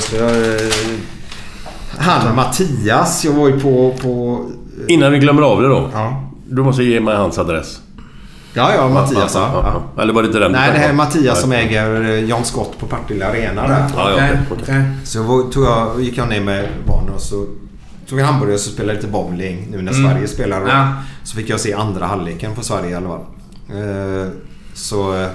Så 0.00 0.16
jag, 0.16 0.30
eh, 0.30 0.70
han 1.98 2.36
Mattias, 2.36 3.24
jag 3.24 3.32
var 3.32 3.48
ju 3.48 3.60
på... 3.60 3.94
på 4.02 4.44
Innan 4.88 5.12
vi 5.12 5.18
glömmer 5.18 5.42
av 5.42 5.62
det 5.62 5.68
då. 5.68 5.90
ja. 5.92 6.22
Du 6.52 6.62
måste 6.62 6.82
ge 6.82 7.00
mig 7.00 7.16
hans 7.16 7.38
adress. 7.38 7.80
ja, 8.54 8.74
ja, 8.74 8.88
Mattias 8.88 9.34
ja. 9.34 9.50
Ja, 9.64 9.82
ja. 9.96 10.02
Eller 10.02 10.12
var 10.12 10.22
det 10.22 10.26
inte 10.26 10.38
den? 10.38 10.52
Nej, 10.52 10.72
det 10.72 10.78
här 10.78 10.88
är 10.88 10.92
Mattias 10.92 11.40
som 11.40 11.52
äger 11.52 12.02
eh, 12.02 12.24
John 12.24 12.44
Scott 12.44 12.78
på 12.78 12.86
Partille 12.86 13.26
Arena 13.26 13.68
där. 13.68 13.86
Ja, 13.96 14.12
okej, 14.14 14.38
okej. 14.62 14.82
Så 15.04 15.42
tog 15.52 15.64
jag, 15.64 16.02
gick 16.02 16.18
jag 16.18 16.28
ner 16.28 16.40
med 16.40 16.68
barnen 16.86 17.14
och 17.14 17.20
så 17.20 17.46
tog 18.08 18.18
en 18.18 18.24
hamburgare 18.24 18.54
och 18.54 18.60
så 18.60 18.70
spelade 18.70 18.94
lite 18.94 19.06
bowling 19.06 19.68
nu 19.70 19.82
när 19.82 19.92
Sverige 19.92 20.28
spelar. 20.28 20.68
Ja. 20.68 20.88
Så 21.24 21.36
fick 21.36 21.48
jag 21.50 21.60
se 21.60 21.72
andra 21.74 22.06
halvleken 22.06 22.54
på 22.54 22.62
Sverige 22.62 22.90
i 22.90 22.94
alla 22.94 23.08
fall. 23.08 23.20
Eh, 23.70 24.28
Så 24.74 25.14
eh, 25.20 25.28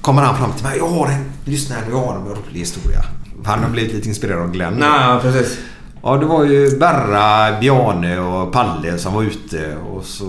kommer 0.00 0.22
han 0.22 0.36
fram 0.36 0.52
till 0.52 0.64
mig. 0.64 0.78
Jag 0.78 0.88
har 0.88 1.06
en, 1.06 1.24
lyssna 1.44 1.76
här 1.76 1.82
nu, 1.86 1.90
jag 1.92 1.98
har 2.06 2.14
en 2.16 2.24
rolig 2.24 2.60
historia. 2.60 3.00
Han 3.44 3.62
har 3.62 3.70
blivit 3.70 3.94
lite 3.94 4.08
inspirerad 4.08 4.42
av 4.42 4.52
Glenn. 4.52 4.78
Ja, 4.80 5.18
precis. 5.22 5.58
Ja, 6.02 6.16
det 6.16 6.26
var 6.26 6.44
ju 6.44 6.78
Berra, 6.78 7.60
Bjarne 7.60 8.18
och 8.20 8.52
Palle 8.52 8.98
som 8.98 9.14
var 9.14 9.22
ute 9.22 9.76
och 9.76 10.04
så 10.04 10.24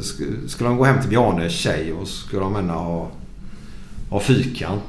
sk- 0.00 0.48
skulle 0.48 0.68
de 0.70 0.76
gå 0.78 0.84
hem 0.84 1.00
till 1.00 1.10
Bjarnes 1.10 1.52
tjej 1.52 1.92
och 2.00 2.08
så 2.08 2.26
skulle 2.26 2.42
de 2.42 2.54
gärna 2.54 2.72
ha, 2.72 3.08
ha 4.10 4.20
fyrkant. 4.20 4.82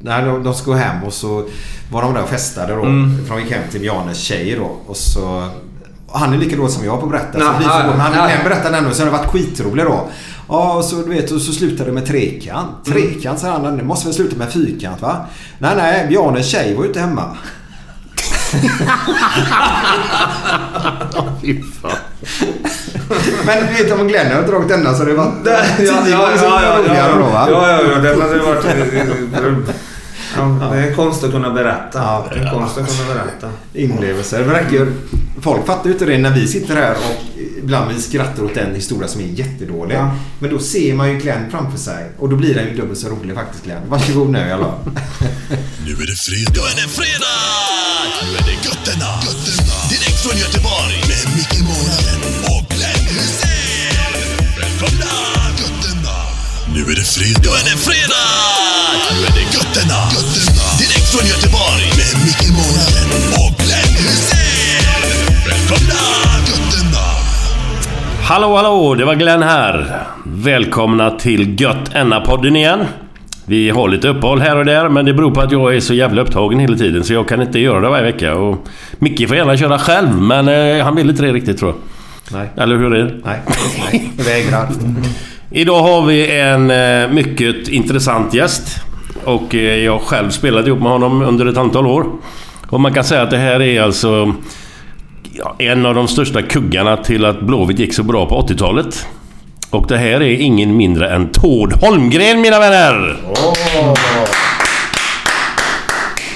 Nej, 0.00 0.24
de, 0.24 0.42
de 0.42 0.54
skulle 0.54 0.76
gå 0.76 0.82
hem 0.82 1.04
och 1.04 1.12
så 1.12 1.44
var 1.92 2.02
de 2.02 2.14
där 2.14 2.22
och 2.22 2.28
festade 2.28 2.74
då. 2.74 2.82
Mm. 2.82 3.24
För 3.26 3.34
de 3.34 3.42
gick 3.42 3.52
hem 3.52 3.62
till 3.70 3.80
Bjarnes 3.80 4.18
tjej 4.18 4.56
då. 4.58 4.76
Och 4.86 4.96
så... 4.96 5.48
och 6.06 6.18
Han 6.18 6.32
är 6.32 6.38
lika 6.38 6.56
dålig 6.56 6.70
som 6.72 6.84
jag 6.84 6.98
på 7.00 7.06
att 7.06 7.12
berätta. 7.12 7.38
Så 7.38 7.44
Ja, 7.44 7.54
vi 7.58 7.64
får. 7.64 7.72
Men 7.96 8.00
han 8.00 8.44
berättade 8.44 8.76
ändå 8.76 8.90
så 8.90 9.04
det 9.04 9.10
har 9.10 9.18
varit 9.18 9.30
skitroligt 9.30 9.86
då. 9.88 10.08
Ja, 10.52 10.74
och 10.74 10.84
så 10.84 10.96
du 10.96 11.10
vet 11.10 11.30
och 11.30 11.40
så 11.40 11.52
slutade 11.52 11.90
det 11.90 11.94
med 11.94 12.06
trekant. 12.06 12.86
Mm. 12.86 12.98
Trekant 12.98 13.40
sa 13.40 13.50
han. 13.50 13.76
Det 13.76 13.84
måste 13.84 14.06
väl 14.06 14.14
sluta 14.14 14.36
med 14.36 14.52
fyrkant 14.52 15.02
va? 15.02 15.26
Nej, 15.58 15.76
nej. 15.76 16.06
Bjarnes 16.08 16.46
tjej 16.46 16.74
var 16.74 16.82
ju 16.82 16.88
inte 16.88 17.00
hemma. 17.00 17.22
Fy 21.42 21.62
fan. 21.62 21.96
Men 23.46 23.66
du 23.66 23.72
vet 23.82 23.92
om 24.00 24.08
Glenn 24.08 24.32
har 24.36 24.42
dragit 24.42 24.68
denna 24.68 24.94
så 24.94 25.04
det 25.04 25.14
var 25.14 25.32
Ja, 25.44 25.60
tio 25.76 25.86
ja, 25.86 26.18
gånger 26.18 26.36
ja, 26.42 26.62
ja, 26.62 26.78
roligare 26.78 27.12
då 27.12 27.24
va? 27.24 27.48
Ja, 27.50 27.68
ja, 27.70 27.80
ja. 27.82 27.98
Det 27.98 28.08
hade 28.22 28.38
varit... 28.38 28.64
Ja, 30.36 30.68
det 30.72 30.78
är 30.78 30.94
konst 30.94 31.24
att 31.24 31.30
kunna 31.30 31.50
berätta. 31.50 31.98
Ja. 31.98 32.26
Det 32.32 32.40
är 32.40 32.50
konst 32.50 32.78
att 32.78 32.96
kunna 32.96 33.14
berätta. 33.14 33.50
Inlevelser. 33.74 34.44
Räcker, 34.44 34.92
folk 35.40 35.66
fattar 35.66 35.86
ju 35.86 35.92
inte 35.92 36.04
det 36.04 36.18
när 36.18 36.30
vi 36.30 36.48
sitter 36.48 36.76
här 36.76 36.94
och 36.94 37.40
ibland 37.58 37.92
vi 37.92 38.02
skrattar 38.02 38.44
åt 38.44 38.56
en 38.56 38.74
historia 38.74 39.08
som 39.08 39.20
är 39.20 39.24
jättedålig. 39.24 39.96
Ja. 39.96 40.10
Men 40.38 40.50
då 40.50 40.58
ser 40.58 40.94
man 40.94 41.10
ju 41.12 41.18
Glenn 41.18 41.50
framför 41.50 41.78
sig 41.78 42.10
och 42.18 42.28
då 42.28 42.36
blir 42.36 42.54
den 42.54 42.64
ju 42.68 42.76
dubbelt 42.76 42.98
så 42.98 43.08
rolig 43.08 43.34
faktiskt 43.34 43.64
Glenn. 43.64 43.82
Varsågod 43.88 44.30
nu 44.30 44.38
i 44.38 44.52
alla 44.52 44.64
fall. 44.64 44.78
Nu 45.86 45.92
är 45.92 46.06
det 46.06 46.18
fredag. 46.26 46.52
Nu 46.54 46.60
är 46.70 46.76
det 46.82 46.88
fredag! 47.00 47.72
Nu 48.22 48.28
är 48.38 48.42
det 48.50 48.58
götterna. 48.68 49.10
götterna. 49.26 49.76
Direkt 49.90 50.18
från 50.24 50.36
Göteborg. 50.44 50.96
Med 51.10 51.24
Micke 51.36 51.60
Månaden 51.68 52.20
och 52.52 52.64
Glenn 52.74 53.04
Hysén. 53.14 54.12
Välkomna! 54.60 55.12
Götterna. 55.62 56.16
Nu 56.74 56.80
är 56.92 56.96
det 57.00 57.08
fredag. 57.16 57.40
Nu 57.44 57.50
är 57.60 57.64
det 57.70 57.78
fredag! 57.88 58.28
Nu 59.12 59.26
är 59.26 59.32
det 59.38 59.46
götterna. 59.56 60.00
götterna. 60.14 60.21
Från 61.22 61.30
Göteborg. 61.30 61.84
Med 61.98 62.24
Micke 62.26 62.50
Månaden 62.58 63.10
och 63.42 63.52
Glenn 63.58 63.94
Hysén. 63.96 65.02
Välkomna! 65.46 66.02
Götterna. 66.48 67.06
Hallå, 68.22 68.56
hallå! 68.56 68.94
Det 68.94 69.04
var 69.04 69.14
Glenn 69.14 69.42
här. 69.42 70.02
Välkomna 70.24 71.10
till 71.10 71.60
Gött 71.60 71.94
Enna-podden 71.94 72.56
igen. 72.56 72.84
Vi 73.46 73.70
har 73.70 73.88
lite 73.88 74.08
uppehåll 74.08 74.40
här 74.40 74.56
och 74.56 74.64
där, 74.64 74.88
men 74.88 75.04
det 75.04 75.14
beror 75.14 75.30
på 75.30 75.40
att 75.40 75.52
jag 75.52 75.76
är 75.76 75.80
så 75.80 75.94
jävla 75.94 76.22
upptagen 76.22 76.58
hela 76.58 76.76
tiden 76.76 77.04
så 77.04 77.12
jag 77.12 77.28
kan 77.28 77.42
inte 77.42 77.58
göra 77.58 77.80
det 77.80 77.88
varje 77.88 78.04
vecka. 78.04 78.34
Och 78.34 78.66
Micke 78.98 79.28
får 79.28 79.36
gärna 79.36 79.56
köra 79.56 79.78
själv, 79.78 80.20
men 80.20 80.48
eh, 80.48 80.84
han 80.84 80.96
vill 80.96 81.10
inte 81.10 81.22
det 81.22 81.32
riktigt 81.32 81.58
tror 81.58 81.70
jag. 81.70 81.78
Nej. 82.38 82.50
Eller 82.56 82.76
hur 82.76 82.94
är 82.94 83.04
det? 83.04 83.14
Nej, 83.24 83.40
nej. 83.92 84.12
Vägrar. 84.16 84.68
Idag 85.50 85.82
har 85.82 86.06
vi 86.06 86.38
en 86.40 86.70
eh, 86.70 87.08
mycket 87.08 87.68
intressant 87.68 88.34
gäst. 88.34 88.82
Och 89.24 89.54
eh, 89.54 89.84
jag 89.84 89.92
har 89.92 89.98
själv 89.98 90.30
spelat 90.30 90.66
ihop 90.66 90.80
med 90.80 90.92
honom 90.92 91.22
under 91.22 91.46
ett 91.46 91.56
antal 91.56 91.86
år. 91.86 92.06
Och 92.68 92.80
man 92.80 92.94
kan 92.94 93.04
säga 93.04 93.22
att 93.22 93.30
det 93.30 93.38
här 93.38 93.62
är 93.62 93.82
alltså 93.82 94.34
ja, 95.32 95.56
en 95.58 95.86
av 95.86 95.94
de 95.94 96.08
största 96.08 96.42
kuggarna 96.42 96.96
till 96.96 97.24
att 97.24 97.40
Blåvitt 97.40 97.78
gick 97.78 97.94
så 97.94 98.02
bra 98.02 98.26
på 98.26 98.40
80-talet. 98.40 99.06
Och 99.70 99.86
det 99.88 99.98
här 99.98 100.22
är 100.22 100.40
ingen 100.40 100.76
mindre 100.76 101.14
än 101.14 101.28
Tord 101.32 101.72
Holmgren 101.72 102.40
mina 102.40 102.58
vänner! 102.58 103.16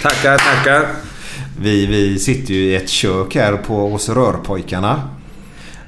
Tackar, 0.03 0.39
tackar. 0.39 0.87
Vi, 1.61 1.87
vi 1.87 2.19
sitter 2.19 2.55
ju 2.55 2.61
i 2.61 2.77
ett 2.77 2.89
kök 2.89 3.35
här 3.35 3.53
på 3.53 3.89
hos 3.89 4.09
Rörpojkarna. 4.09 5.03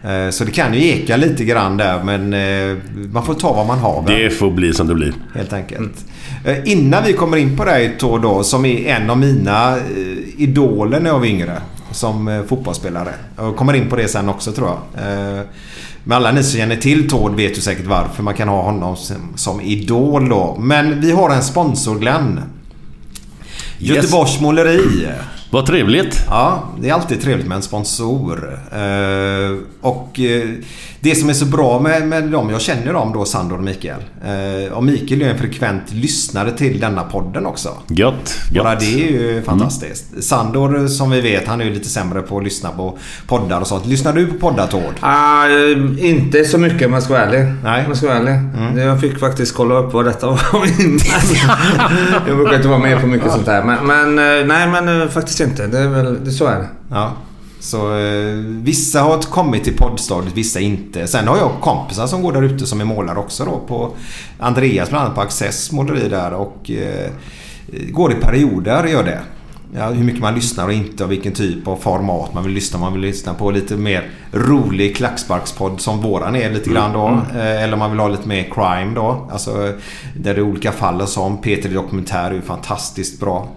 Eh, 0.09 0.31
Så 0.31 0.45
det 0.45 0.51
kan 0.51 0.75
ju 0.75 0.89
eka 0.89 1.17
lite 1.17 1.45
grann 1.45 1.77
där 1.77 2.03
men 2.05 2.33
eh, 2.33 2.77
man 3.13 3.25
får 3.27 3.35
ta 3.35 3.53
vad 3.53 3.67
man 3.67 3.79
har. 3.79 4.03
väl? 4.03 4.21
Det 4.23 4.31
får 4.31 4.51
bli 4.51 4.73
som 4.73 4.87
det 4.87 4.95
blir. 4.95 5.13
Helt 5.35 5.53
enkelt. 5.53 6.05
Eh, 6.45 6.57
Innan 6.73 7.05
vi 7.07 7.13
kommer 7.13 7.37
in 7.37 7.57
på 7.57 7.65
dig 7.65 7.97
Tord 7.99 8.23
då, 8.23 8.43
som 8.43 8.65
är 8.65 8.87
en 8.87 9.11
av 9.11 9.19
mina 9.19 9.77
idoler 10.37 11.01
när 11.01 11.11
jag 11.11 11.19
var 11.19 11.27
yngre. 11.27 11.61
Som 11.91 12.45
fotbollsspelare. 12.49 13.13
Jag 13.37 13.57
kommer 13.57 13.75
in 13.75 13.89
på 13.89 13.97
det 13.97 14.09
sen 14.09 14.29
också 14.29 14.53
tror 14.53 14.69
jag. 14.69 14.79
Men 16.05 16.17
alla 16.17 16.33
ni 16.33 16.43
som 16.43 16.59
känner 16.61 16.77
till 16.77 17.09
Tord 17.09 17.35
vet 17.37 17.57
ju 17.59 17.61
säkert 17.61 17.87
varför 17.87 18.23
man 18.23 18.35
kan 18.35 18.49
ha 18.49 18.63
honom 18.63 18.97
som, 18.97 19.17
som 19.37 19.61
idol 19.61 20.29
då. 20.29 20.57
Men 20.61 21.01
vi 21.01 21.13
har 21.13 21.31
en 21.31 21.43
sponsor 21.43 21.99
Glenn. 21.99 22.41
Yes. 23.81 23.97
Göteborgs 23.97 24.41
Måleri. 24.41 25.07
Vad 25.51 25.67
trevligt. 25.67 26.25
Ja, 26.29 26.65
det 26.81 26.89
är 26.89 26.95
alltid 26.95 27.23
trevligt 27.23 27.47
med 27.47 27.57
en 27.57 27.63
sponsor. 27.63 28.59
Eh, 28.73 29.57
och 29.81 30.21
eh, 30.21 30.49
det 31.01 31.15
som 31.15 31.29
är 31.29 31.33
så 31.33 31.45
bra 31.45 31.81
med, 31.81 32.09
med 32.09 32.25
dem, 32.25 32.51
jag 32.51 32.61
känner 32.61 32.93
dem 32.93 33.13
då, 33.13 33.25
Sandor 33.25 33.57
och 33.59 33.65
Mikael. 33.65 34.01
Eh, 34.25 34.73
och 34.73 34.85
Mikael 34.85 35.23
är 35.23 35.31
en 35.31 35.39
frekvent 35.39 35.83
lyssnare 35.93 36.53
till 36.53 36.81
denna 36.81 37.03
podden 37.03 37.47
också. 37.47 37.69
Gött. 37.89 38.39
Bara 38.55 38.71
gött. 38.73 38.81
det 38.81 38.87
är 39.09 39.11
ju 39.11 39.43
fantastiskt. 39.43 40.25
Sandor 40.25 40.87
som 40.89 41.11
vi 41.11 41.21
vet, 41.21 41.49
han 41.49 41.61
är 41.61 41.65
ju 41.65 41.71
lite 41.75 41.89
sämre 41.89 42.23
på 42.23 42.39
att 42.39 42.45
lyssna 42.45 42.71
på 42.71 42.99
poddar 43.27 43.61
och 43.61 43.67
sånt. 43.67 43.87
Lyssnar 43.87 44.13
du 44.13 44.27
på 44.27 44.35
poddar 44.39 44.67
Tord? 44.67 44.95
Ah, 45.01 45.47
eh, 45.47 46.07
inte 46.11 46.45
så 46.45 46.59
mycket 46.59 46.87
om 46.87 46.93
jag 46.93 47.03
ska 47.03 47.13
vara 47.13 47.25
ärlig. 47.25 47.53
Nej. 47.65 47.81
Om 47.81 47.87
jag 47.89 47.97
ska 47.97 48.07
vara 48.07 48.19
ärlig. 48.19 48.35
Det- 48.75 48.83
Jag 48.83 49.01
fick 49.01 49.19
faktiskt 49.19 49.55
kolla 49.55 49.75
upp 49.75 49.93
vad 49.93 50.05
detta 50.05 50.27
var 50.27 50.81
innan. 50.81 50.99
jag 52.29 52.37
brukar 52.37 52.57
inte 52.57 52.69
vara 52.69 52.79
med 52.79 53.01
på 53.01 53.07
mycket 53.07 53.33
sånt 53.33 53.47
här. 53.47 53.65
Men, 53.65 53.87
men 53.87 54.15
nej, 54.49 54.69
men 54.69 55.01
eh, 55.03 55.09
faktiskt 55.39 55.61
inte. 55.61 55.77
Det 55.77 55.85
är 55.85 55.89
väl, 55.89 56.25
det, 56.25 56.31
så 56.31 56.47
är 56.47 56.59
det. 56.59 56.69
Ja. 56.91 57.13
Så 57.61 57.99
eh, 57.99 58.35
vissa 58.63 59.01
har 59.03 59.19
kommit 59.23 59.65
till 59.65 59.77
poddstadiet, 59.77 60.37
vissa 60.37 60.61
inte. 60.61 61.07
Sen 61.07 61.29
har 61.29 61.37
jag 61.37 61.51
kompisar 61.61 62.07
som 62.07 62.23
går 62.23 62.33
där 62.33 62.43
ute 62.43 62.67
som 62.67 62.81
är 62.81 62.85
målare 62.85 63.19
också 63.19 63.45
då. 63.45 63.61
På 63.69 63.95
Andreas 64.39 64.89
bland 64.89 65.05
annat 65.05 65.15
på 65.15 65.21
Access 65.21 65.73
måleri 65.73 66.09
där 66.09 66.33
och 66.33 66.71
eh, 66.71 67.11
går 67.91 68.13
i 68.13 68.15
perioder 68.15 68.87
gör 68.87 69.05
det. 69.05 69.21
Ja, 69.75 69.87
hur 69.91 70.05
mycket 70.05 70.21
man 70.21 70.35
lyssnar 70.35 70.67
och 70.67 70.73
inte 70.73 71.05
och 71.05 71.13
vilken 71.13 71.33
typ 71.33 71.69
av 71.69 71.77
format 71.77 72.35
man 72.35 72.45
vill 72.45 72.53
lyssna. 72.53 72.79
Man 72.79 72.93
vill 72.93 73.03
lyssna 73.03 73.35
på 73.35 73.51
lite 73.51 73.77
mer 73.77 74.11
rolig 74.33 74.97
klacksparkspodd 74.97 75.81
som 75.81 76.01
våran 76.01 76.37
är 76.37 76.51
lite 76.51 76.71
grann 76.71 76.93
då. 76.93 77.21
Eh, 77.39 77.63
Eller 77.63 77.73
om 77.73 77.79
man 77.79 77.91
vill 77.91 78.01
ha 78.01 78.09
lite 78.09 78.29
mer 78.29 78.43
crime 78.55 78.95
då. 78.95 79.29
Alltså 79.33 79.53
där 80.17 80.35
det 80.35 80.41
är 80.41 80.43
olika 80.43 80.73
fall 80.73 81.01
och 81.01 81.09
som. 81.09 81.41
Peter 81.41 81.69
Dokumentär 81.69 82.31
är 82.31 82.35
ju 82.35 82.43
fantastiskt 82.43 83.21
bra. 83.21 83.49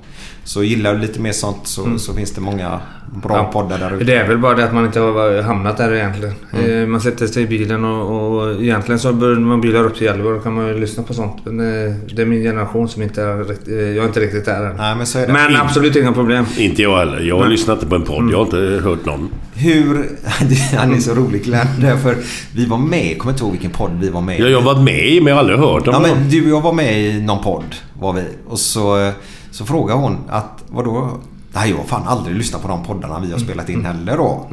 Så 0.54 0.64
gillar 0.64 0.94
du 0.94 1.00
lite 1.00 1.20
mer 1.20 1.32
sånt 1.32 1.68
så, 1.68 1.98
så 2.00 2.14
finns 2.14 2.32
det 2.32 2.42
många 2.42 2.80
bra 3.24 3.36
Ja. 3.38 3.44
poddar 3.44 3.78
där 3.80 3.96
ute. 3.96 4.04
Det 4.04 4.16
är 4.16 4.28
väl 4.28 4.38
bara 4.38 4.56
det 4.56 4.64
att 4.66 4.74
man 4.74 4.86
inte 4.86 5.00
har 5.00 5.42
hamnat 5.42 5.78
där 5.78 5.94
egentligen. 5.94 6.34
Mm. 6.54 6.82
Eh, 6.82 6.88
Man 6.88 7.02
sätter 7.02 7.28
sig 7.28 7.44
i 7.44 7.48
bilen 7.48 7.86
och, 7.86 8.38
och 8.42 8.62
egentligen 8.64 9.00
så 9.00 9.14
börjar 9.14 9.36
man 9.40 9.62
bilar 9.62 9.84
upp 9.86 9.96
till 9.96 10.04
Gällivare 10.08 10.34
då 10.36 10.40
kan 10.40 10.54
man 10.54 10.68
ju 10.68 10.80
lyssna 10.80 11.04
på 11.04 11.14
sånt. 11.14 11.36
Men 11.46 11.60
eh, 11.60 11.94
det 12.16 12.22
är 12.22 12.26
min 12.26 12.44
generation 12.44 12.90
som 12.90 13.02
inte 13.02 13.22
är 13.24 13.44
rikt- 13.44 13.68
eh, 13.68 13.76
Jag 13.76 14.04
är 14.04 14.08
inte 14.08 14.20
riktigt 14.20 14.46
där 14.46 14.66
än. 14.66 14.76
Nej 14.78 14.96
men 14.96 15.06
så 15.06 15.20
är 15.20 15.28
det. 15.28 15.34
Men 15.34 15.56
absolut 15.56 15.96
inga 15.96 16.12
problem. 16.14 16.46
Inte 16.58 16.82
jag 16.82 16.98
heller. 16.98 17.20
Jag 17.20 17.38
har 17.40 17.48
lyssnat 17.48 17.76
inte 17.78 17.88
på 17.90 17.96
en 17.96 18.04
podd. 18.04 18.30
Jag 18.32 18.38
har 18.38 18.44
inte 18.46 18.82
hört 18.84 19.06
någon. 19.06 19.30
Hur... 19.54 20.10
Han 20.78 20.94
är 20.94 20.98
så 21.00 21.14
rolig 21.14 21.44
Glenn. 21.44 21.68
Därför 21.82 22.16
vi 22.56 22.66
var 22.66 22.78
med, 22.78 23.08
jag 23.12 23.18
kommer 23.20 23.34
inte 23.34 23.44
ihåg 23.44 23.52
vilken 23.52 23.72
podd 23.72 23.92
vi 24.02 24.10
var 24.10 24.22
med 24.22 24.40
i. 24.40 24.42
Ja, 24.42 24.48
jag 24.48 24.62
har 24.62 24.74
varit 24.74 24.84
med 24.86 25.08
i 25.08 25.20
men 25.22 25.28
jag 25.28 25.36
har 25.36 25.40
aldrig 25.40 25.60
hört 25.60 25.88
om 25.88 25.94
Ja 25.94 26.00
någon. 26.00 26.10
men 26.20 26.30
du 26.30 26.42
och 26.44 26.50
jag 26.58 26.62
var 26.62 26.74
med 26.74 27.02
i 27.02 27.22
någon 27.22 27.44
podd. 27.44 27.76
Var 28.00 28.14
vi. 28.14 28.24
Och 28.48 28.60
så, 28.60 29.12
så 29.52 29.66
frågade 29.66 30.00
hon 30.00 30.18
att 30.30 30.64
vadå? 30.68 31.10
Nej 31.54 31.70
jag 31.70 31.78
har 31.78 31.84
fan 31.84 32.08
aldrig 32.08 32.36
lyssnat 32.36 32.62
på 32.62 32.68
de 32.68 32.84
poddarna 32.84 33.20
vi 33.26 33.32
har 33.32 33.40
spelat 33.40 33.70
in 33.70 33.86
heller 33.86 34.18
då. 34.18 34.48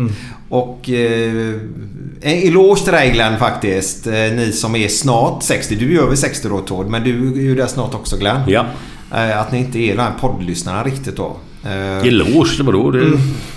Och 0.49 0.91
eh, 0.91 1.55
en 2.21 2.49
eloge 2.49 2.85
till 2.85 2.93
dig 2.93 3.11
Glenn 3.11 3.39
faktiskt. 3.39 4.06
Eh, 4.06 4.12
ni 4.12 4.53
som 4.53 4.77
är 4.77 4.89
snart 4.89 5.43
60. 5.43 5.75
Du 5.77 5.99
är 5.99 6.03
över 6.03 6.17
60 6.17 6.49
då 6.49 6.59
Tord. 6.59 6.87
Men 6.87 7.03
du 7.05 7.33
är 7.33 7.43
ju 7.43 7.55
där 7.55 7.67
snart 7.67 7.95
också 7.95 8.17
Glenn. 8.17 8.41
Ja. 8.47 8.65
Eh, 9.15 9.41
att 9.41 9.53
ni 9.53 9.59
inte 9.59 9.79
är 9.79 9.97
de 9.97 10.03
här 10.03 10.12
poddlyssnarna 10.21 10.83
riktigt 10.85 11.17
då. 11.17 11.37
Eh, 11.65 12.06
Eloge, 12.06 12.62
vadå? 12.62 12.91
Det, 12.91 12.99
Nej, 13.00 13.11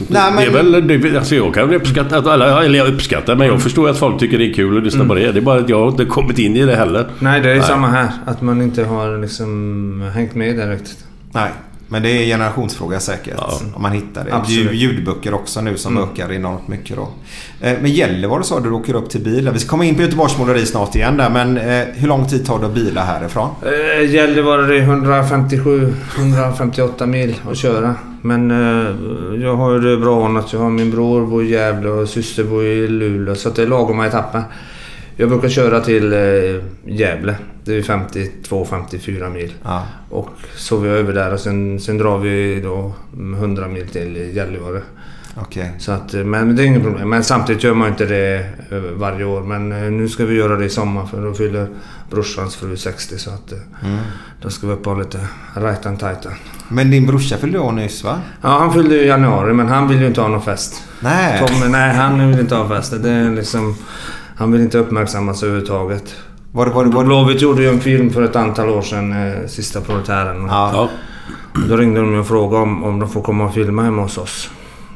det 0.07 0.31
men- 0.35 0.37
är 0.37 0.49
väl... 0.49 0.87
Det, 1.01 1.17
alltså 1.17 1.35
jag 1.35 1.53
kan 1.53 1.73
uppskatta 1.73 2.17
att 2.17 2.27
alla... 2.27 2.65
Eller 2.65 2.79
jag 2.79 2.87
uppskattar 2.93 3.35
men 3.35 3.47
jag 3.47 3.61
förstår 3.61 3.89
att 3.89 3.97
folk 3.97 4.19
tycker 4.19 4.37
det 4.37 4.45
är 4.49 4.53
kul 4.53 4.77
att 4.77 4.83
lyssna 4.83 5.05
på 5.05 5.15
det. 5.15 5.31
Det 5.31 5.39
är 5.39 5.41
bara 5.41 5.59
att 5.59 5.69
jag 5.69 5.79
har 5.79 5.87
inte 5.87 6.05
kommit 6.05 6.39
in 6.39 6.55
i 6.55 6.65
det 6.65 6.75
heller. 6.75 7.07
Nej, 7.19 7.41
det 7.41 7.51
är 7.51 7.61
samma 7.61 7.87
här. 7.87 8.09
Att 8.25 8.41
man 8.41 8.61
inte 8.61 8.83
har 8.83 9.17
liksom 9.21 10.11
hängt 10.15 10.35
med 10.35 10.69
riktigt. 10.69 11.05
Nej, 11.33 11.49
men 11.87 12.03
det 12.03 12.09
är 12.09 12.21
en 12.21 12.25
generationsfråga 12.27 12.99
säkert. 12.99 13.33
Ja. 13.37 13.59
Om 13.75 13.81
man 13.81 13.91
hittar 13.91 14.25
det. 14.25 14.33
Absolut. 14.35 14.59
Ljud- 14.71 14.73
Ljudböcker 14.73 15.33
också 15.33 15.61
nu 15.61 15.77
som 15.77 15.97
ökar 15.97 16.31
enormt 16.31 16.67
mycket 16.67 16.95
då. 16.97 17.07
Eh, 17.61 17.73
Men 17.81 17.91
Gällivare 17.91 18.43
sa 18.43 18.59
du, 18.59 18.69
du 18.69 18.75
åker 18.75 18.95
upp 18.95 19.09
till 19.09 19.21
bilen. 19.21 19.53
Vi 19.53 19.59
ska 19.59 19.69
komma 19.69 19.85
in 19.85 19.95
på 19.95 20.01
Göteborgs 20.01 20.37
måleri 20.37 20.65
snart 20.65 20.95
igen 20.95 21.17
där. 21.17 21.29
Men 21.29 21.57
eh, 21.57 21.83
hur 21.93 22.07
lång 22.07 22.27
tid 22.27 22.45
tar 22.45 22.59
det 22.59 22.65
att 22.65 22.73
bila 22.73 23.01
härifrån? 23.01 23.49
Eh, 23.65 24.11
Gällivare 24.13 24.61
det 24.67 24.77
är 24.77 24.81
157-158 24.87 27.05
mil 27.05 27.35
att 27.51 27.57
köra. 27.57 27.95
Men 28.21 28.49
jag 29.41 29.55
har 29.55 29.71
ju 29.73 29.79
det 29.79 29.97
bra 29.97 30.15
ordnat. 30.23 30.53
Jag 30.53 30.59
har 30.59 30.69
min 30.69 30.91
bror 30.91 31.25
bor 31.27 31.43
i 31.43 31.49
Gävle 31.51 31.89
och 31.89 32.09
syster 32.09 32.43
bor 32.43 32.65
i 32.65 32.87
Luleå. 32.87 33.35
Så 33.35 33.49
att 33.49 33.55
det 33.55 33.61
är 33.63 33.67
lagom 33.67 34.01
etapper. 34.01 34.43
Jag 35.15 35.29
brukar 35.29 35.49
köra 35.49 35.81
till 35.81 36.13
eh, 36.13 36.19
Gävle. 36.85 37.35
Det 37.63 37.77
är 37.77 37.81
52-54 37.81 39.29
mil. 39.33 39.53
Ja. 39.63 39.83
Och 40.09 40.29
så 40.55 40.77
vi 40.77 40.89
över 40.89 41.13
där 41.13 41.33
och 41.33 41.39
sen, 41.39 41.79
sen 41.79 41.97
drar 41.97 42.17
vi 42.17 42.61
då 42.61 42.93
100 43.13 43.67
mil 43.67 43.87
till 43.87 44.35
Gällivare. 44.35 44.81
Så 45.79 45.91
att, 45.91 46.13
eh, 46.13 46.23
men 46.23 46.55
det 46.55 46.63
är 46.63 46.65
inget 46.65 46.83
problem. 46.83 47.09
Men 47.09 47.23
samtidigt 47.23 47.63
gör 47.63 47.73
man 47.73 47.89
inte 47.89 48.05
det 48.05 48.35
eh, 48.71 48.77
varje 48.77 49.23
år. 49.25 49.41
Men 49.41 49.69
nu 49.97 50.09
ska 50.09 50.25
vi 50.25 50.35
göra 50.35 50.55
det 50.55 50.65
i 50.65 50.69
sommar 50.69 51.05
för 51.05 51.21
då 51.25 51.33
fyller 51.33 51.67
brorsans 52.09 52.55
fru 52.55 52.77
60. 52.77 53.17
Så 53.17 53.29
att 53.29 53.51
Mm. 53.51 53.97
då 54.41 54.49
ska 54.49 54.67
vi 54.67 54.73
upp 54.73 54.87
och 54.87 54.97
lite 54.99 55.19
rajtan 55.55 55.97
tajtan. 55.97 56.33
Men 56.67 56.91
din 56.91 57.05
brorsa 57.07 57.37
fyllde 57.37 57.59
år 57.59 57.71
nyss 57.71 58.03
va? 58.03 58.21
Ja, 58.41 58.49
han 58.49 58.73
fyllde 58.73 58.95
i 58.95 59.07
januari 59.07 59.53
men 59.53 59.67
han 59.67 59.87
vill 59.87 60.01
ju 60.01 60.07
inte 60.07 60.21
ha 60.21 60.27
någon 60.27 60.41
fest. 60.41 60.83
Nej. 60.99 61.47
Tommy, 61.47 61.71
nej 61.71 61.93
han 61.95 62.29
vill 62.31 62.39
inte 62.39 62.55
ha 62.55 62.69
fest. 62.69 62.93
Det 63.03 63.09
är 63.09 63.31
liksom... 63.31 63.75
Han 64.41 64.51
vill 64.51 64.61
inte 64.61 64.77
uppmärksammas 64.77 65.43
överhuvudtaget. 65.43 66.15
Var 66.51 66.67
var 66.67 66.85
var 66.85 67.03
Blåvitt 67.03 67.41
gjorde 67.41 67.61
ju 67.61 67.69
en 67.69 67.79
film 67.79 68.09
för 68.09 68.21
ett 68.21 68.35
antal 68.35 68.69
år 68.69 68.81
sedan, 68.81 69.11
eh, 69.11 69.47
Sista 69.47 69.81
Proletären. 69.81 70.47
ja. 70.47 70.89
Då 71.69 71.77
ringde 71.77 71.99
de 71.99 72.19
och 72.19 72.27
frågade 72.27 72.63
om, 72.63 72.83
om 72.83 72.99
de 72.99 73.09
får 73.09 73.21
komma 73.21 73.45
och 73.45 73.53
filma 73.53 73.83
hemma 73.83 74.01
hos 74.01 74.17
oss. 74.17 74.49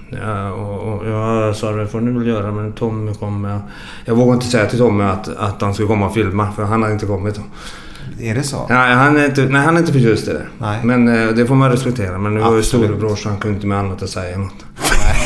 Ja, 0.09 0.51
och, 0.51 0.93
och 0.93 1.07
jag 1.09 1.55
sa 1.55 1.71
det 1.71 1.87
får 1.87 2.01
ni 2.01 2.11
väl 2.11 2.27
göra 2.27 2.51
men 2.51 2.73
Tommy 2.73 3.13
kommer... 3.13 3.49
Jag, 3.49 3.61
jag 4.05 4.15
vågade 4.15 4.33
inte 4.33 4.45
säga 4.45 4.65
till 4.65 4.79
Tommy 4.79 5.03
att, 5.03 5.37
att 5.37 5.59
de 5.59 5.73
skulle 5.73 5.87
komma 5.87 6.05
och 6.05 6.13
filma 6.13 6.51
för 6.51 6.63
han 6.63 6.81
hade 6.81 6.93
inte 6.93 7.05
kommit. 7.05 7.39
Är 8.19 8.35
det 8.35 8.43
så? 8.43 8.65
Nej, 8.69 8.93
han 8.93 9.17
är 9.17 9.25
inte, 9.25 9.41
nej, 9.41 9.61
han 9.61 9.75
är 9.75 9.79
inte 9.79 9.93
förtjust 9.93 10.27
i 10.27 10.31
det. 10.31 10.45
Nej. 10.57 10.79
Men 10.83 11.07
eh, 11.07 11.27
det 11.27 11.45
får 11.45 11.55
man 11.55 11.71
respektera. 11.71 12.17
Men 12.17 12.33
nu 12.33 12.39
var 12.39 12.55
ju 12.55 12.63
storebror 12.63 13.15
så 13.15 13.29
han 13.29 13.37
kunde 13.37 13.55
inte 13.55 13.67
med 13.67 13.79
annat 13.79 14.03
att 14.03 14.09
säga 14.09 14.37
något. 14.37 14.65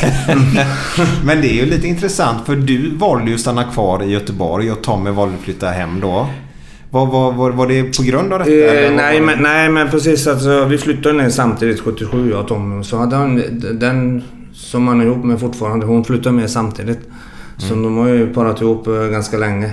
Men 1.24 1.40
det 1.40 1.48
är 1.48 1.54
ju 1.54 1.66
lite 1.66 1.88
intressant 1.88 2.46
för 2.46 2.56
du 2.56 2.96
valde 2.96 3.28
ju 3.30 3.34
att 3.34 3.40
stanna 3.40 3.64
kvar 3.64 4.02
i 4.02 4.10
Göteborg 4.10 4.72
och 4.72 4.82
Tommy 4.82 5.10
valde 5.10 5.34
att 5.34 5.40
flytta 5.40 5.68
hem 5.68 6.00
då. 6.00 6.26
Var, 6.90 7.06
var, 7.06 7.32
var, 7.32 7.50
var 7.50 7.66
det 7.66 7.96
på 7.96 8.02
grund 8.02 8.32
av 8.32 8.38
detta? 8.38 8.84
Eh, 8.84 8.92
nej, 8.94 9.20
men, 9.20 9.42
nej 9.42 9.68
men 9.68 9.90
precis. 9.90 10.26
Alltså, 10.26 10.64
vi 10.64 10.78
flyttade 10.78 11.22
ner 11.22 11.28
samtidigt 11.28 11.80
77 11.80 12.30
jag 12.30 12.40
och 12.40 12.48
Tommy. 12.48 12.84
Så 12.84 12.96
hade 12.96 13.16
han, 13.16 13.42
den 13.80 14.22
som 14.52 14.88
han 14.88 15.00
är 15.00 15.04
ihop 15.04 15.24
med 15.24 15.40
fortfarande, 15.40 15.86
hon 15.86 16.04
flyttade 16.04 16.36
med 16.36 16.50
samtidigt. 16.50 17.00
Så 17.58 17.74
de 17.74 17.96
har 17.96 18.08
ju 18.08 18.34
parat 18.34 18.60
ihop 18.60 18.86
eh, 18.86 18.94
ganska 18.94 19.38
länge. 19.38 19.70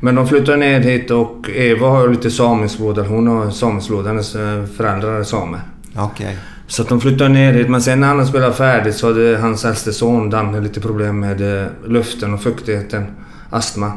Men 0.00 0.14
de 0.14 0.28
flyttade 0.28 0.56
ner 0.56 0.80
hit 0.80 1.10
och 1.10 1.50
Eva 1.50 1.88
har 1.88 2.02
ju 2.02 2.10
lite 2.10 2.30
samisk 2.30 2.80
eller 2.80 3.04
Hon 3.04 3.26
har 3.26 3.50
samisk 3.50 3.88
blod. 3.88 4.06
Hennes 4.06 4.34
eh, 4.34 4.64
föräldrar 4.76 5.20
är 5.20 5.24
samer. 5.24 5.60
Okej. 5.96 6.36
Så 6.66 6.82
att 6.82 6.88
de 6.88 7.00
flyttade 7.00 7.30
ner 7.30 7.52
hit. 7.52 7.68
Men 7.68 7.82
sen 7.82 8.00
när 8.00 8.08
han 8.08 8.26
spelade 8.26 8.52
färdigt 8.52 8.96
så 8.96 9.06
hade 9.06 9.38
hans 9.40 9.64
äldste 9.64 9.92
son 9.92 10.30
Danne 10.30 10.60
lite 10.60 10.80
problem 10.80 11.20
med 11.20 11.62
eh, 11.62 11.68
luften 11.86 12.34
och 12.34 12.42
fuktigheten. 12.42 13.06
Astma. 13.50 13.92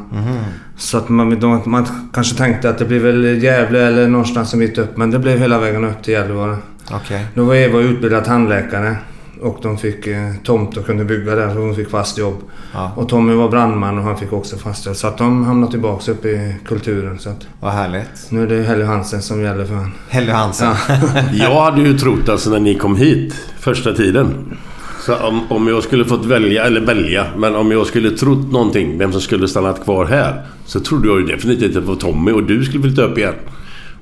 Så 0.76 0.98
att 0.98 1.08
man, 1.08 1.40
de, 1.40 1.62
man 1.66 1.86
kanske 2.12 2.36
tänkte 2.36 2.70
att 2.70 2.78
det 2.78 2.84
blir 2.84 3.00
väl 3.00 3.42
Gävle 3.42 3.86
eller 3.86 4.08
någonstans 4.08 4.52
en 4.52 4.58
bit 4.60 4.78
upp. 4.78 4.96
Men 4.96 5.10
det 5.10 5.18
blev 5.18 5.38
hela 5.38 5.58
vägen 5.58 5.84
upp 5.84 6.02
till 6.02 6.12
Gällivare. 6.12 6.56
Okej. 6.90 7.26
Då 7.34 7.44
var 7.44 7.54
Eva 7.54 7.78
utbildad 7.78 8.24
tandläkare. 8.24 8.96
Och 9.40 9.58
de 9.62 9.78
fick 9.78 10.06
eh, 10.06 10.32
tomt 10.44 10.76
och 10.76 10.86
kunde 10.86 11.04
bygga 11.04 11.34
där 11.34 11.54
så 11.54 11.60
hon 11.60 11.74
fick 11.74 11.90
fast 11.90 12.18
jobb. 12.18 12.36
Ja. 12.74 12.92
Och 12.96 13.08
Tommy 13.08 13.34
var 13.34 13.48
brandman 13.48 13.98
och 13.98 14.04
han 14.04 14.16
fick 14.18 14.32
också 14.32 14.56
fast 14.56 14.86
jobb. 14.86 14.96
Så 14.96 15.06
att 15.06 15.18
de 15.18 15.44
hamnade 15.44 15.70
tillbaka 15.72 16.12
uppe 16.12 16.28
i 16.28 16.54
kulturen. 16.66 17.18
Så 17.18 17.28
att 17.30 17.46
Vad 17.60 17.72
härligt. 17.72 18.30
nu 18.30 18.42
är 18.42 18.46
det 18.46 18.62
Helly 18.62 18.84
Hansen 18.84 19.22
som 19.22 19.42
gäller 19.42 19.64
för 19.64 19.74
honom. 19.74 19.92
Helly 20.08 20.30
Hansen. 20.32 20.74
Jag 21.32 21.62
hade 21.62 21.80
ju 21.80 21.98
trott 21.98 22.28
alltså 22.28 22.50
när 22.50 22.60
ni 22.60 22.74
kom 22.74 22.96
hit 22.96 23.34
första 23.60 23.92
tiden. 23.92 24.56
Så 25.00 25.16
om, 25.16 25.40
om 25.52 25.68
jag 25.68 25.82
skulle 25.82 26.04
fått 26.04 26.24
välja, 26.24 26.64
eller 26.64 26.80
välja, 26.80 27.26
men 27.36 27.54
om 27.56 27.70
jag 27.70 27.86
skulle 27.86 28.10
trott 28.10 28.52
någonting, 28.52 28.98
vem 28.98 29.12
som 29.12 29.20
skulle 29.20 29.48
stannat 29.48 29.84
kvar 29.84 30.04
här. 30.06 30.42
Så 30.64 30.80
trodde 30.80 31.08
jag 31.08 31.20
ju 31.20 31.26
definitivt 31.26 31.76
att 31.76 31.82
det 31.82 31.88
var 31.88 31.96
Tommy 31.96 32.32
och 32.32 32.42
du 32.42 32.64
skulle 32.64 32.82
flytta 32.82 33.02
upp 33.02 33.18
igen. 33.18 33.34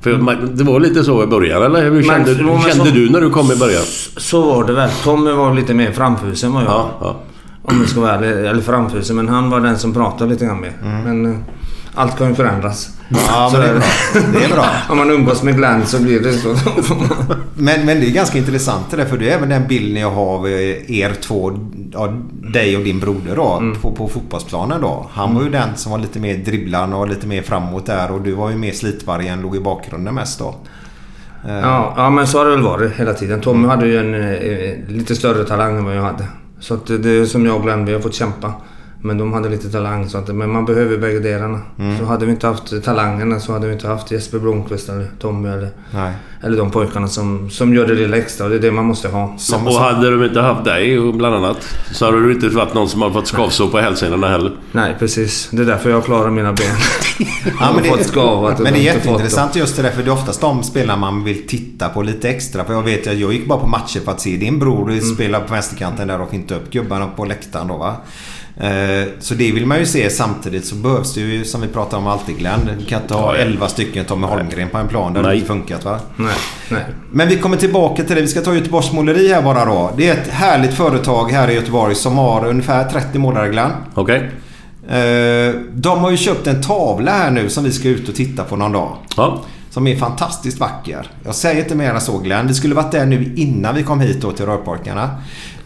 För 0.04 0.18
man, 0.18 0.50
det 0.56 0.64
var 0.64 0.80
lite 0.80 1.04
så 1.04 1.22
i 1.22 1.26
början, 1.26 1.62
eller 1.62 1.82
hur 1.82 1.90
Men- 1.90 2.02
kände, 2.04 2.34
men 2.42 2.48
hur 2.56 2.68
kände 2.70 2.84
så- 2.84 2.90
du 2.94 3.10
när 3.10 3.20
du 3.20 3.30
kom 3.30 3.52
i 3.52 3.56
början? 3.56 3.82
Så 4.16 4.42
var 4.42 4.64
det 4.64 4.72
väl. 4.72 4.90
Tommy 5.04 5.30
var 5.32 5.54
lite 5.54 5.74
mer 5.74 5.92
framfusen 5.92 6.48
än 6.48 6.54
vad 6.54 6.62
jag 6.64 6.70
Ja, 6.70 6.90
ja. 7.00 7.16
Om 7.62 7.80
jag 7.80 7.88
ska 7.88 8.00
vara 8.00 8.12
ärlig. 8.14 8.46
Eller 8.50 8.62
framfusen. 8.62 9.16
Men 9.16 9.28
han 9.28 9.50
var 9.50 9.60
den 9.60 9.78
som 9.78 9.92
pratade 9.94 10.30
lite 10.30 10.44
grann 10.44 10.60
mer. 10.60 10.72
Men 11.04 11.26
eh, 11.32 11.38
allt 11.94 12.18
kan 12.18 12.28
ju 12.28 12.34
förändras. 12.34 12.88
Ja, 13.28 13.48
Så 13.52 13.58
men 13.58 13.62
det 13.62 13.68
är 13.68 13.74
bra. 13.74 14.40
Det 14.40 14.44
är 14.44 14.48
bra. 14.48 14.66
Om 14.88 14.96
man 14.98 15.10
umgås 15.10 15.42
med 15.42 15.56
Glenn 15.56 15.86
så 15.86 16.02
blir 16.02 16.20
det 16.20 16.32
så. 16.32 16.48
Men, 17.56 17.86
men 17.86 18.00
det 18.00 18.06
är 18.06 18.10
ganska 18.10 18.38
intressant 18.38 18.90
det 18.90 18.96
där 18.96 19.04
för 19.04 19.18
det 19.18 19.30
är 19.30 19.36
även 19.36 19.48
den 19.48 19.66
bilden 19.68 20.02
jag 20.02 20.10
har 20.10 20.26
av 20.34 20.48
er 20.48 21.12
två, 21.22 21.58
ja, 21.92 22.12
dig 22.52 22.76
och 22.76 22.84
din 22.84 23.00
broder 23.00 23.36
då, 23.36 23.52
Mm. 23.60 23.76
på, 23.80 23.90
på 23.92 24.08
fotbollsplanen 24.08 24.80
då. 24.80 25.06
Han 25.12 25.34
var 25.34 25.42
ju 25.42 25.48
den 25.50 25.68
som 25.76 25.92
var 25.92 25.98
lite 25.98 26.18
mer 26.20 26.36
dribblande 26.36 26.96
och 26.96 27.08
lite 27.08 27.26
mer 27.26 27.42
framåt 27.42 27.86
där 27.86 28.10
och 28.10 28.20
du 28.22 28.32
var 28.32 28.50
ju 28.50 28.56
mer 28.56 28.72
slitvargen, 28.72 29.42
låg 29.42 29.56
i 29.56 29.60
bakgrunden 29.60 30.14
mest 30.14 30.38
då. 30.38 30.54
Eh, 31.48 31.54
Ja, 31.54 31.94
ja, 31.96 32.10
men 32.10 32.26
så 32.26 32.38
har 32.38 32.44
det 32.44 32.50
väl 32.50 32.62
varit 32.62 32.92
hela 32.96 33.14
tiden. 33.14 33.40
Tommy 33.40 33.68
hade 33.68 33.86
ju 33.86 33.98
en 33.98 34.14
eh, 34.14 34.94
lite 34.96 35.14
större 35.16 35.44
talang 35.44 35.76
än 35.78 35.84
vad 35.84 35.96
jag 35.96 36.02
hade. 36.02 36.24
Så 36.60 36.74
att 36.74 36.86
det 36.86 36.98
det 36.98 37.10
är 37.10 37.24
som 37.26 37.46
jag 37.46 37.56
och 37.56 37.62
Glenn, 37.62 37.84
vi 37.84 37.92
har 37.92 38.00
fått 38.00 38.14
kämpa. 38.14 38.52
Men 39.06 39.18
de 39.18 39.32
hade 39.32 39.48
lite 39.48 39.70
talang. 39.70 40.08
Så 40.08 40.18
att, 40.18 40.34
men 40.34 40.50
man 40.50 40.64
behöver 40.64 40.98
bägge 40.98 41.18
delarna. 41.18 41.60
Mm. 41.78 41.98
Så 41.98 42.04
hade 42.04 42.26
vi 42.26 42.32
inte 42.32 42.46
haft 42.46 42.84
talangerna 42.84 43.40
så 43.40 43.52
hade 43.52 43.66
vi 43.66 43.72
inte 43.72 43.88
haft 43.88 44.10
Jesper 44.10 44.38
Blomqvist 44.38 44.88
eller 44.88 45.06
Tommy 45.18 45.48
eller, 45.48 45.70
Nej. 45.90 46.12
eller 46.42 46.56
de 46.56 46.70
pojkarna 46.70 47.08
som, 47.08 47.50
som 47.50 47.74
gör 47.74 47.86
det 47.86 47.94
lilla 47.94 48.16
extra. 48.16 48.44
Och 48.44 48.50
det 48.50 48.56
är 48.56 48.60
det 48.60 48.70
man 48.70 48.84
måste 48.84 49.08
ha. 49.08 49.34
Som, 49.38 49.66
Och 49.66 49.72
hade 49.74 50.10
de 50.10 50.24
inte 50.24 50.40
haft 50.40 50.64
dig 50.64 51.12
bland 51.12 51.34
annat 51.34 51.76
så 51.92 52.04
hade 52.04 52.20
du 52.20 52.32
inte 52.32 52.48
varit 52.48 52.74
någon 52.74 52.88
som 52.88 53.02
har 53.02 53.10
fått 53.10 53.26
skavsår 53.26 53.68
på 53.68 53.78
hälsenorna 53.78 54.28
heller. 54.28 54.52
Nej, 54.72 54.96
precis. 54.98 55.48
Det 55.52 55.62
är 55.62 55.66
därför 55.66 55.90
jag 55.90 56.04
klarar 56.04 56.30
mina 56.30 56.52
ben. 56.52 56.66
Ja, 57.60 57.72
men, 57.74 57.84
fått 57.84 57.98
det, 57.98 58.04
skavat 58.04 58.58
och 58.58 58.64
men 58.64 58.72
det 58.72 58.78
är 58.78 58.80
inte 58.80 58.92
fått 58.92 59.04
jätteintressant 59.04 59.56
just 59.56 59.76
det 59.76 59.82
där 59.82 59.90
för 59.90 60.02
det 60.02 60.10
är 60.10 60.12
oftast 60.12 60.40
de 60.40 60.62
spelarna 60.62 60.96
man 60.96 61.24
vill 61.24 61.46
titta 61.46 61.88
på 61.88 62.02
lite 62.02 62.28
extra. 62.28 62.64
För 62.64 62.72
jag 62.72 62.82
vet 62.82 63.06
att 63.06 63.18
jag 63.18 63.32
gick 63.32 63.48
bara 63.48 63.58
på 63.58 63.66
matcher 63.66 64.00
för 64.00 64.12
att 64.12 64.20
se 64.20 64.36
din 64.36 64.58
bror 64.58 64.90
Mm. 64.90 65.00
spela 65.00 65.40
på 65.40 65.54
vänsterkanten 65.54 66.08
där 66.08 66.20
och 66.20 66.30
finta 66.30 66.54
upp 66.54 66.70
gubbarna 66.70 67.06
på 67.06 67.24
läktaren 67.24 67.68
då 67.68 67.76
va. 67.76 67.96
Eh, 68.56 69.08
Så 69.20 69.34
det 69.34 69.52
vill 69.52 69.66
man 69.66 69.78
ju 69.78 69.86
se 69.86 70.10
samtidigt 70.10 70.66
så 70.66 70.74
behövs 70.74 71.14
det 71.14 71.20
ju 71.20 71.44
som 71.44 71.60
vi 71.60 71.68
pratar 71.68 71.98
om 71.98 72.06
alltid 72.06 72.38
Glenn. 72.38 72.70
Du 72.78 72.84
kan 72.84 73.02
inte 73.02 73.14
ha 73.14 73.36
11 73.36 73.68
stycken 73.68 74.04
Tommy 74.04 74.26
Holmgren 74.26 74.68
på 74.68 74.78
en 74.78 74.88
plan. 74.88 75.12
Det 75.12 75.20
hade 75.20 75.34
inte 75.34 75.46
funkat 75.46 75.84
va. 75.84 75.98
Nej, 76.16 76.34
nej. 76.70 76.84
Men 77.12 77.28
vi 77.28 77.36
kommer 77.38 77.56
tillbaka 77.56 78.04
till 78.04 78.16
det. 78.16 78.22
Vi 78.22 78.28
ska 78.28 78.40
ta 78.40 78.54
Göteborgs 78.54 78.92
Måleri 78.92 79.32
här 79.32 79.42
bara 79.42 79.64
då. 79.64 79.90
Det 79.96 80.08
är 80.08 80.12
ett 80.14 80.28
härligt 80.28 80.74
företag 80.74 81.30
här 81.32 81.50
i 81.50 81.54
Göteborg 81.54 81.94
som 81.94 82.18
har 82.18 82.46
ungefär 82.46 82.84
30 82.90 83.18
målare 83.18 83.48
Glenn. 83.48 83.70
Okej? 83.94 84.30
Eh, 84.88 85.54
De 85.72 85.98
har 85.98 86.10
ju 86.10 86.16
köpt 86.16 86.46
en 86.46 86.62
tavla 86.62 87.10
här 87.12 87.30
nu 87.30 87.48
som 87.48 87.64
vi 87.64 87.72
ska 87.72 87.88
ut 87.88 88.08
och 88.08 88.14
titta 88.14 88.44
på 88.44 88.56
någon 88.56 88.72
dag. 88.72 88.96
Ja. 89.16 89.42
Som 89.70 89.86
är 89.86 89.96
fantastiskt 89.96 90.60
vacker. 90.60 91.10
Jag 91.24 91.34
säger 91.34 91.62
inte 91.62 91.74
mer 91.74 91.90
än 91.94 92.00
så 92.00 92.18
Glenn. 92.18 92.46
Vi 92.46 92.54
skulle 92.54 92.74
varit 92.74 92.92
där 92.92 93.06
nu 93.06 93.32
innan 93.36 93.74
vi 93.74 93.82
kom 93.82 94.00
hit 94.00 94.20
då 94.20 94.32
till 94.32 94.46
Rörparkarna. 94.46 95.10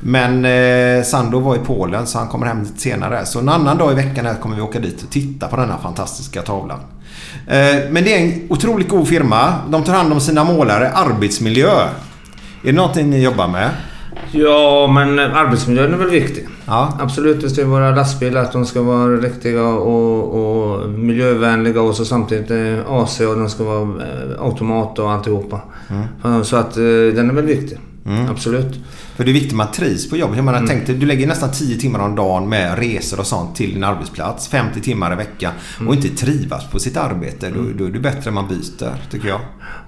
Men 0.00 0.44
eh, 0.44 1.02
Sando 1.04 1.38
var 1.40 1.56
i 1.56 1.58
Polen 1.58 2.06
så 2.06 2.18
han 2.18 2.28
kommer 2.28 2.46
hem 2.46 2.62
lite 2.62 2.80
senare. 2.80 3.26
Så 3.26 3.38
en 3.38 3.48
annan 3.48 3.78
dag 3.78 3.92
i 3.92 3.94
veckan 3.94 4.26
här 4.26 4.34
kommer 4.34 4.56
vi 4.56 4.62
åka 4.62 4.80
dit 4.80 5.02
och 5.02 5.10
titta 5.10 5.48
på 5.48 5.56
denna 5.56 5.78
fantastiska 5.78 6.42
tavlan. 6.42 6.78
Eh, 7.46 7.90
men 7.90 8.04
det 8.04 8.14
är 8.14 8.24
en 8.24 8.46
otroligt 8.50 8.88
god 8.88 9.08
firma. 9.08 9.54
De 9.68 9.84
tar 9.84 9.94
hand 9.94 10.12
om 10.12 10.20
sina 10.20 10.44
målare. 10.44 10.90
Arbetsmiljö. 10.90 11.70
Är 11.70 11.88
det 12.62 12.72
någonting 12.72 13.10
ni 13.10 13.22
jobbar 13.22 13.48
med? 13.48 13.70
Ja, 14.32 14.86
men 14.86 15.18
arbetsmiljön 15.18 15.94
är 15.94 15.98
väl 15.98 16.10
viktig. 16.10 16.48
Ja. 16.66 16.98
Absolut, 17.00 17.40
det 17.40 17.50
ska 17.50 17.60
ju 17.60 17.66
vara 17.66 17.90
lastbilar, 17.90 18.42
att 18.42 18.52
de 18.52 18.66
ska 18.66 18.82
vara 18.82 19.08
riktiga 19.08 19.62
och, 19.64 20.34
och 20.34 20.88
miljövänliga 20.88 21.82
och 21.82 21.94
så 21.94 22.04
samtidigt 22.04 22.50
eh, 22.50 22.92
AC 22.92 23.20
och 23.20 23.36
de 23.36 23.48
ska 23.48 23.64
vara 23.64 23.82
eh, 23.82 24.42
automat 24.44 24.98
och 24.98 25.10
alltihopa. 25.10 25.60
Ja, 26.22 26.44
Så 26.44 26.56
att 26.56 26.76
eh, 26.76 26.82
den 27.14 27.30
är 27.30 27.34
väl 27.34 27.46
viktig. 27.46 27.78
Absolut. 28.30 28.78
För 29.16 29.24
det 29.24 29.30
är 29.30 29.32
viktigt 29.32 29.52
att 29.52 29.56
man 29.56 29.72
trivs 29.72 30.10
på 30.10 30.16
jobbet. 30.16 30.36
Jag 30.36 30.44
menar, 30.44 30.64
tänk 30.68 30.86
dig, 30.86 30.94
du 30.96 31.06
lägger 31.06 31.26
nästan 31.26 31.50
10 31.52 31.76
timmar 31.76 32.00
om 32.00 32.14
dagen 32.16 32.48
med 32.48 32.78
resor 32.78 33.20
och 33.20 33.26
sånt 33.26 33.56
till 33.56 33.74
din 33.74 33.84
arbetsplats. 33.84 34.48
50 34.48 34.80
timmar 34.80 35.12
i 35.12 35.16
veckan. 35.16 35.52
Och 35.88 35.94
inte 35.94 36.08
trivas 36.08 36.70
på 36.70 36.78
sitt 36.78 36.96
arbete. 36.96 37.50
Då, 37.50 37.60
då 37.78 37.84
är 37.84 37.90
det 37.90 37.98
bättre 38.00 38.30
man 38.30 38.48
byter, 38.48 38.94
tycker 39.10 39.28
jag. 39.28 39.40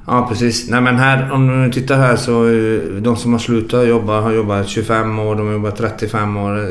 Ja, 0.06 0.26
precis. 0.28 0.68
Nej, 0.68 0.80
men 0.80 0.96
här, 0.96 1.32
om 1.32 1.62
du 1.64 1.72
tittar 1.72 1.98
här 1.98 2.16
så 2.16 2.48
eh, 2.48 2.80
de 3.02 3.16
som 3.16 3.32
har 3.32 3.38
slutat 3.40 3.88
jobba 3.88 4.20
har 4.20 4.32
jobbat 4.32 4.68
25 4.68 5.18
år, 5.18 5.36
de 5.36 5.46
har 5.46 5.52
jobbat 5.52 5.76
35 5.76 6.36
år. 6.36 6.58
Eh, 6.58 6.64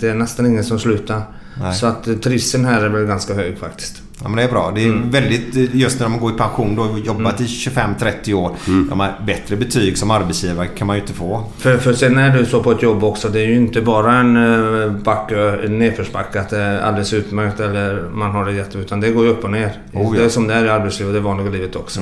Det 0.00 0.02
är 0.08 0.14
nästan 0.14 0.46
ingen 0.46 0.64
som 0.64 0.78
slutar. 0.78 1.22
Nej. 1.60 1.74
Så 1.74 1.86
att 1.86 2.08
eh, 2.08 2.14
trivseln 2.14 2.64
här 2.64 2.84
är 2.84 2.88
väl 2.88 3.06
ganska 3.06 3.34
hög 3.34 3.58
faktiskt. 3.58 4.02
Ja, 4.22 4.28
men 4.28 4.36
det 4.36 4.42
är 4.42 4.48
bra. 4.48 4.72
Det 4.74 4.84
är 4.84 4.92
väldigt, 5.10 5.74
just 5.74 6.00
när 6.00 6.08
man 6.08 6.20
går 6.20 6.32
i 6.32 6.34
pension 6.34 6.76
då, 6.76 6.82
och 6.82 6.98
jobbat 6.98 7.40
i 7.40 7.44
25-30 7.44 8.34
år. 8.34 8.56
De 8.90 9.00
har 9.00 9.12
bättre 9.26 9.56
betyg 9.56 9.98
som 9.98 10.10
arbetsgivare 10.10 10.66
kan 10.66 10.86
man 10.86 10.96
ju 10.96 11.02
inte 11.02 11.12
få. 11.12 11.44
För, 11.58 11.78
för 11.78 11.92
sen 11.92 12.18
är 12.18 12.38
det 12.38 12.46
så 12.46 12.62
på 12.62 12.70
ett 12.70 12.82
jobb 12.82 13.04
också. 13.04 13.28
Det 13.28 13.40
är 13.40 13.46
ju 13.46 13.56
inte 13.56 13.80
bara 13.80 14.14
en 14.14 14.36
eh, 14.82 14.90
backe, 14.90 15.58
en 15.64 15.78
nedförsbacke 15.78 16.40
att 16.40 16.50
det 16.50 16.58
är 16.58 16.80
alldeles 16.80 17.12
utmärkt 17.12 17.60
eller 17.60 18.08
man 18.12 18.30
har 18.30 18.44
det 18.44 18.52
jätte... 18.52 18.78
Utan 18.78 19.00
det 19.00 19.10
går 19.10 19.24
ju 19.24 19.30
upp 19.30 19.44
och 19.44 19.50
ner. 19.50 19.66
Oh, 19.66 19.72
ja. 19.92 20.00
Mm. 20.00 20.12
Det 20.12 20.24
är 20.24 20.28
som 20.28 20.46
det 20.46 20.54
är 20.54 20.64
i 20.64 20.68
arbetslivet 20.68 21.08
och 21.08 21.14
det 21.14 21.20
vanliga 21.20 21.50
livet 21.50 21.76
också. 21.76 22.00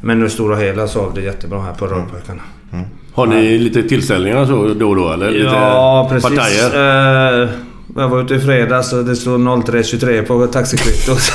Men 0.00 0.18
i 0.20 0.22
det 0.22 0.30
stora 0.30 0.56
hela 0.56 0.88
så 0.88 1.00
har 1.00 1.10
vi 1.10 1.20
det 1.20 1.26
jättebra 1.26 1.60
här 1.60 1.72
på 1.72 1.86
Rörpojkarna. 1.86 2.42
Har 3.14 3.26
ni 3.26 3.58
lite 3.58 3.82
tillställningar 3.82 4.46
så 4.46 4.74
då 4.74 4.88
och 4.88 4.96
då 4.96 5.12
eller? 5.12 5.30
Lite 5.30 5.44
Ja, 5.44 6.08
precis. 6.10 6.38
Partier? 6.38 7.42
Eh, 7.42 7.48
jag 7.96 8.08
var 8.08 8.22
ute 8.22 8.34
i 8.34 8.40
fredags 8.40 8.92
och 8.92 9.04
det 9.04 9.16
stod 9.16 9.40
03.23 9.40 10.22
på 10.22 10.46
taxikvittot. 10.46 11.18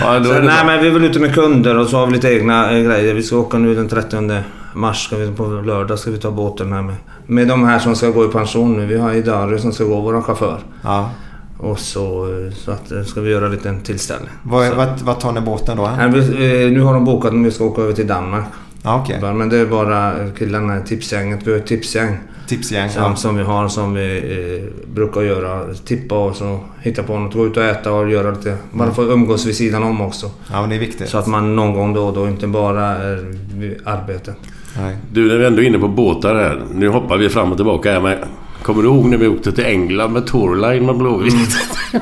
Ja, 0.00 0.24
så, 0.24 0.32
nej, 0.32 0.42
bra. 0.42 0.64
men 0.66 0.80
vi 0.80 0.88
är 0.88 0.92
väl 0.92 1.04
ute 1.04 1.18
med 1.18 1.34
kunder 1.34 1.78
och 1.78 1.86
så 1.86 1.96
har 1.96 2.06
vi 2.06 2.12
lite 2.12 2.34
egna 2.34 2.72
eh, 2.72 2.84
grejer. 2.84 3.14
Vi 3.14 3.22
ska 3.22 3.36
åka 3.36 3.58
nu 3.58 3.74
den 3.74 3.88
30 3.88 4.42
mars. 4.74 5.04
Ska 5.04 5.16
vi, 5.16 5.32
på 5.32 5.46
lördag 5.46 5.98
ska 5.98 6.10
vi 6.10 6.18
ta 6.18 6.30
båten 6.30 6.72
här 6.72 6.82
med, 6.82 6.94
med 7.26 7.48
de 7.48 7.64
här 7.64 7.78
som 7.78 7.96
ska 7.96 8.10
gå 8.10 8.24
i 8.24 8.28
pension 8.28 8.76
nu. 8.76 8.86
Vi 8.86 8.98
har 8.98 9.12
Idari 9.12 9.58
som 9.58 9.72
ska 9.72 9.84
gå, 9.84 10.00
vår 10.00 10.22
chaufför. 10.22 10.58
Ja. 10.82 11.10
Och 11.58 11.78
så, 11.78 12.24
eh, 12.24 12.52
så 12.52 12.70
att, 12.70 12.92
eh, 12.92 13.02
ska 13.02 13.20
vi 13.20 13.30
göra 13.30 13.46
en 13.46 13.52
liten 13.52 13.80
tillställning. 13.80 14.30
Vad, 14.42 14.74
vad, 14.74 14.88
vad 15.00 15.20
tar 15.20 15.32
ni 15.32 15.40
båten 15.40 15.76
då? 15.76 15.90
Nej, 15.98 16.10
vi, 16.10 16.70
nu 16.70 16.80
har 16.80 16.94
de 16.94 17.04
bokat 17.04 17.32
att 17.32 17.38
vi 17.38 17.50
ska 17.50 17.64
åka 17.64 17.82
över 17.82 17.92
till 17.92 18.06
Danmark. 18.06 18.44
Ja, 18.82 19.02
okej. 19.02 19.34
Men 19.34 19.48
det 19.48 19.56
är 19.56 19.66
bara 19.66 20.12
killarna 20.38 20.78
i 20.78 20.82
tipsgänget. 20.82 21.40
Vi 21.44 21.50
har 21.50 21.58
ett 21.58 21.66
tipsgäng. 21.66 22.18
Tipsgäng. 22.48 22.90
Som, 22.90 23.02
Ja. 23.02 23.16
som 23.16 23.36
vi 23.36 23.42
har 23.42 23.68
som 23.68 23.94
vi 23.94 24.16
eh, 24.16 24.88
brukar 24.94 25.20
göra. 25.22 25.74
Tippa 25.84 26.14
och 26.18 26.36
så 26.36 26.60
hitta 26.80 27.02
på 27.02 27.18
något. 27.18 27.34
Gå 27.34 27.46
ut 27.46 27.56
och 27.56 27.62
äta 27.64 27.92
och 27.92 28.10
göra 28.10 28.30
lite. 28.30 28.56
Bara 28.72 28.90
få 28.94 29.02
umgås 29.02 29.46
vid 29.46 29.56
sidan 29.56 29.82
om 29.82 30.00
också. 30.00 30.30
ja, 30.52 30.60
men 30.60 30.70
det 30.70 30.76
är 30.76 30.80
viktigt. 30.80 31.08
Så 31.08 31.18
att 31.18 31.26
man 31.26 31.56
någon 31.56 31.74
gång 31.74 31.94
då 31.94 32.02
och 32.06 32.14
då 32.14 32.28
inte 32.28 32.46
bara 32.46 32.84
är 32.86 33.34
vid 33.58 33.76
arbete. 33.84 34.34
Nej. 34.80 34.96
Du, 35.12 35.28
när 35.28 35.36
vi 35.36 35.46
ändå 35.46 35.62
är 35.62 35.66
inne 35.66 35.78
på 35.78 35.88
båtar 35.88 36.34
här. 36.34 36.62
Nu 36.74 36.88
hoppar 36.88 37.16
vi 37.16 37.28
fram 37.28 37.50
och 37.50 37.58
tillbaka 37.58 37.92
här 37.92 38.00
med... 38.00 38.18
Kommer 38.62 38.82
du 38.82 38.88
ihåg 38.88 39.04
när 39.06 39.16
vi 39.16 39.28
åkte 39.28 39.52
till 39.52 39.64
England 39.64 40.12
med 40.12 40.26
Torline 40.26 40.86
med 40.86 40.96
Blåvitt? 40.96 41.34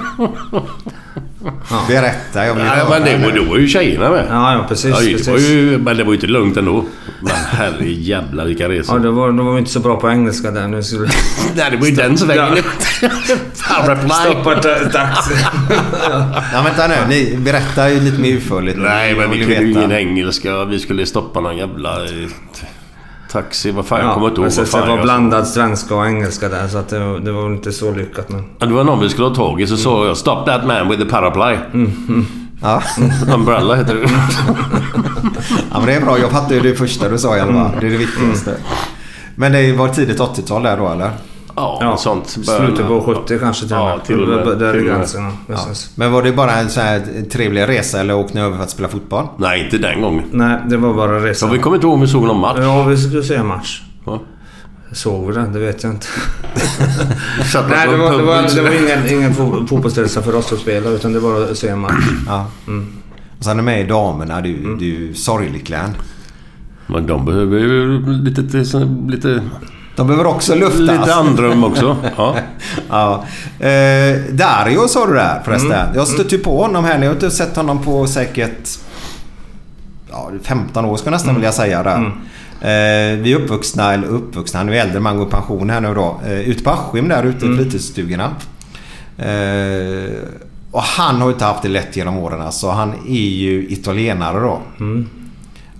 Berätta, 1.88 2.46
jag 2.46 2.54
vill 2.54 2.64
Ja, 2.64 2.86
men 2.90 3.02
det 3.02 3.32
då 3.38 3.44
var 3.44 3.56
ju 3.58 3.68
tjejerna 3.68 4.10
med. 4.10 4.26
Ja, 4.30 4.52
ja 4.52 4.64
precis. 4.68 4.90
Ja, 4.90 5.00
det 5.00 5.12
precis. 5.12 5.28
var 5.28 5.38
ju, 5.38 5.78
men 5.78 5.96
det 5.96 6.04
var 6.04 6.10
ju 6.12 6.16
inte 6.16 6.26
lugnt 6.26 6.56
ändå. 6.56 6.84
Men 7.20 7.32
herre 7.34 7.84
jävlar 7.88 8.44
vilka 8.46 8.62
Ja, 8.62 8.68
resor. 8.68 8.98
det 8.98 9.10
var, 9.10 9.26
de 9.32 9.46
var 9.46 9.58
inte 9.58 9.70
så 9.70 9.80
bra 9.80 10.00
på 10.00 10.10
engelska 10.10 10.50
där. 10.50 10.68
Nu 10.68 10.82
skulle... 10.82 11.08
Nej, 11.56 11.70
det 11.70 11.76
var 11.76 11.86
ju 11.86 11.94
den 11.94 12.18
svängen. 12.18 12.56
Paraply. 13.68 14.08
Stoppa 14.08 14.54
ta- 14.54 14.90
taxi. 14.92 15.34
Ja, 16.52 16.62
vänta 16.64 16.86
nu. 16.88 16.94
Ni 17.08 17.36
berättar 17.36 17.88
ju 17.88 18.00
lite 18.00 18.20
mer 18.20 18.32
utförligt. 18.32 18.78
Nej, 18.78 19.14
men 19.16 19.30
vi 19.30 19.38
kunde 19.38 19.54
ju 19.54 19.70
ingen 19.72 19.92
engelska. 19.92 20.64
Vi 20.64 20.78
skulle 20.78 21.06
stoppa 21.06 21.40
någon 21.40 21.56
jävla 21.56 22.04
eh, 22.04 22.10
taxi. 23.32 23.70
Vad 23.70 23.86
fan, 23.86 24.00
jag 24.04 24.14
kommer 24.14 24.28
inte 24.28 24.40
ihåg 24.40 24.68
fan 24.68 24.80
det 24.88 24.96
var 24.96 25.02
blandad 25.02 25.46
svenska 25.48 25.94
och 25.94 26.06
engelska 26.06 26.48
där. 26.48 26.68
Så 26.68 26.78
att 26.78 26.88
det, 26.88 26.98
var- 26.98 27.18
det 27.18 27.32
var 27.32 27.46
inte 27.46 27.72
så 27.72 27.94
lyckat. 27.94 28.28
Men... 28.28 28.44
Ja, 28.58 28.66
Det 28.66 28.72
var 28.74 28.84
någon 28.84 29.00
vi 29.00 29.08
skulle 29.08 29.28
ha 29.28 29.34
tag 29.34 29.60
i 29.60 29.66
så 29.66 29.76
sa 29.76 30.06
jag 30.06 30.16
Stop 30.16 30.44
that 30.46 30.66
man 30.66 30.88
with 30.88 31.02
the 31.02 31.08
paraply. 31.08 31.56
Ja. 32.62 32.82
Umbrella 33.34 33.74
heter 33.74 33.94
det. 33.94 34.00
ja, 35.70 35.78
men 35.78 35.86
det 35.86 35.94
är 35.94 36.00
bra. 36.00 36.18
Jag 36.18 36.30
fattar 36.30 36.54
ju 36.54 36.60
det 36.60 36.74
första 36.74 37.08
du 37.08 37.18
sa 37.18 37.36
i 37.36 37.40
alla 37.40 37.52
fall. 37.52 37.70
Det 37.80 37.86
är 37.86 37.90
det 37.90 37.96
viktigaste. 37.96 38.54
Men 39.34 39.52
det 39.52 39.72
var 39.72 39.88
tidigt 39.88 40.20
80-tal 40.20 40.62
där 40.62 40.76
då, 40.76 40.88
eller? 40.88 41.10
Ja, 41.56 41.78
Ja, 41.80 41.96
sånt. 41.96 42.28
Slutet 42.28 42.86
på 42.86 43.00
70 43.00 43.38
kanske 43.38 43.66
till 43.66 43.74
och 43.76 43.80
Ja, 43.80 43.96
med. 43.96 44.04
till 44.04 44.22
och 44.22 44.28
med. 44.46 44.58
Där 44.58 44.74
är 44.74 44.80
gränsen. 44.82 45.32
Ja. 45.48 45.56
Men 45.94 46.12
var 46.12 46.22
det 46.22 46.32
bara 46.32 46.52
en 46.52 46.68
så 46.70 46.80
här 46.80 47.02
trevlig 47.32 47.68
resa 47.68 48.00
eller 48.00 48.14
åkte 48.16 48.34
ni 48.34 48.40
över 48.40 48.56
för 48.56 48.62
att 48.62 48.70
spela 48.70 48.88
fotboll? 48.88 49.26
Nej, 49.38 49.64
inte 49.64 49.78
den 49.78 50.00
gången. 50.02 50.24
Nej, 50.30 50.58
det 50.68 50.76
var 50.76 50.94
bara 50.94 51.20
Så 51.20 51.26
resan. 51.26 51.50
vi 51.52 51.58
kommer 51.58 51.76
inte 51.76 51.86
ihåg 51.86 51.94
om 51.94 52.00
vi 52.00 52.06
såg 52.08 52.22
någon 52.24 52.40
match. 52.40 52.58
Ja, 52.60 52.82
vi 52.84 52.96
skulle 52.96 53.22
se 53.22 53.34
en 53.34 53.46
match. 53.46 53.82
Ja. 54.06 54.20
Såg 54.92 55.26
vi 55.26 55.32
den? 55.34 55.52
Det 55.52 55.58
vet 55.58 55.82
jag 55.82 55.92
inte. 55.92 56.06
Satt 57.52 57.68
Nej, 57.70 57.88
det 57.88 57.96
var, 57.96 58.16
det 58.16 58.22
var, 58.22 58.42
det 58.54 58.62
var 58.62 58.70
ingen, 58.70 59.18
ingen 59.18 59.32
fo- 59.34 59.66
fotbollsresa 59.66 60.22
för 60.22 60.34
oss 60.34 60.52
att 60.52 60.58
spela 60.58 60.90
utan 60.90 61.12
det 61.12 61.20
var 61.20 61.42
att 61.50 61.58
se 61.58 61.68
en 61.68 61.78
match. 61.78 62.04
Ja. 62.26 62.46
Och 63.38 63.44
sen 63.44 63.58
är 63.58 63.62
med 63.62 63.80
i 63.80 63.84
damerna. 63.84 64.40
Du, 64.40 64.76
du 64.76 64.84
är 64.84 64.98
ju 64.98 65.14
sorgligt 65.14 65.66
Glenn. 65.66 65.94
Men 66.86 67.06
de 67.06 67.24
behöver 67.24 67.58
ju 67.58 67.98
lite, 68.24 68.40
lite, 69.08 69.42
De 69.96 70.06
behöver 70.06 70.26
också 70.26 70.54
luftas. 70.54 70.80
lite 70.80 71.14
andrum 71.14 71.64
också. 71.64 71.96
Ja. 72.16 72.36
Ja. 72.90 73.24
Eh, 73.66 74.16
Dario 74.32 74.88
sa 74.88 75.06
du 75.06 75.12
där 75.14 75.42
förresten. 75.44 75.88
Jag 75.94 76.08
stötte 76.08 76.36
ju 76.36 76.42
på 76.42 76.62
honom 76.62 76.84
här. 76.84 76.98
Ni 76.98 77.06
har 77.06 77.14
inte 77.14 77.30
sett 77.30 77.56
honom 77.56 77.82
på 77.84 78.06
säkert 78.06 78.68
ja, 80.10 80.30
15 80.42 80.84
år 80.84 80.96
ska 80.96 81.06
jag 81.06 81.12
nästan 81.12 81.34
vilja 81.34 81.52
säga. 81.52 81.82
Där. 81.82 82.12
Eh, 82.66 83.18
vi 83.18 83.32
är 83.32 83.36
uppvuxna, 83.36 83.94
eller 83.94 84.08
uppvuxna, 84.08 84.60
han 84.60 84.68
är 84.68 84.72
äldre 84.72 85.00
man 85.00 85.16
går 85.18 85.26
i 85.26 85.30
pension 85.30 85.70
här 85.70 85.80
nu 85.80 85.94
då. 85.94 86.20
Eh, 86.26 86.40
ute 86.40 86.62
på 86.62 86.70
Askim 86.70 87.08
där 87.08 87.24
ute 87.24 87.46
i 87.46 87.56
fritidsstugorna. 87.56 88.30
Eh, 89.18 90.10
och 90.70 90.82
han 90.82 91.16
har 91.16 91.28
ju 91.28 91.32
inte 91.32 91.44
haft 91.44 91.62
det 91.62 91.68
lätt 91.68 91.96
genom 91.96 92.18
åren. 92.18 92.40
Alltså, 92.40 92.70
han 92.70 92.92
är 93.08 93.28
ju 93.28 93.66
italienare 93.68 94.40
då. 94.40 94.62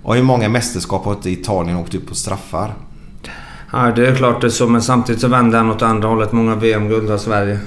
Och 0.03 0.15
hur 0.15 0.23
många 0.23 0.49
mästerskap 0.49 1.05
har 1.05 1.13
inte 1.13 1.29
Italien 1.29 1.77
åkt 1.77 1.95
ut 1.95 2.07
på 2.07 2.15
straffar? 2.15 2.73
Ja, 3.71 3.91
det 3.95 4.07
är 4.07 4.15
klart 4.15 4.41
det 4.41 4.47
är 4.47 4.51
så, 4.51 4.67
men 4.67 4.81
samtidigt 4.81 5.21
så 5.21 5.27
vände 5.27 5.57
han 5.57 5.69
åt 5.71 5.81
andra 5.81 6.07
hållet. 6.07 6.31
Många 6.31 6.55
VM-guld 6.55 7.09
har 7.09 7.17
Sverige. 7.17 7.59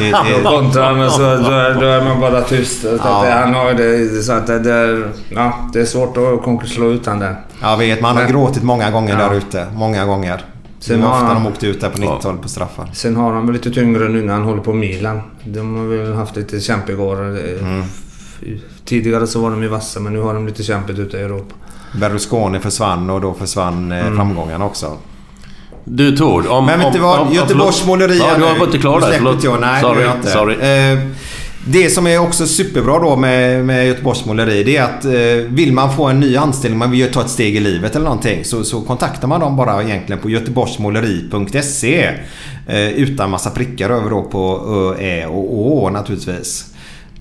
I- 0.00 0.08
i- 0.08 0.12
han 0.12 1.00
och 1.02 1.12
så 1.12 1.20
då 1.22 1.50
är, 1.50 1.80
då 1.80 1.86
är 1.86 2.04
man 2.04 2.20
bara 2.20 2.42
tyst. 2.42 2.82
Det, 2.82 2.98
han 3.30 3.54
har 3.54 3.70
ju 3.70 3.76
det, 3.76 4.22
så 4.22 4.32
att 4.32 4.46
det, 4.46 4.58
det, 4.58 4.72
är, 4.72 5.08
ja, 5.28 5.52
det 5.72 5.80
är 5.80 5.84
svårt 5.84 6.16
att 6.16 6.68
slå 6.68 6.90
ut 6.90 7.06
han 7.06 7.18
där. 7.18 7.36
Jag 7.62 7.76
vet, 7.76 8.00
man 8.00 8.16
har 8.16 8.22
Men- 8.22 8.32
gråtit 8.32 8.62
många 8.62 8.90
gånger 8.90 9.18
Ja. 9.20 9.28
där 9.28 9.34
ute. 9.36 9.66
Många 9.74 10.04
gånger. 10.04 10.44
Sen 10.80 11.02
har 11.02 11.10
ofta 11.12 11.24
han- 11.26 11.34
de 11.42 11.46
åkte 11.46 11.66
ut 11.66 11.80
där 11.80 11.90
på 11.90 11.98
90-talet 11.98 12.42
på 12.42 12.48
straffar. 12.48 12.90
Sen 12.92 13.16
har 13.16 13.32
han 13.32 13.46
väl 13.46 13.52
lite 13.52 13.70
tyngre 13.70 14.08
nu 14.08 14.22
när 14.22 14.32
han 14.32 14.42
håller 14.42 14.62
på 14.62 14.72
Milan. 14.72 15.20
De 15.44 15.76
har 15.76 15.84
väl 15.86 16.14
haft 16.14 16.36
lite 16.36 16.60
kämpigt 16.60 16.98
år. 16.98 17.20
Mm. 17.60 17.82
Tidigare 18.84 19.26
så 19.26 19.40
var 19.40 19.50
de 19.50 19.62
ju 19.62 19.68
vassa 19.68 20.00
men 20.00 20.12
nu 20.12 20.20
har 20.20 20.34
de 20.34 20.46
lite 20.46 20.62
kämpigt 20.62 20.98
ute 20.98 21.16
i 21.16 21.20
Europa. 21.22 21.54
Berlusconi 22.00 22.58
försvann 22.60 23.10
och 23.10 23.20
då 23.20 23.34
försvann 23.34 23.92
eh, 23.92 23.98
Mm. 24.00 24.16
framgångarna 24.16 24.64
också. 24.64 24.96
Du 25.84 26.16
Tord, 26.16 26.46
om... 26.46 26.66
Men 26.66 26.78
vet 26.78 26.92
du 26.92 26.98
vad? 26.98 27.20
om- 27.20 27.28
om- 27.28 27.34
Göteborgs 27.34 27.80
förlåt. 27.80 27.86
måleri 28.00 28.18
Ja, 28.18 28.30
du 28.34 28.40
nu. 28.40 28.58
var 28.58 28.66
inte 28.66 28.78
klar 28.78 29.00
där. 29.00 29.12
Förlåt. 29.12 29.44
jag. 29.44 29.60
Nej, 29.60 29.80
sorry, 29.82 30.02
jag 30.02 30.16
inte. 30.16 30.30
sorry. 30.30 30.54
Eh, 30.54 30.98
det 31.66 31.90
som 31.90 32.06
är 32.06 32.18
också 32.18 32.46
superbra 32.46 32.98
då 32.98 33.16
med, 33.16 33.64
med 33.64 33.86
Göteborgs 33.86 34.24
måleri 34.24 34.64
det 34.64 34.76
är 34.76 34.82
att 34.82 35.04
eh, 35.04 35.12
vill 35.54 35.72
man 35.72 35.96
få 35.96 36.04
en 36.04 36.20
ny 36.20 36.36
anställning, 36.36 36.78
man 36.78 36.90
vill 36.90 37.12
ta 37.12 37.20
ett 37.20 37.30
steg 37.30 37.56
i 37.56 37.60
livet 37.60 37.96
eller 37.96 38.04
någonting 38.04 38.44
så, 38.44 38.64
så 38.64 38.80
kontaktar 38.80 39.28
man 39.28 39.40
dem 39.40 39.56
bara 39.56 39.82
egentligen 39.82 40.22
på 40.22 40.30
göteborgsmåleri.se 40.30 42.10
eh, 42.68 42.88
utan 42.88 43.30
massa 43.30 43.50
prickar 43.50 43.90
över 43.90 44.10
då 44.10 44.22
på 44.22 44.60
Ö, 44.98 45.02
Ä 45.04 45.26
och 45.26 45.58
Å 45.58 45.90
naturligtvis. 45.90 46.64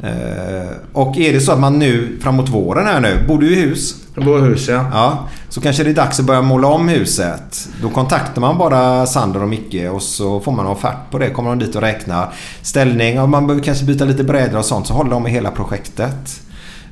Eh, 0.03 0.75
och 0.93 1.17
är 1.17 1.33
det 1.33 1.39
så 1.39 1.51
att 1.51 1.59
man 1.59 1.79
nu 1.79 2.17
framåt 2.21 2.49
våren 2.49 2.85
här 2.87 2.99
nu, 2.99 3.17
bor 3.27 3.39
du 3.39 3.51
i 3.53 3.55
hus? 3.61 3.95
Jag 4.15 4.41
hus 4.41 4.67
ja. 4.67 4.85
Ja, 4.91 5.27
så 5.49 5.61
kanske 5.61 5.83
det 5.83 5.89
är 5.89 5.93
dags 5.93 6.19
att 6.19 6.25
börja 6.25 6.41
måla 6.41 6.67
om 6.67 6.87
huset. 6.87 7.69
Då 7.81 7.89
kontaktar 7.89 8.41
man 8.41 8.57
bara 8.57 9.05
Sander 9.05 9.41
och 9.41 9.49
Micke 9.49 9.91
och 9.91 10.01
så 10.01 10.39
får 10.39 10.51
man 10.51 10.65
en 10.65 10.71
offert 10.71 11.11
på 11.11 11.17
det. 11.17 11.29
Kommer 11.29 11.49
de 11.49 11.59
dit 11.59 11.75
och 11.75 11.81
räknar 11.81 12.33
ställning 12.61 13.19
och 13.19 13.29
man 13.29 13.47
behöver 13.47 13.63
kanske 13.63 13.85
byta 13.85 14.05
lite 14.05 14.23
brädor 14.23 14.57
och 14.59 14.65
sånt 14.65 14.87
så 14.87 14.93
håller 14.93 15.11
de 15.11 15.23
med 15.23 15.31
hela 15.31 15.51
projektet. 15.51 16.41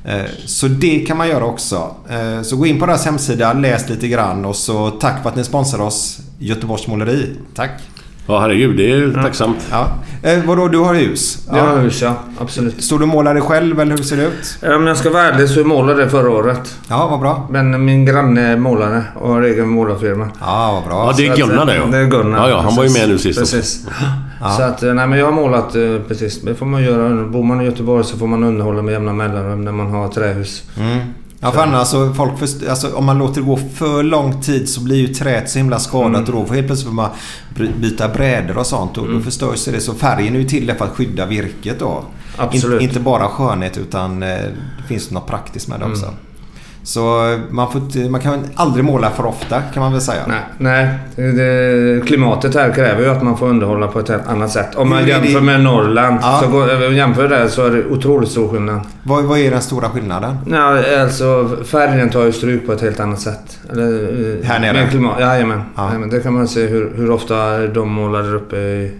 Eh, 0.04 0.24
så 0.46 0.68
det 0.68 0.98
kan 0.98 1.16
man 1.16 1.28
göra 1.28 1.44
också. 1.44 1.94
Eh, 2.08 2.42
så 2.42 2.56
gå 2.56 2.66
in 2.66 2.80
på 2.80 2.86
deras 2.86 3.04
hemsida, 3.04 3.52
läs 3.52 3.88
lite 3.88 4.08
grann 4.08 4.44
och 4.44 4.56
så 4.56 4.90
tack 4.90 5.22
för 5.22 5.28
att 5.28 5.36
ni 5.36 5.44
sponsrar 5.44 5.80
oss 5.80 6.20
Göteborgs 6.38 6.86
Måleri. 6.86 7.36
Tack. 7.54 7.70
Ja, 8.26 8.40
herregud. 8.40 8.76
Det 8.76 8.92
är 8.92 8.96
ju 8.96 9.14
tacksamt. 9.14 9.68
Ja. 9.70 9.88
Eh, 10.22 10.38
vadå, 10.44 10.68
du 10.68 10.78
har 10.78 10.94
hus? 10.94 11.38
Jag 11.52 11.66
har 11.66 11.78
hus 11.78 12.02
ja, 12.02 12.14
absolut. 12.38 12.84
Står 12.84 12.98
du 12.98 13.02
och 13.02 13.08
målar 13.08 13.34
dig 13.34 13.42
själv 13.42 13.80
eller 13.80 13.96
hur 13.96 14.02
ser 14.02 14.16
det 14.16 14.26
ut? 14.26 14.74
Om 14.76 14.86
jag 14.86 14.96
ska 14.96 15.10
vara 15.10 15.22
ärlig 15.22 15.48
så 15.48 15.64
målade 15.64 16.02
jag 16.02 16.10
förra 16.10 16.30
året. 16.30 16.76
Ja, 16.88 17.08
vad 17.10 17.20
bra. 17.20 17.48
Men 17.50 17.84
min 17.84 18.04
granne 18.04 18.40
är 18.40 18.56
målare 18.56 19.04
och 19.14 19.28
har 19.28 19.42
egen 19.42 19.68
målarfirma. 19.68 20.28
Ja, 20.40 20.72
vad 20.72 20.90
bra. 20.90 21.06
Ja, 21.06 21.14
det 21.16 21.26
är 21.26 21.36
Gunnar 21.36 21.66
det 21.66 21.76
ja. 21.76 21.86
Det 21.90 21.98
är 21.98 22.06
Gunnar. 22.06 22.38
Ja, 22.38 22.48
ja, 22.48 22.60
han 22.60 22.76
var 22.76 22.82
ju 22.82 22.88
precis. 22.88 23.00
med 23.02 23.08
nu 23.08 23.18
sist. 23.18 23.38
Precis. 23.38 23.86
Så 24.56 24.62
att, 24.62 24.82
nej 24.82 25.06
men 25.06 25.18
jag 25.18 25.26
har 25.26 25.32
målat 25.32 25.74
eh, 25.74 25.82
precis. 26.08 26.42
Det 26.42 26.54
får 26.54 26.66
man 26.66 26.82
göra. 26.82 27.24
Bor 27.24 27.42
man 27.42 27.60
i 27.60 27.64
Göteborg 27.64 28.04
så 28.04 28.18
får 28.18 28.26
man 28.26 28.44
underhålla 28.44 28.82
med 28.82 28.92
jämna 28.92 29.12
mellanrum 29.12 29.64
när 29.64 29.72
man 29.72 29.90
har 29.90 30.08
trähus. 30.08 30.62
Mm. 30.80 30.98
Ja, 31.44 31.50
för 31.52 31.60
annars 31.62 31.88
så 31.88 32.14
folk 32.14 32.38
först, 32.38 32.68
alltså, 32.68 32.94
om 32.94 33.04
man 33.04 33.18
låter 33.18 33.40
det 33.40 33.46
gå 33.46 33.56
för 33.74 34.02
lång 34.02 34.42
tid 34.42 34.68
så 34.68 34.80
blir 34.80 34.96
ju 34.96 35.14
träet 35.14 35.50
så 35.50 35.58
himla 35.58 35.78
skadat 35.78 36.08
Mm. 36.08 36.20
och 36.20 36.32
då 36.32 36.46
får 36.46 36.54
helt 36.54 36.66
plötsligt 36.66 36.88
får 36.88 36.94
man 36.94 37.10
byta 37.80 38.08
brädor 38.08 38.58
och 38.58 38.66
sånt 38.66 38.98
och 38.98 39.08
då 39.08 39.20
förstörs 39.20 39.64
det. 39.64 39.80
Så 39.80 39.94
färgen 39.94 40.34
är 40.34 40.38
ju 40.38 40.48
till 40.48 40.74
för 40.78 40.84
att 40.84 40.90
skydda 40.90 41.26
virket 41.26 41.78
då. 41.78 42.04
Absolut. 42.36 42.82
In, 42.82 42.88
inte 42.88 43.00
bara 43.00 43.28
skönhet 43.28 43.78
utan 43.78 44.22
eh, 44.22 44.28
det 44.28 44.88
finns 44.88 45.10
något 45.10 45.26
praktiskt 45.26 45.68
med 45.68 45.80
det 45.80 45.86
också. 45.86 46.04
Mm. 46.04 46.16
Så 46.84 47.38
man, 47.50 47.72
får, 47.72 48.08
man 48.10 48.20
kan 48.20 48.44
aldrig 48.54 48.84
måla 48.84 49.10
för 49.10 49.26
ofta 49.26 49.62
kan 49.62 49.82
man 49.82 49.92
väl 49.92 50.00
säga. 50.00 50.22
Nej, 50.28 50.40
nej 50.58 50.98
det, 51.16 52.06
klimatet 52.06 52.54
här 52.54 52.72
kräver 52.72 53.02
ju 53.02 53.08
att 53.10 53.22
man 53.22 53.36
får 53.36 53.46
underhålla 53.46 53.88
på 53.88 54.00
ett 54.00 54.10
annat 54.10 54.50
sätt. 54.50 54.74
Om 54.74 54.88
man 54.88 55.06
jämför 55.06 55.40
med 55.40 55.60
Norrland. 55.60 56.18
Ja. 56.22 56.40
Så 56.42 56.48
går, 56.48 56.92
jämför 56.92 57.28
det 57.28 57.48
så 57.48 57.66
är 57.66 57.70
det 57.70 57.84
otroligt 57.84 58.30
stor 58.30 58.48
skillnad. 58.48 58.80
Vad, 59.02 59.24
vad 59.24 59.38
är 59.38 59.50
den 59.50 59.62
stora 59.62 59.88
skillnaden? 59.88 60.36
Ja, 60.46 61.00
alltså 61.00 61.48
färgen 61.64 62.10
tar 62.10 62.24
ju 62.24 62.32
stryk 62.32 62.66
på 62.66 62.72
ett 62.72 62.80
helt 62.80 63.00
annat 63.00 63.20
sätt. 63.20 63.58
Eller, 63.72 63.92
eh, 64.40 64.46
Här 64.46 64.60
nere? 64.60 64.72
med 64.72 64.90
Klimat, 64.90 65.20
jajamän. 65.20 65.62
Ja. 65.76 65.86
jajamän. 65.86 66.10
Det 66.10 66.20
kan 66.20 66.34
man 66.34 66.48
se 66.48 66.66
hur, 66.66 66.92
hur 66.96 67.10
ofta 67.10 67.58
de 67.66 67.88
målar 67.92 68.22
där 68.22 68.34
uppe 68.34 68.56
i 68.56 68.92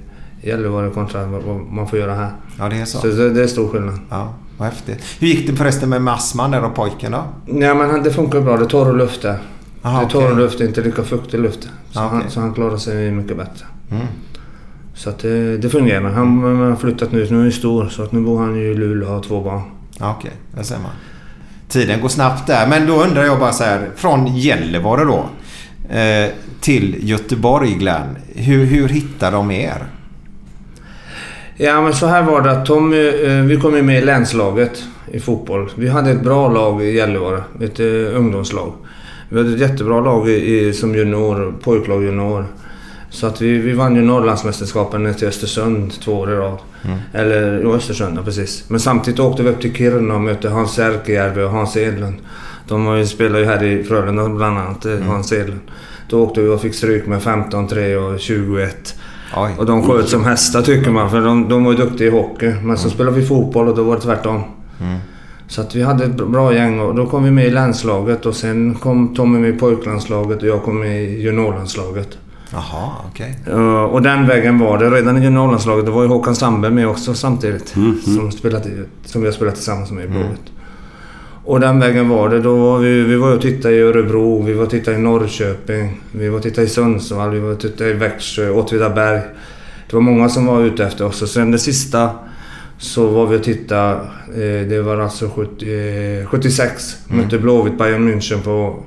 Gällivare 0.43 0.91
kontra 0.91 1.27
vad 1.27 1.57
man 1.57 1.89
får 1.89 1.99
göra 1.99 2.15
här. 2.15 2.31
Ja, 2.59 2.69
det 2.69 2.81
är 2.81 2.85
så. 2.85 2.99
Så 2.99 3.07
det, 3.07 3.31
det 3.31 3.43
är 3.43 3.47
stor 3.47 3.69
skillnad. 3.69 3.99
Ja, 4.11 4.35
vad 4.63 4.71
häftigt. 4.71 5.05
Hur 5.21 5.29
gick 5.29 5.47
det 5.47 5.57
förresten 5.57 5.89
med 5.89 6.03
Massman 6.03 6.51
där 6.51 6.65
och 6.65 6.75
pojken 6.75 7.13
då? 7.13 7.25
Ja, 7.47 7.75
men 7.75 8.03
det 8.03 8.11
funkar 8.13 8.41
bra. 8.41 8.57
Det 8.57 8.65
är 8.65 8.69
torr 8.69 8.93
luft 8.97 9.23
där. 9.23 9.39
Aha, 9.83 9.99
det 10.01 10.07
är 10.07 10.09
torr 10.11 10.25
okej. 10.25 10.37
luft, 10.37 10.61
inte 10.61 10.81
lika 10.83 11.03
fuktig 11.03 11.41
luft. 11.41 11.69
Så, 11.91 12.01
Ah, 12.01 12.09
han, 12.09 12.31
så 12.31 12.41
han 12.41 12.55
klarar 12.55 12.77
sig 12.77 13.11
mycket 13.11 13.37
bättre. 13.37 13.67
Mm. 13.91 14.07
Så 14.95 15.11
att 15.11 15.19
det, 15.19 15.59
det 15.59 15.69
fungerar. 15.71 16.11
Han 16.11 16.43
har 16.43 16.77
flyttat 16.77 17.13
nu, 17.13 17.27
nu 17.31 17.39
är 17.39 17.43
han 17.43 17.53
stor. 17.53 17.89
Så 17.89 18.03
att 18.03 18.13
nu 18.13 18.21
bor 18.21 18.39
han 18.41 18.57
i 18.57 18.75
Luleå 18.75 19.09
och 19.09 19.15
har 19.15 19.23
två 19.23 19.41
barn. 19.41 19.63
Ja, 19.99 20.15
Okej, 20.19 20.33
där 20.55 20.63
ser 20.63 20.79
man. 20.79 20.91
Tiden 21.69 22.01
går 22.01 22.09
snabbt 22.09 22.47
där. 22.47 22.67
Men 22.67 22.87
då 22.87 23.03
undrar 23.03 23.25
jag 23.25 23.39
bara 23.39 23.53
så 23.53 23.65
här. 23.65 23.91
Från 23.97 24.37
Gällivare 24.37 25.05
då 25.05 25.25
eh, 25.97 26.31
till 26.61 26.97
Göteborg 27.09 27.75
Glenn. 27.75 28.17
Hur, 28.35 28.65
hur 28.65 28.89
hittar 28.89 29.33
de 29.33 29.51
er? 29.51 29.87
Ja 31.65 31.81
men 31.81 31.95
så 31.95 32.07
här 32.07 32.23
var 32.23 32.43
det 32.43 32.51
att 32.51 32.67
Tommy, 32.67 33.09
eh, 33.09 33.43
vi 33.43 33.57
kom 33.57 33.77
ju 33.77 33.83
med 33.83 33.99
i 33.99 34.05
länslaget 34.05 34.85
i 35.13 35.21
fotboll. 35.21 35.71
Vi 35.77 35.89
hade 35.89 36.11
ett 36.11 36.23
bra 36.23 36.49
lag 36.49 36.83
i 36.83 36.97
Gällivare, 36.97 37.43
ett 37.61 37.81
eh, 37.81 38.19
ungdomslag. 38.19 38.73
Vi 39.29 39.39
hade 39.39 39.55
ett 39.55 39.61
jättebra 39.61 40.01
lag 40.01 40.29
i, 40.29 40.73
som 40.73 40.95
junior, 40.95 41.55
pojklag 41.63 42.05
junior. 42.05 42.47
Så 43.11 43.27
att 43.27 43.43
vi, 43.43 43.59
vi 43.59 43.73
vann 43.73 43.97
ju 43.97 44.03
Norrlandsmästerskapen 44.03 45.15
till 45.15 45.29
Östersund 45.29 45.93
två 46.01 46.13
år 46.13 46.33
i 46.33 46.35
rad. 46.35 46.59
Eller, 47.13 47.61
jo 47.63 47.75
Östersund, 47.75 48.19
ja, 48.19 48.23
precis. 48.23 48.65
Men 48.69 48.81
samtidigt 48.81 49.21
åkte 49.21 49.43
vi 49.43 49.51
upp 49.51 49.61
till 49.61 49.75
Kiruna 49.75 50.15
och 50.15 50.21
mötte 50.21 50.49
Hans 50.49 50.75
Särkijärvi 50.75 51.43
och 51.43 51.51
Hans 51.51 51.77
Edlund. 51.77 52.17
De 52.69 52.87
har 52.87 52.97
ju, 52.97 53.07
spelar 53.07 53.39
ju 53.39 53.45
här 53.45 53.63
i 53.63 53.85
Frölunda 53.85 54.29
bland 54.29 54.59
annat, 54.59 54.87
eh, 54.87 54.99
Hans 54.99 55.33
Edlund. 55.33 55.61
Då 56.09 56.23
åkte 56.23 56.41
vi 56.41 56.49
och 56.49 56.61
fick 56.61 56.75
stryk 56.75 57.07
med 57.07 57.21
15-3 57.21 57.97
och 57.97 58.21
21. 58.21 58.95
Oj. 59.37 59.55
Och 59.59 59.67
de 59.67 59.83
sköt 59.83 60.09
som 60.09 60.25
hästar 60.25 60.63
tycker 60.63 60.91
man, 60.91 61.11
för 61.11 61.21
de, 61.21 61.49
de 61.49 61.65
var 61.65 61.73
ju 61.73 61.79
duktiga 61.79 62.09
i 62.09 62.11
hockey. 62.11 62.55
Men 62.63 62.77
så 62.79 62.91
spelade 62.91 63.17
vi 63.17 63.27
fotboll 63.27 63.69
och 63.69 63.77
då 63.77 63.83
var 63.83 63.95
det 63.95 64.03
tvärtom. 64.03 64.43
Så 65.49 65.61
att 65.61 65.75
vi 65.75 65.83
hade 65.83 66.05
ett 66.05 66.17
bra 66.17 66.55
gäng 66.55 66.81
och 66.81 66.95
då 66.95 67.07
kom 67.07 67.25
vi 67.25 67.31
med 67.31 67.47
i 67.47 67.51
länslaget 67.51 68.27
och 68.27 68.35
sen 68.35 68.75
kom 68.75 69.15
Tommy 69.15 69.39
med 69.39 69.51
i 69.51 69.59
pojklandslaget 69.59 70.43
och 70.43 70.49
jag 70.49 70.63
kom 70.63 70.81
med 70.81 71.05
i 71.05 71.23
juniorlandslaget. 71.23 72.19
Jaha, 72.53 72.91
okej. 73.11 73.39
Uh, 73.51 73.83
och 73.83 74.03
den 74.03 74.27
vägen 74.27 74.59
var 74.59 74.79
det. 74.79 74.91
Redan 74.91 75.17
i 75.17 75.25
juniorlandslaget, 75.25 75.87
då 75.87 75.93
var 75.93 76.03
ju 76.03 76.09
Håkan 76.09 76.35
Sandberg 76.35 76.73
med 76.73 76.89
också 76.89 77.15
samtidigt. 77.15 77.69
Som, 78.05 78.33
spelat, 78.33 78.67
som 79.05 79.21
vi 79.21 79.27
har 79.27 79.33
spelat 79.33 79.55
tillsammans 79.55 79.91
med 79.91 80.05
i 80.05 80.09
Blåvitt. 80.09 80.53
Och 81.45 81.61
den 81.61 81.81
vägen 81.81 82.09
var 82.09 82.29
det. 82.29 82.41
Då 82.41 82.57
var 82.57 82.79
vi, 82.79 83.03
vi 83.03 83.17
var 83.17 83.35
och 83.35 83.41
tittade 83.41 83.75
i 83.75 83.81
Örebro, 83.81 84.43
vi 84.43 84.53
var 84.53 84.65
och 84.65 84.71
tittade 84.71 84.97
i 84.97 85.01
Norrköping, 85.01 86.01
vi 86.13 86.29
var 86.29 86.37
och 86.37 86.43
tittade 86.43 86.67
i 86.67 86.71
Sundsvall, 86.71 87.31
vi 87.31 87.39
var 87.39 87.53
och 87.53 87.61
tittade 87.61 87.91
i 87.91 87.93
Växjö, 87.93 88.51
Åtvidaberg. 88.51 89.21
Det 89.91 89.97
var 89.97 90.01
många 90.01 90.29
som 90.29 90.47
var 90.47 90.61
ute 90.63 90.85
efter 90.85 91.05
oss. 91.05 91.23
Och 91.23 91.29
sen 91.29 91.51
det 91.51 91.59
sista 91.59 92.11
så 92.79 93.07
var 93.07 93.27
vi 93.27 93.37
och 93.37 93.43
tittade. 93.43 93.93
Eh, 94.35 94.69
det 94.69 94.83
var 94.83 94.99
alltså 94.99 95.29
70, 95.29 96.21
eh, 96.21 96.27
76. 96.27 96.97
Mötte 97.09 97.39
Blåvitt 97.39 97.79
Bayern 97.79 98.09
München 98.09 98.43
på 98.43 98.83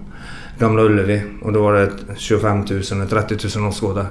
Gamla 0.60 0.84
Ullevi. 0.84 1.22
Och 1.42 1.54
då 1.54 1.62
var 1.62 1.74
det 1.74 1.92
25 2.18 2.58
000, 2.58 2.68
eller 2.68 3.06
30 3.06 3.58
000 3.60 3.68
åskådare. 3.68 4.06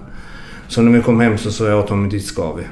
Så 0.69 0.83
när 0.83 0.93
vi 0.93 1.03
kom 1.03 1.21
hem 1.21 1.39
så 1.39 1.51
sa 1.51 1.67
jag 1.67 1.79
och 1.79 1.87
Tommy, 1.87 2.09
dit 2.09 2.25
ska 2.25 2.53
vi. 2.53 2.63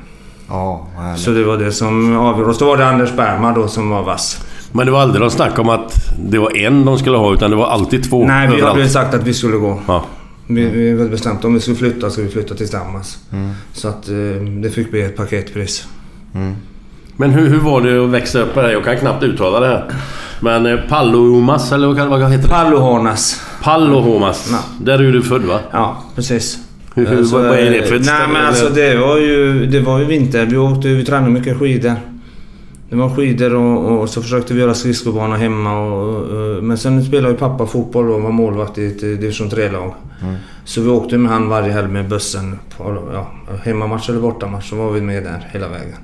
Härligt. 0.96 1.20
Så 1.20 1.30
det 1.30 1.44
var 1.44 1.56
det 1.56 1.72
som 1.72 2.16
avgjorde. 2.16 2.50
Och 2.50 2.56
så 2.56 2.66
var 2.66 2.76
det 2.76 2.86
Anders 2.86 3.16
Bergman 3.16 3.54
då 3.54 3.68
som 3.68 3.90
var 3.90 4.02
vass. 4.02 4.46
Men 4.72 4.86
det 4.86 4.92
var 4.92 5.00
aldrig 5.00 5.20
någon 5.20 5.30
snack 5.30 5.58
om 5.58 5.68
att 5.68 5.94
det 6.30 6.38
var 6.38 6.56
en 6.56 6.84
de 6.84 6.98
skulle 6.98 7.16
ha, 7.16 7.34
utan 7.34 7.50
det 7.50 7.56
var 7.56 7.66
alltid 7.66 8.04
två 8.10 8.24
Nej, 8.26 8.48
vi 8.56 8.60
hade 8.62 8.88
sagt 8.88 9.14
att 9.14 9.22
vi 9.26 9.34
skulle 9.34 9.56
gå. 9.56 9.80
Ja. 9.86 10.04
Vi, 10.46 10.64
vi 10.64 10.98
hade 10.98 11.10
bestämt 11.10 11.44
om 11.44 11.54
vi 11.54 11.60
skulle 11.60 11.76
flytta 11.76 12.10
så 12.10 12.20
vi 12.22 12.28
flytta 12.28 12.54
tillsammans. 12.54 13.18
Så 13.72 13.88
att 13.88 14.08
eh, 14.08 14.14
det 14.62 14.70
fick 14.70 14.90
bli 14.90 15.02
ett 15.02 15.16
paketpris. 15.16 15.86
Men 17.16 17.30
hur, 17.30 17.48
hur 17.48 17.58
var 17.60 17.80
det 17.80 18.04
att 18.04 18.10
växa 18.10 18.38
upp 18.40 18.56
med 18.56 18.64
det? 18.64 18.72
Jag 18.72 18.84
kan 18.84 18.96
knappt 18.96 19.22
uttala 19.22 19.60
det 19.60 19.66
här. 19.66 19.84
Men 20.40 20.66
eh, 20.66 20.76
Pallohomas, 20.88 21.72
eller 21.72 21.86
vad, 21.86 21.96
kan- 21.96 22.08
vad 22.10 22.20
heter 22.32 22.42
det? 22.42 22.48
Pallohonas. 22.48 23.40
Pallohomas. 23.62 24.48
Ja. 24.52 24.58
Där 24.84 24.98
är 24.98 25.12
du 25.12 25.22
född 25.22 25.42
va? 25.42 25.58
Ja, 25.72 26.02
precis. 26.14 26.58
Hur, 26.94 27.06
hur, 27.06 27.16
Alltså, 27.18 27.38
vad 27.38 27.58
är 27.58 27.70
det 27.70 27.86
för 27.86 27.94
ett 27.94 28.00
Nej 28.06 28.14
ställe? 28.16 28.32
men 28.32 28.46
alltså 28.46 28.68
det 28.68 28.96
var 28.96 29.18
ju, 29.18 29.66
det 29.66 29.80
var 29.80 29.98
ju 29.98 30.04
vinter. 30.04 30.46
Vi 30.46 30.56
åkte, 30.56 30.88
vi 30.88 31.04
tränade 31.04 31.30
mycket 31.30 31.58
skidor. 31.58 31.92
Det 32.92 32.98
var 32.98 33.08
skidor 33.08 33.54
och, 33.54 34.00
och 34.00 34.08
så 34.08 34.22
försökte 34.22 34.54
vi 34.54 34.60
göra 34.60 34.74
skridskobana 34.74 35.36
hemma. 35.36 35.80
Och, 35.80 36.16
och, 36.16 36.64
men 36.64 36.78
sen 36.78 37.04
spelade 37.04 37.32
ju 37.32 37.38
pappa 37.38 37.66
fotboll 37.66 38.10
och 38.10 38.22
var 38.22 38.30
målvakt 38.30 38.78
i 38.78 38.86
ett 38.86 39.00
division 39.00 39.50
3-lag. 39.50 39.94
Så 40.64 40.80
vi 40.80 40.88
åkte 40.88 41.18
med 41.18 41.32
han 41.32 41.48
varje 41.48 41.72
helg 41.72 41.88
med 41.88 42.08
bussen. 42.08 42.58
På, 42.76 42.98
ja, 43.12 43.30
hemmamatch 43.62 44.08
eller 44.08 44.20
bortamatch 44.20 44.70
så 44.70 44.76
var 44.76 44.90
vi 44.90 45.00
med 45.00 45.22
där 45.22 45.48
hela 45.52 45.68
vägen. 45.68 45.96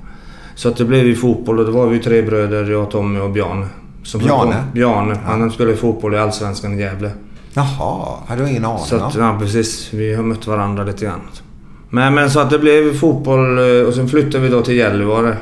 Så 0.55 0.69
att 0.69 0.77
det 0.77 0.85
blev 0.85 1.05
ju 1.05 1.15
fotboll 1.15 1.59
och 1.59 1.65
då 1.65 1.71
var 1.71 1.87
vi 1.87 1.99
tre 1.99 2.21
bröder, 2.21 2.71
jag, 2.71 2.91
Tommy 2.91 3.19
och 3.19 3.29
Bjarne. 3.29 3.67
Som 4.03 4.21
Bjarne? 4.21 4.63
Bjarne. 4.73 5.17
Han 5.25 5.51
spelade 5.51 5.77
fotboll 5.77 6.13
i 6.13 6.17
Allsvenskan 6.17 6.73
i 6.73 6.81
Gävle. 6.81 7.11
Jaha, 7.53 8.17
hade 8.27 8.41
jag 8.41 8.51
ingen 8.51 8.65
aning 8.65 8.79
Så 8.85 8.95
att, 8.95 9.15
ja, 9.15 9.37
precis. 9.39 9.93
Vi 9.93 10.13
har 10.13 10.23
mött 10.23 10.47
varandra 10.47 10.83
lite 10.83 11.05
grann. 11.05 11.21
Men, 11.89 12.13
men 12.13 12.29
så 12.29 12.39
att 12.39 12.49
det 12.49 12.59
blev 12.59 12.93
fotboll 12.93 13.57
eh, 13.57 13.87
och 13.87 13.93
sen 13.93 14.09
flyttade 14.09 14.43
vi 14.43 14.49
då 14.49 14.61
till 14.61 14.77
Gällivare. 14.77 15.37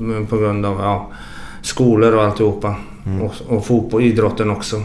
Mm, 0.00 0.26
På 0.26 0.36
grund 0.38 0.66
av 0.66 0.78
ja, 0.80 1.10
skolor 1.62 2.14
och 2.14 2.22
alltihopa. 2.24 2.74
Och, 3.22 3.56
och 3.56 3.66
fotboll, 3.66 4.02
idrotten 4.02 4.50
också. 4.50 4.82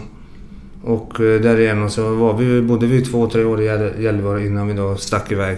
Och 0.84 1.20
eh, 1.20 1.42
därigenom 1.42 1.90
så 1.90 2.16
var 2.16 2.34
vi, 2.34 2.62
bodde 2.62 2.86
vi 2.88 3.02
två, 3.02 3.28
tre 3.30 3.44
år 3.44 3.62
i 3.62 3.66
Gäll- 3.68 4.02
Gällivare 4.02 4.46
innan 4.46 4.68
vi 4.68 4.74
då 4.74 4.96
stack 4.96 5.32
iväg. 5.32 5.58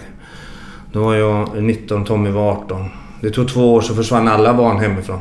Då 0.92 1.04
var 1.04 1.14
jag 1.14 1.62
19, 1.62 2.04
Tommy 2.04 2.30
var 2.30 2.50
18. 2.52 2.84
Det 3.20 3.30
tog 3.30 3.48
två 3.48 3.74
år 3.74 3.80
så 3.80 3.94
försvann 3.94 4.28
alla 4.28 4.54
barn 4.54 4.78
hemifrån. 4.80 5.18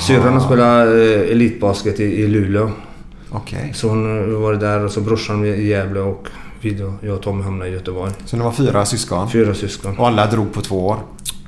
Syrran 0.00 0.40
spelade 0.40 1.14
eh, 1.24 1.30
elitbasket 1.32 2.00
i, 2.00 2.04
i 2.04 2.28
Luleå. 2.28 2.70
Okej. 3.30 3.72
Så 3.74 3.88
hon 3.88 4.42
var 4.42 4.54
där 4.54 4.84
och 4.84 4.90
så 4.90 5.00
brorsan 5.00 5.44
i 5.44 5.66
Gävle 5.66 6.00
och 6.00 6.28
vi 6.60 6.70
då, 6.74 6.92
jag 7.00 7.14
och 7.14 7.22
Tommy 7.22 7.42
hamnade 7.42 7.70
i 7.70 7.72
Göteborg. 7.72 8.12
Så 8.24 8.36
ni 8.36 8.42
var 8.42 8.52
fyra 8.52 8.84
syskon? 8.84 9.30
Fyra 9.30 9.54
syskon. 9.54 9.98
Och 9.98 10.06
alla 10.06 10.26
drog 10.26 10.52
på 10.52 10.60
två 10.60 10.86
år? 10.86 10.96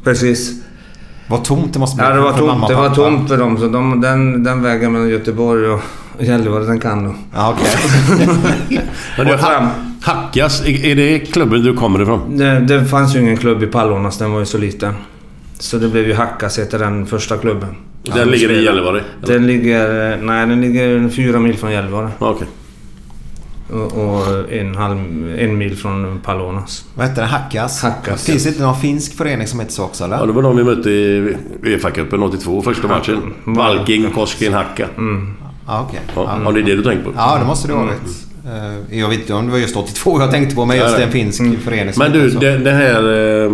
Precis. 0.05 0.64
Vad 1.35 1.45
tomt 1.45 1.73
det 1.73 1.79
måste 1.79 1.97
bli 1.97 2.05
Ja, 2.05 2.15
det 2.15 2.21
var 2.21 2.33
för 2.33 2.47
mamma 2.47 2.69
tomt, 2.69 2.71
och 2.71 2.83
det 2.83 2.89
var 2.89 2.95
tomt 2.95 3.29
för 3.29 3.39
dem. 3.39 3.59
Så 3.59 3.69
de, 3.69 4.01
den, 4.01 4.43
den 4.43 4.63
vägen 4.63 4.93
mellan 4.93 5.09
Göteborg 5.09 5.69
och 5.69 5.81
Gällivare, 6.19 6.65
den 6.65 6.81
kan 6.81 7.05
de. 7.05 7.17
Ja, 7.35 7.55
okej. 7.57 8.81
Fram. 9.39 9.65
ha, 9.65 9.71
Hackas, 10.03 10.67
är 10.67 10.85
är 10.85 10.97
det 10.97 11.19
klubben 11.19 11.63
du 11.63 11.75
kommer 11.75 12.03
ifrån? 12.03 12.37
Det, 12.37 12.61
det 12.61 12.85
fanns 12.85 13.17
ju 13.17 13.21
ingen 13.21 13.37
klubb 13.37 13.63
i 13.63 13.67
Pallånas, 13.67 14.19
den 14.19 14.33
var 14.33 14.39
ju 14.39 14.47
så 14.47 14.59
liten. 14.59 14.95
Så 15.59 15.79
det 15.79 15.89
blev 15.89 16.07
ju 16.07 16.15
Hackas, 16.15 16.59
heter 16.59 16.79
den 16.79 17.07
första 17.07 17.37
klubben. 17.37 17.75
Den 18.03 18.29
ligger 18.29 18.51
i 18.51 18.65
Gällivare? 18.65 19.01
Den 19.27 19.47
ligger... 19.47 20.17
Nej, 20.23 20.47
den 20.47 20.61
ligger 20.61 21.09
fyra 21.09 21.39
mil 21.39 21.57
från 21.57 21.73
Gällivare. 21.73 22.11
Ja, 22.19 22.29
Okej. 22.31 22.47
Och, 23.71 24.53
en, 24.53 24.75
halv, 24.75 24.99
en 25.39 25.59
mil 25.59 25.77
från 25.77 26.21
Pallånas. 26.25 26.85
Vad 26.95 27.07
heter 27.09 27.23
det? 27.23 27.29
Hackas? 27.29 27.83
Hackas, 27.83 28.25
Finns 28.27 28.43
det 28.45 28.49
inte 28.49 28.63
någon 28.63 28.77
finsk 28.81 29.17
förening 29.17 29.47
som 29.47 29.61
heter 29.61 29.73
så 29.73 29.85
också 29.85 30.05
eller? 30.05 30.17
Ja, 30.17 30.27
det 30.27 30.33
var 30.33 30.43
de 30.43 30.57
vi 30.57 30.65
mötte 30.65 30.91
i 30.91 31.37
Uefa-cupen 31.63 32.23
82, 32.25 32.63
första 32.63 32.89
matchen. 32.89 33.35
Valking, 33.45 34.11
Kosken, 34.11 34.53
Hacka. 34.53 34.87
Ja, 35.67 35.87
okej. 35.89 36.01
Ja, 36.17 36.51
det 36.55 36.61
är 36.61 36.65
det 36.65 36.75
du 36.77 36.83
tänker 36.83 37.05
på? 37.05 37.13
Ja, 37.17 37.37
det 37.41 37.47
måste 37.47 37.69
det 37.69 37.75
ha 37.75 37.85
varit. 37.85 38.01
Eh, 38.91 38.99
Jag 38.99 39.09
vet 39.09 39.19
inte 39.21 39.35
om 39.35 39.47
det 39.47 39.53
var 39.53 39.59
just 39.59 39.77
82 39.77 40.21
jag 40.21 40.31
tänkte 40.31 40.55
på, 40.57 40.65
men 40.65 40.77
just 40.77 40.99
en 40.99 41.11
finsk 41.13 41.43
förening 41.65 41.93
som 41.95 42.03
Men 42.03 42.13
heter 42.13 42.25
du, 42.25 42.31
så. 42.31 42.39
det, 42.39 42.59
det 42.59 42.71
här... 42.71 43.45
eh, 43.47 43.53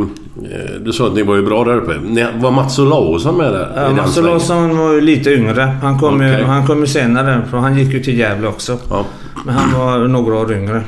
Du 0.81 0.93
sa 0.93 1.07
att 1.07 1.15
ni 1.15 1.23
var 1.23 1.37
ju 1.37 1.43
bra 1.43 1.65
där 1.65 1.77
uppe. 1.77 1.95
Var 2.39 2.51
Mats 2.51 2.79
Olausson 2.79 3.37
med 3.37 3.53
där? 3.53 3.73
Ja, 3.77 3.91
Mats? 3.95 4.19
Olsson 4.19 4.79
var 4.79 4.93
ju 4.93 5.01
lite 5.01 5.31
yngre. 5.35 5.63
Han 5.83 5.99
kom, 5.99 6.23
ju, 6.23 6.33
Okej. 6.35 6.45
han 6.45 6.67
kom 6.67 6.81
ju 6.81 6.87
senare, 6.87 7.43
för 7.51 7.59
han 7.59 7.79
gick 7.79 7.93
ju 7.95 8.01
till 8.03 8.19
Gävle 8.19 8.49
också. 8.49 8.79
Ja. 8.91 9.05
Men 9.45 9.55
han 9.55 9.73
var 9.81 10.09
några 10.09 10.35
år 10.39 10.53
yngre. 10.53 10.83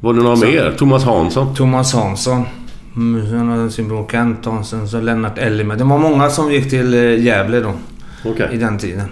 Var 0.00 0.14
det 0.14 0.22
några 0.22 0.36
mer? 0.36 0.74
Thomas 0.78 1.04
Hansson? 1.04 1.54
Thomas 1.54 1.94
Hansson. 1.94 2.42
Mm, 2.96 3.26
Sen 3.30 3.48
hade 3.48 3.70
sin 3.70 3.88
bror 3.88 4.08
Kent 4.08 4.46
och 4.46 4.66
sen 4.66 4.88
så 4.88 5.00
Lennart 5.00 5.38
Ellimer. 5.38 5.76
Det 5.76 5.84
var 5.84 5.98
många 5.98 6.30
som 6.30 6.52
gick 6.52 6.70
till 6.70 6.94
eh, 6.94 7.24
Gävle 7.24 7.60
då. 7.60 7.72
Okej. 8.24 8.48
I 8.52 8.56
den 8.56 8.78
tiden. 8.78 9.08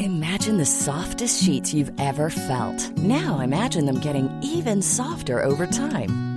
Imagine 0.00 0.58
the 0.58 0.64
softest 0.66 1.44
sheets 1.46 1.74
you've 1.74 1.92
ever 1.98 2.30
felt. 2.30 2.92
Now 2.96 3.42
imagine 3.44 3.86
them 3.86 4.00
getting 4.04 4.28
even 4.42 4.82
softer 4.82 5.46
over 5.46 5.66
time. 5.66 6.31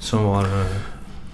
Som 0.00 0.24
var... 0.24 0.42
eh, 0.42 0.66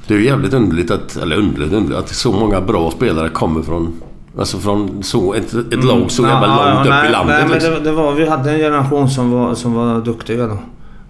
Det 0.06 0.14
är 0.14 0.18
ju 0.18 0.24
jävligt 0.24 0.54
underligt 0.54 0.90
att... 0.90 1.16
Eller 1.16 1.36
underligt, 1.36 1.72
underligt 1.72 1.98
att 1.98 2.08
så 2.08 2.32
många 2.32 2.60
bra 2.60 2.90
spelare 2.90 3.28
kommer 3.28 3.62
från... 3.62 4.00
Alltså 4.38 4.58
från 4.58 5.02
så, 5.02 5.34
ett, 5.34 5.54
ett 5.54 5.84
lag 5.84 6.10
så 6.10 6.22
jävla 6.22 6.46
Mm. 6.46 6.58
Ja, 6.58 6.74
långt 6.74 6.76
ja, 6.76 6.82
upp 6.82 6.88
nej, 6.88 7.08
i 7.08 7.12
landet 7.12 7.36
Nej, 7.38 7.44
men 7.44 7.52
liksom. 7.52 7.74
det, 7.74 7.80
det 7.80 7.92
var, 7.92 8.12
vi 8.12 8.28
hade 8.28 8.50
en 8.50 8.58
generation 8.58 9.10
som 9.10 9.30
var, 9.30 9.54
som 9.54 9.74
var 9.74 10.00
duktiga 10.00 10.46
då. 10.46 10.58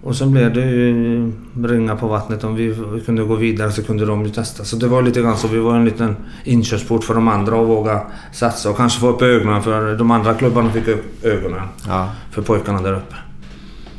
Och 0.03 0.15
sen 0.15 0.31
blev 0.31 0.53
det 0.53 0.61
ju 0.61 1.31
ringa 1.63 1.95
på 1.95 2.07
vattnet. 2.07 2.43
Om 2.43 2.55
vi, 2.55 2.67
vi 2.93 3.01
kunde 3.01 3.23
gå 3.23 3.35
vidare 3.35 3.71
så 3.71 3.83
kunde 3.83 4.05
de 4.05 4.23
ju 4.25 4.29
testa. 4.29 4.63
Så 4.63 4.75
det 4.75 4.87
var 4.87 5.01
lite 5.01 5.21
grann 5.21 5.37
så. 5.37 5.47
Vi 5.47 5.59
var 5.59 5.75
en 5.75 5.85
liten 5.85 6.15
inkörsport 6.43 7.03
för 7.03 7.13
de 7.13 7.27
andra 7.27 7.61
att 7.61 7.67
våga 7.67 8.01
satsa 8.33 8.69
och 8.69 8.77
kanske 8.77 8.99
få 8.99 9.07
upp 9.09 9.21
ögonen. 9.21 9.63
För 9.63 9.95
de 9.95 10.11
andra 10.11 10.33
klubbarna 10.33 10.69
fick 10.69 10.87
upp 10.87 11.25
ögonen. 11.25 11.61
Ja. 11.87 12.09
För 12.31 12.41
pojkarna 12.41 12.81
där 12.81 12.93
uppe. 12.93 13.15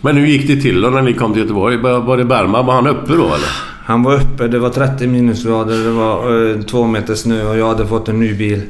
Men 0.01 0.17
hur 0.17 0.27
gick 0.27 0.47
det 0.47 0.57
till 0.57 0.81
då 0.81 0.91
när 0.91 1.03
ni 1.03 1.15
kom 1.15 1.33
till 1.33 1.43
Göteborg? 1.43 1.77
Var 1.77 2.17
det 2.17 2.25
Bergman? 2.25 2.67
Var 2.67 2.75
han 2.75 2.87
uppe 2.87 3.13
då 3.13 3.27
eller? 3.27 3.49
Han 3.85 4.03
var 4.03 4.15
uppe, 4.15 4.49
det 4.49 4.59
var 4.59 4.71
30 4.71 5.07
minusgrader, 5.07 5.85
det 5.85 5.91
var 5.91 6.51
eh, 6.51 6.61
två 6.63 6.87
meter 6.87 7.15
snö 7.15 7.49
och 7.49 7.59
jag 7.59 7.69
hade 7.69 7.87
fått 7.87 8.09
en 8.09 8.21
ny 8.21 8.35
bil. 8.35 8.63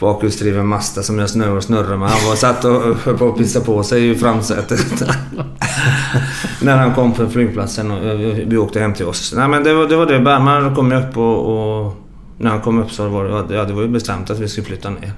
Bakhjulsdriven 0.00 0.66
Mazda 0.66 1.02
som 1.02 1.18
jag 1.18 1.30
snurrar 1.30 1.56
och 1.56 1.62
snurrar 1.62 1.96
med. 1.96 2.08
Han 2.08 2.28
var 2.28 2.36
satt 2.36 2.64
och 2.64 2.96
höll 3.04 3.18
på 3.18 3.28
att 3.28 3.38
pissa 3.38 3.60
på 3.60 3.82
sig 3.82 4.10
i 4.10 4.14
framsätet. 4.14 5.02
När 6.62 6.76
han 6.76 6.94
kom 6.94 7.14
från 7.14 7.30
flygplatsen 7.30 7.90
och 7.90 8.04
eh, 8.04 8.16
vi 8.46 8.56
åkte 8.56 8.80
hem 8.80 8.94
till 8.94 9.06
oss. 9.06 9.32
Nej 9.36 9.48
men 9.48 9.64
det 9.64 9.74
var 9.74 9.88
det. 9.88 9.96
Var 9.96 10.06
det. 10.06 10.20
Bergman 10.20 10.74
kom 10.74 10.92
ju 10.92 10.98
upp 10.98 11.16
och, 11.16 11.86
och... 11.86 11.94
När 12.38 12.50
han 12.50 12.60
kom 12.60 12.78
upp 12.78 12.90
så 12.90 13.08
var 13.08 13.24
det, 13.24 13.54
ja, 13.54 13.64
det 13.64 13.72
var 13.72 13.82
ju 13.82 13.88
bestämt 13.88 14.30
att 14.30 14.38
vi 14.38 14.48
skulle 14.48 14.66
flytta 14.66 14.90
ner. 14.90 15.12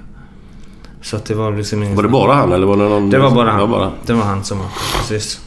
Så 1.01 1.15
att 1.15 1.25
det 1.25 1.35
var 1.35 1.51
liksom 1.57 1.83
ingen... 1.83 1.95
Var 1.95 2.03
det 2.03 2.09
bara 2.09 2.33
han 2.33 2.51
eller 2.51 2.67
var 2.67 2.77
det 2.77 2.83
någon... 2.83 3.09
Det 3.09 3.19
var 3.19 3.31
bara 3.31 3.51
han. 3.51 3.59
Det 3.59 3.65
var 3.65 3.79
bara. 3.79 3.91
Det 4.05 4.13
var 4.13 4.23
han 4.23 4.43
som 4.43 4.57
var 4.59 4.67
precis. 4.97 5.41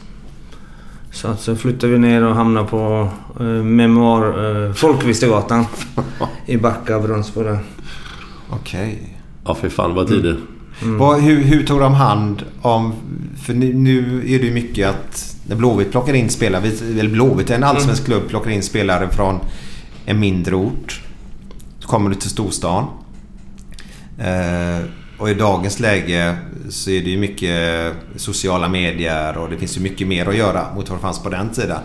Så 1.11 1.27
att 1.27 1.41
så 1.41 1.55
flyttade 1.55 1.93
vi 1.93 1.99
ner 1.99 2.23
och 2.23 2.35
hamnade 2.35 2.67
på 2.67 3.09
eh, 3.39 3.45
Memoar... 3.45 4.65
Eh, 4.67 4.73
Folkvistegatan. 4.73 5.65
I 6.45 6.57
Backa, 6.57 6.99
Brunnsbo 6.99 7.43
där. 7.43 7.59
Okej. 8.49 9.17
Ja, 9.45 9.55
för 9.55 9.69
fan 9.69 9.95
vad 9.95 10.07
tider. 10.07 10.37
Mm. 10.81 10.97
Vad- 10.97 11.19
hur, 11.21 11.43
hur 11.43 11.63
tog 11.63 11.79
de 11.79 11.93
hand 11.93 12.43
om... 12.61 12.93
För 13.45 13.53
nu, 13.53 13.73
nu 13.73 14.17
är 14.19 14.39
det 14.39 14.45
ju 14.45 14.53
mycket 14.53 14.89
att 14.89 15.35
när 15.47 15.55
Blåvitt 15.55 15.91
plockar 15.91 16.13
in 16.13 16.29
spelare, 16.29 16.67
eller 16.67 17.09
Blåvitt 17.09 17.49
är 17.49 17.55
en 17.55 17.63
allsvensk 17.63 18.07
Mm. 18.07 18.19
klubb, 18.19 18.29
plockar 18.29 18.51
in 18.51 18.63
spelare 18.63 19.09
från 19.09 19.39
en 20.05 20.19
mindre 20.19 20.55
ort. 20.55 21.01
Så 21.79 21.87
kommer 21.87 22.09
du 22.09 22.15
till 22.15 22.29
storstan. 22.29 22.85
Eh, 24.19 24.85
och 25.17 25.29
i 25.29 25.33
dagens 25.33 25.79
läge 25.79 26.35
så 26.69 26.89
är 26.89 27.01
det 27.01 27.09
ju 27.09 27.17
mycket 27.17 27.93
sociala 28.15 28.69
medier 28.69 29.37
och 29.37 29.49
det 29.49 29.57
finns 29.57 29.77
ju 29.77 29.81
mycket 29.81 30.07
mer 30.07 30.29
att 30.29 30.35
göra 30.37 30.65
mot 30.75 30.89
vad 30.89 30.97
det 30.99 31.01
fanns 31.01 31.23
på 31.23 31.29
den 31.29 31.49
tiden. 31.49 31.77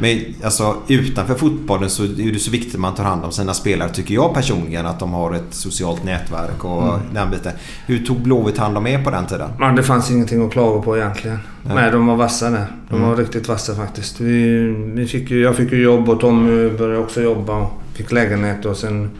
Men 0.00 0.18
alltså 0.44 0.76
utanför 0.88 1.34
fotbollen 1.34 1.90
så 1.90 2.02
är 2.04 2.32
det 2.32 2.38
så 2.38 2.50
viktigt 2.50 2.74
att 2.74 2.80
man 2.80 2.94
tar 2.94 3.04
hand 3.04 3.24
om 3.24 3.32
sina 3.32 3.54
spelare 3.54 3.88
tycker 3.88 4.14
jag 4.14 4.34
personligen. 4.34 4.86
Att 4.86 4.98
de 5.00 5.12
har 5.12 5.34
ett 5.34 5.54
socialt 5.54 6.04
nätverk 6.04 6.64
och 6.64 6.82
Mm. 6.82 7.00
den 7.14 7.30
biten. 7.30 7.52
Hur 7.86 8.06
tog 8.06 8.20
Blåvitt 8.20 8.58
hand 8.58 8.76
om 8.78 8.86
er 8.86 9.02
på 9.04 9.10
den 9.10 9.26
tiden? 9.26 9.50
Men 9.58 9.76
det 9.76 9.82
fanns 9.82 10.10
ingenting 10.10 10.46
att 10.46 10.52
klaga 10.52 10.80
på 10.82 10.96
egentligen. 10.96 11.38
Nej. 11.66 11.74
Nej, 11.74 11.90
de 11.90 12.06
var 12.06 12.16
vassa 12.16 12.50
där. 12.50 12.66
De 12.90 12.96
Mm. 12.96 13.08
var 13.08 13.16
riktigt 13.16 13.48
vassa 13.48 13.74
faktiskt. 13.74 14.20
Vi, 14.20 14.58
vi 14.94 15.06
fick 15.06 15.30
ju, 15.30 15.42
jag 15.42 15.56
fick 15.56 15.72
ju 15.72 15.82
jobb 15.82 16.08
och 16.08 16.20
Tommy 16.20 16.70
började 16.70 16.98
också 16.98 17.20
jobba 17.22 17.52
och 17.56 17.82
fick 17.94 18.12
lägenhet 18.12 18.64
och 18.64 18.76
sen... 18.76 19.10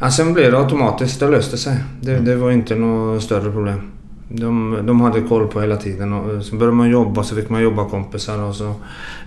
Ja, 0.00 0.10
sen 0.10 0.32
blev 0.34 0.50
det 0.52 0.58
automatiskt. 0.58 1.20
Det 1.20 1.28
löste 1.28 1.56
sig. 1.58 1.76
Det, 2.00 2.12
Mm. 2.12 2.24
det 2.24 2.36
var 2.36 2.50
inte 2.50 2.74
något 2.74 3.22
större 3.22 3.50
problem. 3.52 3.80
De, 4.28 4.76
de 4.86 5.00
hade 5.00 5.20
koll 5.20 5.46
på 5.48 5.60
hela 5.60 5.76
tiden. 5.76 6.12
Och 6.12 6.44
sen 6.44 6.58
började 6.58 6.76
man 6.76 6.90
jobba 6.90 7.22
så 7.22 7.34
fick 7.36 7.48
man 7.50 7.62
jobba 7.62 7.84
kompisar 7.84 8.42
och 8.42 8.54
så... 8.54 8.74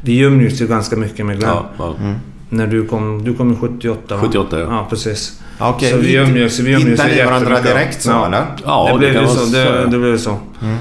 Vi 0.01 0.19
umgicks 0.19 0.61
ju 0.61 0.67
ganska 0.67 0.95
mycket 0.95 1.25
med 1.25 1.37
Glenn. 1.39 1.51
Ja, 1.53 1.65
ja. 1.77 1.95
Mm. 1.99 2.15
När 2.49 2.67
du 2.67 2.85
kom... 2.85 3.23
Du 3.23 3.33
kom 3.33 3.53
i 3.53 3.55
78 3.55 4.15
va? 4.15 4.21
78 4.21 4.59
ja. 4.59 4.65
Ja, 4.69 4.87
precis. 4.89 5.41
Okej, 5.59 5.91
Så 5.91 5.97
vi 5.97 6.15
umgicks, 6.15 6.59
vi 6.59 6.71
umgicks 6.73 6.91
Hittade 6.91 7.15
ni 7.15 7.23
varandra 7.25 7.61
direkt 7.61 8.01
så 8.01 8.09
Ja. 8.09 8.25
eller? 8.27 8.45
Ja, 8.65 8.89
det, 8.91 8.97
blev 8.99 9.13
ju 9.13 9.21
man 9.21 9.29
så. 9.29 9.45
säga. 9.45 9.71
Det, 9.71 9.87
det 9.91 9.99
blev 9.99 10.17
så. 10.17 10.29
Mm. 10.61 10.75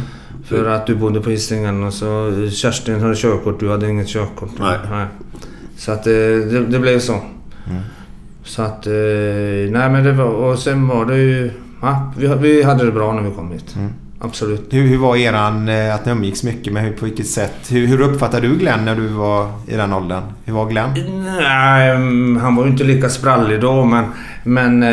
För 0.44 0.68
att 0.68 0.86
du 0.86 0.94
bodde 0.94 1.20
på 1.20 1.30
Hisingen 1.30 1.84
och 1.84 1.94
så 1.94 2.32
Kerstin 2.50 3.00
hade 3.00 3.14
körkort, 3.16 3.60
du 3.60 3.70
hade 3.70 3.88
inget 3.90 4.08
körkort. 4.08 4.50
Nej. 4.60 5.06
Så 5.76 5.92
att 5.92 6.06
eh, 6.06 6.12
det, 6.12 6.66
det 6.66 6.78
blev 6.78 6.98
så. 6.98 7.12
Mm. 7.12 7.82
Så 8.44 8.62
att... 8.62 8.86
eh, 8.86 8.92
Nej 9.70 9.90
men 9.90 10.04
det 10.04 10.12
var... 10.12 10.24
Och 10.24 10.58
sen 10.58 10.88
var 10.88 11.04
det 11.04 11.16
ju... 11.16 11.50
Ja, 11.82 12.12
vi, 12.18 12.26
vi 12.26 12.62
hade 12.62 12.84
det 12.86 12.92
bra 12.92 13.12
när 13.12 13.22
vi 13.22 13.30
kom 13.34 13.52
hit. 13.52 13.74
Mm. 13.76 13.92
Absolut. 14.24 14.66
Hur, 14.70 14.86
hur 14.86 14.98
var 14.98 15.16
eran, 15.16 15.68
eh, 15.68 15.94
att 15.94 16.06
ni 16.06 16.12
umgicks 16.12 16.42
mycket 16.42 16.76
hur, 16.76 16.92
på 16.92 17.04
vilket 17.04 17.26
sätt? 17.26 17.52
Hur, 17.70 17.86
hur 17.86 18.00
uppfattade 18.00 18.48
du 18.48 18.54
Glenn 18.56 18.84
när 18.84 18.96
du 18.96 19.06
var 19.08 19.48
i 19.66 19.76
den 19.76 19.92
åldern? 19.92 20.22
Hur 20.44 20.52
var 20.54 20.66
Glenn? 20.70 20.90
Nej, 21.40 21.90
mm, 21.90 22.36
han 22.36 22.56
var 22.56 22.64
ju 22.64 22.70
inte 22.70 22.84
lika 22.84 23.08
sprallig 23.08 23.60
då 23.60 23.84
men... 23.84 24.04
Men... 24.44 24.82
eh, 24.82 24.90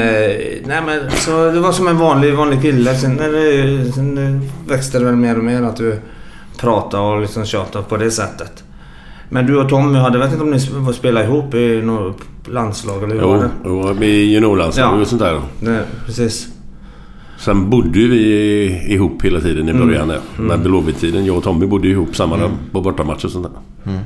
Nej 0.66 0.82
men 0.86 1.12
så 1.12 1.52
det 1.52 1.60
var 1.60 1.72
som 1.72 1.88
en 1.88 1.98
vanlig, 1.98 2.34
vanlig 2.36 2.62
kille. 2.62 2.96
Sen, 2.96 3.20
är 3.20 3.30
det, 3.32 3.92
sen 3.92 4.42
växte 4.68 5.00
det 5.00 5.06
väl 5.06 5.16
mer 5.16 5.38
och 5.38 5.44
mer 5.44 5.62
att 5.62 5.78
du 5.78 6.00
pratade 6.60 7.04
och 7.04 7.22
liksom 7.22 7.46
tjatade 7.46 7.86
på 7.86 7.98
det 7.98 8.12
sättet. 8.12 8.64
Men 9.30 9.46
du 9.46 9.58
och 9.58 9.70
Tommy 9.70 9.98
hade, 10.00 10.18
vet 10.20 10.32
inte 10.32 10.44
om 10.44 10.52
ni 10.52 10.58
sp- 10.58 10.92
spelade 10.94 11.26
ihop 11.26 11.54
i 11.54 11.82
något 11.82 12.18
landslag 12.46 13.04
eller 13.04 13.16
hur 13.16 13.22
var 13.22 13.36
Jo, 13.36 13.42
det? 13.42 13.98
jo 14.00 14.04
i 14.04 14.34
juniorlandslag 14.34 15.02
och 15.02 15.08
sånt 15.08 15.22
där. 15.22 15.42
det? 15.60 15.84
Precis. 16.06 16.48
Sen 17.40 17.70
bodde 17.70 18.00
ju 18.00 18.08
vi 18.10 18.94
ihop 18.94 19.22
hela 19.26 19.40
tiden 19.42 19.68
i 19.68 19.72
Mm. 19.72 19.88
början 19.88 20.08
där. 20.08 20.20
När 20.40 20.58
Blåvitt-tiden. 20.58 21.26
Jag 21.26 21.38
och 21.38 21.44
Tommy 21.44 21.66
bodde 21.66 21.88
ihop 21.88 22.16
samma 22.16 22.38
dag 22.38 22.52
på 22.72 22.82
bortamatcher 22.82 23.26
och 23.26 23.32
sånt 23.32 23.48
där. 23.84 24.00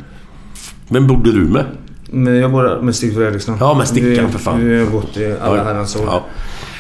Vem 0.90 1.08
bodde 1.08 1.32
du 1.32 1.40
med? 1.42 1.66
Men 2.12 2.36
jag 2.36 2.52
bor 2.52 2.82
med 2.82 2.96
Stig 2.96 3.14
Fredriksson. 3.16 3.58
Ja, 3.60 3.74
med 3.78 3.88
Stickan, 3.88 4.26
vi, 4.26 4.32
för 4.32 4.40
fan. 4.40 4.66
Vi 4.66 4.80
har 4.84 4.92
bott 4.92 5.18
i 5.18 5.36
alla 5.42 5.58
Ja. 5.58 5.64
herrans 5.64 5.96
år. 5.96 6.04
Ja. 6.06 6.24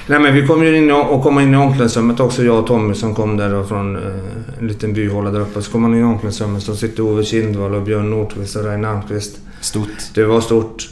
Nej 0.07 0.19
men 0.19 0.33
vi 0.33 0.47
kom 0.47 0.63
ju 0.63 0.77
in 0.77 0.91
och, 0.91 1.23
kom 1.23 1.39
in 1.39 1.53
i 1.53 1.57
omklädningsrummet 1.57 2.19
också. 2.19 2.43
Jag 2.43 2.59
och 2.59 2.67
Tommy 2.67 2.93
som 2.93 3.15
kom 3.15 3.37
där 3.37 3.49
då 3.53 3.63
från 3.63 3.95
eh, 3.95 4.01
en 4.59 4.67
liten 4.67 4.93
byhåla 4.93 5.31
där 5.31 5.39
uppe. 5.39 5.61
Så 5.61 5.71
kom 5.71 5.81
man 5.81 5.93
in 5.93 5.99
i 6.01 6.03
omklädningsrummet. 6.03 6.63
Så 6.63 6.75
sitter 6.75 7.03
Ove 7.03 7.23
Kindvall 7.23 7.75
och 7.75 7.81
Björn 7.81 8.09
Nordqvist 8.09 8.55
och 8.55 8.63
Reine 8.63 8.89
Almqvist. 8.89 9.39
Stort. 9.61 9.87
Det 10.15 10.23
var 10.23 10.41
stort. 10.41 10.89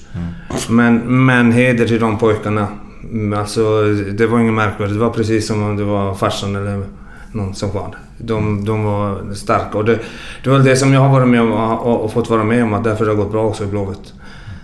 Men, 0.69 1.25
men 1.25 1.51
heder 1.51 1.87
till 1.87 1.99
de 1.99 2.17
pojkarna. 2.17 2.67
Mm, 3.11 3.39
Alltså 3.39 3.83
det 4.11 4.27
var 4.27 4.39
inget 4.39 4.53
märkvärdigt. 4.53 4.95
Det 4.99 5.05
var 5.05 5.09
precis 5.13 5.47
som 5.47 5.63
om 5.63 5.77
det 5.77 5.83
var 5.83 6.13
farsan 6.15 6.55
eller 6.55 6.83
någon 7.31 7.55
som 7.55 7.71
var. 7.71 7.95
De, 8.17 8.65
de 8.65 8.83
var 8.83 9.33
starka 9.33 9.77
och 9.77 9.85
det, 9.85 9.99
det 10.43 10.49
var 10.49 10.59
det 10.59 10.75
som 10.75 10.93
jag 10.93 11.01
har 11.01 11.09
varit 11.09 11.27
med 11.27 11.41
om 11.41 11.51
och, 11.51 11.85
och, 11.85 12.01
och 12.05 12.13
fått 12.13 12.29
vara 12.29 12.43
med 12.43 12.63
om. 12.63 12.73
Att 12.73 12.83
därför 12.83 13.05
det 13.05 13.11
har 13.11 13.15
gått 13.17 13.31
bra 13.31 13.43
också 13.45 13.63
i 13.63 13.67
Blåvitt. 13.67 14.13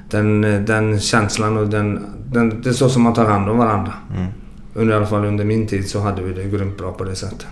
Den, 0.10 0.42
den 0.66 1.00
känslan 1.00 1.58
och 1.58 1.68
den, 1.68 2.06
den... 2.32 2.62
Det 2.62 2.70
är 2.70 2.74
så 2.74 2.90
som 2.90 3.02
man 3.02 3.14
tar 3.14 3.26
hand 3.26 3.50
om 3.50 3.58
varandra. 3.58 3.94
Under, 4.74 4.94
I 4.94 4.98
alla 4.98 5.06
fall 5.06 5.26
under 5.26 5.46
min 5.46 5.68
tid 5.68 5.90
så 5.90 6.00
hade 6.00 6.22
vi 6.22 6.34
det 6.34 6.58
grymt 6.58 6.78
bra 6.78 6.92
på 6.92 7.04
det 7.04 7.16
sättet. 7.16 7.48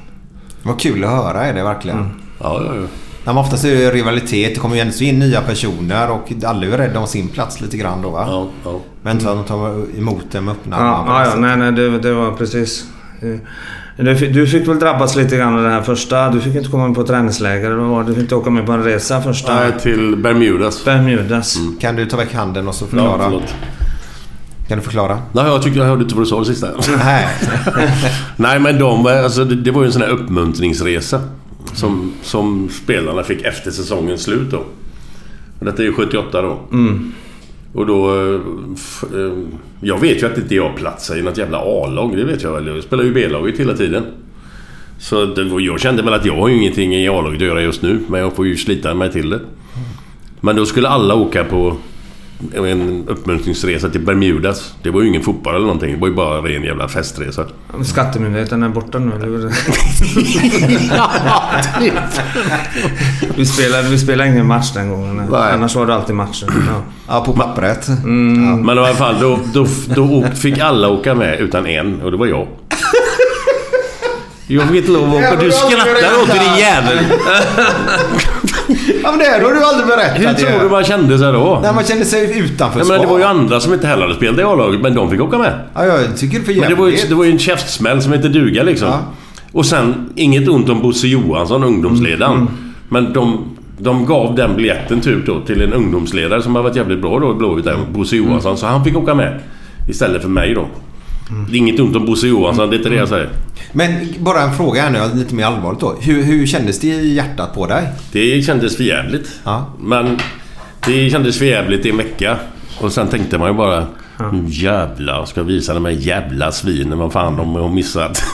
Vad 0.63 0.79
kul 0.79 1.03
att 1.03 1.09
höra 1.09 1.45
är 1.45 1.53
det 1.53 1.63
verkligen. 1.63 1.97
Mm. 1.97 2.11
Ja, 2.39 2.61
ja, 2.65 2.75
ja. 2.75 2.87
Ja, 3.25 3.33
men 3.33 3.37
oftast 3.37 3.65
är 3.65 3.75
det 3.75 3.91
rivalitet. 3.91 4.55
Det 4.55 4.59
kommer 4.59 4.75
ju 4.75 4.81
ändå 4.81 4.93
in 4.99 5.19
nya 5.19 5.41
personer 5.41 6.11
och 6.11 6.33
alla 6.45 6.65
är 6.65 6.77
rädda 6.77 6.99
om 6.99 7.07
sin 7.07 7.27
plats 7.27 7.61
lite 7.61 7.77
grann 7.77 8.01
då 8.01 8.09
va? 8.09 8.25
ja, 8.27 8.47
ja. 8.63 8.79
Vänta 9.01 9.31
att 9.31 9.37
de 9.37 9.45
tar 9.45 9.97
emot 9.97 10.31
dem 10.31 10.45
med 10.45 10.51
öppna 10.51 10.75
Ja, 10.75 11.05
det 11.07 11.11
ja, 11.11 11.25
ja 11.25 11.35
nej, 11.35 11.57
nej, 11.57 11.71
det, 11.71 11.99
det 11.99 12.13
var 12.13 12.31
precis. 12.31 12.85
Du 13.97 14.47
fick, 14.47 14.67
väl 14.67 14.79
drabbas 14.79 15.15
lite 15.15 15.37
grann 15.37 15.55
av 15.55 15.63
det 15.63 15.69
här 15.69 15.81
första. 15.81 16.29
Du 16.29 16.41
fick 16.41 16.55
inte 16.55 16.69
komma 16.69 16.87
med 16.87 16.95
på 16.95 17.03
träningsläger. 17.03 17.65
eller 17.71 17.83
vad? 17.83 18.05
Du 18.05 18.13
fick 18.13 18.21
inte 18.21 18.35
åka 18.35 18.49
med 18.49 18.65
på 18.65 18.71
en 18.71 18.83
resa 18.83 19.21
första... 19.21 19.55
Nej, 19.55 19.71
till 19.81 20.15
Bermudas. 20.15 20.85
Bermudas. 20.85 21.57
Kan 21.81 21.95
du 21.95 22.05
ta 22.05 22.17
väck 22.17 22.33
handen 22.33 22.67
och 22.67 22.75
så 22.75 22.85
Ja, 22.85 22.89
förklara? 22.89 23.23
förlåt. 23.23 23.55
kan 24.67 24.77
du 24.77 24.83
förklara? 24.83 25.19
Nej, 25.33 25.45
jag 25.45 25.61
tyckte 25.63 25.79
jag 25.79 25.85
hörde 25.85 26.03
inte 26.03 26.15
vad 26.15 26.23
du 26.23 26.29
sa 26.29 26.39
det 26.39 26.45
sista. 26.45 26.67
Nej. 26.97 27.27
Nej, 28.37 28.59
men 28.59 28.79
de, 28.79 29.05
alltså, 29.07 29.45
det, 29.45 29.55
det 29.55 29.71
var 29.71 29.81
ju 29.81 29.85
en 29.87 29.93
sån 29.93 30.01
här 30.01 30.09
uppmuntringsresa. 30.09 31.21
Som, 31.73 32.11
som 32.23 32.69
spelarna 32.83 33.23
fick 33.23 33.41
efter 33.41 33.71
säsongens 33.71 34.21
slut 34.23 34.51
då. 34.51 34.57
Och 35.59 35.65
Detta 35.65 35.81
är 35.81 35.85
ju 35.85 35.93
78 35.93 36.41
då. 36.41 36.59
Mm. 36.71 37.13
Och 37.75 37.85
då... 37.85 38.25
Eh, 39.13 39.31
jag 39.81 39.99
vet 39.99 40.23
ju 40.23 40.27
att 40.27 40.37
inte 40.37 40.55
jag 40.55 40.75
platsar 40.75 41.17
i 41.17 41.21
något 41.21 41.37
jävla 41.37 41.57
A-lag. 41.57 42.17
Det 42.17 42.23
vet 42.23 42.43
jag 42.43 42.51
väl. 42.51 42.67
Jag 42.67 42.83
spelar 42.83 43.03
ju 43.03 43.13
B-laget 43.13 43.59
hela 43.59 43.73
tiden. 43.73 44.03
Så 44.99 45.25
det, 45.25 45.61
jag 45.61 45.79
kände 45.79 46.03
väl 46.03 46.13
att 46.13 46.25
jag 46.25 46.35
har 46.35 46.47
ju 46.47 46.55
ingenting 46.55 46.95
i 46.95 47.07
A-laget 47.07 47.41
att 47.41 47.47
göra 47.47 47.61
just 47.61 47.81
nu. 47.81 47.99
Men 48.07 48.21
jag 48.21 48.35
får 48.35 48.47
ju 48.47 48.57
slita 48.57 48.93
mig 48.93 49.11
till 49.11 49.29
det. 49.29 49.39
Men 50.41 50.55
då 50.55 50.65
skulle 50.65 50.87
alla 50.87 51.15
åka 51.15 51.43
på 51.43 51.77
en 52.53 53.03
uppmuntringsresa 53.07 53.89
till 53.89 54.01
Bermudas. 54.01 54.73
Det 54.83 54.89
var 54.89 55.01
ju 55.01 55.07
ingen 55.07 55.23
fotboll 55.23 55.55
eller 55.55 55.65
någonting. 55.65 55.93
Det 55.93 55.99
var 55.99 56.07
ju 56.07 56.13
bara 56.13 56.41
ren 56.41 56.63
jävla 56.63 56.87
festresa. 56.87 57.45
Skattemyndigheten 57.83 58.63
är 58.63 58.69
borta 58.69 58.99
nu, 58.99 59.15
eller 59.15 59.25
hur? 59.25 59.51
vi, 63.35 63.45
spelade, 63.45 63.89
vi 63.89 63.99
spelade 63.99 64.29
ingen 64.29 64.47
match 64.47 64.71
den 64.73 64.89
gången. 64.89 65.15
Nej. 65.15 65.53
Annars 65.53 65.75
var 65.75 65.85
det 65.85 65.95
alltid 65.95 66.15
matcher. 66.15 66.47
Ja. 66.67 66.81
Ja, 67.07 67.25
på 67.25 67.33
pappret. 67.33 67.87
Men 68.05 68.69
i 68.69 68.71
alla 68.71 68.93
fall, 68.93 69.15
då, 69.19 69.39
då, 69.53 69.67
då 69.95 70.23
fick 70.35 70.59
alla 70.59 70.89
åka 70.89 71.15
med 71.15 71.39
utan 71.39 71.67
en 71.67 72.01
och 72.01 72.11
det 72.11 72.17
var 72.17 72.25
jag. 72.25 72.47
Jag 74.47 74.67
fick 74.67 74.77
inte 74.77 74.91
lov 74.91 75.09
att 75.09 75.15
åka. 75.15 75.35
Du 75.35 75.51
skrattar 75.51 76.21
åt 76.21 76.27
det 76.27 76.39
din 76.39 76.57
jävel! 76.57 76.97
Ja 79.03 79.11
men 79.11 79.19
det 79.19 79.25
har 79.25 79.53
du 79.53 79.63
aldrig 79.63 79.87
berättat 79.87 80.19
Hur 80.19 80.47
tror 80.47 80.63
du 80.63 80.69
man 80.69 80.83
kände 80.83 81.17
sig 81.17 81.31
då? 81.33 81.59
När 81.63 81.73
man 81.73 81.83
kände 81.83 82.05
sig 82.05 82.39
utanför 82.39 82.79
Jag 82.79 82.87
menar, 82.87 82.99
det 82.99 83.07
var 83.07 83.17
ju 83.17 83.23
andra 83.23 83.59
som 83.59 83.73
inte 83.73 83.87
heller 83.87 84.01
hade 84.01 84.15
spelat 84.15 84.39
i 84.39 84.43
A-laget, 84.43 84.81
men 84.81 84.95
de 84.95 85.09
fick 85.11 85.21
åka 85.21 85.37
med. 85.37 85.59
Ja, 85.73 85.85
jag 85.85 86.17
tycker 86.17 86.39
det 86.39 86.43
är 86.43 86.53
för 86.53 86.61
Men 86.61 86.69
det 86.69 86.75
var, 86.75 86.87
ju, 86.87 86.97
det 87.09 87.15
var 87.15 87.23
ju 87.23 87.31
en 87.31 87.39
käftsmäll 87.39 88.01
som 88.01 88.13
inte 88.13 88.27
duga 88.27 88.63
liksom. 88.63 88.87
Ja. 88.87 88.99
Och 89.51 89.65
sen, 89.65 90.09
inget 90.15 90.47
ont 90.47 90.69
om 90.69 90.81
Bosse 90.81 91.07
Johansson, 91.07 91.63
ungdomsledaren. 91.63 92.33
Mm, 92.35 92.47
Men 92.89 93.13
de, 93.13 93.55
de 93.77 94.05
gav 94.05 94.35
den 94.35 94.55
biljetten 94.55 95.01
typ 95.01 95.25
då 95.25 95.41
till 95.41 95.61
en 95.61 95.73
ungdomsledare 95.73 96.41
som 96.41 96.55
har 96.55 96.63
varit 96.63 96.75
jävligt 96.75 97.01
bra 97.01 97.19
då 97.19 97.31
i 97.31 97.35
Blåvitt, 97.35 97.65
Bosse 97.93 98.15
Johansson. 98.15 98.57
Så 98.57 98.65
han 98.65 98.83
fick 98.83 98.97
åka 98.97 99.13
med. 99.13 99.39
Istället 99.89 100.21
för 100.21 100.29
mig 100.29 100.53
då. 100.53 100.67
Det 101.29 101.55
är 101.55 101.57
inget 101.57 101.79
ont 101.79 101.95
om 101.95 102.05
Bosse 102.05 102.27
Johansson, 102.27 102.69
det 102.69 102.75
är 102.75 102.77
inte 102.77 102.89
det 102.89 102.95
jag 102.95 103.07
säger. 103.09 103.29
Men 103.71 104.07
bara 104.19 104.41
en 104.41 104.53
fråga 104.53 104.81
här 104.81 104.89
nu, 104.91 105.17
lite 105.19 105.35
mer 105.35 105.45
allvarligt 105.45 105.79
då. 105.79 105.95
Hur, 106.01 106.23
hur 106.23 106.45
kändes 106.45 106.79
det 106.79 106.87
i 106.87 107.13
hjärtat 107.13 107.53
på 107.55 107.67
dig? 107.67 107.87
Det 108.11 108.41
kändes 108.45 108.77
för 108.77 108.83
jävligt. 108.83 109.29
Ja. 109.43 109.73
Men 109.79 110.19
det 110.85 111.09
kändes 111.09 111.37
för 111.37 111.45
jävligt 111.45 111.85
i 111.85 111.89
en 111.89 111.97
vecka. 111.97 112.37
Och 112.81 112.91
sen 112.91 113.07
tänkte 113.07 113.37
man 113.37 113.47
ju 113.49 113.53
bara... 113.53 113.85
Nu 114.31 114.43
jävlar 114.47 115.25
ska 115.25 115.39
jag 115.39 115.45
visa 115.45 115.73
de 115.73 115.85
här 115.85 115.91
jävla 115.91 116.51
svinen 116.51 116.97
vad 116.97 117.11
fan 117.13 117.37
de 117.37 117.55
har 117.55 117.69
missat. 117.69 118.23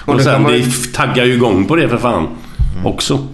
Och 0.00 0.08
och 0.08 0.16
det 0.18 0.24
sen 0.24 0.42
man- 0.42 0.52
det 0.52 0.92
taggar 0.94 1.24
ju 1.24 1.34
igång 1.34 1.64
på 1.64 1.76
det 1.76 1.88
för 1.88 1.98
fan. 1.98 2.28
Också. 2.84 3.26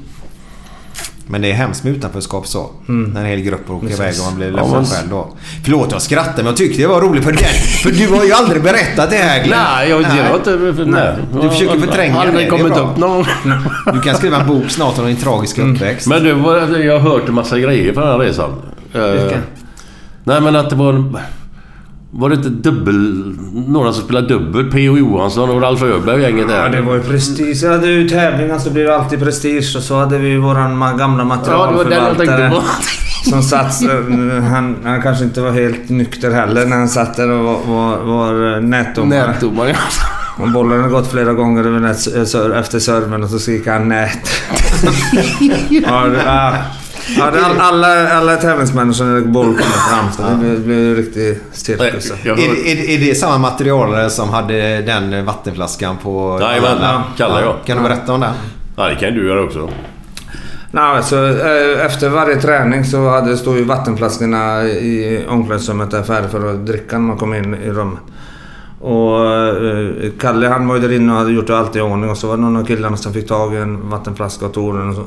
Men 1.30 1.42
det 1.42 1.50
är 1.50 1.54
hemskt 1.54 1.84
med 1.84 1.96
utanförskap 1.96 2.46
så. 2.46 2.70
När 2.86 3.20
en 3.20 3.26
hel 3.26 3.40
grupp 3.40 3.70
åker 3.70 3.90
iväg 3.90 4.14
och 4.20 4.24
man 4.26 4.36
blir 4.36 4.46
Ja, 4.50 4.56
ledsen 4.56 4.72
men- 4.72 4.84
själv 4.84 5.08
då. 5.10 5.28
Förlåt 5.64 5.92
jag 5.92 6.02
skrattar 6.02 6.36
men 6.36 6.46
jag 6.46 6.56
tyckte 6.56 6.82
det 6.82 6.88
var 6.88 7.00
roligt 7.00 7.24
för 7.24 7.32
den. 7.32 7.44
För 7.82 7.90
du 7.90 8.08
har 8.16 8.24
ju 8.24 8.32
aldrig 8.32 8.62
berättat 8.62 9.10
det 9.10 9.16
här 9.16 9.44
Glenn. 9.44 9.58
Nej, 9.76 9.88
jag, 9.90 10.02
jag 10.02 10.08
har 10.08 10.36
inte... 10.36 10.84
Nej. 10.86 11.14
Du 11.42 11.50
försöker 11.50 11.78
förtränga 11.80 12.24
det, 12.24 12.30
det 12.30 12.46
kommit 12.46 12.66
bra. 12.74 12.90
upp 12.90 12.96
någon. 12.96 13.24
Du 13.92 14.00
kan 14.00 14.14
skriva 14.16 14.40
en 14.40 14.48
bok 14.48 14.70
snart 14.70 14.98
om 14.98 15.06
din 15.06 15.16
tragiska 15.16 15.62
uppväxt. 15.62 16.06
Men 16.06 16.24
du, 16.24 16.30
jag 16.84 17.00
har 17.00 17.10
hört 17.10 17.28
en 17.28 17.34
massa 17.34 17.58
grejer 17.58 17.92
från 17.92 18.02
den 18.02 18.12
här 18.12 18.18
resan. 18.18 18.50
Eh, 18.94 19.02
Vilka? 19.02 19.38
Nej 20.24 20.40
men 20.40 20.56
att 20.56 20.70
det 20.70 20.76
var... 20.76 21.12
Var 22.12 22.28
det 22.28 22.34
inte 22.34 22.48
dubbel... 22.48 23.34
Några 23.68 23.92
som 23.92 24.04
spelade 24.04 24.26
dubbel? 24.28 24.70
P.O. 24.70 24.98
Johansson 24.98 25.50
och 25.50 25.62
Ralf 25.62 25.82
Öberg 25.82 26.14
och 26.14 26.20
gänget 26.20 26.48
där. 26.48 26.62
Ja, 26.62 26.68
det 26.68 26.80
var 26.80 26.94
ju 26.94 27.00
prestige. 27.00 27.64
Hade 27.70 27.86
ju 27.86 28.08
tävlingar 28.08 28.58
så 28.58 28.70
blir 28.70 28.84
det 28.84 28.96
alltid 28.96 29.18
prestige. 29.20 29.76
Och 29.76 29.82
så 29.82 29.98
hade 29.98 30.18
vi 30.18 30.36
våran 30.36 30.82
ma- 30.82 30.98
gamla 30.98 31.18
Ja, 31.22 31.24
materialförvaltare. 31.24 32.50
på. 32.50 32.62
Som 33.30 33.42
satt... 33.42 33.82
eh, 33.82 34.42
Han, 34.42 34.76
han 34.84 35.02
kanske 35.02 35.24
inte 35.24 35.40
var 35.40 35.50
helt 35.50 35.88
nykter 35.88 36.30
heller 36.30 36.66
när 36.66 36.76
han 36.76 36.88
satt 36.88 37.16
där 37.16 37.30
och 37.30 37.44
var, 37.44 37.58
var, 37.66 37.98
var 37.98 38.54
eh, 38.56 38.60
nätdomare. 38.60 39.26
Nätdomare, 39.26 39.68
ja. 39.68 39.76
Och 40.44 40.50
bollen 40.50 40.78
hade 40.80 40.92
gått 40.92 41.10
flera 41.10 41.32
gånger 41.32 41.64
över 41.64 41.80
nät, 41.80 42.06
eh, 42.54 42.58
efter 42.60 42.78
serven 42.78 43.24
och 43.24 43.30
så 43.30 43.38
skrek 43.38 43.66
han 43.66 43.88
nät. 43.88 44.30
ja, 45.70 46.04
det, 46.06 46.54
ja, 47.18 47.30
det, 47.30 47.44
all- 47.46 47.58
alla, 47.60 48.08
alla 48.12 48.36
tävlingsmänniskor 48.36 49.04
när 49.04 49.20
boll 49.20 49.44
kommer 49.46 49.58
fram. 49.60 50.12
Så 50.12 50.22
det 50.22 50.36
blir, 50.38 50.50
det 50.50 50.58
blir 50.60 50.94
riktig 50.94 51.38
cirkus. 51.52 52.12
Hör- 52.24 52.32
Är, 52.32 52.66
är, 52.66 52.90
är 52.90 52.98
det 53.08 53.14
samma 53.14 53.38
materialare 53.38 54.10
som 54.10 54.28
hade 54.28 54.82
den 54.82 55.24
vattenflaskan 55.24 55.96
på... 55.96 56.38
Jajamän, 56.42 56.78
ja, 56.82 57.04
Kalle, 57.16 57.40
ja. 57.40 57.56
Kan 57.64 57.76
du 57.76 57.82
berätta 57.82 58.12
om 58.12 58.20
den? 58.20 58.32
Ja, 58.76 58.88
det 58.88 58.94
kan 58.94 59.14
du 59.14 59.28
göra 59.28 59.42
också. 59.44 59.70
Nej, 60.72 60.84
alltså, 60.84 61.16
eh, 61.16 61.86
efter 61.86 62.08
varje 62.08 62.36
träning 62.36 62.84
så 62.84 63.08
hade, 63.10 63.36
stod 63.36 63.56
ju 63.56 63.64
vattenflaskorna 63.64 64.62
i 64.64 65.24
omklädningsrummet 65.28 65.90
där 65.90 66.02
färdiga 66.02 66.30
för 66.30 66.50
att 66.54 66.66
dricka 66.66 66.98
när 66.98 67.06
man 67.06 67.16
kom 67.16 67.34
in 67.34 67.54
i 67.54 67.70
rummet. 67.70 67.98
Och 68.80 69.26
eh, 69.26 70.10
Kalle 70.20 70.48
han 70.48 70.68
var 70.68 70.74
ju 70.76 70.80
där 70.82 70.92
inne 70.92 71.12
och 71.12 71.18
hade 71.18 71.32
gjort 71.32 71.50
allt 71.50 71.76
i 71.76 71.80
ordning 71.80 72.10
och 72.10 72.16
så 72.16 72.26
var 72.28 72.36
det 72.36 72.42
någon 72.42 72.56
av 72.56 72.64
killarna 72.64 72.96
som 72.96 73.12
fick 73.12 73.28
tag 73.28 73.54
i 73.54 73.56
en 73.56 73.90
vattenflaska 73.90 74.46
och 74.46 74.52
tog 74.52 74.74
den 74.74 74.88
och 74.88 74.94
så. 74.94 75.04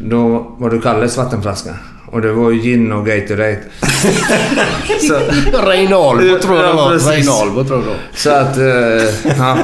Då 0.00 0.46
var 0.58 0.70
det 0.70 0.78
Kalles 0.78 1.16
vattenflaska. 1.16 1.70
Och 2.06 2.20
det 2.22 2.32
var 2.32 2.50
ju 2.50 2.60
gin 2.62 2.92
och 2.92 3.06
Gatorade. 3.06 3.58
så, 5.08 5.18
Reinaldo 5.66 6.38
tror 6.38 6.56
jag 6.56 6.66
det 6.68 6.72
var. 6.72 7.10
Reinaldo 7.12 7.64
tror 7.64 7.84
jag 7.86 7.96
så 8.18 8.30
att... 8.30 8.56
Eh, 8.58 9.34
ja. 9.38 9.58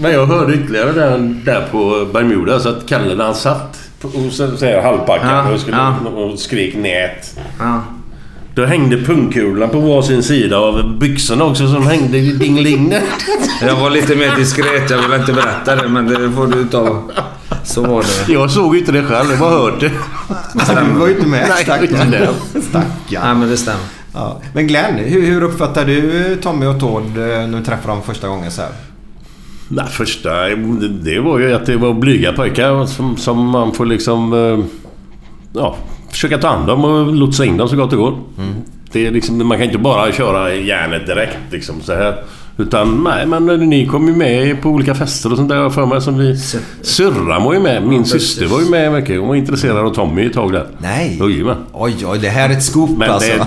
Men 0.00 0.12
jag 0.12 0.26
hörde 0.26 0.54
ytterligare 0.54 0.92
där, 0.92 1.18
där 1.44 1.66
på 1.72 2.06
Bermuda 2.12 2.60
så 2.60 2.68
att 2.68 2.86
Kalle 2.88 3.14
när 3.14 3.24
han 3.24 3.34
satt 3.34 3.78
på- 4.00 4.08
och 4.08 4.32
så 4.32 4.56
säger 4.56 4.82
halvpackad 4.82 5.28
Ja, 5.30 5.52
och, 5.52 5.60
skulle, 5.60 5.76
ja. 5.76 5.96
och 6.10 6.38
skrek 6.38 6.74
nät. 6.76 7.38
ja. 7.58 7.82
Då 8.58 8.64
hängde 8.64 8.96
pungkulorna 8.96 9.68
på 9.68 9.80
varsin 9.80 10.22
sida 10.22 10.58
av 10.58 10.98
byxorna 10.98 11.44
också 11.44 11.68
som 11.68 11.86
hängde 11.86 12.18
i 12.18 12.32
dingeling. 12.32 12.94
Jag 13.62 13.76
var 13.76 13.90
lite 13.90 14.16
mer 14.16 14.36
diskret. 14.36 14.90
Jag 14.90 15.02
vill 15.08 15.20
inte 15.20 15.32
berätta 15.32 15.76
det 15.76 15.88
men 15.88 16.06
det 16.06 16.32
får 16.32 16.46
du 16.46 16.64
ta. 16.64 17.02
Så 17.64 17.82
var 17.82 18.02
det. 18.02 18.32
Jag 18.32 18.50
såg 18.50 18.74
ju 18.74 18.80
inte 18.80 18.92
det 18.92 19.02
själv, 19.02 19.30
jag 19.30 19.38
bara 19.38 19.50
hört 19.50 19.80
det. 19.80 19.90
Du 20.92 20.98
var 20.98 21.06
ju 21.06 21.14
inte 21.14 21.26
med. 21.26 21.46
Nej, 21.48 21.64
Stackarn. 21.64 22.34
Stackarn. 22.62 22.90
Ja 23.08 23.34
men 23.34 23.48
det 23.48 23.56
stämmer. 23.56 23.80
Ja. 24.14 24.40
Men 24.54 24.66
Glenn, 24.66 24.94
hur, 24.94 25.22
hur 25.22 25.42
uppfattar 25.42 25.84
du 25.84 26.36
Tommy 26.42 26.66
och 26.66 26.80
Todd 26.80 27.06
eh, 27.06 27.24
när 27.24 27.58
du 27.58 27.64
träffade 27.64 27.92
dem 27.94 28.02
första 28.02 28.28
gången 28.28 28.50
så 28.50 28.62
här? 28.62 28.70
Nej, 29.68 29.86
första 29.90 30.30
det, 30.48 30.88
det 30.88 31.20
var 31.20 31.38
ju 31.38 31.52
att 31.52 31.66
det 31.66 31.76
var 31.76 31.94
blyga 31.94 32.32
pojkar 32.32 32.86
som, 32.86 33.16
som 33.16 33.46
man 33.46 33.72
får 33.72 33.86
liksom... 33.86 34.32
eh, 34.32 34.64
Ja, 35.52 35.76
försöka 36.10 36.38
ta 36.38 36.48
hand 36.48 36.70
om 36.70 36.84
och 36.84 37.14
lotsa 37.14 37.44
in 37.44 37.56
dem 37.56 37.68
så 37.68 37.76
gott 37.76 37.90
det 37.90 37.96
går. 37.96 38.18
Det 38.92 39.06
är 39.06 39.10
liksom, 39.10 39.48
man 39.48 39.58
kan 39.58 39.66
inte 39.66 39.78
bara 39.78 40.12
köra 40.12 40.54
järnet 40.54 41.06
direkt 41.06 41.38
liksom 41.50 41.80
så 41.80 41.94
här. 41.94 42.14
Utan 42.60 43.04
nej, 43.04 43.26
men 43.26 43.46
ni 43.46 43.86
kom 43.86 44.08
ju 44.08 44.16
med 44.16 44.62
på 44.62 44.68
olika 44.68 44.94
fester 44.94 45.30
och 45.30 45.36
sånt 45.36 45.48
där 45.48 45.70
för 45.70 45.86
mig 45.86 46.00
som 46.00 46.18
vi... 46.18 46.36
Syrran 46.82 47.44
var 47.44 47.54
ju 47.54 47.60
med. 47.60 47.82
Min 47.82 48.04
syster 48.04 48.46
var 48.46 48.60
ju 48.60 48.70
med 48.70 48.92
mycket. 48.92 49.18
Hon 49.18 49.28
var 49.28 49.34
intresserad 49.34 49.76
av 49.86 49.94
Tommy 49.94 50.26
ett 50.26 50.32
tag 50.32 50.52
där. 50.52 50.66
Nej. 50.78 51.18
Jajamän. 51.20 51.56
Oj, 51.72 52.06
oj, 52.06 52.18
det 52.18 52.28
här 52.28 52.48
är 52.48 52.52
ett 52.52 52.64
scoop 52.64 52.90
Men 52.98 53.10
alltså. 53.10 53.32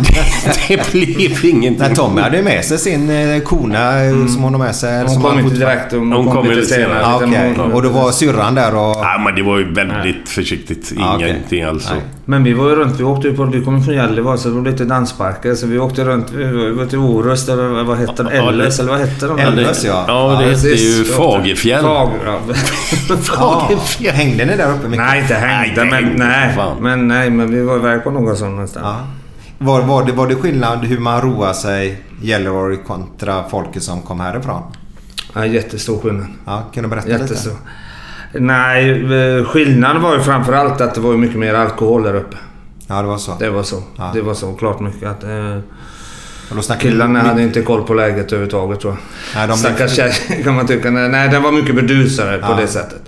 det, 0.68 0.68
det, 0.68 0.76
det 0.76 0.92
blev 0.92 1.46
ingenting. 1.46 1.76
Nej, 1.80 1.96
Tommy 1.96 2.22
hade 2.22 2.42
med 2.42 2.66
sig 2.66 2.78
sin 2.78 3.10
eh, 3.10 3.40
kona 3.42 4.04
eh, 4.06 4.28
som 4.28 4.44
hon 4.44 4.54
har 4.54 4.60
med 4.60 4.76
sig. 4.76 5.02
Hon 5.02 5.10
som 5.10 5.22
kom 5.22 5.40
inte 5.40 5.56
direkt. 5.56 5.92
Hon, 5.92 6.12
Hon 6.12 6.26
kom, 6.26 6.36
kom 6.36 6.50
lite 6.50 6.66
senare. 6.66 7.16
okej. 7.16 7.28
månader. 7.28 7.76
Och 7.76 7.82
då 7.82 7.90
var 7.90 8.12
syrran 8.12 8.56
där 8.56 8.76
och... 8.76 8.80
Ja, 8.80 9.22
men 9.26 9.36
det 9.36 9.42
var 9.42 9.58
ju 9.58 9.74
väldigt 9.74 10.30
försiktigt. 10.30 10.94
Ja, 10.98 11.16
okej. 11.16 11.30
Ingenting 11.30 11.64
alls. 11.64 11.92
Nej. 12.32 12.40
Men 12.40 12.44
vi 12.44 12.54
var 12.54 12.70
ju 12.70 12.76
runt. 12.76 13.00
Vi 13.00 13.04
åkte 13.04 13.28
ju 13.28 13.36
på... 13.36 13.46
Vi 13.46 13.64
kom 13.64 13.84
från 13.84 13.96
Gällivare 13.96 14.38
så 14.38 14.50
det 14.50 14.56
var 14.56 14.72
lite 14.72 14.86
dansparker. 14.86 15.56
Så 15.56 15.68
vi 15.68 15.80
åkte 15.80 16.04
runt. 16.04 16.32
Vi 16.32 16.72
var 16.72 16.86
till 16.86 16.98
Orust 16.98 17.50
eller 17.50 17.84
vad 17.84 17.98
hette 17.98 18.24
den? 18.24 18.36
Ja, 18.36 18.50
Elves 18.50 18.80
eller 18.80 18.92
vad 18.92 19.00
hette 19.00 19.28
de? 19.28 19.40
Elves, 19.40 19.84
ja. 19.84 20.06
Ja, 20.08 20.30
det 20.30 20.36
hette 20.36 20.50
precis. 20.50 21.00
ju 21.00 21.04
Fagerfjäll. 21.04 21.84
Fag, 21.84 22.12
ja. 23.38 23.70
Ja, 24.00 24.12
hängde 24.12 24.46
ni 24.46 24.58
där 24.58 24.74
uppe 24.74 24.88
mycket? 24.88 25.06
nej, 25.06 25.22
inte 25.22 25.34
hängde. 25.34 25.82
inte 25.82 25.86
men, 25.86 26.14
nej. 26.16 26.56
men 26.80 27.08
nej, 27.08 27.30
men 27.30 27.52
vi 27.52 27.62
var 27.62 27.76
iväg 27.76 28.04
på 28.04 28.12
någon 28.12 28.38
sån 28.38 28.52
någonstans. 28.52 28.86
Ja. 28.86 29.08
Var, 29.58 29.82
var, 29.82 30.06
det, 30.06 30.12
var 30.12 30.28
det 30.28 30.36
skillnad 30.36 30.86
hur 30.86 31.00
man 31.00 31.22
roar 31.22 31.54
sig 31.54 32.02
Gällivare 32.22 32.76
kontra 32.76 33.44
folket 33.50 33.84
som 33.84 34.02
kom 34.02 34.20
härifrån? 34.20 34.62
Ja, 35.34 35.46
jättestor 35.46 36.00
skillnad. 36.00 36.28
Ja, 36.46 36.64
kan 36.74 36.84
du 36.84 36.90
berätta 36.90 37.10
Jättestor. 37.10 37.52
lite? 37.52 37.64
Nej, 38.34 38.90
eh, 39.38 39.46
skillnaden 39.46 40.02
var 40.02 40.16
ju 40.16 40.22
framförallt 40.22 40.82
att 40.82 40.96
det 40.96 41.02
var 41.02 41.14
mycket 41.18 41.38
mer 41.38 41.54
alkohol 41.54 42.04
där 42.04 42.16
uppe. 42.16 42.38
Ja, 42.88 43.02
det 43.02 43.08
var 43.08 43.18
så. 43.18 43.36
Det 43.40 43.50
var 43.50 43.64
så. 43.64 43.84
Ja. 43.98 44.12
Det 44.14 44.22
var 44.22 44.34
så. 44.34 44.54
Klart 44.54 44.80
mycket 44.80 45.10
att... 45.10 45.24
Eh, 45.24 46.78
killarna 46.80 47.22
vi- 47.24 47.28
hade 47.30 47.42
inte 47.44 47.62
koll 47.62 47.84
på 47.84 47.94
läget 47.94 48.26
överhuvudtaget 48.28 48.80
tror 48.80 48.94
jag. 48.94 49.00
Nej, 49.36 49.48
de- 49.48 49.58
Stackars 49.58 49.96
tjejer 49.96 50.44
kan 50.44 50.56
man 50.56 50.68
tycka. 50.68 50.90
Nej, 50.92 51.30
det 51.30 51.40
var 51.40 51.52
mycket 51.52 51.76
berdusare 51.76 52.38
på 52.38 52.48
Ja. 52.52 52.56
det 52.62 52.68
sättet. 52.68 53.02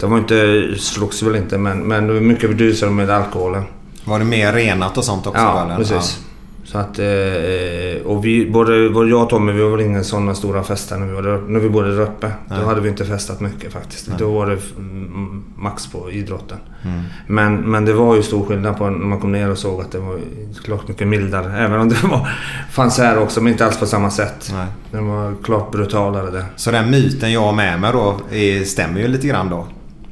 De 0.00 0.10
var 0.10 0.18
inte... 0.18 0.68
Slogs 0.78 1.22
väl 1.22 1.36
inte 1.36 1.58
men, 1.58 1.78
men 1.78 2.26
mycket 2.28 2.50
berdusare 2.50 2.90
med 2.90 3.10
alkoholen. 3.10 3.62
Var 4.04 4.18
det 4.18 4.24
mer 4.24 4.52
renat 4.52 4.98
och 4.98 5.04
sånt 5.04 5.26
också? 5.26 5.40
Ja, 5.42 5.64
eller? 5.64 5.76
precis. 5.76 6.18
Så 6.66 6.78
att, 6.78 6.98
eh, 6.98 8.06
och 8.06 8.24
vi, 8.24 8.50
både, 8.50 8.90
både 8.90 9.10
jag 9.10 9.22
och 9.22 9.30
Tommy, 9.30 9.52
vi 9.52 9.62
var 9.62 9.80
inga 9.80 10.04
sådana 10.04 10.34
stora 10.34 10.62
fester 10.62 10.96
när 10.96 11.06
vi, 11.06 11.12
var 11.12 11.48
när 11.48 11.60
vi 11.60 11.68
bodde 11.68 11.96
där 11.96 12.02
uppe. 12.02 12.30
Nej. 12.48 12.58
Då 12.60 12.66
hade 12.66 12.80
vi 12.80 12.88
inte 12.88 13.04
festat 13.04 13.40
mycket 13.40 13.72
faktiskt. 13.72 14.08
Då 14.18 14.30
var 14.30 14.46
det 14.46 14.58
mm, 14.78 15.44
max 15.56 15.86
på 15.86 16.10
idrotten. 16.10 16.58
Mm. 16.84 17.02
Men, 17.26 17.70
men 17.70 17.84
det 17.84 17.92
var 17.92 18.16
ju 18.16 18.22
stor 18.22 18.46
skillnad 18.46 18.78
på 18.78 18.90
när 18.90 19.06
man 19.06 19.20
kom 19.20 19.32
ner 19.32 19.50
och 19.50 19.58
såg 19.58 19.80
att 19.80 19.92
det 19.92 19.98
var 19.98 20.18
klart 20.64 20.88
mycket 20.88 21.08
mildare. 21.08 21.58
Även 21.58 21.80
om 21.80 21.88
det 21.88 22.02
var, 22.02 22.28
fanns 22.70 22.98
här 22.98 23.18
också, 23.18 23.40
men 23.40 23.52
inte 23.52 23.66
alls 23.66 23.78
på 23.78 23.86
samma 23.86 24.10
sätt. 24.10 24.50
Nej. 24.54 24.66
Det 24.90 25.00
var 25.00 25.34
klart 25.42 25.72
brutalare 25.72 26.30
där. 26.30 26.44
Så 26.56 26.70
den 26.70 26.90
myten 26.90 27.32
jag 27.32 27.40
har 27.40 27.52
med 27.52 27.80
mig 27.80 27.92
då 27.92 28.20
är, 28.30 28.64
stämmer 28.64 29.00
ju 29.00 29.08
lite 29.08 29.26
grann 29.26 29.50
då? 29.50 29.66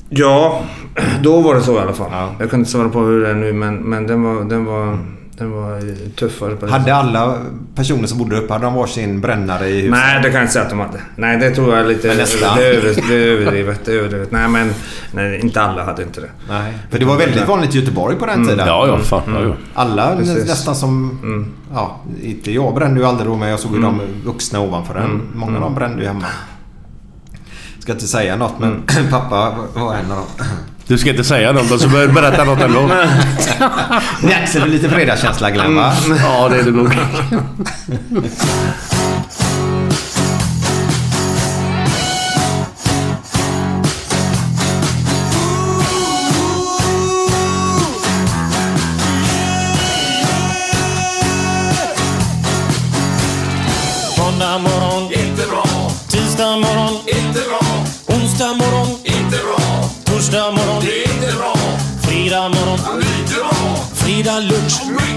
Ja, 0.08 0.62
då 1.22 1.40
var 1.40 1.54
det 1.54 1.60
så 1.60 1.74
i 1.74 1.78
alla 1.78 1.92
fall. 1.92 2.10
Ja. 2.12 2.34
Jag 2.38 2.50
kan 2.50 2.58
inte 2.58 2.70
svara 2.70 2.88
på 2.88 3.00
hur 3.00 3.20
det 3.20 3.30
är 3.30 3.34
nu, 3.34 3.52
men, 3.52 3.76
men 3.76 4.06
den 4.06 4.22
var, 4.22 4.44
den 4.44 4.64
var, 4.64 4.98
den 5.38 5.51
var 5.51 6.11
tuffare 6.14 6.57
på 6.57 6.66
det 6.66 6.73
Hade 6.73 6.94
alla 6.94 7.38
personer 7.75 8.07
som 8.07 8.18
bodde 8.18 8.37
där 8.37 8.42
uppe, 8.42 8.53
hade 8.53 8.64
de 8.64 8.75
varsin 8.75 9.20
brännare 9.20 9.68
i 9.68 9.75
huset? 9.75 9.90
Nej, 9.90 10.23
det 10.23 10.29
kan 10.29 10.35
jag 10.35 10.42
inte 10.42 10.53
säga 10.53 10.64
att 10.64 10.70
de 10.70 10.81
hade. 10.81 11.01
Nej, 11.16 11.38
det 11.38 11.51
tror 11.51 11.70
jag 11.70 11.81
är 11.81 11.88
lite... 11.88 12.09
Men 12.09 12.16
nästan. 12.16 12.57
Det 12.59 12.66
är, 12.66 12.73
över, 12.73 13.03
det 13.09 13.14
är 13.14 13.27
överdrivet. 13.27 13.81
Det 13.85 13.92
är 13.92 13.97
överdrivet. 13.97 14.31
Nej, 14.31 14.49
men 14.49 14.73
nej, 15.12 15.40
inte 15.40 15.62
alla 15.62 15.85
hade 15.85 16.03
inte 16.03 16.20
det. 16.20 16.31
Nej. 16.49 16.73
För 16.90 16.99
det 16.99 17.05
var 17.05 17.16
väldigt 17.16 17.49
vanligt 17.49 17.75
i 17.75 17.79
Göteborg 17.79 18.16
på 18.16 18.27
den 18.27 18.47
tiden. 18.47 18.66
Ja, 18.66 18.87
ja, 18.87 18.99
fan. 18.99 19.23
Ja, 19.27 19.42
ja. 19.42 19.55
Alla 19.75 20.16
Precis. 20.16 20.35
Mm. 20.35 20.47
nästan 20.47 20.75
som... 20.75 21.18
Ja, 21.75 22.01
inte 22.23 22.53
jag 22.53 22.75
brände 22.75 23.01
ju 23.01 23.07
aldrig 23.07 23.31
då 23.31 23.37
men 23.37 23.49
jag 23.49 23.61
såg 23.61 23.75
ju 23.75 23.83
de 23.83 24.01
vuxna 24.25 24.61
ovanför 24.61 24.94
den. 24.94 25.05
Mm. 25.05 25.27
Många 25.35 25.55
av 25.57 25.61
dem 25.61 25.75
brände 25.75 26.03
ju 26.03 26.09
hemma. 26.09 26.27
Ska 27.79 27.92
inte 27.92 28.07
säga 28.07 28.37
något 28.37 28.59
men 28.59 28.70
Mm. 28.70 28.85
pappa 29.11 29.55
var 29.75 29.94
en 29.94 30.11
av 30.11 30.16
dem. 30.16 30.27
Du 30.87 30.99
ska 30.99 31.11
inte 31.11 31.25
säga 31.25 31.53
något, 31.53 31.81
så 31.81 31.88
börjar 31.88 32.07
du 32.07 32.12
berätta 32.12 32.44
något 32.44 32.61
ändå. 32.61 32.90
Det 34.23 34.33
är 34.33 34.66
lite 34.66 34.88
fredagskänsla 34.88 35.51
Glenn 35.51 35.75
va? 35.75 35.92
Ja, 36.23 36.49
det 36.49 36.59
är 36.59 36.62
det 36.62 36.70
nog. 36.70 36.92
Fredag 64.24 64.40
lunch, 64.48 65.13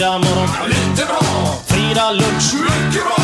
Fredag 0.00 0.18
morgon, 0.18 0.68
lite 0.68 1.06
bra. 1.06 1.20
Fredag 1.66 2.12
lunch, 2.12 2.54
mycket 2.54 3.04
bra. 3.04 3.19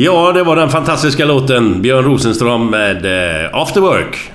Ja, 0.00 0.32
det 0.32 0.42
var 0.42 0.56
den 0.56 0.68
fantastiska 0.68 1.24
låten 1.24 1.82
Björn 1.82 2.04
Rosenström 2.04 2.70
med 2.70 2.96
eh, 3.44 3.50
After 3.52 3.80
Work. 3.80 4.30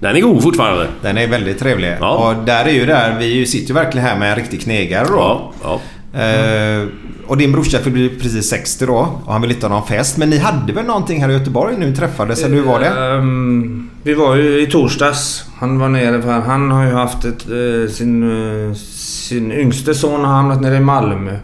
Den 0.00 0.16
är 0.16 0.20
god 0.20 0.42
fortfarande. 0.42 0.86
Den 1.02 1.18
är 1.18 1.28
väldigt 1.28 1.58
trevlig. 1.58 1.96
Ja. 2.00 2.10
Och 2.16 2.44
där 2.44 2.64
är 2.64 2.70
ju 2.70 2.86
där, 2.86 3.16
vi 3.18 3.46
sitter 3.46 3.68
ju 3.68 3.74
verkligen 3.74 4.06
här 4.06 4.18
med 4.18 4.30
en 4.30 4.36
riktig 4.36 4.62
knegare 4.62 5.06
då. 5.08 5.52
Ja, 5.62 5.80
ja. 6.12 6.20
Eh, 6.20 6.86
och 7.26 7.36
din 7.36 7.52
brorsa 7.52 7.78
fyllde 7.78 8.08
precis 8.08 8.50
60 8.50 8.86
då 8.86 9.20
och 9.24 9.32
han 9.32 9.40
ville 9.40 9.54
inte 9.54 9.66
ha 9.66 9.74
någon 9.74 9.88
fest. 9.88 10.16
Men 10.16 10.30
ni 10.30 10.38
hade 10.38 10.72
väl 10.72 10.84
någonting 10.84 11.22
här 11.22 11.28
i 11.30 11.32
Göteborg 11.32 11.74
nu 11.78 11.96
träffades? 11.96 12.44
Eller 12.44 12.56
hur 12.56 12.64
var 12.64 12.80
det? 12.80 12.86
Ehm, 12.86 13.90
vi 14.02 14.14
var 14.14 14.36
ju 14.36 14.62
i 14.62 14.66
torsdags. 14.66 15.44
Han 15.58 15.78
var 15.78 15.88
nere 15.88 16.22
för 16.22 16.32
han 16.32 16.70
har 16.70 16.84
ju 16.84 16.92
haft 16.92 17.24
ett, 17.24 17.46
eh, 17.46 17.92
sin, 17.92 18.22
eh, 18.68 18.74
sin 18.74 19.52
yngste 19.52 19.94
son 19.94 20.24
har 20.24 20.32
hamnat 20.34 20.60
nere 20.60 20.76
i 20.76 20.80
Malmö. 20.80 21.36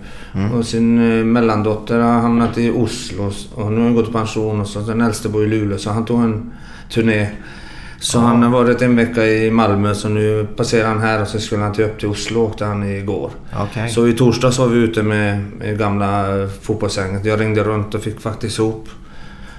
Och 0.55 0.67
sin 0.67 1.19
eh, 1.19 1.25
mellandotter 1.25 2.01
har 2.01 2.21
hamnat 2.21 2.59
i 2.59 2.71
Oslo. 2.71 3.33
Och 3.55 3.73
nu 3.73 3.79
har 3.79 3.85
han 3.85 3.95
gått 3.95 4.09
i 4.09 4.13
pension 4.13 4.61
och 4.61 4.67
så 4.67 4.81
den 4.81 5.01
äldste 5.01 5.29
bor 5.29 5.45
i 5.45 5.47
Luleå. 5.47 5.79
Så 5.79 5.91
han 5.91 6.05
tog 6.05 6.21
en 6.21 6.53
turné. 6.91 7.29
Så 8.01 8.19
han 8.19 8.43
har 8.43 8.51
varit 8.51 8.83
en 8.83 8.97
vecka 8.97 9.27
i 9.27 9.51
Malmö 9.51 9.95
så 9.95 10.09
nu 10.09 10.47
passerar 10.57 10.89
han 10.89 11.01
här 11.01 11.23
och 11.23 11.29
så 11.29 11.39
skulle 11.41 11.63
han 11.63 11.73
till 11.73 11.85
upp 11.85 11.99
till 11.99 12.09
Oslo 12.09 12.41
åkte 12.41 12.65
han 12.65 12.83
igår. 12.83 13.31
Okej. 13.57 13.89
Så 13.89 14.09
i 14.09 14.13
torsdags 14.13 14.59
var 14.59 14.67
vi 14.67 14.79
ute 14.79 15.03
med, 15.03 15.45
med 15.59 15.79
gamla 15.79 16.25
fotbollsgänget. 16.63 17.25
Jag 17.25 17.41
ringde 17.41 17.65
runt 17.65 17.95
och 17.95 18.03
fick 18.03 18.21
faktiskt 18.21 18.59
ihop 18.59 18.89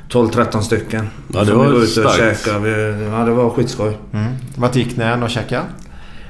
12-13 0.09 0.61
stycken. 0.61 1.07
Ja, 1.33 1.43
det 1.43 1.53
var 1.53 1.65
vi 1.65 1.71
var 1.71 1.77
ute 1.77 2.03
och 2.03 2.11
starkt. 2.11 2.45
käkade. 2.45 2.59
Vi, 2.59 3.03
ja, 3.05 3.25
det 3.25 3.31
var 3.31 3.49
skitskoj. 3.49 3.97
Mm. 4.13 4.33
Vart 4.55 4.75
gick 4.75 4.97
ni 4.97 5.03
och 5.23 5.29
käkade? 5.29 5.65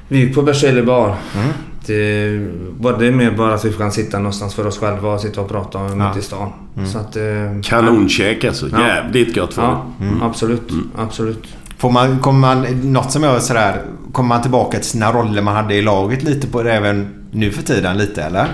Vi 0.08 0.18
gick 0.18 0.34
på 0.34 0.42
Berzelii 0.42 0.82
bar. 0.82 1.16
Mm. 1.34 1.48
Det, 1.86 2.38
var 2.80 2.98
det 2.98 3.10
mer 3.10 3.30
bara 3.30 3.54
att 3.54 3.64
vi 3.64 3.72
kan 3.72 3.92
sitta 3.92 4.18
någonstans 4.18 4.54
för 4.54 4.66
oss 4.66 4.78
själva 4.78 5.08
och 5.08 5.20
sitta 5.20 5.40
och 5.40 5.48
prata 5.48 5.78
om 5.78 6.00
Ja. 6.00 6.18
i 6.18 6.22
stan. 6.22 6.52
Mm. 6.76 6.88
Så 6.88 6.98
att, 6.98 7.16
eh, 7.16 7.22
Kanonkäk 7.62 8.44
alltså. 8.44 8.68
Ja. 8.72 8.86
Jävligt 8.86 9.34
gott 9.34 9.54
det. 9.56 9.60
Ja, 9.62 9.86
absolut. 10.22 10.68
Absolut. 10.96 11.44
Får 11.78 11.90
man, 11.90 12.18
kommer 12.18 12.38
man, 12.54 12.62
något 12.92 13.12
som 13.12 13.22
jag 13.22 13.42
sådär, 13.42 13.82
kommer 14.12 14.28
man 14.28 14.42
tillbaka 14.42 14.78
till 14.78 14.86
sina 14.90 15.12
roller 15.12 15.42
man 15.42 15.56
hade 15.56 15.74
i 15.74 15.82
laget 15.82 16.22
lite 16.22 16.46
på 16.46 16.62
det 16.62 16.72
även 16.72 17.08
nu 17.32 17.50
för 17.50 17.62
tiden 17.62 17.98
lite 17.98 18.22
eller? 18.22 18.46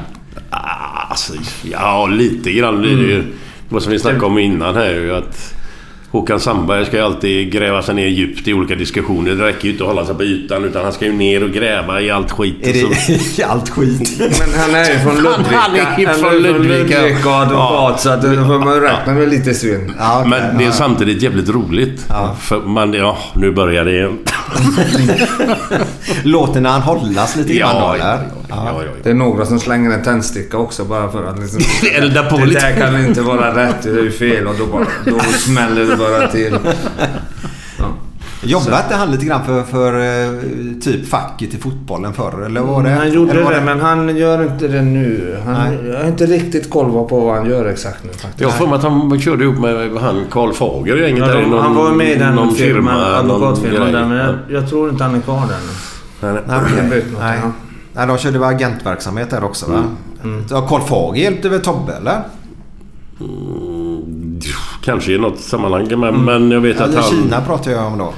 Ah, 0.51 0.93
Alltså, 1.11 1.33
ja, 1.63 2.07
lite 2.07 2.53
grann 2.53 2.79
blir 2.81 2.97
det 2.97 3.03
ju. 3.03 3.23
Det 3.69 3.75
var 3.75 3.81
som 3.81 3.93
vi 3.93 3.99
snackade 3.99 4.27
om 4.27 4.39
innan 4.39 4.75
här 4.75 4.91
ju 4.91 5.15
att 5.15 5.55
Håkan 6.13 6.41
Sandberg 6.41 6.87
ska 6.87 6.97
ju 6.97 7.03
alltid 7.03 7.53
gräva 7.53 7.83
sig 7.83 7.95
ner 7.95 8.07
djupt 8.07 8.49
i 8.49 8.55
olika 8.55 8.75
diskussioner. 8.75 9.35
Det 9.35 9.47
räcker 9.47 9.65
ju 9.65 9.71
inte 9.71 9.85
att 9.85 9.89
hålla 9.89 10.07
sig 10.07 10.15
på 10.15 10.23
ytan 10.23 10.65
utan 10.65 10.83
han 10.83 10.93
ska 10.93 11.05
ju 11.05 11.13
ner 11.13 11.45
och 11.45 11.51
gräva 11.51 12.01
i 12.01 12.11
allt 12.11 12.31
skit. 12.31 12.57
Är 12.63 12.73
det 12.73 13.39
i 13.39 13.43
allt 13.43 13.69
skit? 13.71 14.19
Men 14.19 14.61
han 14.61 14.75
är 14.75 14.93
ju 14.93 14.99
från 14.99 15.15
Ludvika. 15.17 15.57
han 15.57 15.77
är 15.77 15.99
ju 16.01 16.07
från 16.07 16.33
Ludvika. 16.33 17.03
Ludvika 17.03 17.29
och 17.29 17.37
advokat. 17.37 18.01
Så 18.01 18.11
att 18.11 18.23
då 18.23 18.29
får 18.29 18.59
man 18.65 18.81
räkna 18.81 19.13
med 19.13 19.29
lite 19.29 19.55
svinn. 19.55 19.93
Ja, 19.99 20.19
okej, 20.19 20.31
Men 20.31 20.59
det 20.59 20.65
är 20.65 20.67
ja. 20.67 20.73
samtidigt 20.73 21.23
jävligt 21.23 21.49
roligt. 21.49 22.07
För 22.41 22.61
man, 22.61 22.93
ja, 22.93 23.19
nu 23.35 23.51
börjar 23.53 23.85
det 23.85 23.93
igen. 23.93 24.19
Låter 26.25 26.61
när 26.61 26.71
han 26.71 26.83
hållas 26.83 27.37
lite 27.37 27.55
grann 27.55 27.81
då 27.81 27.93
eller? 27.93 28.05
ja, 28.49 28.83
ja. 28.83 28.83
Det 29.03 29.11
är 29.11 29.15
några 29.15 29.47
som 29.47 29.61
slänger 29.61 29.91
en 29.91 30.03
tändsticka 30.03 30.59
också 30.59 30.85
bara 30.85 31.11
för 31.11 31.25
att 31.25 31.39
liksom... 31.39 31.61
Elda 31.97 32.23
på 32.23 32.37
det 32.37 32.47
lite. 32.47 32.61
där 32.61 32.77
kan 32.77 33.05
inte 33.07 33.23
vara 33.23 33.57
rätt, 33.67 33.83
det 33.83 33.91
är 33.91 34.03
ju 34.03 34.11
fel 34.11 34.47
och 34.47 34.55
då, 34.59 34.67
bara, 34.67 34.87
då 35.05 35.19
smäller 35.21 35.85
det 35.85 35.97
bara 35.97 36.29
till. 36.29 36.59
Jobbade 38.45 38.95
han 38.95 39.11
lite 39.11 39.27
grann 39.27 39.45
för, 39.45 39.63
för 39.63 40.01
eh, 40.01 40.41
typ 40.81 41.09
facket 41.09 41.55
i 41.55 41.59
fotbollen 41.59 42.13
förr? 42.13 42.47
Eller 42.47 42.61
var 42.61 42.83
det? 42.83 42.91
Han 42.91 43.13
gjorde 43.13 43.43
var 43.43 43.53
det, 43.53 43.61
men 43.61 43.81
han 43.81 44.17
gör 44.17 44.43
inte 44.43 44.69
det 44.69 44.83
nu. 44.83 45.37
Han, 45.45 45.55
Nej. 45.55 45.91
jag 45.93 45.99
har 45.99 46.09
inte 46.09 46.27
riktigt 46.27 46.71
koll 46.71 47.09
på 47.09 47.21
vad 47.21 47.37
han 47.37 47.51
gör 47.51 47.67
exakt 47.67 48.05
nu 48.05 48.11
faktiskt. 48.11 48.41
Jag 48.41 48.49
har 48.49 48.59
för 48.59 48.67
mig 48.67 48.75
att 48.75 48.83
han 48.83 49.21
körde 49.21 49.45
ihop 49.45 49.59
med 49.59 50.03
han 50.03 50.25
Karl 50.31 50.53
Fager 50.53 50.97
i 50.97 51.03
gänget 51.03 51.25
Ja, 51.29 51.35
de, 51.35 51.43
någon, 51.43 51.63
han 51.63 51.75
var 51.75 51.93
med 51.93 52.11
i 52.11 52.15
den 52.15 52.35
någon 52.35 52.55
firman, 52.55 52.95
firma. 52.95 53.17
advokatfirman 53.17 53.93
där, 53.93 54.07
men 54.07 54.19
jag, 54.19 54.35
jag 54.49 54.69
tror 54.69 54.91
inte 54.91 55.05
han 55.05 55.15
är 55.15 55.21
kvar 55.21 55.41
där 55.41 55.59
nu. 55.67 55.92
Nej, 56.23 56.33
nej. 56.33 56.43
Nej, 56.47 56.83
något, 56.83 57.21
Nej. 57.21 57.39
ja. 57.43 57.53
Nej, 57.93 58.07
de 58.07 58.19
körde 58.19 58.39
väl 58.39 58.49
agentverksamhet 58.49 59.31
där 59.31 59.45
också 59.45 59.71
va? 59.71 59.85
Mm. 60.25 60.45
Ja, 60.51 60.67
Karl 60.69 60.81
Fager 60.81 61.23
hjälpte 61.23 61.49
väl 61.49 61.61
Tobbe 61.61 61.93
eller? 61.93 62.23
Kanske 64.85 65.13
i 65.13 65.19
något 65.19 65.41
sammanhang 65.41 66.01
men, 66.01 66.25
men 66.25 66.51
jag 66.51 66.61
vet 66.61 66.81
att 66.81 66.89
Eller 66.89 67.01
han... 67.01 67.11
Kina 67.11 67.41
pratar 67.41 67.71
jag 67.71 67.87
om 67.87 67.99
då. 67.99 68.13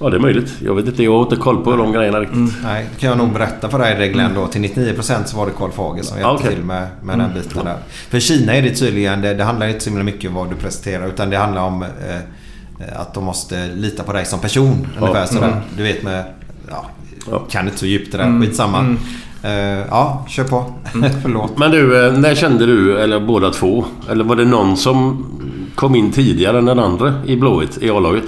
Ja 0.00 0.10
det 0.10 0.16
är 0.16 0.20
möjligt. 0.20 0.52
Jag 0.60 0.74
vet 0.74 0.86
inte. 0.86 1.02
Jag 1.02 1.12
har 1.12 1.22
inte 1.22 1.36
koll 1.36 1.64
på 1.64 1.76
de 1.76 1.92
grejerna 1.92 2.20
riktigt. 2.20 2.54
Nej, 2.62 2.86
det 2.94 3.00
kan 3.00 3.08
jag 3.08 3.18
nog 3.18 3.32
berätta 3.32 3.68
för 3.68 3.78
dig 3.78 4.08
Glenn 4.08 4.34
då. 4.34 4.46
Till 4.46 4.62
99% 4.62 5.24
så 5.24 5.36
var 5.36 5.46
det 5.46 5.52
Karl 5.52 5.70
Fager 5.70 6.02
som 6.02 6.18
hjälpte 6.18 6.34
Okej. 6.34 6.54
till 6.54 6.64
med, 6.64 6.86
med 7.02 7.18
den 7.18 7.34
biten 7.34 7.64
där. 7.64 7.76
För 8.10 8.20
Kina 8.20 8.54
är 8.54 8.62
det 8.62 8.74
tydligen, 8.74 9.20
det, 9.20 9.34
det 9.34 9.44
handlar 9.44 9.66
inte 9.66 9.80
så 9.80 9.90
mycket 9.90 10.30
om 10.30 10.36
vad 10.36 10.50
du 10.50 10.56
presenterar 10.56 11.08
utan 11.08 11.30
det 11.30 11.36
handlar 11.36 11.62
om 11.62 11.82
eh, 11.82 13.00
att 13.00 13.14
de 13.14 13.24
måste 13.24 13.66
lita 13.66 14.02
på 14.02 14.12
dig 14.12 14.24
som 14.24 14.40
person. 14.40 14.86
Ungefär 15.00 15.26
sådär. 15.26 15.60
Du 15.76 15.82
vet 15.82 16.02
med... 16.02 16.24
Ja, 16.68 16.86
Ja. 17.30 17.38
kan 17.50 17.64
inte 17.66 17.78
så 17.78 17.86
djupt 17.86 18.12
det 18.12 18.18
där. 18.18 18.40
Skitsamma. 18.40 18.96
Eh, 19.42 19.50
ja, 19.90 20.24
kör 20.28 20.44
på. 20.44 20.64
Förlåt. 21.22 21.58
Men 21.58 21.70
du, 21.70 22.06
eh, 22.06 22.12
när 22.18 22.34
kände 22.34 22.66
du, 22.66 22.98
eller 22.98 23.20
båda 23.20 23.50
två? 23.50 23.84
Eller 24.10 24.24
var 24.24 24.36
det 24.36 24.44
någon 24.44 24.76
som 24.76 25.26
kom 25.74 25.94
in 25.94 26.12
tidigare 26.12 26.58
än 26.58 26.64
den 26.64 26.78
andra 26.78 27.14
i 27.26 27.36
Blåvitt, 27.36 27.78
i 27.82 27.90
A-laget? 27.90 28.24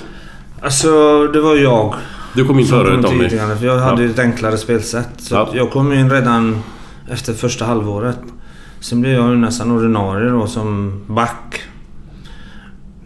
Alltså, 0.62 0.88
det 1.32 1.40
var 1.40 1.56
jag. 1.56 1.94
Du 2.34 2.44
kom 2.44 2.58
in 2.58 2.66
före 2.66 3.02
Tommy. 3.02 3.28
tidigare, 3.28 3.56
För 3.56 3.66
jag 3.66 3.78
hade 3.78 4.04
Ja. 4.04 4.10
ett 4.10 4.18
enklare 4.18 4.56
spelsätt. 4.56 5.08
Så 5.18 5.34
Ja. 5.34 5.48
jag 5.54 5.70
kom 5.70 5.92
in 5.92 6.10
redan 6.10 6.62
efter 7.10 7.32
första 7.32 7.64
halvåret. 7.64 8.18
Sen 8.80 9.00
blev 9.00 9.12
jag 9.12 9.30
ju 9.30 9.36
nästan 9.36 9.70
ordinarie 9.70 10.28
då 10.30 10.46
som 10.46 11.00
back. 11.06 11.62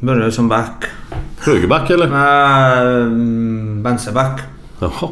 Började 0.01 0.33
som 0.33 0.49
back. 0.49 0.85
Högerback 1.41 1.91
eller? 1.91 2.07
Äh, 2.07 3.07
vänsterback. 3.83 4.41
Jaha. 4.79 5.09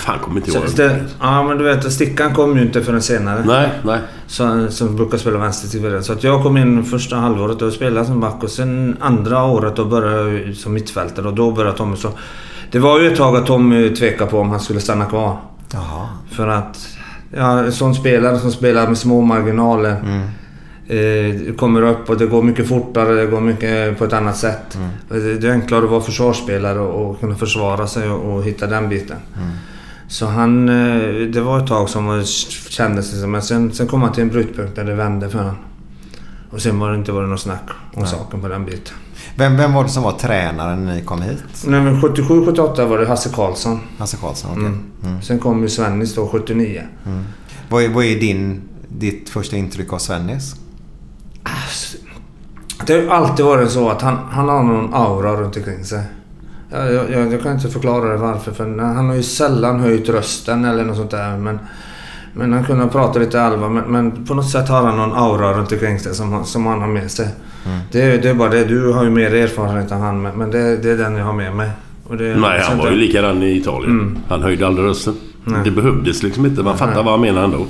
Fan, 0.00 0.18
kommer 0.18 0.36
inte 0.36 0.50
Så 0.50 0.58
ihåg. 0.58 0.66
det, 0.76 1.04
ja 1.20 1.42
men 1.42 1.58
du 1.58 1.64
vet, 1.64 1.92
stickan 1.92 2.34
kom 2.34 2.56
ju 2.56 2.62
inte 2.62 2.82
förrän 2.82 3.02
senare. 3.02 3.42
Nej, 3.46 3.68
nej. 3.82 3.98
Så, 4.26 4.66
som 4.70 4.96
brukar 4.96 5.18
spela 5.18 5.38
vänster. 5.38 6.00
Så 6.02 6.12
att 6.12 6.24
jag 6.24 6.42
kom 6.42 6.56
in 6.56 6.84
första 6.84 7.16
halvåret 7.16 7.62
och 7.62 7.72
spelade 7.72 8.06
som 8.06 8.20
back 8.20 8.42
och 8.42 8.50
sen 8.50 8.96
andra 9.00 9.44
året 9.44 9.76
då 9.76 9.84
började 9.84 10.38
jag 10.38 10.56
som 10.56 10.72
mittfältare 10.74 11.26
och 11.28 11.34
då 11.34 11.50
började 11.50 11.76
Tommy 11.76 11.96
så... 11.96 12.08
Det 12.70 12.78
var 12.78 13.00
ju 13.00 13.12
ett 13.12 13.16
tag 13.18 13.36
att 13.36 13.46
Tommy 13.46 13.96
tvekade 13.96 14.30
på 14.30 14.38
om 14.38 14.50
han 14.50 14.60
skulle 14.60 14.80
stanna 14.80 15.04
kvar. 15.04 15.36
Jaha. 15.72 16.06
För 16.30 16.48
att... 16.48 16.88
Ja, 17.36 17.58
en 17.58 17.72
sån 17.72 17.94
spelare 17.94 18.38
som 18.38 18.52
spelar 18.52 18.86
med 18.88 18.98
små 18.98 19.20
marginaler. 19.20 19.96
Mm. 20.00 20.28
Eh, 20.90 21.54
kommer 21.54 21.82
upp 21.82 22.10
och 22.10 22.18
det 22.18 22.26
går 22.26 22.42
mycket 22.42 22.68
fortare, 22.68 23.14
det 23.14 23.26
går 23.26 23.40
mycket 23.40 23.98
på 23.98 24.04
ett 24.04 24.12
annat 24.12 24.36
sätt. 24.36 24.74
Mm. 24.76 24.88
Det, 25.08 25.38
det 25.38 25.48
är 25.48 25.52
enklare 25.52 25.84
att 25.84 25.90
vara 25.90 26.00
försvarsspelare 26.00 26.78
och, 26.80 27.10
och 27.10 27.20
kunna 27.20 27.34
försvara 27.36 27.86
sig 27.86 28.10
och, 28.10 28.34
och 28.34 28.44
hitta 28.44 28.66
den 28.66 28.88
biten. 28.88 29.16
Mm. 29.36 29.48
Så 30.08 30.26
han... 30.26 30.68
eh, 30.68 31.26
Det 31.28 31.40
var 31.40 31.58
ett 31.60 31.66
tag 31.66 31.88
som 31.88 32.24
kändes 32.68 33.20
som... 33.20 33.30
Men 33.30 33.42
sen, 33.42 33.72
sen 33.72 33.86
kom 33.86 34.02
han 34.02 34.12
till 34.12 34.22
en 34.22 34.28
brytpunkt 34.28 34.76
där 34.76 34.84
det 34.84 34.94
vände 34.94 35.28
för 35.28 35.38
honom. 35.38 35.56
Och 36.50 36.60
sen 36.62 36.78
var 36.78 36.90
det 36.90 36.96
inte 36.98 37.12
varit 37.12 37.28
något 37.28 37.40
snack 37.40 37.68
om 37.94 38.06
saken 38.06 38.40
på 38.40 38.48
den 38.48 38.64
biten. 38.64 38.94
Vem, 39.36 39.56
vem 39.56 39.72
var 39.72 39.84
det 39.84 39.90
som 39.90 40.02
var 40.02 40.12
tränaren 40.12 40.84
när 40.86 40.94
ni 40.94 41.02
kom 41.02 41.22
hit? 41.22 41.44
Nej, 41.66 41.80
men 41.80 42.00
77-78 42.00 42.86
var 42.86 42.98
det 42.98 43.06
Hasse 43.06 43.28
Karlsson. 43.34 43.80
Hasse 43.98 44.16
Karlsson, 44.16 44.50
okej. 44.50 44.64
Mm. 44.66 44.84
Mm. 45.04 45.22
Sen 45.22 45.38
kom 45.38 45.62
ju 45.62 45.68
Svennis 45.68 46.14
då 46.14 46.28
79. 46.28 46.82
Vad, 47.68 47.82
är, 47.82 47.88
vad 47.88 48.04
är 48.04 48.20
din, 48.20 48.60
ditt 48.88 49.28
första 49.28 49.56
intryck 49.56 49.92
av 49.92 49.98
Svennis? 49.98 50.54
Det 52.86 53.06
har 53.08 53.14
alltid 53.16 53.44
varit 53.46 53.70
så 53.70 53.88
att 53.88 54.02
han, 54.02 54.16
han 54.30 54.48
har 54.48 54.62
någon 54.62 54.94
aura 54.94 55.32
runt 55.40 55.56
omkring 55.56 55.84
sig. 55.84 56.02
Jag, 56.70 56.92
jag, 56.92 57.32
jag, 57.32 57.42
kan 57.42 57.52
inte 57.54 57.68
förklara 57.68 58.08
det 58.12 58.16
varför. 58.16 58.52
För 58.52 58.78
han 58.78 59.08
har 59.08 59.14
ju 59.14 59.22
sällan 59.22 59.80
höjt 59.80 60.08
rösten 60.08 60.64
eller 60.64 60.84
något 60.84 60.96
sånt 60.96 61.10
där. 61.10 61.36
Men, 61.36 61.58
men 62.34 62.52
han 62.52 62.64
kunde 62.64 62.86
prata 62.86 63.18
lite 63.18 63.42
allvar. 63.42 63.68
Men, 63.68 63.84
men 63.84 64.26
på 64.26 64.34
något 64.34 64.50
sätt 64.50 64.68
har 64.68 64.82
han 64.82 64.96
någon 64.96 65.12
aura 65.14 65.52
runt 65.58 65.72
omkring 65.72 65.98
sig 65.98 66.14
som, 66.14 66.44
som 66.44 66.66
han 66.66 66.80
har 66.80 66.88
med 66.88 67.10
sig. 67.10 67.28
Det, 67.92 68.02
är- 68.02 68.22
det 68.22 68.28
är 68.30 68.34
bara 68.34 68.48
det. 68.50 68.64
Du 68.64 68.92
har 68.92 69.04
ju 69.04 69.10
mer 69.10 69.34
erfarenhet 69.34 69.90
än 69.90 70.00
han. 70.00 70.22
Men, 70.22 70.50
det, 70.50 70.76
det 70.76 70.90
är 70.90 70.96
den 70.96 71.16
jag 71.16 71.24
har 71.24 71.32
med 71.32 71.54
mig. 71.56 71.70
Det, 72.10 72.36
Nej, 72.36 72.60
han 72.68 72.78
var 72.78 72.84
ju 72.84 72.90
det- 72.90 72.96
likadan 72.96 73.42
i 73.42 73.56
Italien. 73.56 73.90
Mm. 74.00 74.18
Han 74.28 74.42
höjde 74.42 74.66
aldrig 74.66 74.86
rösten. 74.86 75.14
Nej. 75.44 75.60
Det 75.64 75.70
behövdes 75.70 76.22
liksom 76.22 76.46
inte. 76.46 76.62
Man 76.62 76.78
fattar 76.78 76.94
Nej. 76.94 77.04
vad 77.04 77.12
han 77.12 77.20
menar 77.20 77.44
ändå. 77.44 77.66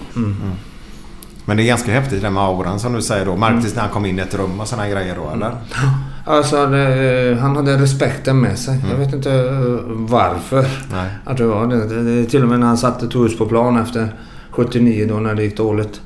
Men 1.49 1.57
det 1.57 1.63
är 1.63 1.67
ganska 1.67 1.93
häftigt 1.93 2.23
det 2.23 2.31
med 2.31 2.43
auran 2.43 2.81
som 2.81 2.93
du 2.93 3.03
säger 3.03 3.27
då. 3.27 3.37
Märktes 3.37 3.75
när 3.75 3.83
han 3.83 3.91
kom 3.91 4.07
in 4.07 4.19
i 4.19 4.23
ett 4.23 4.35
rum 4.35 4.61
och 4.61 4.69
sådana 4.69 4.89
grejer 4.89 5.17
då 5.17 5.31
eller? 5.31 5.57
Alltså, 6.25 6.67
det, 6.67 7.39
han 7.41 7.57
hade 7.57 7.77
respekten 7.77 8.41
med 8.41 8.59
sig. 8.59 8.81
Jag 8.91 8.99
vet 8.99 9.15
inte 9.15 9.33
eh, 9.33 9.79
varför. 9.89 10.67
Nej. 10.93 11.11
Att 11.25 11.37
det 11.37 11.47
var 11.47 11.67
det. 11.67 11.87
det, 11.87 12.03
det 12.03 12.25
till 12.25 12.43
och 12.43 12.49
med 12.49 12.61
när 12.61 12.67
han 12.67 12.79
satte 12.79 13.09
Tours 13.09 13.39
på 13.39 13.47
plan 13.47 13.77
efter 13.77 14.15
79 14.51 15.07
då 15.09 15.15
när 15.15 15.35
det 15.35 15.43
gick 15.43 15.57
dåligt. 15.57 16.01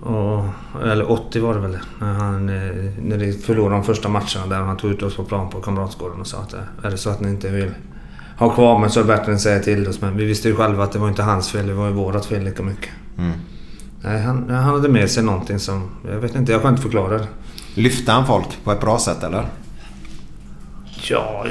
Och, 0.00 0.44
eller 0.82 1.10
80 1.10 1.40
var 1.40 1.54
det 1.54 1.60
väl 1.60 1.78
när, 1.98 2.12
han, 2.12 2.48
eh, 2.48 2.92
när 3.02 3.18
de 3.18 3.32
förlorade 3.32 3.74
de 3.74 3.84
första 3.84 4.08
matcherna 4.08 4.46
där 4.48 4.56
han 4.56 4.76
tog 4.76 4.90
ut 4.90 5.02
oss 5.02 5.16
på 5.16 5.24
plan 5.24 5.50
på 5.50 5.60
Kamratgården 5.60 6.20
och 6.20 6.26
sa 6.26 6.38
att 6.38 6.54
eh, 6.54 6.60
är 6.82 6.90
det 6.90 6.98
så 6.98 7.10
att 7.10 7.20
ni 7.20 7.28
inte 7.28 7.48
vill 7.48 7.70
ha 8.38 8.50
kvar 8.50 8.78
mig 8.78 8.90
så 8.90 9.00
är 9.00 9.04
det 9.04 9.08
bättre 9.08 9.26
än 9.26 9.34
att 9.34 9.40
säga 9.40 9.60
till 9.60 9.88
oss. 9.88 10.00
Men 10.00 10.16
vi 10.16 10.24
visste 10.24 10.48
ju 10.48 10.56
själva 10.56 10.84
att 10.84 10.92
det 10.92 10.98
var 10.98 11.08
inte 11.08 11.22
hans 11.22 11.48
fel, 11.48 11.66
det 11.66 11.74
var 11.74 11.86
ju 11.86 11.92
vårat 11.92 12.26
fel 12.26 12.44
lika 12.44 12.62
mycket. 12.62 12.90
Mm. 13.18 13.32
Nej, 14.06 14.22
han, 14.22 14.50
han 14.50 14.64
hade 14.64 14.88
med 14.88 15.10
sig 15.10 15.22
någonting 15.22 15.58
som... 15.58 15.82
Jag 16.10 16.16
vet 16.16 16.34
inte, 16.34 16.52
jag 16.52 16.62
kan 16.62 16.70
inte 16.70 16.82
förklara 16.82 17.18
det. 17.18 17.26
Lyfte 17.74 18.12
han 18.12 18.26
folk 18.26 18.46
på 18.64 18.72
ett 18.72 18.80
bra 18.80 18.98
sätt 18.98 19.22
eller? 19.22 19.46
Ja, 21.02 21.46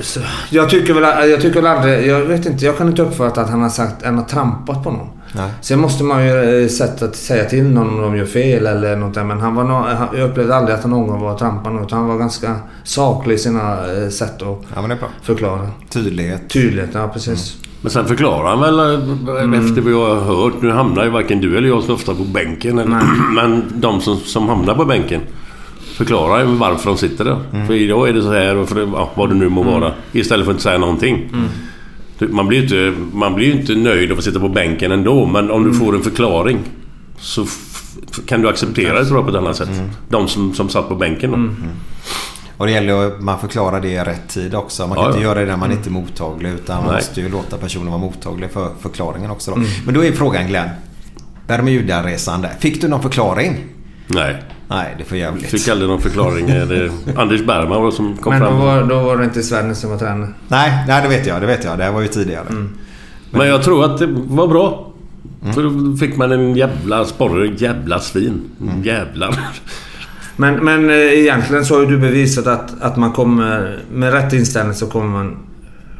jag 0.49 0.69
tycker 0.69 0.93
väl 0.93 1.29
jag 1.29 1.41
tycker 1.41 1.61
väl 1.61 1.77
aldrig... 1.77 2.07
Jag 2.07 2.19
vet 2.19 2.45
inte, 2.45 2.65
jag 2.65 2.77
kan 2.77 2.87
inte 2.87 3.01
uppfatta 3.01 3.41
att 3.41 3.49
han 3.49 3.61
har 3.61 3.69
sagt 3.69 4.05
han 4.05 4.17
har 4.17 4.25
trampat 4.25 4.83
på 4.83 4.91
någon. 4.91 5.07
Nej. 5.35 5.51
Sen 5.61 5.79
måste 5.79 6.03
man 6.03 6.25
ju 6.25 6.63
eh, 6.63 6.69
sätta, 6.69 7.11
säga 7.11 7.45
till 7.45 7.63
någon 7.63 7.89
om 7.89 8.01
de 8.01 8.17
gör 8.17 8.25
fel 8.25 8.67
eller 8.67 8.95
något 8.95 9.13
där. 9.13 9.23
Men 9.23 9.39
han 9.39 9.55
var 9.55 10.09
jag 10.13 10.29
upplevde 10.29 10.55
aldrig 10.55 10.75
att 10.75 10.81
han 10.81 10.91
någon 10.91 11.07
gång 11.07 11.21
var 11.21 11.37
trampande. 11.37 11.83
Utan 11.83 11.99
han 11.99 12.07
var 12.07 12.17
ganska 12.17 12.55
saklig 12.83 13.35
i 13.35 13.37
sina 13.37 13.93
eh, 13.93 14.09
sätt 14.09 14.41
att 14.41 14.61
Ja, 14.75 14.97
förklara. 15.21 15.69
Tydlighet. 15.89 16.49
Tydlighet, 16.49 16.89
ja 16.93 17.07
precis. 17.07 17.57
Men 17.85 17.91
sen 17.91 18.05
förklarar 18.07 18.49
han 18.49 18.59
väl 18.61 18.79
eh, 19.53 19.59
efter 19.59 19.81
vad 19.81 19.93
jag 19.93 20.15
har 20.15 20.21
hört. 20.35 20.53
Nu 20.61 20.71
hamnar 20.71 21.03
ju 21.03 21.09
varken 21.09 21.41
du 21.41 21.57
eller 21.57 21.67
jag 21.67 21.83
så 21.83 21.93
ofta 21.93 22.15
på 22.15 22.23
bänken. 22.23 22.79
eller- 22.79 23.31
Men 23.35 23.63
de 23.75 24.01
som, 24.01 24.17
som 24.17 24.49
hamnar 24.49 24.75
på 24.75 24.85
bänken 24.85 25.21
förklarar 25.97 26.39
ju 26.39 26.45
varför 26.45 26.89
de 26.89 26.97
sitter 26.97 27.25
där. 27.25 27.65
För 27.67 27.73
idag 27.73 28.09
är 28.09 28.13
det 28.13 28.21
så 28.21 28.31
här 28.33 28.55
och 28.57 28.69
för, 28.69 28.79
ja, 28.93 29.09
vad 29.15 29.29
det 29.29 29.35
nu 29.35 29.49
må 29.49 29.63
vara. 29.63 29.91
Istället 30.11 30.45
för 30.45 30.51
att 30.51 30.55
inte 30.55 30.63
säga 30.63 30.77
någonting. 30.77 31.29
Du, 32.19 32.27
Man 32.27 32.47
blir 32.47 32.57
ju 32.57 32.63
inte, 32.63 32.99
man 33.13 33.35
blir 33.35 33.45
ju 33.45 33.51
inte 33.53 33.75
nöjd 33.75 34.11
av 34.11 34.17
att 34.17 34.23
sitta 34.23 34.39
på 34.39 34.49
bänken 34.49 34.91
ändå. 34.91 35.25
Men 35.25 35.51
om 35.51 35.63
du 35.63 35.73
får 35.73 35.95
en 35.95 36.01
förklaring 36.03 36.59
så 37.19 37.45
kan 38.25 38.41
du 38.41 38.49
acceptera 38.49 38.99
det 38.99 39.05
tror 39.05 39.17
jag 39.17 39.25
på 39.25 39.31
ett 39.31 39.37
annat 39.37 39.55
sätt. 39.55 39.69
De 40.09 40.27
som, 40.27 40.53
som 40.53 40.69
satt 40.69 40.89
på 40.89 40.95
bänken 40.95 41.31
då. 41.31 41.37
Och 42.57 42.65
det 42.65 42.71
gäller 42.71 43.07
att 43.07 43.21
man 43.21 43.39
förklarar 43.39 43.81
det 43.81 43.87
i 43.89 43.99
rätt 43.99 44.27
tid 44.29 44.55
också. 44.55 44.87
Man 44.87 44.95
kan 44.95 45.03
Ja, 45.03 45.09
inte 45.09 45.19
ja. 45.21 45.27
göra 45.29 45.39
det 45.39 45.45
när 45.45 45.57
man 45.57 45.71
inte 45.71 45.89
är 45.89 45.91
mottaglig. 45.91 46.49
Utan 46.51 46.75
man 46.77 46.85
Nej. 46.85 46.95
måste 46.95 47.21
ju 47.21 47.29
låta 47.29 47.57
personen 47.57 47.87
vara 47.87 47.97
mottaglig 47.97 48.51
för 48.51 48.69
förklaringen 48.81 49.31
också. 49.31 49.51
Då. 49.51 49.57
Mm. 49.57 49.69
Men 49.85 49.93
då 49.93 50.03
är 50.05 50.11
frågan 50.11 50.47
Glenn. 50.47 50.69
Bermudaresan 51.47 52.41
där. 52.41 52.51
Fick 52.59 52.81
du 52.81 52.87
någon 52.87 53.01
förklaring? 53.01 53.57
Nej. 54.07 54.43
Nej, 54.67 54.93
det 54.97 55.03
är 55.03 55.05
för 55.05 55.15
jävligt. 55.15 55.45
Fick 55.45 55.67
aldrig 55.67 55.89
någon 55.89 56.01
förklaring. 56.01 56.47
Det, 56.47 56.91
Anders 57.17 57.45
Bergman 57.45 57.83
var 57.83 57.91
som 57.91 58.17
kom 58.17 58.33
Men 58.33 58.41
då 58.41 58.47
fram. 58.47 58.59
var, 58.59 58.83
då 58.83 58.99
var 58.99 59.17
det 59.17 59.23
inte 59.23 59.43
Sven 59.43 59.75
som 59.75 59.89
var 59.89 59.97
tränare. 59.97 60.29
Nej, 60.47 60.83
nej, 60.87 61.01
det 61.01 61.07
vet 61.07 61.25
jag. 61.27 61.41
Det 61.41 61.47
vet 61.47 61.63
jag. 61.63 61.77
Det 61.77 61.83
här 61.83 61.91
var 61.91 62.01
ju 62.01 62.07
tidigare. 62.07 62.45
Men 63.31 63.47
jag 63.47 63.63
tror 63.63 63.85
att 63.85 63.97
det 63.99 64.07
var 64.09 64.47
bra. 64.47 64.91
För 65.53 65.63
då 65.63 65.97
fick 65.97 66.17
man 66.17 66.31
en 66.31 66.55
jävla 66.55 67.05
sporre, 67.05 67.47
jävla 67.57 67.99
svin. 67.99 68.41
Jävlar. 68.83 69.39
Men, 70.37 70.55
men 70.65 70.89
eh, 70.89 70.95
egentligen 70.95 71.65
så 71.65 71.73
har 71.75 71.81
ju 71.81 71.87
du 71.87 71.97
bevisat 71.97 72.47
att, 72.47 72.81
att 72.81 72.97
man 72.97 73.11
kommer... 73.11 73.79
Med 73.93 74.13
rätt 74.13 74.33
inställning 74.33 74.73
så 74.73 74.85
kommer 74.87 75.07
man 75.09 75.37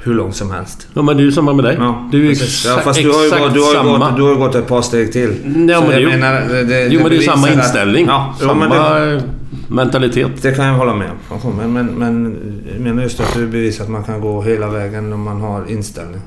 hur 0.04 0.14
långt 0.14 0.36
som 0.36 0.52
helst. 0.52 0.88
Ja 0.94 1.02
men 1.02 1.18
det 1.18 1.24
är 1.24 1.26
ju 1.26 1.32
samma 1.32 1.54
med 1.54 1.66
dig. 1.66 1.76
Ja, 1.80 2.08
det 2.12 2.18
är 2.18 2.22
ju 2.22 2.32
exa- 2.32 2.68
ja, 2.68 2.80
fast 2.84 3.02
du 3.02 3.12
har, 3.12 3.20
ju 3.20 3.26
exakt 3.26 3.44
gått, 3.44 3.54
du, 3.54 3.60
har 3.60 3.68
ju 3.68 3.74
samma. 3.76 3.98
gått, 4.10 4.18
du 4.18 4.22
har 4.24 4.30
ju 4.30 4.36
gått 4.36 4.56
ett 4.56 4.68
par 4.68 4.82
steg 4.82 5.12
till. 5.12 5.36
Ja, 5.70 5.82
men 5.82 5.90
det, 5.90 5.96
är 5.96 6.00
ju- 6.00 6.08
menar, 6.08 6.42
det, 6.50 6.64
det, 6.64 6.88
jo 6.88 7.00
men 7.02 7.10
det 7.12 7.18
är 7.18 7.22
samma 7.22 7.42
bevisar 7.42 7.60
att- 7.60 7.66
inställning. 7.66 8.06
Ja, 8.08 8.36
samma 8.40 8.54
men 8.54 8.70
det, 8.70 9.24
mentalitet. 9.68 10.32
det 10.42 10.52
kan 10.52 10.66
jag 10.66 10.74
hålla 10.74 10.96
med 10.96 11.10
om. 11.44 11.58
Men, 11.58 11.74
men, 11.74 11.86
men 11.86 12.38
jag 12.74 12.82
menar 12.82 13.04
just 13.04 13.20
att 13.20 13.34
du 13.34 13.48
bevisar 13.48 13.84
att 13.84 13.90
man 13.90 14.04
kan 14.04 14.22
gå 14.22 14.42
hela 14.42 14.68
vägen 14.70 15.14
om 15.14 15.22
man 15.22 15.42
har 15.42 15.72
inställning. 15.72 16.22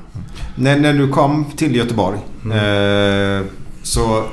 När, 0.55 0.77
när 0.79 0.93
du 0.93 1.07
kom 1.07 1.45
till 1.55 1.75
Göteborg 1.75 2.17
eh, 2.43 3.45
så 3.83 4.23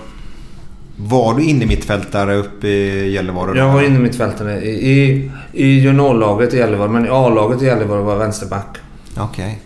var 0.96 1.34
du 1.34 1.42
inne 1.44 1.66
mittfältare 1.66 2.36
uppe 2.36 2.66
i 2.68 3.12
Gällivare? 3.12 3.58
Jag 3.58 3.72
var 3.72 3.82
inne 3.82 3.98
mittfältare 3.98 4.60
i, 4.60 4.92
i, 4.92 5.30
i 5.52 5.66
juniorlaget 5.78 6.54
i 6.54 6.56
Gällivare, 6.56 6.88
men 6.88 7.06
i 7.06 7.08
A-laget 7.08 7.62
i 7.62 7.64
Gällivare 7.66 8.02
var 8.02 8.12
jag 8.12 8.18
vänsterback. 8.18 8.76
Okej. 9.18 9.62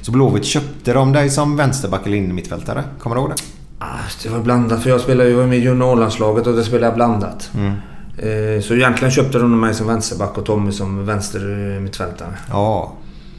Så 0.00 0.12
Blåvitt 0.12 0.44
köpte 0.44 0.92
de 0.92 1.12
dig 1.12 1.30
som 1.30 1.56
vänsterback 1.56 2.06
eller 2.06 2.16
inne 2.16 2.34
mittfältare? 2.34 2.84
Kommer 2.98 3.16
du 3.16 3.22
ihåg 3.22 3.30
det? 3.30 3.36
Ah, 3.78 3.86
Det 4.22 4.28
var 4.28 4.40
blandat, 4.40 4.82
för 4.82 4.90
jag 4.90 5.00
spelade 5.00 5.30
ju 5.30 5.46
med 5.46 5.58
juniorlandslaget 5.58 6.46
och 6.46 6.54
det 6.56 6.64
spelade 6.64 6.86
jag 6.86 6.94
blandat. 6.94 7.50
Mm. 7.54 7.72
Eh, 8.18 8.62
Så 8.62 8.74
egentligen 8.74 9.10
köpte 9.12 9.38
de 9.38 9.60
mig 9.60 9.74
som 9.74 9.86
vänsterback 9.86 10.38
och 10.38 10.44
Tommy 10.44 10.72
som 10.72 11.06
vänster 11.06 11.40
eh. 12.00 12.26
Ja. 12.50 12.92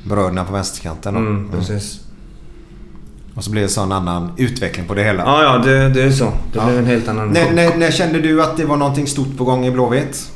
Bröderna 0.04 0.44
på 0.46 0.54
vänsterkanten 0.54 1.14
då. 1.14 1.20
Mm, 1.20 1.50
precis. 1.52 2.00
Och 3.36 3.44
så 3.44 3.52
blev 3.52 3.64
det 3.64 3.70
så 3.70 3.82
en 3.82 3.92
annan 3.92 4.32
utveckling 4.38 4.86
på 4.86 4.94
det 4.94 5.04
hela. 5.04 5.24
Ja, 5.24 5.44
ja, 5.44 5.58
det, 5.72 5.90
det 5.90 6.04
är 6.04 6.12
så. 6.12 6.26
Det 6.26 6.32
Ja. 6.60 6.66
blev 6.66 6.78
en 6.80 6.86
helt 6.86 7.08
annan... 7.08 7.30
När, 7.30 7.52
när, 7.52 7.78
när 7.78 7.92
kände 7.92 8.20
du 8.20 8.44
att 8.44 8.58
det 8.58 8.66
var 8.66 8.78
någonting 8.78 9.08
stort 9.08 9.38
på 9.38 9.44
gång 9.44 9.66
i 9.66 9.72
Blåvitt? 9.72 10.32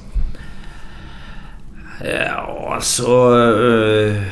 Ja, 2.28 2.72
alltså... 2.76 3.04
Eh, 3.08 4.24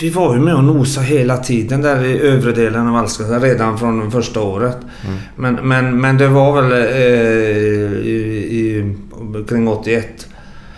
vi 0.00 0.10
var 0.10 0.34
ju 0.34 0.40
med 0.40 0.54
och 0.54 0.64
nosade 0.64 1.06
hela 1.06 1.36
tiden 1.36 1.82
där 1.82 2.04
i 2.04 2.18
övre 2.20 2.52
delen 2.52 2.88
av 2.88 2.96
Allsvenskan 2.96 3.40
redan 3.42 3.78
från 3.78 4.10
första 4.10 4.40
året. 4.40 4.76
Men, 5.36 5.54
men, 5.54 6.00
men 6.00 6.18
det 6.18 6.28
var 6.28 6.62
väl 6.62 6.72
eh, 6.72 7.98
i, 8.06 8.16
i, 8.50 8.94
kring 9.48 9.68
81 9.68 10.26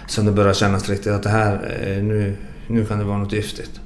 som 0.06 0.26
det 0.26 0.32
började 0.32 0.54
kännas 0.54 0.88
riktigt 0.88 1.12
att 1.12 1.22
det 1.22 1.28
här, 1.28 1.52
eh, 1.86 2.02
nu, 2.02 2.36
nu 2.66 2.84
kan 2.84 2.98
det 2.98 3.04
vara 3.04 3.18
något 3.18 3.32
giftigt. 3.32 3.80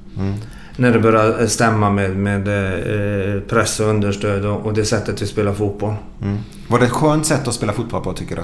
När 0.79 0.91
det 0.91 0.99
började 0.99 1.47
stämma 1.47 1.89
med, 1.89 2.15
med 2.17 2.47
eh, 2.47 3.41
press 3.41 3.79
och 3.79 3.87
understöd 3.87 4.45
och, 4.45 4.65
och 4.65 4.73
det 4.73 4.85
sättet 4.85 5.21
vi 5.21 5.25
spelar 5.25 5.53
fotboll. 5.53 5.93
Mm. 6.21 6.37
Var 6.67 6.79
det 6.79 6.85
ett 6.85 6.91
skönt 6.91 7.25
sätt 7.25 7.47
att 7.47 7.53
spela 7.53 7.73
fotboll 7.73 8.03
på 8.03 8.13
tycker 8.13 8.35
du? 8.35 8.41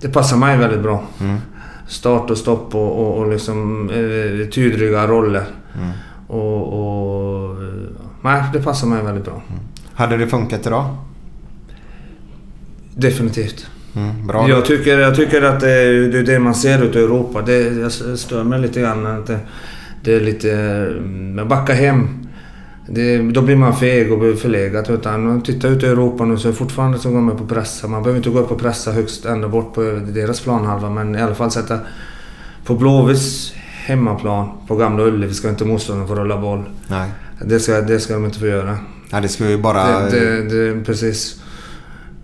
Det 0.00 0.08
passar 0.08 0.36
mig 0.36 0.58
väldigt 0.58 0.82
bra. 0.82 1.02
Mm. 1.20 1.36
Start 1.88 2.30
och 2.30 2.38
stopp 2.38 2.74
och, 2.74 3.00
och, 3.00 3.18
och 3.18 3.30
liksom 3.30 3.90
eh, 3.90 4.48
tydliga 4.48 5.06
roller. 5.06 5.44
Mm. 5.74 5.90
Och, 6.26 6.72
och... 6.72 7.62
eh, 7.62 7.68
Nej, 8.22 8.42
det 8.52 8.62
passar 8.62 8.86
mig 8.86 9.02
väldigt 9.02 9.24
bra. 9.24 9.42
Hade 9.94 10.16
det 10.16 10.26
funkat 10.26 10.66
idag? 10.66 10.96
Definitivt. 12.94 13.66
Mm, 13.96 14.26
bra. 14.26 14.48
Jag 14.48 14.64
tycker, 14.64 14.98
jag 14.98 15.14
tycker 15.16 15.42
att 15.42 15.60
det 15.60 16.08
det, 16.08 16.18
är 16.18 16.22
det 16.22 16.38
man 16.38 16.54
ser 16.54 16.82
ute 16.84 16.98
i 16.98 17.02
Europa. 17.02 17.42
Det 17.42 17.60
jag 17.60 17.92
stör 18.18 18.44
mig 18.44 18.60
lite 18.60 18.80
grann. 18.80 19.06
Att 19.06 19.26
det, 19.26 19.38
det 20.04 20.14
är 20.14 20.20
lite... 20.20 20.52
mm, 20.52 21.48
Backa 21.48 21.72
hem. 21.72 22.08
Det, 22.86 23.18
då 23.18 23.42
blir 23.42 23.56
man 23.56 23.76
feg 23.76 24.12
och 24.12 24.18
blir 24.18 24.34
förlegad. 24.34 24.90
Utan 24.90 25.42
titta 25.42 25.68
ut 25.68 25.82
i 25.82 25.86
Europa 25.86 26.24
nu 26.24 26.36
så 26.38 26.48
är 26.48 26.52
det 26.52 26.58
fortfarande 26.58 26.98
så 26.98 27.10
går 27.10 27.20
man 27.20 27.36
på 27.36 27.46
pressa. 27.46 27.88
Man 27.88 28.02
behöver 28.02 28.16
inte 28.16 28.30
gå 28.30 28.38
upp 28.38 28.50
och 28.50 28.60
pressa 28.60 28.92
högst 28.92 29.24
ända 29.24 29.48
bort 29.48 29.74
på 29.74 29.82
deras 30.06 30.40
planhalva. 30.40 30.90
Men 30.90 31.14
i 31.14 31.22
alla 31.22 31.34
fall 31.34 31.50
sätta... 31.50 31.78
På 32.64 32.74
Blåvitts 32.74 33.52
hemmaplan 33.86 34.48
på 34.68 34.76
Gamla 34.76 35.02
Ullevi 35.02 35.34
ska 35.34 35.48
inte 35.48 35.64
motståndaren 35.64 36.08
få 36.08 36.14
rulla 36.14 36.38
boll. 36.38 36.64
Nej. 36.88 37.10
Det 37.44 37.60
ska, 37.60 37.80
det 37.80 38.00
ska 38.00 38.14
de 38.14 38.24
inte 38.24 38.38
få 38.38 38.46
göra. 38.46 38.78
Ja, 39.10 39.20
det 39.20 39.28
ska 39.28 39.50
ju 39.50 39.58
bara... 39.58 40.00
Det, 40.00 40.42
det, 40.42 40.72
det, 40.74 40.84
precis. 40.84 41.40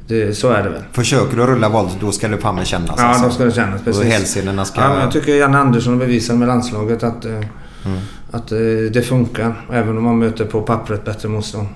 Det, 0.07 0.35
så 0.35 0.49
är 0.49 0.63
det 0.63 0.71
väl. 0.71 0.83
Försöker 0.93 1.37
du 1.37 1.47
rulla 1.47 1.71
boll 1.71 1.89
då 2.01 2.13
ska 2.13 2.29
det 2.29 2.39
fan 2.39 2.55
med 2.55 2.67
kännas. 2.67 2.95
Ja, 2.99 3.05
alltså. 3.05 3.25
då 3.25 3.31
ska 3.31 3.45
det 3.45 3.53
kännas. 3.53 3.83
Precis. 3.83 4.03
Och 4.03 4.09
hälsenorna 4.09 4.65
ska... 4.65 4.81
Ja, 4.81 5.01
jag 5.01 5.13
tycker 5.13 5.35
Janne 5.35 5.59
Andersson 5.59 5.99
bevisar 5.99 6.35
med 6.35 6.49
landslaget 6.49 7.03
att, 7.03 7.25
eh, 7.25 7.41
Mm. 7.85 7.99
att 8.31 8.53
eh, 8.53 8.59
det 8.93 9.03
funkar. 9.03 9.67
Även 9.73 9.99
om 9.99 10.05
man 10.05 10.19
möter 10.19 10.45
på 10.45 10.63
pappret 10.63 11.05
bättre 11.05 11.29
motstånd. 11.29 11.69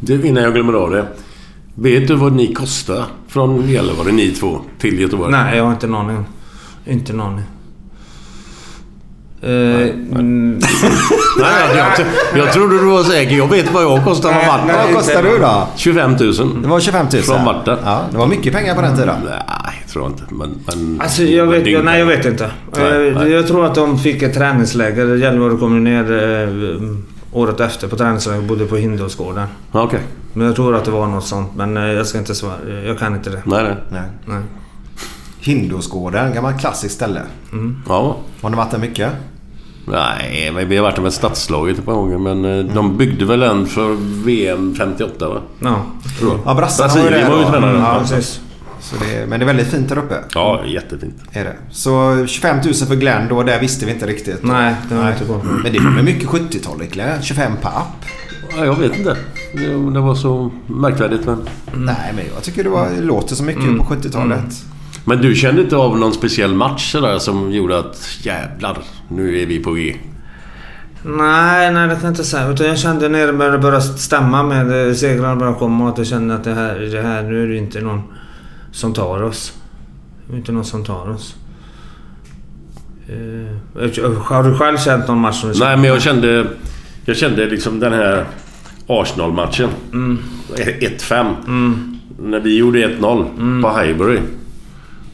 Du, 0.00 0.26
innan 0.26 0.42
jag 0.42 0.54
glömmer 0.54 0.72
av 0.72 0.90
det. 0.90 1.06
Vet 1.74 2.08
du 2.08 2.14
vad 2.14 2.32
ni 2.32 2.54
kostar 2.54 3.04
från 3.28 3.68
Gällivare, 3.68 4.12
ni 4.12 4.30
två, 4.30 4.60
till 4.78 5.00
Göteborg? 5.00 5.32
Nej, 5.32 5.56
jag 5.56 5.64
har 5.64 5.72
inte 5.72 5.86
en 5.86 5.94
aning. 5.94 6.24
Inte 6.86 7.12
en 7.12 7.20
aning. 7.20 7.44
Eh, 9.42 9.50
mm, 9.50 10.50
Nej, 11.38 11.76
jag, 11.76 12.06
jag 12.38 12.52
trodde 12.52 12.78
du 12.78 12.86
var 12.86 13.02
säker. 13.04 13.36
Jag 13.36 13.48
vet 13.50 13.72
vad 13.72 13.82
jag 13.82 14.04
kostar 14.04 14.32
från 14.32 14.46
Varta. 14.46 14.86
Vad 14.86 14.94
kostar 14.94 15.22
du 15.22 15.38
då? 15.38 15.66
25 15.76 16.10
000. 16.10 16.62
Det 16.62 16.68
var 16.68 16.80
25 16.80 17.06
000? 17.12 17.22
Från 17.22 17.44
Varta. 17.44 17.78
Ja, 17.84 18.02
det 18.10 18.18
var 18.18 18.26
mycket 18.26 18.52
pengar 18.52 18.74
på 18.74 18.80
den 18.80 18.96
tiden. 18.96 19.16
Tror 19.92 20.04
jag 20.04 20.12
inte. 20.12 20.22
Men, 20.34 20.54
men, 20.66 21.00
Alltså 21.00 21.22
jag 21.22 21.46
vet, 21.46 21.66
jag, 21.66 21.84
nej, 21.84 21.98
jag 21.98 22.06
vet 22.06 22.24
inte. 22.26 22.50
Nej, 22.76 23.08
Eh, 23.08 23.14
nej. 23.14 23.30
Jag 23.32 23.46
tror 23.46 23.64
att 23.66 23.74
de 23.74 23.98
fick 23.98 24.22
ett 24.22 24.34
träningsläger. 24.34 25.16
Gällivare 25.16 25.56
kom 25.56 25.84
ner 25.84 26.12
eh, 26.12 26.82
året 27.32 27.60
efter 27.60 27.88
på 27.88 27.96
träningsläger 27.96 28.38
och 28.38 28.44
bodde 28.44 28.64
på 28.66 28.76
Hindåsgården. 28.76 29.46
Okej. 29.72 30.00
Men 30.32 30.46
jag 30.46 30.56
tror 30.56 30.76
att 30.76 30.84
det 30.84 30.90
var 30.90 31.06
något 31.06 31.26
sånt. 31.26 31.48
Men 31.56 31.76
eh, 31.76 31.82
jag 31.82 32.06
ska 32.06 32.18
inte 32.18 32.34
svara. 32.34 32.54
Jag 32.86 32.98
kan 32.98 33.14
inte 33.14 33.30
det. 33.30 33.42
Nej, 33.44 33.62
nej. 33.64 33.74
Nej. 33.90 34.02
Nej. 34.26 34.42
Hindåsgården, 35.40 36.34
gammalt 36.34 36.60
klassiskt 36.60 36.94
ställe. 36.94 37.20
Ja. 37.88 38.16
Har 38.42 38.50
ni 38.50 38.56
varit 38.56 38.70
där 38.70 38.78
mycket? 38.78 39.12
Nej, 39.86 40.50
men 40.54 40.68
vi 40.68 40.76
har 40.76 40.82
varit 40.82 41.02
med 41.02 41.12
stadslaget 41.12 41.78
ett 41.78 41.84
par 41.84 41.94
gånger. 41.94 42.18
Men 42.18 42.44
eh, 42.68 42.74
de 42.74 42.96
byggde 42.96 43.24
väl 43.24 43.42
en 43.42 43.66
för 43.66 43.96
VM 44.24 44.74
58 44.74 45.28
va? 45.28 45.40
Ja. 45.60 45.76
Tror 46.18 46.30
jag. 46.30 46.40
Ja, 46.44 46.54
brassarna 46.54 46.88
var 46.94 46.96
ju 46.96 47.10
Brasilien 47.10 47.30
där 47.30 47.36
var 47.36 47.38
ju 47.38 47.44
då. 47.44 47.50
tränare. 47.50 47.76
Ja, 47.78 47.94
Ja, 47.94 48.00
precis. 48.00 48.40
Så 48.82 48.96
det, 48.96 49.26
men 49.26 49.40
det 49.40 49.44
är 49.44 49.46
väldigt 49.46 49.68
fint 49.68 49.88
där 49.88 49.98
uppe. 49.98 50.14
ja, 50.34 50.64
jättefint. 50.66 51.14
Är 51.32 51.44
det. 51.44 51.56
Så 51.70 52.26
25 52.26 52.56
000 52.64 52.74
för 52.74 52.94
Glenn 52.96 53.28
då, 53.28 53.42
det 53.42 53.58
visste 53.58 53.86
vi 53.86 53.92
inte 53.92 54.06
riktigt. 54.06 54.42
Nej, 54.42 54.74
det 54.88 54.94
jag 54.94 55.12
inte 55.12 55.24
på. 55.24 55.40
Men 55.62 55.72
det 55.72 55.80
var 55.80 55.90
väl 55.90 56.04
mycket 56.04 56.28
70-talet 56.28 56.90
Glenn? 56.92 57.22
25 57.22 57.52
papp? 57.62 58.04
Ja, 58.56 58.64
jag 58.64 58.78
vet 58.78 58.98
inte. 58.98 59.16
Det, 59.54 59.92
det 59.92 60.00
var 60.00 60.14
så 60.14 60.50
märkvärdigt. 60.66 61.26
Men... 61.26 61.48
Nej, 61.74 62.12
men 62.16 62.24
jag 62.34 62.42
tycker 62.42 62.64
det, 62.64 62.70
var, 62.70 62.88
det 62.96 63.02
låter 63.02 63.34
så 63.34 63.44
mycket 63.44 63.78
på 63.78 63.84
70-talet. 63.84 64.64
men 65.04 65.18
du 65.18 65.34
kände 65.34 65.62
inte 65.62 65.76
av 65.76 65.98
någon 65.98 66.12
speciell 66.12 66.54
match 66.54 66.92
sådär 66.92 67.18
som 67.18 67.52
gjorde 67.52 67.78
att 67.78 68.18
jävlar, 68.22 68.78
nu 69.08 69.42
är 69.42 69.46
vi 69.46 69.58
på 69.58 69.72
G? 69.72 69.96
Nej, 71.02 71.72
nej 71.72 71.88
det 71.88 71.94
kan 71.94 72.04
jag 72.04 72.12
inte 72.12 72.24
säga. 72.24 72.48
Utan 72.48 72.66
jag 72.66 72.78
kände 72.78 73.08
när 73.08 73.26
det 73.26 73.32
började 73.32 73.58
börja 73.58 73.80
stämma 73.80 74.42
med 74.42 74.96
segrarna 74.96 75.36
började 75.36 75.58
komma 75.58 75.88
att 75.88 75.98
jag 75.98 76.06
kände 76.06 76.34
att 76.34 76.44
det 76.44 76.54
här, 76.54 76.78
det 76.78 77.02
här, 77.02 77.22
nu 77.22 77.42
är 77.42 77.48
det 77.48 77.56
inte 77.56 77.80
någon 77.80 78.02
som 78.72 78.94
tar 78.94 79.22
oss. 79.22 79.52
Inte 80.32 80.52
någon 80.52 80.64
som 80.64 80.84
tar 80.84 81.10
oss. 81.10 81.36
Eh, 83.08 84.18
har 84.18 84.42
du 84.42 84.54
själv 84.54 84.78
känt 84.78 85.08
någon 85.08 85.18
match 85.18 85.40
som 85.40 85.52
du 85.52 85.58
Nej, 85.58 85.76
men 85.76 85.84
jag 85.84 86.02
kände... 86.02 86.46
Jag 87.04 87.16
kände 87.16 87.46
liksom 87.46 87.80
den 87.80 87.92
här 87.92 88.26
Arsenal-matchen. 88.86 89.70
Mm. 89.92 90.18
1-5. 90.56 91.98
När 92.18 92.40
vi 92.40 92.56
gjorde 92.56 92.88
1-0 92.88 93.62
på 93.62 93.80
Highbury. 93.80 94.18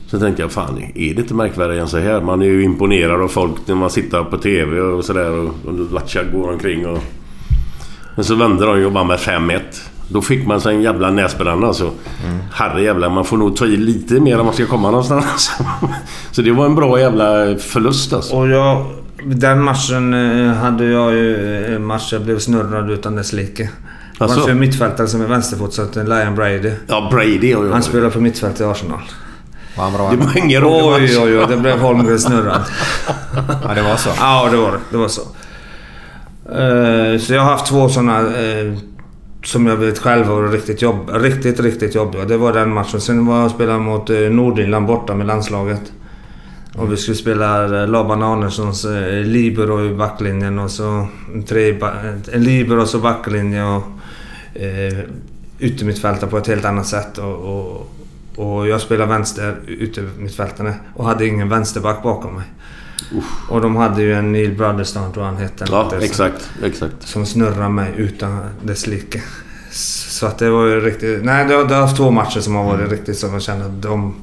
Så 0.07 0.19
tänkte 0.19 0.43
jag, 0.43 0.53
fan 0.53 0.83
är 0.95 1.15
det 1.15 1.21
inte 1.21 1.35
märkvärdigare 1.35 1.81
än 1.81 1.89
så 1.89 1.99
här? 1.99 2.21
Man 2.21 2.43
är 2.43 2.47
ju 2.47 2.63
imponerad 2.63 3.23
av 3.23 3.29
folk 3.29 3.55
när 3.67 3.75
man 3.75 3.91
sitter 3.91 4.25
på 4.25 4.39
TV 4.39 4.81
och 4.81 5.05
sådär 5.05 5.31
och, 5.31 5.55
och 5.65 5.93
Lacha 5.93 6.23
går 6.23 6.53
omkring 6.53 6.87
och... 6.87 6.99
Men 8.15 8.25
så 8.25 8.35
vände 8.35 8.67
de 8.67 8.79
ju 8.79 8.87
och 8.87 8.93
vann 8.93 9.07
med 9.07 9.19
5-1. 9.19 9.61
Då 10.09 10.23
fick 10.23 10.47
man 10.47 10.61
sig 10.61 10.75
en 10.75 10.83
jävla 10.83 11.11
näsbränna 11.11 11.67
alltså. 11.67 11.85
Mm. 11.85 12.39
Herre 12.53 12.83
jävla, 12.83 13.09
man 13.09 13.25
får 13.25 13.37
nog 13.37 13.57
ta 13.57 13.67
i 13.67 13.77
lite 13.77 14.15
mer 14.15 14.39
om 14.39 14.47
man 14.47 14.55
ska 14.55 14.67
komma 14.67 14.91
någonstans. 14.91 15.51
så 16.31 16.43
det 16.43 16.53
var 16.53 16.67
en 16.67 16.75
bra 16.75 17.01
jävla 17.01 17.57
förlust 17.59 18.13
alltså. 18.13 18.37
Och 18.37 18.49
jag... 18.49 18.87
Den 19.25 19.63
matchen 19.63 20.15
eh, 20.15 20.53
hade 20.55 20.85
jag 20.85 21.13
ju 21.13 21.57
eh, 21.65 21.75
en 21.75 21.85
match 21.85 22.13
jag 22.13 22.23
blev 22.23 22.39
snurrad 22.39 22.91
utan 22.91 23.17
dess 23.17 23.33
like. 23.33 23.63
Det 23.63 23.71
var 24.19 24.27
Asså? 24.27 24.41
för 24.41 24.55
mittfältare 24.55 25.07
som 25.07 25.21
är 25.23 25.27
vänsterfotsatt, 25.27 25.97
Lion 25.97 26.35
Brady. 26.35 26.73
Ja, 26.87 27.09
Brady 27.13 27.55
och 27.55 27.67
jag. 27.67 27.73
Han 27.73 27.83
spelar 27.83 28.11
på 28.11 28.21
mittfält 28.21 28.61
i 28.61 28.65
Arsenal. 28.65 29.01
Var 29.77 29.85
han 29.85 29.93
bra? 29.93 30.11
Det 30.11 30.17
var 30.17 30.39
ingen 30.39 30.63
rolig 30.63 31.03
match. 31.03 31.17
Oj, 31.17 31.19
oj, 31.19 31.39
oj. 31.39 31.47
Det 31.49 31.57
blev 31.57 31.79
Holmgren 31.79 32.19
snurrad. 32.19 32.61
Ja, 33.65 33.75
det 33.75 33.83
var 33.83 33.97
så. 33.97 34.11
Ja, 34.21 34.49
det 34.51 34.57
var 34.57 34.73
det. 34.73 34.79
Det 34.91 34.97
var 34.97 35.09
så. 35.09 35.21
Eh, 36.49 37.21
så 37.21 37.35
jag 37.35 37.43
har 37.43 37.51
haft 37.51 37.67
två 37.67 37.89
sådana 37.89 38.19
eh, 38.21 38.75
som 39.49 39.67
jag 39.67 39.77
vet 39.77 39.99
själv 39.99 40.27
var 40.27 40.49
riktigt 40.49 40.83
jobb, 40.83 41.11
riktigt, 41.15 41.61
riktigt 41.61 41.95
jobbiga. 41.95 42.25
Det 42.25 42.37
var 42.37 42.53
den 42.53 42.73
matchen. 42.73 43.01
Sen 43.01 43.27
var 43.27 43.37
jag 43.37 43.45
och 43.45 43.51
spelade 43.51 43.79
mot 43.79 44.11
eh, 44.11 44.19
Nordirland 44.19 44.87
borta 44.87 45.15
med 45.15 45.27
landslaget. 45.27 45.93
Och 46.77 46.93
vi 46.93 46.97
skulle 46.97 47.17
spela 47.17 47.65
eh, 47.65 47.89
Laban 47.89 48.23
Arnessons 48.23 48.85
eh, 48.85 49.25
libero 49.25 49.87
i 49.87 49.95
backlinjen 49.95 50.59
och 50.59 50.71
så 50.71 51.07
en, 51.35 51.43
tre, 51.43 51.81
en 52.33 52.45
libero 52.45 52.81
och 52.81 52.89
så 52.89 52.99
backlinje 52.99 53.65
och 53.65 53.83
eh, 54.55 54.99
yttermittfältare 55.59 56.31
på 56.31 56.39
ett 56.39 56.47
helt 56.47 56.65
annat 56.65 56.87
sätt. 56.87 57.19
Och, 57.19 57.35
och, 57.35 57.91
och 58.37 58.69
jag 58.69 58.81
spelade 58.81 59.13
vänster 59.13 59.57
yttermittfältare 59.67 60.75
och 60.95 61.05
hade 61.05 61.27
ingen 61.27 61.49
vänsterback 61.49 62.03
bakom 62.03 62.35
mig. 62.35 62.45
Och 63.49 63.61
de 63.61 63.77
hade 63.77 64.03
ju 64.03 64.15
en 64.15 64.33
Neil 64.33 64.57
Brotherston 64.57 65.13
tror 65.13 65.25
jag 65.27 65.33
han 65.33 65.43
hette. 65.43 65.65
Ja, 65.71 65.93
exakt. 66.01 66.51
Exakt. 66.63 66.95
Som 67.01 67.27
snurrade 67.27 67.69
mig 67.69 67.93
utan 67.97 68.41
dess 68.63 68.87
like. 68.87 69.23
Så 69.71 70.27
att 70.27 70.39
det 70.39 70.51
var 70.51 70.67
ju 70.67 70.81
riktigt... 70.81 71.25
Nej, 71.25 71.45
det 71.49 71.55
har, 71.55 71.65
det 71.65 71.75
har 71.75 71.83
haft 71.83 71.97
två 71.97 72.11
matcher 72.11 72.41
som 72.41 72.55
har 72.55 72.65
varit 72.65 72.91
riktigt 72.91 73.19
som 73.19 73.33
jag 73.33 73.43
känner 73.43 73.65
att 73.65 73.83
de 73.83 74.15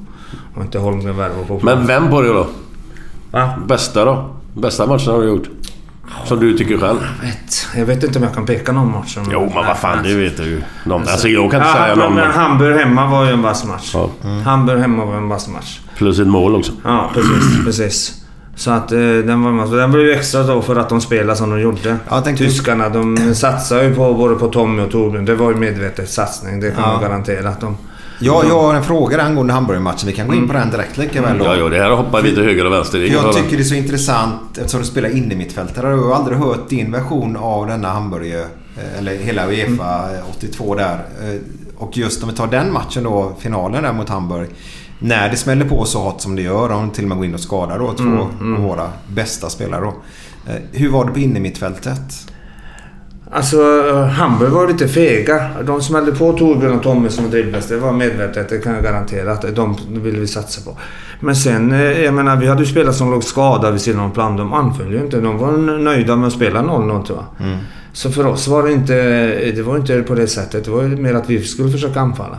har 0.54 0.62
inte 0.62 0.78
Holmgren 0.78 1.16
värva 1.16 1.44
på. 1.48 1.60
Men 1.62 1.86
vem 1.86 2.10
på 2.10 2.22
det 2.22 2.28
då? 2.28 2.46
Va? 3.30 3.50
Bästa 3.68 4.04
då? 4.04 4.36
Bästa 4.54 4.86
matchen 4.86 5.12
har 5.12 5.20
du 5.20 5.28
gjort? 5.28 5.48
Som 6.24 6.40
du 6.40 6.58
tycker 6.58 6.78
själv? 6.78 6.98
Vet. 7.22 7.66
Jag 7.76 7.86
vet 7.86 8.04
inte 8.04 8.18
om 8.18 8.24
jag 8.24 8.34
kan 8.34 8.46
peka 8.46 8.72
någon 8.72 8.90
match. 8.92 9.14
Som 9.14 9.28
Jo, 9.32 9.40
men 9.54 9.66
vad 9.66 9.76
fan, 9.78 10.02
det 10.02 10.14
vet 10.14 10.36
du 10.36 10.42
ju. 10.44 10.62
Någon, 10.84 11.02
alltså, 11.02 11.28
jag 11.28 11.50
kan 11.50 11.60
inte 11.60 11.72
ja, 11.78 11.84
säga 11.84 11.94
någon. 11.94 12.14
men 12.14 12.30
Hamburg 12.30 12.76
hemma 12.76 13.06
var 13.06 13.24
ju 13.24 13.30
en 13.32 13.42
vass 13.42 13.64
match. 13.64 13.90
ja. 13.94 14.10
Hamburg 14.44 14.80
hemma 14.80 15.04
var 15.04 15.16
en 15.16 15.28
vass 15.28 15.48
match. 15.48 15.80
Plus 15.96 16.18
ett 16.18 16.26
mål 16.26 16.54
också. 16.54 16.72
Ja, 16.84 17.10
precis. 17.14 17.64
precis. 17.64 18.25
Så 18.58 18.70
att 18.70 18.92
eh, 18.92 18.98
den 18.98 19.42
var 19.42 19.76
Den 19.76 19.90
blev 19.92 20.04
ju 20.06 20.12
extra 20.12 20.42
då 20.42 20.62
för 20.62 20.76
att 20.76 20.88
de 20.88 21.00
spelade 21.00 21.38
som 21.38 21.50
de 21.50 21.60
gjorde. 21.60 21.96
Tyskarna 22.36 22.88
de 22.88 23.16
satsar 23.34 23.82
ju 23.82 23.94
på 23.94 24.14
både 24.14 24.34
på 24.34 24.48
Tommy 24.48 24.82
och 24.82 24.90
Torbjörn. 24.90 25.24
Det 25.24 25.34
var 25.34 25.50
ju 25.50 25.56
medvetet 25.56 26.10
satsning. 26.10 26.60
Det 26.60 26.70
kan 26.70 26.82
Ja. 26.84 27.00
garantera 27.08 27.48
att 27.48 27.60
de... 27.60 27.76
Ja, 28.20 28.44
jag 28.48 28.60
har 28.62 28.74
en 28.74 28.82
fråga 28.84 29.22
angående 29.22 29.52
Hamburg-matchen. 29.52 30.06
Vi 30.06 30.12
kan 30.12 30.28
gå 30.28 30.34
in 30.34 30.46
på 30.46 30.52
den 30.52 30.70
direkt 30.70 30.98
lika 30.98 31.22
väl 31.22 31.38
då. 31.38 31.44
Ja, 31.44 31.56
ja, 31.56 31.68
det 31.68 31.76
här 31.78 31.90
hoppar 31.90 32.22
vi 32.22 32.34
till 32.34 32.44
höger 32.44 32.66
och 32.66 32.72
vänster. 32.72 32.98
För 32.98 33.06
jag 33.14 33.34
tycker 33.34 33.56
det 33.56 33.62
är 33.62 33.64
så 33.64 33.74
intressant 33.74 34.58
eftersom 34.58 34.80
du 34.80 34.86
spelar 34.86 35.16
innermittfältare. 35.16 35.90
Jag 35.90 35.96
har 36.02 36.14
aldrig 36.14 36.38
hört 36.38 36.68
din 36.68 36.92
version 36.92 37.36
av 37.36 37.66
denna 37.66 37.88
Hamburger, 37.88 38.40
eh, 38.76 38.98
eller 38.98 39.16
hela 39.16 39.46
Uefa 39.46 40.04
eh, 40.14 40.30
82 40.36 40.74
där. 40.74 40.92
Eh, 40.94 41.40
Och 41.78 41.96
just 41.96 42.22
om 42.22 42.28
vi 42.28 42.34
tar 42.36 42.46
den 42.46 42.72
matchen 42.72 43.02
då, 43.04 43.32
finalen 43.38 43.82
där 43.82 43.92
mot 43.92 44.08
Hamburg. 44.08 44.48
När 44.98 45.30
det 45.30 45.36
smäller 45.36 45.64
på 45.64 45.84
så 45.84 45.98
hårt 46.00 46.20
som 46.20 46.36
det 46.36 46.42
gör, 46.42 46.72
om 46.72 46.80
de 46.80 46.90
till 46.90 47.04
och 47.04 47.08
med 47.08 47.16
går 47.18 47.26
in 47.26 47.34
och 47.34 47.40
skadar 47.40 47.78
då 47.78 47.92
två 47.92 48.04
av 48.54 48.62
våra 48.62 48.90
bästa 49.08 49.48
spelare 49.50 49.80
då. 49.84 49.94
Eh, 50.52 50.56
Hur 50.72 50.90
var 50.90 51.04
det 51.04 51.12
på 51.12 51.18
innermittfältet? 51.18 52.00
Alltså, 53.30 53.56
Hamburg 54.04 54.50
var 54.52 54.68
lite 54.68 54.88
fega. 54.88 55.50
De 55.64 55.82
smällde 55.82 56.12
på 56.12 56.32
Torbjörn 56.32 56.76
och 56.76 56.82
Tommy 56.82 57.08
som 57.08 57.30
dribblades. 57.30 57.66
Det 57.68 57.76
var 57.76 57.92
medvetet, 57.92 58.48
det 58.48 58.58
kan 58.58 58.74
jag 58.74 58.82
garantera. 58.82 59.32
Att 59.32 59.56
de 59.56 59.76
ville 59.88 60.18
vi 60.20 60.26
satsa 60.26 60.70
på. 60.70 60.76
Men 61.20 61.36
sen, 61.36 61.72
eh, 61.72 61.80
jag 62.04 62.14
menar, 62.14 62.36
vi 62.36 62.46
hade 62.46 62.60
ju 62.62 62.66
spelare 62.66 62.92
som 62.94 63.10
låg 63.10 63.24
skadade 63.24 63.72
vid 63.72 63.80
sidan 63.80 64.00
av 64.00 64.10
plan. 64.10 64.36
De 64.36 64.52
anföll 64.52 64.92
ju 64.92 64.98
inte. 65.00 65.20
De 65.20 65.38
var 65.38 65.52
nöjda 65.78 66.16
med 66.16 66.26
att 66.26 66.32
spela 66.32 66.62
0-0 66.62 67.06
tror 67.06 67.18
jag. 67.38 67.46
Så 67.92 68.10
för 68.10 68.26
oss 68.26 68.48
var 68.48 68.62
det 68.62 68.72
inte... 68.72 68.94
Det 69.56 69.62
var 69.62 69.76
inte 69.76 70.02
på 70.02 70.14
det 70.14 70.26
sättet. 70.26 70.64
Det 70.64 70.70
var 70.70 70.82
ju 70.82 70.88
mer 70.88 71.14
att 71.14 71.30
vi 71.30 71.42
skulle 71.44 71.70
försöka 71.72 72.00
anfalla. 72.00 72.38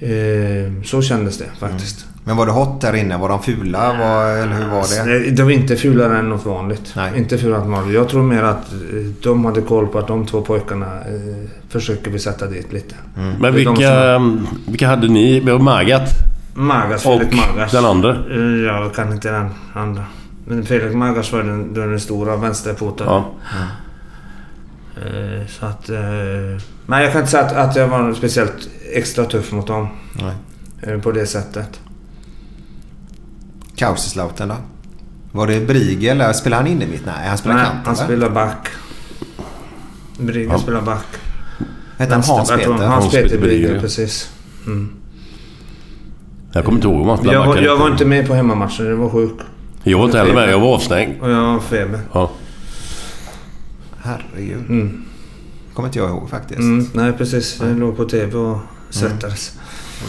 Eh, 0.00 0.72
så 0.84 1.02
kändes 1.02 1.38
det 1.38 1.44
faktiskt. 1.60 2.06
Men 2.24 2.36
var 2.36 2.46
det 2.46 2.52
hot 2.52 2.80
där 2.80 2.96
inne? 2.96 3.16
Var 3.18 3.28
de 3.28 3.42
fula? 3.42 3.78
Var, 3.98 4.30
eller 4.30 4.52
hur 4.54 4.68
var 4.68 5.04
det? 5.20 5.30
De 5.30 5.42
var 5.42 5.50
inte 5.50 5.76
fulare 5.76 6.18
än 6.18 6.28
något 6.28 6.46
vanligt. 6.46 6.92
Nej. 6.96 7.12
Inte 7.16 7.38
fulare 7.38 7.60
än 7.62 7.70
vanligt. 7.70 7.94
Jag 7.94 8.08
tror 8.08 8.22
mer 8.22 8.42
att 8.42 8.72
eh, 8.72 8.78
de 9.22 9.44
hade 9.44 9.60
koll 9.60 9.86
på 9.86 9.98
att 9.98 10.06
de 10.08 10.26
två 10.26 10.40
pojkarna 10.42 10.86
eh, 10.86 11.48
försöker 11.68 12.10
vi 12.10 12.18
sätta 12.18 12.46
dit 12.46 12.72
lite. 12.72 12.94
Men 13.14 13.40
Det 13.42 13.48
är 13.48 13.52
de 13.52 13.74
vilka, 13.74 14.20
vilka 14.70 14.88
hade 14.88 15.08
ni? 15.08 15.40
Vi 15.40 15.50
har 15.50 15.58
Magat 15.58 16.08
Magas, 16.54 17.06
och 17.06 17.18
Felix 17.20 17.36
Magas. 17.36 17.72
den 17.72 17.84
andra. 17.84 18.10
Eh, 18.30 18.40
Jag 18.66 18.94
kan 18.94 19.12
inte 19.12 19.30
den 19.30 19.48
andra. 19.72 20.04
Men 20.44 20.64
Felix 20.66 20.94
Magas 20.94 21.32
var 21.32 21.38
den, 21.42 21.74
den, 21.74 21.90
den 21.90 22.00
stora 22.00 22.36
vänsterfoten. 22.36 23.06
Ja. 23.06 23.16
Eh, 23.42 23.62
Så 25.48 25.66
att... 25.66 25.88
eh, 25.88 25.98
Nej, 26.86 27.02
jag 27.04 27.12
kan 27.12 27.20
inte 27.20 27.30
säga 27.30 27.44
att, 27.44 27.52
att 27.52 27.76
jag 27.76 27.88
var 27.88 28.14
speciellt 28.14 28.68
extra 28.92 29.24
tuff 29.24 29.52
mot 29.52 29.66
dem. 29.66 29.88
Nej. 30.12 30.34
eh, 30.94 31.00
På 31.00 31.12
det 31.12 31.26
sättet. 31.26 31.80
Kaiserslautern 33.76 34.48
då? 34.48 34.54
Var 35.32 35.46
det 35.46 35.60
Brige 35.66 36.10
eller 36.10 36.32
spelade 36.32 36.62
han 36.62 36.72
innermitt? 36.72 37.02
Nej, 37.06 37.28
han 37.28 37.38
spelade 37.38 37.60
Nej, 37.62 37.70
kant 37.72 37.86
han 37.86 37.96
spelar 37.96 38.30
back. 38.30 38.68
Brygge 40.18 40.52
Ja. 40.52 40.58
spelar 40.58 40.80
back. 40.82 41.06
Hette 41.98 42.14
han 42.14 42.22
Hans 42.22 42.50
Peter? 42.50 42.70
Hans 42.72 42.82
Hans-Peter 42.84 43.22
Peter 43.28 43.38
Brygge. 43.40 43.80
precis. 43.80 44.30
Mm. 44.66 44.92
Jag 46.52 46.64
kommer 46.64 46.78
inte 46.78 46.88
ihåg 46.88 47.00
om 47.00 47.08
han 47.08 47.16
spelade 47.18 47.38
Jag, 47.38 47.46
var- 47.46 47.54
back 47.54 47.64
jag 47.64 47.76
var 47.76 47.90
inte 47.90 48.04
med 48.04 48.26
på 48.28 48.34
hemmamatchen, 48.34 48.86
jag 48.86 48.96
var 48.96 49.10
sjuk. 49.10 49.32
Jag 49.82 49.98
var 49.98 50.04
inte 50.04 50.18
heller 50.18 50.34
med. 50.34 50.50
Jag 50.50 50.60
var 50.60 50.74
avstängd. 50.74 51.20
Och 51.22 51.30
jag 51.30 51.36
har 51.36 51.60
feber. 51.60 52.00
Ja. 52.12 52.30
Herregud. 54.06 54.70
Mm. 54.70 55.04
kommer 55.74 55.88
inte 55.88 55.98
jag 55.98 56.08
ihåg 56.08 56.30
faktiskt. 56.30 56.60
Mm, 56.60 56.86
nej, 56.92 57.12
precis. 57.12 57.58
Jag 57.60 57.78
låg 57.78 57.96
på 57.96 58.04
TV 58.04 58.38
och 58.38 58.58
svettades. 58.90 59.52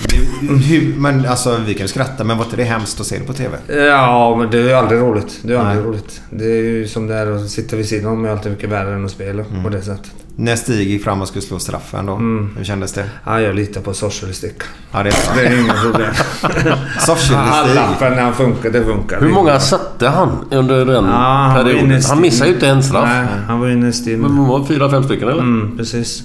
Det- 0.09 0.47
Hur, 0.47 0.95
men 0.97 1.25
alltså 1.25 1.57
vi 1.67 1.73
kan 1.73 1.87
skratta 1.87 2.23
men 2.23 2.37
var 2.37 2.45
inte 2.45 2.57
det 2.57 2.63
hemskt 2.63 2.99
att 2.99 3.07
se 3.07 3.17
det 3.19 3.23
på 3.25 3.33
TV? 3.33 3.57
Ja, 3.85 4.35
men 4.39 4.51
det 4.51 4.57
är 4.57 4.63
ju 4.63 4.71
aldrig 4.73 4.99
roligt. 5.01 5.39
Det 5.43 5.53
är 5.53 5.57
aldrig 5.57 5.77
Nej. 5.77 5.85
roligt. 5.85 6.21
Det 6.29 6.45
är 6.45 6.63
ju 6.63 6.87
som 6.87 7.07
det 7.07 7.15
är 7.15 7.27
att 7.27 7.49
sitta 7.49 7.75
vid 7.75 7.87
sidan 7.87 8.11
om 8.11 8.25
är 8.25 8.29
alltid 8.29 8.51
mycket 8.51 8.69
värre 8.69 8.93
än 8.95 9.05
att 9.05 9.11
spela 9.11 9.43
Mm. 9.45 9.63
på 9.63 9.69
det 9.69 9.81
sättet. 9.81 10.11
När 10.39 10.55
Stig 10.55 10.89
gick 10.89 11.03
fram 11.03 11.21
och 11.21 11.27
skulle 11.27 11.41
slå 11.41 11.59
straffen 11.59 12.05
då. 12.05 12.13
Mm. 12.13 12.49
Hur 12.57 12.63
kändes 12.63 12.93
det? 12.93 13.05
Ja, 13.25 13.41
jag 13.41 13.55
litar 13.55 13.81
på 13.81 13.93
Sorsele-stick. 13.93 14.55
Ja, 14.91 15.03
det 15.03 15.09
är 15.09 15.35
Det 15.35 15.47
är 15.47 15.61
inga 15.61 15.73
problem. 15.73 16.11
Sorsele-Stig. 16.99 17.75
Lappen 17.75 18.13
när 18.13 18.21
han 18.21 18.33
funkar, 18.33 18.69
det 18.69 18.83
funkar. 18.85 19.21
Hur 19.21 19.29
många 19.29 19.59
satte 19.59 20.07
han 20.07 20.29
under 20.51 20.85
den 20.85 21.05
Ja, 21.05 21.11
han 21.11 21.63
perioden? 21.65 21.91
i 21.91 22.01
Han 22.07 22.21
missade 22.21 22.49
ju 22.49 22.55
inte 22.55 22.67
en 22.67 22.83
straff. 22.83 23.05
Nej, 23.05 23.27
han 23.47 23.59
var 23.59 23.69
inne 23.69 23.87
i 23.87 23.93
stim. 23.93 24.21
Men 24.21 24.47
var 24.47 24.65
fyra, 24.65 24.89
fem 24.89 25.03
stycken 25.03 25.27
eller? 25.27 25.41
Mm, 25.41 25.77
precis. 25.77 26.23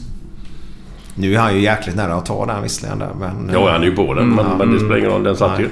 Nu 1.14 1.34
är 1.34 1.38
han 1.38 1.54
ju 1.54 1.60
jäkligt 1.60 1.96
nära 1.96 2.14
att 2.14 2.26
ta 2.26 2.46
den 2.46 2.62
visserligen 2.62 3.02
men... 3.20 3.50
Ja, 3.52 3.72
han 3.72 3.80
är 3.80 3.86
ju 3.86 3.96
på 3.96 4.14
den. 4.14 4.28
Men, 4.28 4.46
men 4.58 4.72
det 4.72 4.78
spelar 4.78 4.96
ingen 4.98 5.10
roll. 5.10 5.22
Den 5.24 5.36
satt 5.36 5.60
ju. 5.60 5.68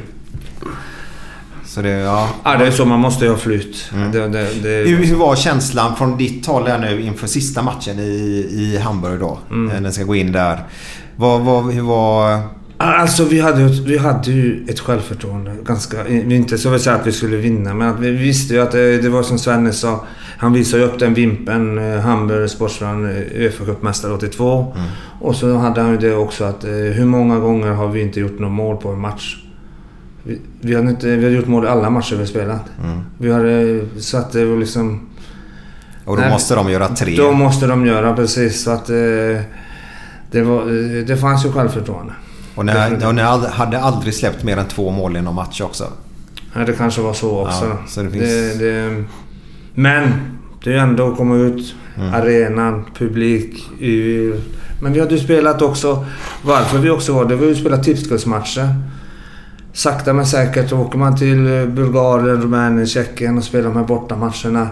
Så 1.71 1.83
det, 1.83 1.89
ja. 1.89 2.29
Ja, 2.45 2.57
det 2.57 2.67
är 2.67 2.71
så. 2.71 2.85
Man 2.85 3.01
måste 3.01 3.25
ju 3.25 3.31
ha 3.31 3.39
flyt. 3.39 3.91
Mm. 3.95 4.13
Det, 4.13 4.29
det, 4.29 4.47
det, 4.63 4.91
Hur, 4.91 5.17
var 5.17 5.37
känslan 5.37 5.97
från 5.97 6.17
ditt 6.19 6.47
håll 6.47 6.67
här 6.67 6.79
nu 6.79 7.03
inför 7.03 7.27
sista 7.27 7.63
matchen 7.63 7.99
i, 7.99 8.47
i 8.51 8.79
Hamburg 8.79 9.21
då? 9.21 9.39
Mm. 9.51 9.67
När 9.67 9.81
den 9.81 9.93
ska 9.93 10.05
gå 10.05 10.15
in 10.15 10.33
där. 10.33 10.65
Vad, 11.17 11.41
vad, 11.41 11.73
hur 11.73 11.83
var... 11.83 12.41
Alltså 12.77 13.25
vi 13.25 13.41
hade, 13.41 13.65
vi 13.65 13.99
hade 13.99 14.31
ju 14.31 14.67
ett 14.69 14.81
självförtroende. 14.81 15.57
Ganska, 15.65 16.09
inte 16.09 16.59
så 16.59 16.75
att 16.75 16.81
säga 16.81 16.97
att 16.97 17.07
vi 17.07 17.13
skulle 17.13 17.37
vinna, 17.37 17.75
men 17.75 17.89
att 17.89 18.01
vi 18.01 18.11
visste 18.11 18.55
ju 18.55 18.61
att 18.61 18.73
det, 18.73 19.03
det 19.03 19.09
var 19.09 19.23
som 19.23 19.39
Svenne 19.39 19.73
sa. 19.73 20.05
Han 20.39 20.53
visade 20.53 20.83
ju 20.83 20.89
upp 20.89 20.99
den 20.99 21.15
vimpen. 21.15 21.79
eh, 21.79 22.01
Hamburg 22.01 22.51
Sportsman, 22.51 23.05
eh, 23.05 23.41
Uefa 23.41 23.65
Cupmästare 23.65 24.13
82. 24.13 24.77
Och 25.21 25.37
så 25.37 25.57
hade 25.57 25.81
han 25.81 25.91
ju 25.91 25.99
det 25.99 26.15
också 26.15 26.45
att 26.45 26.65
eh, 26.65 26.71
hur 26.71 27.05
många 27.05 27.39
gånger 27.39 27.71
har 27.71 27.89
vi 27.89 28.03
inte 28.03 28.21
gjort 28.21 28.39
något 28.39 28.53
mål 28.53 28.77
på 28.77 28.89
en 28.89 29.01
match? 29.01 29.37
Vi, 30.23 30.41
vi, 30.61 30.75
hade, 30.75 30.91
inte, 30.91 31.07
vi 31.17 31.25
hade 31.25 31.37
gjort 31.37 31.47
mål 31.47 31.65
i 31.65 31.69
alla 31.69 31.91
matcher 31.91 32.17
vi 32.17 32.27
spelat. 32.27 32.63
Vi 33.19 33.33
hade 33.33 33.81
så 33.99 34.17
att 34.17 34.33
det 34.33 34.45
var 34.45 34.57
liksom... 34.57 35.01
Och 36.05 36.17
då 36.17 36.23
Nej, 36.23 36.31
måste 36.31 36.55
de 36.55 36.71
göra 36.71 36.89
tre. 36.89 37.17
Då 37.17 37.33
måste 37.33 37.67
de 37.67 37.87
göra 37.87 38.15
precis. 38.17 38.63
Så 38.65 38.71
att 38.71 38.91
eh, 38.91 38.97
det, 40.31 40.43
var, 40.43 40.61
eh, 40.63 41.05
det 41.07 41.17
fanns 41.17 41.45
ju 41.45 41.53
självförtroende. 41.53 42.13
Och 42.55 42.67
ni, 42.67 42.73
och 43.07 43.15
ni 43.15 43.23
hade 43.51 43.81
aldrig 43.81 44.15
släppt 44.15 44.45
mer 44.45 44.57
än 44.57 44.67
två 44.67 44.91
mål 44.91 45.17
i 45.17 45.23
någon 45.23 45.35
match 45.35 45.61
också? 45.61 45.85
Ja, 46.55 46.61
det 46.65 46.73
kanske 46.73 47.01
var 47.01 47.13
så 47.13 47.41
också. 47.47 47.65
Ja, 47.65 47.79
så 47.89 48.03
det 48.03 48.11
finns- 48.11 48.25
det, 48.25 48.55
det, 48.89 49.05
men 49.75 50.13
det 50.65 50.71
är 50.71 50.75
ju 50.75 50.81
ändå 50.81 51.11
att 51.11 51.17
komma 51.17 51.37
ut, 51.37 51.75
Mm. 51.97 52.15
arenan, 52.15 52.85
publik. 52.99 53.65
Men 54.83 54.93
vi 54.93 55.01
hade 55.01 55.15
ju 55.15 55.21
spelat 55.21 55.63
också... 55.63 56.07
Varför 56.43 56.79
vi 56.79 56.91
också 56.91 57.13
var 57.13 57.25
det 57.25 57.37
var 57.37 57.47
ju 57.47 57.53
att 57.53 57.59
spela 57.59 57.77
tipscupsmatcher. 57.79 58.75
Sakta 59.73 60.13
men 60.13 60.27
säkert 60.27 60.73
åker 60.73 60.99
man 60.99 61.17
till 61.17 61.47
eh, 61.47 61.67
Bulgarien, 61.67 62.43
Rumänien, 62.43 62.87
Tjeckien 62.87 63.39
och 63.39 63.45
spelar 63.45 63.69
de 63.69 63.77
här 63.77 63.85
bortamatcherna. 63.85 64.69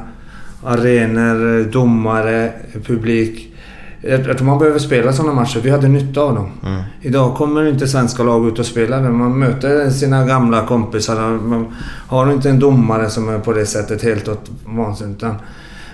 Arenor, 0.64 1.64
domare, 1.70 2.52
publik. 2.86 3.54
Jag 4.00 4.24
tror 4.24 4.46
man 4.46 4.58
behöver 4.58 4.78
spela 4.78 5.12
sådana 5.12 5.34
matcher. 5.34 5.60
Vi 5.60 5.70
hade 5.70 5.88
nytta 5.88 6.20
av 6.20 6.34
dem. 6.34 6.50
Mm. 6.66 6.82
Idag 7.00 7.36
kommer 7.36 7.66
inte 7.66 7.88
svenska 7.88 8.22
lag 8.22 8.48
ut 8.48 8.58
och 8.58 8.66
spelar 8.66 9.02
det. 9.02 9.10
Man 9.10 9.38
möter 9.38 9.90
sina 9.90 10.26
gamla 10.26 10.66
kompisar. 10.66 11.30
Man 11.30 11.66
har 12.08 12.32
inte 12.32 12.50
en 12.50 12.58
domare 12.58 13.10
som 13.10 13.28
är 13.28 13.38
på 13.38 13.52
det 13.52 13.66
sättet 13.66 14.02
helt 14.02 14.28
åt 14.28 14.50
vansinnigt. 14.64 15.24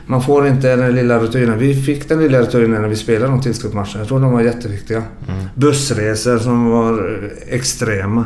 Man 0.07 0.23
får 0.23 0.47
inte 0.47 0.77
den 0.77 0.95
lilla 0.95 1.19
rutinen. 1.19 1.59
Vi 1.59 1.83
fick 1.83 2.09
den 2.09 2.21
lilla 2.21 2.41
rutinen 2.41 2.83
när 2.83 2.89
vi 2.89 2.97
spelade 2.97 3.33
de 3.33 3.41
tillskottsmatcherna. 3.41 3.99
Jag 3.99 4.09
tror 4.09 4.21
de 4.21 4.33
var 4.33 4.41
jätteviktiga. 4.41 5.03
Mm. 5.29 5.45
Bussresor 5.55 6.39
som 6.39 6.71
var 6.71 6.93
eh, 6.93 7.55
extrema. 7.55 8.25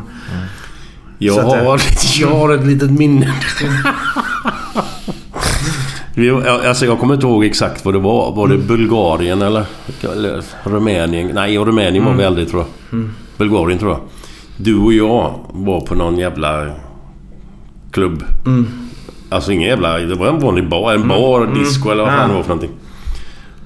Jag 1.19 1.35
Så 1.35 1.41
att 1.41 1.51
det- 1.51 1.65
har, 1.65 1.81
jag 2.21 2.29
har 2.39 2.55
ett 2.55 2.67
litet 2.67 2.91
minne. 2.91 3.35
Alltså 6.69 6.87
jag 6.87 6.99
kommer 7.01 7.15
inte 7.15 7.27
ihåg 7.27 7.45
exakt 7.45 7.85
vad 7.85 7.95
det 7.95 7.99
var. 7.99 8.33
Var 8.33 8.49
det 8.49 8.59
Bulgarien 8.59 9.43
eller, 9.43 9.65
eller 10.03 10.43
Rumänien? 10.65 11.31
Nej, 11.35 11.59
Rumänien 11.59 12.05
var 12.05 12.13
vi 12.15 12.25
aldrig 12.25 12.49
tror 12.51 12.63
jag. 12.63 12.99
Mm. 12.99 13.11
Bulgarien 13.37 13.79
tror 13.79 13.91
jag. 13.93 14.01
Du 14.57 14.77
och 14.79 14.93
jag 14.93 15.35
var 15.53 15.81
på 15.81 15.95
någon 15.95 16.19
jävla 16.19 16.67
klubb. 17.91 18.25
Mm. 18.47 18.67
Alltså 19.31 19.53
ingen 19.53 19.69
jävla... 19.69 19.99
Det 19.99 20.15
var 20.15 20.27
en 20.27 20.39
vanlig 20.41 20.69
bar. 20.69 20.93
En 20.93 21.09
bar, 21.09 21.41
Mm. 21.43 21.59
disco 21.59 21.91
eller 21.91 22.05
vad 22.05 22.13
fan 22.13 22.29
det 22.29 22.35
var 22.35 22.43
för 22.43 22.49
någonting. 22.49 22.77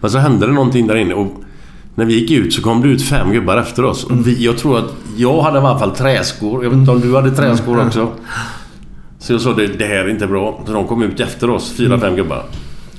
Men 0.01 0.11
så 0.11 0.19
hände 0.19 0.47
det 0.47 0.53
någonting 0.53 0.87
där 0.87 0.97
inne 0.97 1.15
och 1.15 1.27
när 1.95 2.05
vi 2.05 2.21
gick 2.21 2.31
ut 2.31 2.55
så 2.55 2.63
kom 2.63 2.83
det 2.83 2.89
ut 2.89 3.03
fem 3.03 3.33
gubbar 3.33 3.57
efter 3.57 3.85
oss. 3.85 4.05
Och 4.05 4.27
vi, 4.27 4.45
jag 4.45 4.59
tror 4.59 4.79
att 4.79 4.95
jag 5.17 5.43
hade 5.43 5.59
i 5.59 5.61
alla 5.61 5.79
fall 5.79 5.97
träskor. 5.97 6.65
Jag 6.65 6.71
vet 6.71 6.79
inte 6.79 6.91
om 6.91 7.01
du 7.01 7.15
hade 7.17 7.31
träskor 7.31 7.87
också. 7.87 8.09
Så 9.19 9.33
jag 9.33 9.41
sa 9.41 9.53
det, 9.53 9.67
det 9.67 9.85
här 9.85 9.95
är 9.97 10.09
inte 10.09 10.27
bra. 10.27 10.63
Så 10.67 10.73
de 10.73 10.87
kom 10.87 11.03
ut 11.03 11.21
efter 11.21 11.51
oss, 11.51 11.73
fyra, 11.73 11.99
fem 12.01 12.17
gubbar. 12.17 12.45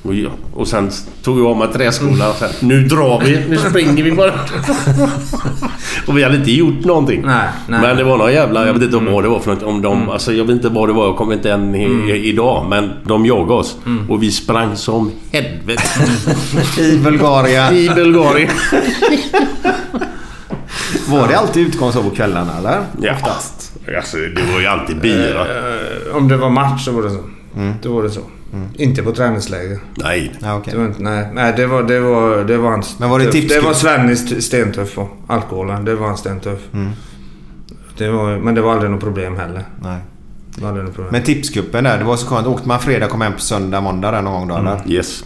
Och, 0.06 0.14
jag, 0.14 0.30
och 0.54 0.68
sen 0.68 0.90
tog 1.22 1.38
jag 1.38 1.46
av 1.46 1.56
mig 1.56 1.68
träskorna 1.72 2.28
och 2.28 2.36
sa 2.36 2.46
nu 2.60 2.84
drar 2.84 3.20
vi, 3.24 3.44
nu 3.48 3.56
springer 3.56 4.04
vi 4.04 4.12
bara. 4.12 4.32
och 6.06 6.18
vi 6.18 6.22
hade 6.22 6.36
inte 6.36 6.50
gjort 6.52 6.84
någonting. 6.84 7.22
Nej, 7.26 7.48
nej. 7.68 7.80
Men 7.80 7.96
det 7.96 8.04
var 8.04 8.16
någon 8.18 8.32
jävla, 8.32 8.66
jag 8.66 8.74
vet 8.74 8.82
inte 8.82 8.96
vad 8.96 9.24
det 9.24 9.28
var 9.28 9.40
för 9.40 9.54
något. 9.54 9.62
Om 9.62 9.82
de, 9.82 10.08
alltså 10.10 10.32
jag 10.32 10.44
vet 10.44 10.56
inte 10.56 10.68
vad 10.68 10.88
det 10.88 10.92
var, 10.92 11.04
jag 11.06 11.16
kommer 11.16 11.32
inte 11.34 11.52
än 11.52 11.74
Mm. 11.74 12.08
idag. 12.10 12.66
Men 12.68 12.90
de 13.04 13.26
jagade 13.26 13.52
oss. 13.52 13.76
Och 14.08 14.22
vi 14.22 14.30
sprang 14.30 14.76
som 14.76 15.10
helvete. 15.32 15.82
I 16.80 16.96
Bulgarien. 16.98 17.74
I 17.74 17.88
Bulgarien. 17.94 18.50
Var 21.08 21.28
det 21.28 21.38
alltid 21.38 21.74
så 21.74 22.02
på 22.02 22.10
kvällarna 22.10 22.58
eller? 22.58 22.80
Ja. 23.02 23.14
Alltså 23.96 24.16
det 24.16 24.52
var 24.52 24.60
ju 24.60 24.66
alltid 24.66 25.00
bira. 25.00 25.40
Eh, 25.40 26.16
Om 26.16 26.28
det 26.28 26.36
var 26.36 26.50
match 26.50 26.84
så 26.84 26.92
var 26.92 27.02
det 27.02 27.10
så. 27.10 27.20
Då 27.82 27.92
var 27.94 28.02
det 28.02 28.10
så. 28.10 28.20
Inte 28.76 29.02
på 29.02 29.12
träningsläger. 29.12 29.78
Nej. 29.94 30.32
Ja, 30.42 30.56
okej. 30.56 30.72
Det 30.72 30.78
var 30.78 30.86
inte, 30.86 31.02
nej, 31.02 31.28
nej 31.34 31.52
det 31.56 31.66
var, 31.66 31.82
det 31.82 32.00
var, 32.00 32.44
det 32.44 32.56
var 32.56 32.70
han 32.70 32.82
Men 32.98 33.10
var 33.10 33.18
det 33.18 33.24
tuff. 33.24 33.32
tipskupp? 33.32 33.60
Det 33.62 33.66
var 33.66 33.74
Svennis 33.74 34.44
stentuff 34.46 34.94
på. 34.94 35.08
Alkoholen, 35.26 35.84
det 35.84 35.94
var 35.94 36.06
han 36.06 36.16
stentuff. 36.16 36.60
Det 37.98 38.08
var, 38.10 38.36
men 38.38 38.54
det 38.54 38.60
var 38.60 38.72
aldrig 38.72 38.90
något 38.90 39.00
problem 39.00 39.36
heller. 39.36 39.64
Nej. 39.82 39.98
Det 40.54 40.62
var 40.62 40.68
aldrig 40.68 40.84
något 40.84 40.94
problem. 40.94 41.12
Men 41.12 41.22
tipskuppen 41.22 41.84
där, 41.84 41.98
det 41.98 42.04
var 42.04 42.16
så 42.16 42.26
skönt. 42.26 42.46
Åkte 42.46 42.68
man 42.68 42.80
fredag 42.80 43.06
kom 43.08 43.20
hem 43.20 43.32
på 43.32 43.40
söndag, 43.40 43.80
måndag 43.80 44.10
där 44.10 44.22
någon 44.22 44.32
gång 44.32 44.48
då 44.48 44.56
eller? 44.56 44.80
Yes. 44.86 45.24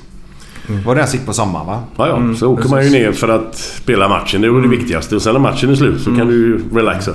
Var 0.84 0.94
det 0.94 1.00
den 1.00 1.08
sitt 1.08 1.26
på 1.26 1.32
sommaren 1.32 1.66
va? 1.66 1.82
Ja, 1.96 2.08
ja. 2.08 2.34
så 2.34 2.48
åker 2.52 2.68
man 2.68 2.84
ju 2.84 2.90
ner 2.90 3.12
för 3.12 3.28
att 3.28 3.56
spela 3.56 4.08
matchen. 4.08 4.40
Det 4.40 4.50
var 4.50 4.60
det 4.60 4.68
viktigaste. 4.68 5.16
Och 5.16 5.22
sen 5.22 5.32
när 5.32 5.40
matchen 5.40 5.70
är 5.70 5.74
slut 5.74 6.00
så 6.00 6.16
kan 6.16 6.26
du 6.26 6.34
ju 6.34 6.60
relaxa. 6.78 7.12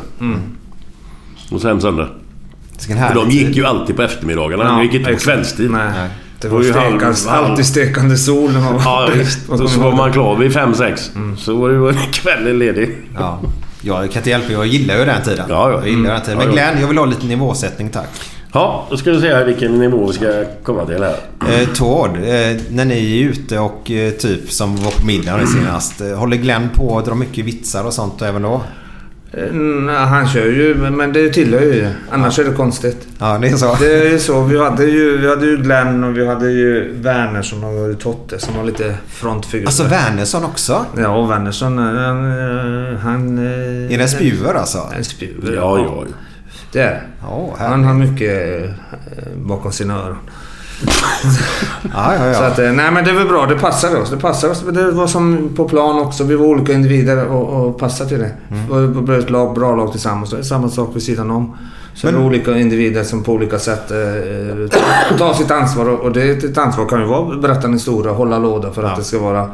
Och 1.51 1.61
sen 1.61 1.82
söndag. 1.82 2.07
För 2.80 3.15
de 3.15 3.30
gick 3.30 3.45
tid. 3.45 3.55
ju 3.55 3.65
alltid 3.65 3.95
på 3.95 4.01
eftermiddagarna. 4.01 4.63
Ja, 4.63 4.69
de 4.69 4.84
gick 4.84 4.93
inte 4.93 5.13
på 5.13 5.19
kvällstid. 5.19 5.71
Nej. 5.71 6.09
Det 6.41 6.47
var 6.49 6.57
var 6.57 6.63
ju 6.65 6.71
stekande, 6.71 7.05
halv- 7.05 7.28
halv- 7.28 7.45
alltid 7.49 7.65
stekande 7.65 8.17
sol 8.17 8.51
var 8.51 8.82
Ja, 8.86 9.09
visst. 9.15 9.39
Och 9.49 9.69
så 9.69 9.80
var 9.80 9.91
man 9.91 10.07
det. 10.07 10.13
klar 10.13 10.36
vid 10.36 10.51
5-6. 10.51 11.36
Så 11.38 11.55
var 11.55 11.69
ju 11.69 11.93
kvällen 12.13 12.59
ledig. 12.59 12.97
Ja. 13.15 13.39
Jag 13.82 13.97
kan 14.11 14.19
inte 14.19 14.30
hjälpa, 14.30 14.51
jag 14.53 14.65
gillar 14.67 14.97
ju 14.97 15.05
den 15.05 15.21
tiden. 15.21 15.45
Ja, 15.49 15.71
ja. 15.71 15.80
Jag 15.80 15.88
gillar 15.89 16.13
den 16.13 16.21
tiden. 16.21 16.38
Men. 16.38 16.51
Glenn, 16.51 16.80
jag 16.82 16.88
vill 16.88 16.97
ha 16.97 17.05
lite 17.05 17.26
nivåsättning 17.26 17.89
tack. 17.89 18.09
Ja, 18.53 18.88
då 18.89 18.97
ska 18.97 19.11
vi 19.11 19.21
se 19.21 19.28
här 19.34 19.45
vilken 19.45 19.80
nivå 19.80 20.07
vi 20.07 20.13
ska 20.13 20.43
komma 20.63 20.86
till 20.86 21.03
här. 21.03 21.15
Eh, 21.61 21.67
Tord, 21.76 22.09
eh, 22.09 22.61
när 22.69 22.86
ni 22.86 23.19
är 23.21 23.30
ute 23.30 23.59
och 23.59 23.91
eh, 23.91 24.11
typ 24.11 24.51
som 24.51 24.76
var 24.76 24.91
på 24.91 25.05
middagen 25.05 25.47
senast. 25.47 26.01
Eh, 26.01 26.07
håller 26.17 26.38
Glenn 26.38 26.69
på 26.74 26.97
att 26.99 27.05
dra 27.05 27.15
mycket 27.15 27.45
vitsar 27.45 27.84
och 27.84 27.93
sånt 27.93 28.21
även 28.21 28.41
då? 28.41 28.61
Eh, 29.38 29.53
nej, 29.53 29.95
Han 29.95 30.27
kör 30.27 30.45
ju, 30.45 30.75
men- 30.75 31.13
det 31.13 31.29
tillhör 31.29 31.61
ju 31.61 31.88
Annars 32.11 32.39
är 32.39 32.43
det 32.43 32.51
konstigt. 32.51 33.07
Ja, 33.19 33.38
det 33.41 33.47
är 33.47 33.55
så. 33.57 33.75
Det 33.79 33.93
är 33.93 34.09
ju 34.11 34.19
så. 34.19 34.41
Vi 34.43 34.63
hade 34.63 34.86
ju, 34.86 35.17
vi 35.17 35.29
hade 35.29 35.45
ju 35.45 35.57
Glenn 35.57 36.03
och 36.03 36.17
vi 36.17 36.27
hade 36.27 36.51
ju 36.51 36.93
Wernersson 37.01 37.63
och 37.63 37.99
Totte 37.99 38.39
som 38.39 38.57
var 38.57 38.63
lite 38.63 38.95
frontfigurer. 39.07 39.65
Alltså 39.67 39.84
Wernersson 39.84 40.45
också? 40.45 40.86
Ja, 40.97 41.07
och 41.07 41.31
Wernersson 41.31 41.77
han... 41.77 42.31
eh, 42.93 42.97
han 42.99 43.38
eh, 43.38 43.93
Är 43.93 43.97
det 43.97 44.03
en 44.03 44.09
spjuver 44.09 44.53
alltså? 44.53 44.89
En 44.97 45.03
spjuver. 45.03 45.53
Ja, 45.55 45.77
ja. 45.77 46.03
ja. 46.07 46.13
Det 46.71 46.81
är. 46.81 47.01
Ja, 47.21 47.55
Han 47.59 47.84
har 47.84 47.93
mycket 47.93 48.69
bakom 49.36 49.71
sina 49.71 49.93
öron. 49.95 50.17
Ja, 51.93 52.15
ja, 52.15 52.26
ja. 52.28 52.34
Så 52.34 52.43
att, 52.43 52.59
eh, 52.59 52.71
nej 52.71 52.91
men 52.91 53.03
det 53.05 53.09
är 53.11 53.15
väl 53.15 53.28
bra. 53.28 53.45
Det 53.45 53.55
passar 53.55 54.01
oss. 54.01 54.09
Det 54.09 54.17
passar 54.17 54.49
oss. 54.49 54.63
Det 54.71 54.91
var 54.91 55.07
som 55.07 55.49
på 55.55 55.69
plan 55.69 55.99
också. 55.99 56.24
Vi 56.24 56.36
var 56.36 56.45
olika 56.45 56.74
individer 56.74 57.26
och, 57.28 57.65
och 57.67 57.78
passade 57.80 58.09
till 58.09 58.19
det. 58.19 58.32
Mm. 58.71 59.05
Blev 59.05 59.19
ett 59.19 59.30
lag, 59.30 59.55
bra 59.55 59.76
lag 59.76 59.91
tillsammans. 59.91 60.30
Det 60.32 60.38
är 60.38 60.41
samma 60.43 60.69
sak 60.69 60.89
vid 60.95 61.03
sidan 61.03 61.32
om. 61.32 61.57
Så 61.95 62.07
Men- 62.07 62.15
det 62.15 62.21
är 62.21 62.26
olika 62.26 62.57
individer 62.57 63.03
som 63.03 63.24
på 63.24 63.32
olika 63.34 63.59
sätt 63.59 63.91
eh, 63.91 65.17
tar- 65.17 65.34
sitt 65.34 65.51
ansvar. 65.51 65.86
Och, 65.89 66.11
det, 66.11 66.43
ett 66.43 66.57
ansvar 66.57 66.86
kan 66.86 66.99
ju 67.01 67.05
vara 67.07 67.34
att 67.36 67.41
berätta 67.41 67.67
en 67.67 67.74
historia, 67.74 68.13
hålla 68.13 68.39
låda 68.39 68.71
för 68.71 68.84
att 68.84 68.89
Ja. 68.91 68.97
det 68.97 69.03
ska 69.03 69.19
vara... 69.19 69.49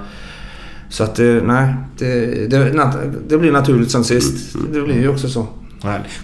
Så 0.90 1.04
att 1.04 1.16
det, 1.16 1.44
nej. 1.46 1.74
Det, 1.98 2.26
det, 2.50 2.88
det 3.28 3.38
blir 3.38 3.52
naturligt 3.52 3.92
som 3.92 4.04
sist. 4.04 4.56
Det 4.74 4.82
blir 4.82 5.02
ju 5.02 5.10
också 5.10 5.28
så. 5.30 5.48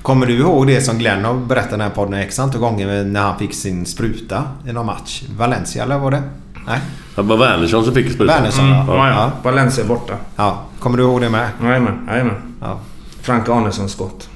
Kommer 0.02 0.26
du 0.26 0.34
ihåg 0.38 0.68
det 0.68 0.82
som 0.82 0.98
Glenn 0.98 1.26
har 1.26 1.34
berättat 1.34 1.68
i 1.68 1.72
den 1.72 1.82
här 1.82 1.90
podden 1.90 2.14
x 2.14 2.40
antal 2.40 2.62
gånger 2.62 3.04
när 3.04 3.22
han 3.22 3.40
fick 3.40 3.54
sin 3.54 3.86
spruta 3.86 4.44
i 4.68 4.74
någon 4.74 4.86
match? 4.86 5.24
Valencia 5.38 5.84
eller 5.84 5.98
var 5.98 6.12
det? 6.12 6.24
Nej? 6.68 6.80
Det 7.16 7.22
var 7.22 7.38
Wernersson 7.38 7.86
som 7.86 7.94
fick 7.94 8.12
sprutan. 8.14 8.36
Wernersson 8.36 8.70
ja. 8.70 8.86
Ja, 8.88 9.08
ja. 9.08 9.14
ja. 9.14 9.32
Valencia 9.44 9.84
är 9.84 9.88
borta. 9.88 10.14
ja. 10.36 10.62
Kommer 10.80 10.98
du 10.98 11.04
ihåg 11.04 11.22
det 11.22 11.30
med? 11.30 11.50
Jajamän, 11.64 12.08
jajamän. 12.12 12.36
Ja. 12.62 12.80
Frank 13.22 13.50
Arnessons 13.50 13.92
skott. 13.92 14.30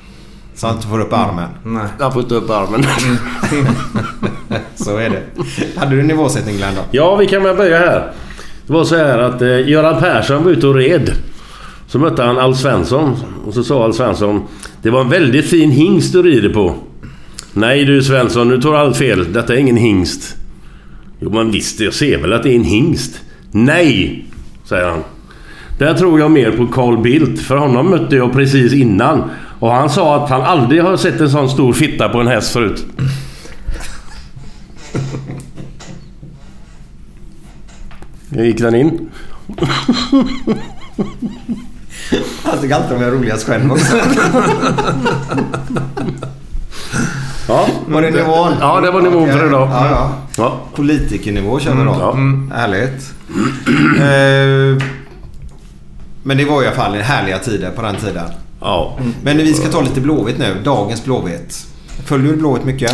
Så 0.56 0.68
han 0.68 0.76
inte 0.76 0.88
får 0.88 1.00
upp 1.00 1.14
armen. 1.14 1.50
Nej. 1.64 1.84
Han 2.00 2.14
får 2.14 2.22
inte 2.22 2.36
upp 2.36 2.50
armen. 2.50 2.84
Så 4.76 4.98
är 4.98 5.10
det. 5.10 5.24
Hade 5.80 5.96
du 5.96 6.04
nivåsättning 6.04 6.58
Glenn 6.58 6.76
då? 6.76 6.82
Ja, 6.92 7.16
vi 7.16 7.28
kan 7.28 7.44
väl 7.44 7.56
börja 7.56 7.78
här. 7.78 8.12
Det 8.68 8.74
var 8.74 8.84
så 8.84 8.96
här 8.96 9.20
att 9.20 9.42
eh, 9.42 9.70
Göran 9.70 10.00
Persson 10.00 10.44
var 10.44 10.52
ute 10.52 10.68
och 10.68 10.76
red. 10.76 11.12
Så 11.90 12.00
mötte 12.00 12.24
han 12.24 12.38
Alf 12.38 12.58
Svensson. 12.58 13.16
Och 13.46 13.54
så 13.54 13.64
sa 13.64 13.84
Alf 13.84 13.96
Svensson 13.96 14.42
Det 14.82 14.90
var 14.90 15.02
en 15.02 15.10
väldigt 15.10 15.46
fin 15.46 15.72
hingst 15.72 16.14
du 16.14 16.22
rider 16.24 16.50
på. 16.50 16.76
Nej 17.54 17.86
du 17.86 18.04
Svensson, 18.04 18.48
nu 18.48 18.62
tar 18.62 18.72
du 18.72 18.78
allt 18.78 18.98
fel. 18.98 19.34
Detta 19.34 19.54
är 19.54 19.58
ingen 19.58 19.78
hingst. 19.78 20.36
Jo 21.20 21.30
men 21.30 21.52
visst, 21.52 21.80
jag 21.80 21.94
ser 21.94 22.18
väl 22.18 22.34
att 22.34 22.44
det 22.44 22.50
är 22.50 22.56
en 22.56 22.64
hingst. 22.64 23.22
Nej! 23.52 24.26
Säger 24.66 24.90
han. 24.90 25.04
Där 25.80 25.94
tror 25.94 26.20
jag 26.20 26.32
mer 26.32 26.52
på 26.52 26.68
Carl 26.68 27.02
Bildt. 27.02 27.42
För 27.42 27.58
honom 27.58 27.90
mötte 27.90 28.16
jag 28.16 28.34
precis 28.34 28.74
innan. 28.74 29.24
Och 29.60 29.72
han 29.72 29.90
sa 29.90 30.24
att 30.24 30.30
han 30.30 30.42
aldrig 30.42 30.84
har 30.84 30.98
sett 30.98 31.22
en 31.22 31.30
sån 31.30 31.50
stor 31.50 31.74
fitta 31.74 32.10
på 32.10 32.20
en 32.20 32.28
häst 32.28 32.54
förut. 32.54 32.86
Gick 38.30 38.58
den 38.58 38.76
in? 38.76 39.10
Han 42.44 42.60
tycker 42.62 42.76
alltid 42.76 42.96
om 42.96 43.02
jag 43.02 43.12
är 43.12 43.16
roligast 43.18 43.46
själv 43.48 43.72
också. 43.72 43.98
Ja. 47.48 47.68
Var 47.88 48.02
det 48.02 48.10
nivån? 48.12 48.54
Ja, 48.60 48.82
det 48.82 48.92
var 48.92 49.02
nivån 49.02 49.32
för 49.32 49.48
idag. 49.48 49.70
Ja, 49.72 49.88
ja. 49.92 50.12
Ja. 50.38 50.60
Politikernivå 50.76 51.60
kör 51.60 51.76
vi 51.76 51.84
då. 51.84 51.96
Ja. 52.00 52.14
Härligt. 52.56 53.14
Eh, 54.00 54.88
Men 56.24 56.38
det 56.38 56.46
var 56.46 56.64
i 56.64 56.68
alla 56.68 56.76
fall 56.76 56.94
härliga 56.94 57.40
tider 57.40 57.72
på 57.72 57.82
den 57.82 57.96
tiden. 57.96 58.26
Ja. 58.62 58.98
Men 59.24 59.38
vi 59.38 59.54
ska 59.54 59.68
ta 59.70 59.82
lite 59.82 60.02
Blåvitt 60.02 60.38
nu. 60.38 60.56
Dagens 60.64 61.04
Blåvitt. 61.06 61.68
Följer 62.06 62.32
du 62.32 62.38
Blåvitt 62.38 62.64
mycket? 62.66 62.92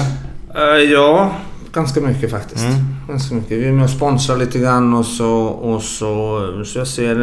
Eh, 0.55 0.63
ja, 0.91 1.31
ganska 1.75 2.01
mycket 2.01 2.31
faktiskt. 2.31 2.65
Ganska 3.07 3.35
mycket. 3.35 3.51
Vi 3.51 3.67
är 3.67 3.71
med 3.71 3.83
och 3.83 3.89
sponsrar 3.89 4.37
lite 4.37 4.59
grann 4.59 4.93
och 4.93 5.05
så, 5.05 5.31
och 5.45 5.81
så, 5.83 6.39
så 6.65 6.79
jag 6.79 6.87
ser 6.87 7.15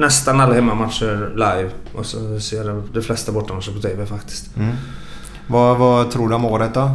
nästan 0.00 0.40
alla 0.40 0.54
hemmamatcher 0.54 1.30
live. 1.34 1.70
Och 1.94 2.06
så 2.06 2.40
ser 2.40 2.64
jag 2.64 2.82
de 2.92 3.02
flesta 3.02 3.32
bortamatcher 3.32 3.72
på 3.72 3.80
TV 3.80 4.06
faktiskt. 4.06 4.50
Vad, 5.46 5.78
vad 5.78 6.10
tror 6.10 6.28
du 6.28 6.34
om 6.34 6.44
året 6.44 6.74
då? 6.74 6.90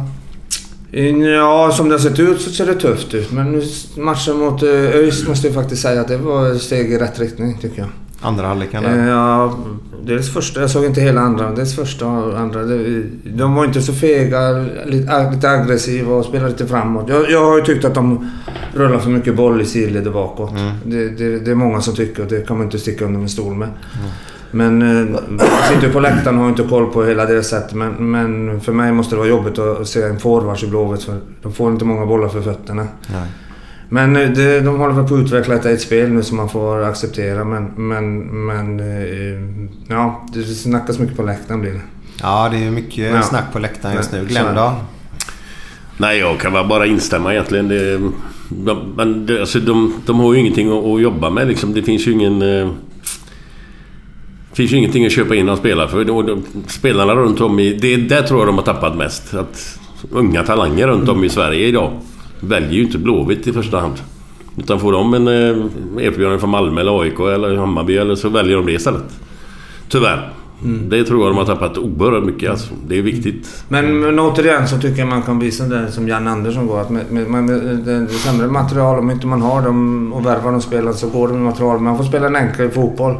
Ja, 1.36 1.72
som 1.72 1.88
det 1.88 1.94
har 1.94 2.00
sett 2.00 2.18
ut 2.18 2.40
så 2.40 2.50
ser 2.50 2.66
det 2.66 2.74
tufft 2.74 3.14
ut. 3.14 3.32
Men 3.32 3.62
matchen 3.96 4.38
mot 4.38 4.62
eh, 4.62 4.68
ÖIS 4.68 5.28
måste 5.28 5.46
jag 5.46 5.54
faktiskt 5.54 5.82
säga 5.82 6.00
att 6.00 6.08
det 6.08 6.16
var 6.16 6.50
ett 6.50 6.62
steg 6.62 6.92
i 6.92 6.98
rätt 6.98 7.18
riktning 7.20 7.58
tycker 7.58 7.78
jag. 7.78 7.88
Andra 8.24 8.46
halvleken 8.46 8.84
Eh, 8.84 8.90
där. 8.90 9.08
Ja, 9.08 9.54
dels 10.04 10.32
första. 10.32 10.60
Jag 10.60 10.70
såg 10.70 10.84
inte 10.84 11.00
hela 11.00 11.20
andra. 11.20 11.50
Dels 11.52 11.76
första 11.76 12.06
och 12.06 12.38
andra. 12.38 12.60
De 13.24 13.54
var 13.54 13.64
inte 13.64 13.82
så 13.82 13.92
fega. 13.92 14.50
Lite, 14.86 15.30
lite 15.30 15.50
aggressiva 15.50 16.14
och 16.14 16.24
spelade 16.24 16.50
lite 16.50 16.66
framåt. 16.66 17.08
Jag, 17.08 17.30
jag 17.30 17.44
har 17.44 17.56
ju 17.56 17.64
tyckt 17.64 17.84
att 17.84 17.94
de 17.94 18.30
rullar 18.74 18.98
för 18.98 19.10
mycket 19.10 19.36
boll 19.36 19.60
i 19.60 19.64
sidled 19.66 20.06
och 20.06 20.12
bakåt. 20.12 20.50
Det, 20.84 21.08
det, 21.08 21.38
det 21.38 21.50
är 21.50 21.54
många 21.54 21.80
som 21.80 21.94
tycker 21.94 22.22
och 22.22 22.28
det 22.28 22.46
kan 22.46 22.56
man 22.56 22.66
inte 22.66 22.78
sticka 22.78 23.04
under 23.04 23.20
en 23.20 23.28
stol 23.28 23.54
med. 23.54 23.68
Men 24.50 24.82
eh, 24.82 25.20
sitter 25.74 25.92
på 25.92 26.00
läktaren 26.00 26.36
och 26.36 26.42
har 26.42 26.48
inte 26.50 26.62
koll 26.62 26.86
på 26.92 27.04
hela 27.04 27.24
det 27.26 27.42
sättet. 27.42 27.74
Men, 27.74 28.10
men 28.10 28.60
för 28.60 28.72
mig 28.72 28.92
måste 28.92 29.14
det 29.14 29.18
vara 29.18 29.28
jobbigt 29.28 29.58
att 29.58 29.88
se 29.88 30.02
en 30.02 30.18
forwards 30.20 30.62
i 30.62 30.66
Blåvitt. 30.66 31.02
För 31.02 31.14
de 31.42 31.52
får 31.52 31.72
inte 31.72 31.84
många 31.84 32.06
bollar 32.06 32.28
för 32.28 32.40
fötterna. 32.40 32.86
Nej. 33.06 33.28
Men 33.94 34.16
eh, 34.16 34.30
det, 34.30 34.60
de 34.60 34.78
håller 34.78 34.94
väl 34.94 35.08
på 35.08 35.14
att 35.14 35.20
utveckla 35.20 35.54
ett, 35.54 35.64
ett 35.64 35.80
spel 35.80 36.10
nu 36.10 36.22
som 36.22 36.36
man 36.36 36.48
får 36.48 36.82
acceptera. 36.82 37.44
Men, 37.44 37.64
men, 37.76 38.18
men 38.46 38.80
eh, 38.80 39.66
ja, 39.88 40.26
det 40.32 40.44
snackas 40.44 40.98
mycket 40.98 41.16
på 41.16 41.22
läktaren 41.22 41.60
blir 41.60 41.70
det. 41.72 41.80
Ja, 42.22 42.48
det 42.52 42.64
är 42.64 42.70
mycket 42.70 43.10
Ja. 43.14 43.22
snack 43.22 43.52
på 43.52 43.58
läktaren 43.58 43.96
just 43.96 44.12
nu. 44.12 44.24
Glenn 44.24 44.46
det. 44.46 44.52
då? 44.54 44.72
Nej, 45.96 46.18
jag 46.18 46.40
kan 46.40 46.52
bara 46.52 46.86
instämma 46.86 47.32
egentligen. 47.32 47.68
Det, 47.68 48.00
de, 48.48 48.94
men 48.96 49.26
det, 49.26 49.40
alltså, 49.40 49.60
de, 49.60 49.94
de 50.06 50.20
har 50.20 50.34
ju 50.34 50.40
ingenting 50.40 50.78
att, 50.78 50.84
att 50.84 51.00
jobba 51.00 51.30
med 51.30 51.48
liksom. 51.48 51.74
Det 51.74 51.82
finns 51.82 52.06
ju 52.06 52.12
ingen... 52.12 52.42
Eh, 52.42 52.70
finns 54.52 54.72
ju 54.72 54.76
ingenting 54.76 55.06
att 55.06 55.12
köpa 55.12 55.34
in 55.34 55.48
och 55.48 55.58
spela 55.58 55.88
för. 55.88 56.10
Och 56.10 56.24
de, 56.24 56.42
spelarna 56.66 57.14
runt 57.14 57.40
om 57.40 57.58
i... 57.58 57.74
Det, 57.74 57.96
där 57.96 58.22
tror 58.22 58.40
jag 58.40 58.48
de 58.48 58.56
har 58.56 58.64
tappat 58.64 58.96
mest. 58.96 59.34
Att 59.34 59.78
unga 60.10 60.42
talanger 60.42 60.86
runt 60.86 61.08
om 61.08 61.24
i 61.24 61.28
Sverige 61.28 61.66
idag 61.66 61.92
väljer 62.44 62.72
ju 62.72 62.82
inte 62.82 62.98
Blåvitt 62.98 63.46
i 63.46 63.52
första 63.52 63.80
hand. 63.80 63.94
Utan 64.56 64.80
får 64.80 64.92
de 64.92 65.14
en 65.14 65.28
eh, 65.28 66.04
erbjudande 66.06 66.38
från 66.38 66.50
Malmö 66.50 66.80
eller 66.80 67.00
AIK 67.02 67.20
eller 67.20 67.56
Hammarby 67.56 67.96
eller 67.96 68.14
så 68.14 68.28
väljer 68.28 68.56
de 68.56 68.66
det 68.66 68.72
istället. 68.72 69.20
Tyvärr. 69.88 70.32
Det 70.88 71.04
tror 71.04 71.20
jag 71.24 71.30
de 71.30 71.38
har 71.38 71.44
tappat 71.44 71.78
oerhört 71.78 72.24
mycket. 72.24 72.50
Alltså. 72.50 72.74
Det 72.86 72.98
är 72.98 73.02
viktigt. 73.02 73.64
Men, 73.68 74.00
men 74.00 74.18
återigen 74.18 74.68
så 74.68 74.78
tycker 74.78 74.98
jag 74.98 75.08
man 75.08 75.22
kan 75.22 75.38
visa 75.38 75.64
det 75.64 75.92
som 75.92 76.08
Jan 76.08 76.28
Andersson 76.28 76.66
går. 76.66 76.80
Att 76.80 76.90
med, 76.90 77.10
med, 77.10 77.30
med, 77.30 77.44
med 77.44 77.76
det, 77.76 78.00
det 78.00 78.08
sämre 78.08 78.46
material, 78.46 78.98
om 78.98 79.10
inte 79.10 79.26
man 79.26 79.42
har 79.42 79.62
dem 79.62 80.12
och 80.12 80.26
värvar 80.26 80.52
de 80.52 80.60
spelarna 80.60 80.92
så 80.92 81.08
går 81.08 81.28
det 81.28 81.34
med 81.34 81.42
material. 81.42 81.80
Man 81.80 81.96
får 81.96 82.04
spela 82.04 82.26
en 82.26 82.36
enklare 82.36 82.70
fotboll. 82.70 83.16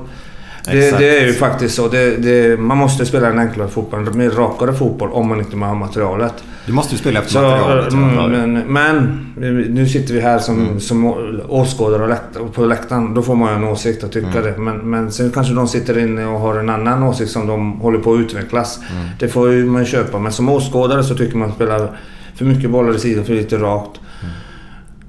Det, 0.65 0.99
det 0.99 1.19
är 1.19 1.27
ju 1.27 1.33
faktiskt 1.33 1.75
så. 1.75 1.89
Det, 1.89 2.17
det, 2.17 2.61
man 2.61 2.79
måste 2.79 3.07
spela 3.07 3.29
en 3.29 3.39
enklare 3.39 3.69
fotboll, 3.69 4.09
en 4.09 4.19
mer 4.19 4.31
rakare 4.31 4.73
fotboll 4.73 5.11
om 5.12 5.29
man 5.29 5.39
inte 5.39 5.57
har 5.57 5.75
materialet. 5.75 6.35
Du 6.67 6.73
måste 6.73 6.95
ju 6.95 6.99
spela 6.99 7.21
efter 7.21 7.33
Så, 7.33 7.41
materialet. 7.41 7.93
mm, 7.93 8.53
men, 8.53 8.62
men 8.67 9.25
nu 9.71 9.89
sitter 9.89 10.15
vi 10.15 10.21
här 10.21 10.39
som, 10.39 10.81
som 10.81 11.07
åskådare 11.49 12.19
och 12.41 12.55
på 12.55 12.65
läktaren. 12.65 13.15
Då 13.15 13.23
får 13.23 13.35
man 13.35 13.51
ju 13.51 13.57
en 13.57 13.65
åsikt 13.65 14.05
och 14.05 14.12
tycka 14.12 14.41
det. 14.43 14.55
Men, 14.59 14.91
men 14.91 15.11
sen 15.11 15.31
kanske 15.31 15.55
de 15.55 15.69
sitter 15.69 15.99
inne 15.99 16.27
och 16.27 16.41
har 16.41 16.59
en 16.59 16.71
annan 16.71 17.03
åsikt 17.03 17.31
som 17.31 17.47
de 17.47 17.81
håller 17.81 17.99
på 17.99 18.15
att 18.15 18.21
utvecklas. 18.21 18.81
Det 19.19 19.29
får 19.29 19.53
ju 19.53 19.65
man 19.65 19.85
köpa. 19.85 20.19
Men 20.19 20.33
som 20.33 20.49
åskådare 20.49 21.05
så 21.05 21.15
tycker 21.15 21.37
man 21.37 21.49
att 21.49 21.55
spelar 21.55 21.91
för 22.35 22.45
mycket 22.45 22.71
bollar 22.71 22.97
i 22.97 22.99
sidan, 22.99 23.25
för 23.25 23.35
lite 23.35 23.57
rakt. 23.57 24.01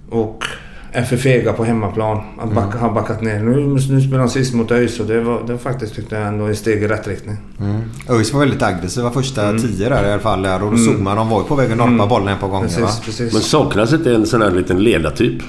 Och 0.10 0.44
är 0.44 0.65
för 1.04 1.18
fega 1.18 1.54
på 1.54 1.64
hemmaplan. 1.64 2.22
Att 2.40 2.52
backa, 2.54 2.78
har 2.78 2.92
backat 2.94 3.22
ner. 3.22 3.40
Nu, 3.40 3.56
nu 3.94 4.02
spelar 4.02 4.20
de 4.20 4.30
sist 4.30 4.54
mot 4.54 4.72
ÖIS 4.72 5.00
och 5.00 5.06
det 5.06 5.22
var, 5.22 5.42
det 5.48 5.52
var 5.54 5.60
faktiskt 5.60 5.96
tyckte 5.96 6.16
jag 6.16 6.28
ändå 6.28 6.46
ett 6.48 6.58
steg 6.58 6.84
i 6.84 6.88
rätt 6.88 7.08
riktning. 7.08 7.38
Mm. 7.60 7.82
ÖIS 8.10 8.34
var 8.34 8.40
väldigt 8.40 8.62
aggressiva 8.62 9.12
första 9.12 9.50
Mm. 9.50 9.62
tio 9.62 9.90
där 9.90 10.08
i 10.08 10.12
alla 10.12 10.22
fall. 10.22 10.42
Där. 10.42 10.64
Och 10.64 10.72
då 10.72 10.78
såg 10.78 11.00
man 11.00 11.18
de 11.18 11.30
var 11.30 11.40
ju 11.42 11.48
på 11.48 11.56
väg 11.56 11.72
att 11.72 11.78
norpa 11.78 12.08
bollen 12.08 12.28
ett 12.28 12.40
par 12.40 12.48
gånger. 12.48 12.68
va? 12.68 12.74
Precis, 12.88 13.00
precis. 13.06 13.34
Men 13.34 13.42
saknas 13.42 13.94
inte 13.94 14.16
en 14.16 14.26
sån 14.26 14.42
här 14.42 14.52
liten 14.52 14.84
ledartyp? 14.84 15.42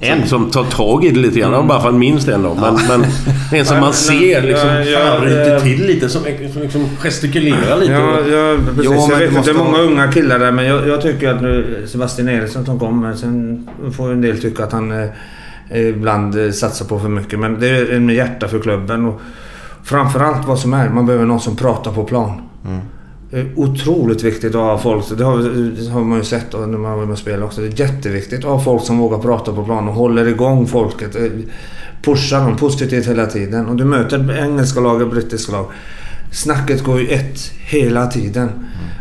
En? 0.00 0.26
Som, 0.28 0.50
tar 0.50 0.64
tag 0.64 1.04
i 1.04 1.10
det 1.10 1.20
lite 1.20 1.40
grann. 1.40 1.68
Bara 1.68 1.80
för 1.80 1.88
att 1.88 1.94
minst 1.94 2.28
en 2.28 2.42
då. 2.42 2.54
Men, 2.54 2.74
men 2.88 3.04
en 3.60 3.64
som 3.66 3.74
Ja, 3.76 3.80
man 3.80 3.80
men- 3.80 3.92
ser 3.92 4.42
liksom 4.42 4.68
ja, 4.68 4.82
ja, 4.84 5.18
ryter 5.24 5.60
till 5.60 5.86
lite. 5.86 6.08
Som, 6.08 6.22
som 6.52 6.62
liksom 6.62 6.88
gestikulerar 6.98 7.76
lite. 7.80 7.92
Ja, 7.92 8.20
ja 8.20 8.56
precis. 8.66 8.84
Jo, 8.84 9.06
men 9.10 9.20
jag 9.20 9.28
vet 9.30 9.44
det 9.44 9.50
är 9.50 9.54
många 9.54 9.78
unga 9.78 10.12
killar 10.12 10.38
där 10.38 10.52
men 10.52 10.64
jag, 10.64 10.88
jag 10.88 11.02
tycker 11.02 11.34
att 11.34 11.42
nu 11.42 11.84
Sebastian 11.86 12.28
Eriksson 12.28 12.64
som 12.64 12.78
kommer. 12.78 13.14
Sen 13.14 13.68
får 13.96 14.12
en 14.12 14.20
del 14.20 14.40
tycka 14.40 14.64
att 14.64 14.72
han 14.72 14.92
eh, 15.70 15.88
ibland 15.88 16.44
eh, 16.46 16.50
satsar 16.50 16.86
på 16.86 16.98
för 17.00 17.08
mycket. 17.08 17.38
Men 17.38 17.60
det 17.60 17.68
är 17.68 17.92
en 17.92 18.08
hjärta 18.08 18.48
för 18.48 18.58
klubben. 18.58 19.04
Och 19.06 19.20
framförallt 19.84 20.46
vad 20.46 20.58
som 20.58 20.74
är, 20.74 20.88
man 20.88 21.06
behöver 21.06 21.24
någon 21.26 21.40
som 21.40 21.56
pratar 21.56 21.92
på 21.92 22.04
plan. 22.04 22.42
Är 22.66 22.80
otroligt 23.56 24.22
viktigt 24.22 24.54
att 24.54 24.60
ha 24.60 24.78
folk, 24.78 25.18
det 25.18 25.24
har, 25.24 25.38
det 25.38 25.90
har 25.90 26.00
man 26.00 26.18
ju 26.18 26.24
sett 26.24 26.52
när 26.52 26.66
man 26.66 26.98
var 26.98 27.06
med 27.06 27.12
och 27.12 27.18
spelade 27.18 27.44
också. 27.44 27.60
Det 27.60 27.66
är 27.66 27.80
jätteviktigt 27.80 28.38
att 28.38 28.50
ha 28.50 28.60
folk 28.60 28.82
som 28.82 28.98
vågar 28.98 29.18
prata 29.18 29.52
på 29.52 29.64
plan 29.64 29.88
och 29.88 29.94
håller 29.94 30.28
igång 30.28 30.66
folket. 30.66 31.16
Eh, 31.16 31.22
pushar 32.02 32.40
dem 32.40 32.56
positivt 32.56 33.06
hela 33.06 33.26
tiden. 33.26 33.66
Och 33.66 33.76
du 33.76 33.84
möter 33.84 34.44
engelska 34.44 34.80
lag 34.80 35.02
och 35.02 35.08
brittiska 35.08 35.52
lag. 35.52 35.66
Snacket 36.32 36.84
går 36.84 37.00
ju 37.00 37.08
ett 37.08 37.52
hela 37.66 38.06
tiden. 38.06 38.50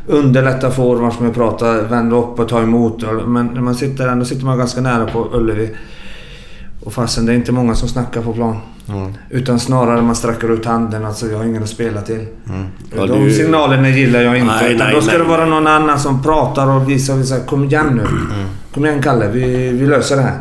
Underlätta 0.08 0.72
forwards 0.72 1.20
med 1.20 1.30
att 1.30 1.36
prata, 1.36 1.82
vända 1.82 2.16
upp 2.16 2.40
och 2.40 2.50
ta 2.50 2.62
emot. 2.62 3.04
Men 3.28 3.46
när 3.46 3.62
man 3.62 3.76
sitter 3.76 4.08
där, 4.08 4.16
då 4.16 4.26
sitter 4.26 4.46
man 4.46 4.58
ganska 4.58 4.82
nära 4.82 5.06
på 5.06 5.30
Ullevi. 5.34 5.70
Och 6.84 6.94
fastän 6.94 7.26
det 7.26 7.32
är 7.32 7.36
inte 7.36 7.52
många 7.52 7.76
som 7.76 7.90
snackar 7.90 8.22
på 8.22 8.34
plan. 8.34 8.58
Mm. 8.90 9.14
Utan 9.30 9.60
snarare 9.60 10.02
man 10.02 10.16
sträcker 10.16 10.52
ut 10.54 10.66
handen. 10.66 11.06
Alltså 11.06 11.28
jag 11.28 11.38
har 11.38 11.46
ingen 11.46 11.64
att 11.64 11.70
spela 11.70 12.02
till. 12.02 12.26
Ja, 12.96 13.06
De 13.06 13.26
det- 13.26 13.32
signalerna 13.34 13.90
gillar 13.90 14.22
jag 14.22 14.38
inte. 14.38 14.54
Nej, 14.62 14.74
utan 14.76 14.88
nej, 14.88 14.96
då 14.96 15.02
ska 15.02 15.12
nej. 15.12 15.22
det 15.22 15.30
vara 15.30 15.46
någon 15.46 15.68
annan 15.68 16.00
som 16.00 16.24
pratar 16.24 16.68
och 16.68 16.90
visar. 16.90 17.16
visar 17.16 17.40
kom 17.40 17.64
igen 17.64 17.88
nu. 18.04 18.08
Kom 18.74 18.86
igen 18.86 19.02
Kalle, 19.02 19.28
vi, 19.28 19.70
vi 19.72 19.86
löser 19.88 20.16
det 20.16 20.22
här. 20.22 20.40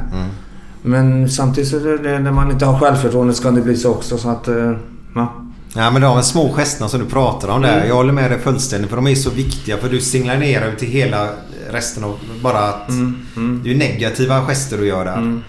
Men 0.82 1.28
samtidigt 1.28 1.70
så 1.70 1.76
är 1.76 1.98
det, 1.98 2.18
när 2.18 2.32
man 2.32 2.50
inte 2.50 2.64
har 2.64 2.78
självförtroende 2.78 3.34
så 3.34 3.42
kan 3.42 3.54
det 3.54 3.60
bli 3.60 3.76
så 3.76 3.90
också. 3.90 4.18
Så 4.18 4.28
att, 4.28 4.48
eh, 4.48 4.72
ja. 5.14 5.34
Ja 5.74 5.90
men 5.90 6.02
de 6.02 6.22
små 6.22 6.52
gesterna 6.52 6.88
som 6.88 7.00
du 7.00 7.06
pratar 7.06 7.48
om 7.48 7.62
där. 7.62 7.76
Mm. 7.76 7.88
Jag 7.88 7.94
håller 7.94 8.12
med 8.12 8.30
dig 8.30 8.38
fullständigt 8.38 8.90
för 8.90 8.96
de 8.96 9.06
är 9.06 9.14
så 9.14 9.30
viktiga 9.30 9.76
för 9.76 9.88
du 9.88 10.00
signalerar 10.00 10.70
ju 10.70 10.76
till 10.76 10.88
hela 10.88 11.28
resten 11.70 12.04
av 12.04 12.16
bara 12.42 12.58
att 12.58 12.88
Mm, 12.88 13.60
det 13.64 13.68
är 13.70 13.72
ju 13.72 13.78
negativa 13.78 14.40
gester 14.46 14.78
du 14.78 14.86
gör 14.86 15.04
där. 15.04 15.40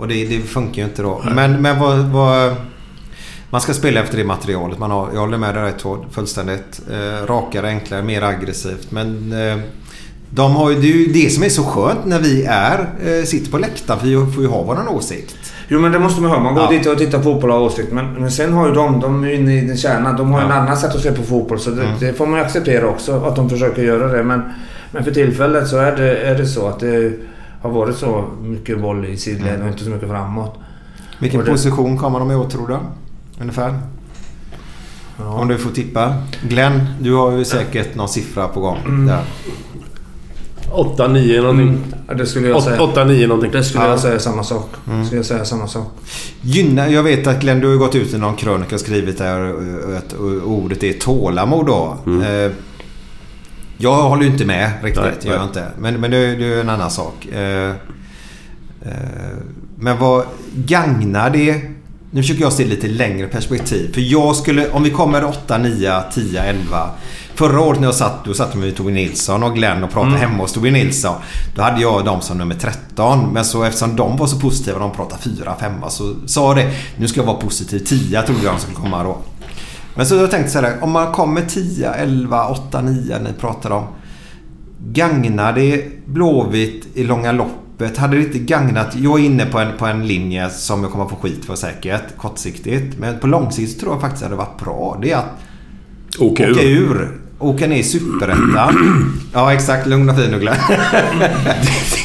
Och 0.00 0.08
det, 0.08 0.24
det 0.26 0.38
funkar 0.40 0.82
ju 0.82 0.88
inte 0.88 1.02
då. 1.02 1.22
Men, 1.34 1.62
men 1.62 1.78
vad, 1.78 1.98
vad... 1.98 2.54
Man 3.50 3.60
ska 3.60 3.72
spela 3.74 4.00
efter 4.00 4.16
det 4.18 4.24
materialet 4.24 4.78
man 4.78 4.90
har. 4.90 5.08
Jag 5.14 5.20
håller 5.20 5.38
med 5.38 5.54
dig 5.54 5.72
Todd, 5.78 6.04
fullständigt. 6.10 6.80
Eh, 6.92 7.26
rakare, 7.26 7.68
enklare, 7.68 8.02
mer 8.02 8.22
aggressivt. 8.22 8.90
Men 8.90 9.32
eh, 9.32 9.58
de 10.30 10.56
har 10.56 10.70
ju, 10.70 10.76
det 10.80 10.86
är 10.92 10.96
ju 10.96 11.06
det 11.12 11.30
som 11.32 11.42
är 11.44 11.48
så 11.48 11.62
skönt 11.64 12.04
när 12.04 12.18
vi 12.18 12.44
är, 12.48 12.78
eh, 13.06 13.24
sitter 13.24 13.50
på 13.50 13.58
läktaren. 13.58 14.00
För 14.00 14.06
vi 14.06 14.32
får 14.32 14.42
ju 14.42 14.48
ha 14.48 14.62
våran 14.62 14.88
åsikt. 14.88 15.36
Jo 15.68 15.80
men 15.80 15.92
det 15.92 15.98
måste 15.98 16.22
man 16.22 16.30
ha. 16.30 16.38
Man 16.40 16.54
går 16.54 16.62
Ja. 16.64 16.70
dit 16.70 16.86
och 16.86 16.98
tittar 16.98 17.18
på 17.18 17.24
fotboll 17.24 17.50
och 17.50 17.56
har 17.56 17.64
åsikt. 17.64 17.92
Men, 17.92 18.12
men 18.14 18.30
sen 18.30 18.52
har 18.52 18.68
ju 18.68 18.74
de, 18.74 19.00
de 19.00 19.24
är 19.24 19.30
inne 19.32 19.58
i 19.58 19.60
den 19.66 19.76
kärnan. 19.76 20.16
De 20.16 20.32
har 20.32 20.40
Ja. 20.40 20.46
en 20.46 20.52
annan 20.52 20.76
sätt 20.76 20.94
att 20.94 21.02
se 21.02 21.12
på 21.12 21.22
fotboll. 21.22 21.58
Så 21.60 21.70
det, 21.70 21.82
Mm. 21.84 21.94
det 22.00 22.12
får 22.12 22.26
man 22.26 22.38
ju 22.38 22.44
acceptera 22.44 22.86
också. 22.88 23.24
Att 23.24 23.36
de 23.36 23.50
försöker 23.50 23.82
göra 23.82 24.08
det. 24.16 24.22
Men, 24.24 24.42
men 24.92 25.04
för 25.04 25.10
tillfället 25.10 25.68
så 25.68 25.76
är 25.76 25.96
det, 25.96 26.16
är 26.16 26.34
det 26.38 26.46
så 26.46 26.68
att 26.68 26.80
det 26.80 27.12
har 27.60 27.70
varit 27.70 27.96
så 27.96 28.24
mycket 28.42 28.80
boll 28.80 29.04
i 29.04 29.16
sidled 29.16 29.62
och 29.62 29.68
inte 29.68 29.84
så 29.84 29.90
mycket 29.90 30.08
framåt. 30.08 30.54
Vilken 31.20 31.40
det- 31.44 31.50
position 31.50 31.98
kommer 31.98 32.18
de 32.18 32.30
i 32.30 32.34
år 32.34 32.48
tror 32.48 32.68
du? 32.68 32.76
Ungefär? 33.40 33.78
Om 35.16 35.48
du 35.48 35.58
får 35.58 35.70
tippa. 35.70 36.14
Glenn, 36.48 36.86
du 37.00 37.14
har 37.14 37.32
ju 37.32 37.44
säkert 37.44 37.94
någon 37.94 38.08
siffra 38.08 38.48
på 38.48 38.60
gång. 38.60 38.78
Mm. 38.86 39.06
Där. 39.06 39.24
8-9 40.72 41.40
någonting. 41.42 41.78
Ja, 42.08 42.14
det 42.14 42.26
skulle 42.26 42.48
jag 42.48 42.62
säga. 42.62 42.80
8-9 42.80 43.26
någonting. 43.26 43.50
Det 43.52 43.64
skulle 43.64 43.84
Ja. 43.84 43.90
jag 43.90 44.00
säga 44.00 44.18
samma 44.18 44.44
sak. 44.44 44.70
Skulle 45.04 45.18
jag 45.18 45.26
säga 45.26 45.44
samma 45.44 45.66
sak. 45.66 45.86
Gynna, 46.42 46.88
jag 46.88 47.02
vet 47.02 47.26
att 47.26 47.40
Glenn, 47.40 47.60
du 47.60 47.66
har 47.66 47.72
ju 47.72 47.78
gått 47.78 47.94
ut 47.94 48.14
i 48.14 48.18
någon 48.18 48.36
krönika 48.36 48.74
och 48.74 48.80
skrivit 48.80 49.18
där 49.18 49.40
att 49.98 50.14
ordet 50.44 50.82
är 50.82 50.92
tålamod 50.92 51.66
då. 51.66 51.96
Eh, 52.06 52.52
Jag 53.82 54.02
håller 54.02 54.22
ju 54.22 54.28
inte 54.28 54.44
med 54.44 54.70
riktigt. 54.82 55.02
Nej, 55.04 55.12
jag 55.24 55.34
nej. 55.38 55.44
inte. 55.46 55.66
Men, 55.78 56.00
men 56.00 56.10
det, 56.10 56.16
är- 56.16 56.60
en 56.60 56.68
annan 56.68 56.90
sak. 56.90 57.26
Eh, 57.26 57.68
eh, 58.82 59.36
Men 59.78 59.98
vad 59.98 60.24
gagnar 60.54 61.30
det? 61.30 61.60
Nu 62.10 62.22
försöker 62.22 62.42
jag 62.42 62.52
se 62.52 62.64
lite 62.64 62.88
längre 62.88 63.26
perspektiv. 63.26 63.94
För 63.94 64.00
jag 64.00 64.36
skulle, 64.36 64.70
om 64.70 64.82
vi 64.82 64.90
kommer 64.90 65.24
8, 65.24 65.58
9, 65.58 66.02
10, 66.14 66.42
11. 66.42 66.90
Förra 67.34 67.60
året 67.60 67.80
när 67.80 67.86
jag 67.86 67.94
satt, 67.94 68.24
då 68.24 68.34
satt 68.34 68.54
med 68.54 68.76
Tobbe 68.76 68.90
Nilsson 68.90 69.42
och 69.42 69.54
Glenn 69.54 69.84
och 69.84 69.90
pratade 69.90 70.16
hemma 70.18 70.36
hos 70.38 70.52
Tobbe 70.52 70.70
Nilsson. 70.70 71.14
Då 71.54 71.62
hade 71.62 71.80
jag 71.80 72.04
dem 72.04 72.20
som 72.20 72.38
nummer 72.38 72.54
13. 72.54 73.32
Men 73.32 73.44
så 73.44 73.62
eftersom 73.64 73.96
de 73.96 74.16
var 74.16 74.26
så 74.26 74.40
positiva, 74.40 74.78
de 74.78 74.92
pratade 74.92 75.22
4, 75.22 75.54
5 75.60 75.72
så 75.88 76.14
sa 76.26 76.54
det. 76.54 76.70
Nu 76.96 77.08
ska 77.08 77.20
jag 77.20 77.26
vara 77.26 77.36
positiv. 77.36 77.78
10 77.78 78.22
trodde 78.22 78.44
jag 78.44 78.54
de 78.54 78.60
skulle 78.60 78.76
komma 78.76 79.02
då. 79.02 79.18
Men 79.94 80.06
så 80.06 80.14
har 80.14 80.20
jag 80.20 80.30
tänkt 80.30 80.50
så 80.50 80.60
här. 80.60 80.84
Om 80.84 80.90
man 80.90 81.12
kommer 81.12 81.42
10, 81.42 81.90
11, 81.90 82.48
8, 82.48 82.82
9 82.82 83.18
ni 83.18 83.32
pratar 83.32 83.70
om. 83.70 83.84
Gagnar 84.92 85.52
det 85.52 85.84
Blåvitt 86.06 86.86
i 86.94 87.04
långa 87.04 87.32
loppet? 87.32 87.96
Hade 87.96 88.16
det 88.16 88.22
inte 88.22 88.38
gagnat... 88.38 88.96
Jag 88.96 89.20
är 89.20 89.24
inne 89.24 89.46
på 89.46 89.58
en, 89.58 89.78
på 89.78 89.86
en 89.86 90.06
linje 90.06 90.50
som 90.50 90.82
jag 90.82 90.92
kommer 90.92 91.06
få 91.06 91.16
skit 91.16 91.44
för 91.44 91.54
säkert. 91.54 92.16
Kortsiktigt. 92.16 92.98
Men 92.98 93.18
på 93.18 93.26
lång 93.26 93.52
sikt 93.52 93.80
tror 93.80 93.92
jag 93.92 94.00
faktiskt 94.00 94.22
att 94.22 94.30
det 94.30 94.36
hade 94.36 94.48
varit 94.50 94.64
bra. 94.64 94.98
Det 95.02 95.12
är 95.12 95.16
att 95.16 95.38
Åka 96.18 96.50
åka 96.50 96.62
ur 96.62 97.20
åka 97.40 97.66
ner 97.66 97.76
i 97.76 97.82
Superettan. 97.82 99.16
Ja 99.32 99.52
exakt, 99.52 99.86
lugn 99.86 100.10
och 100.10 100.16
fin 100.16 100.34
Uggla. 100.34 100.56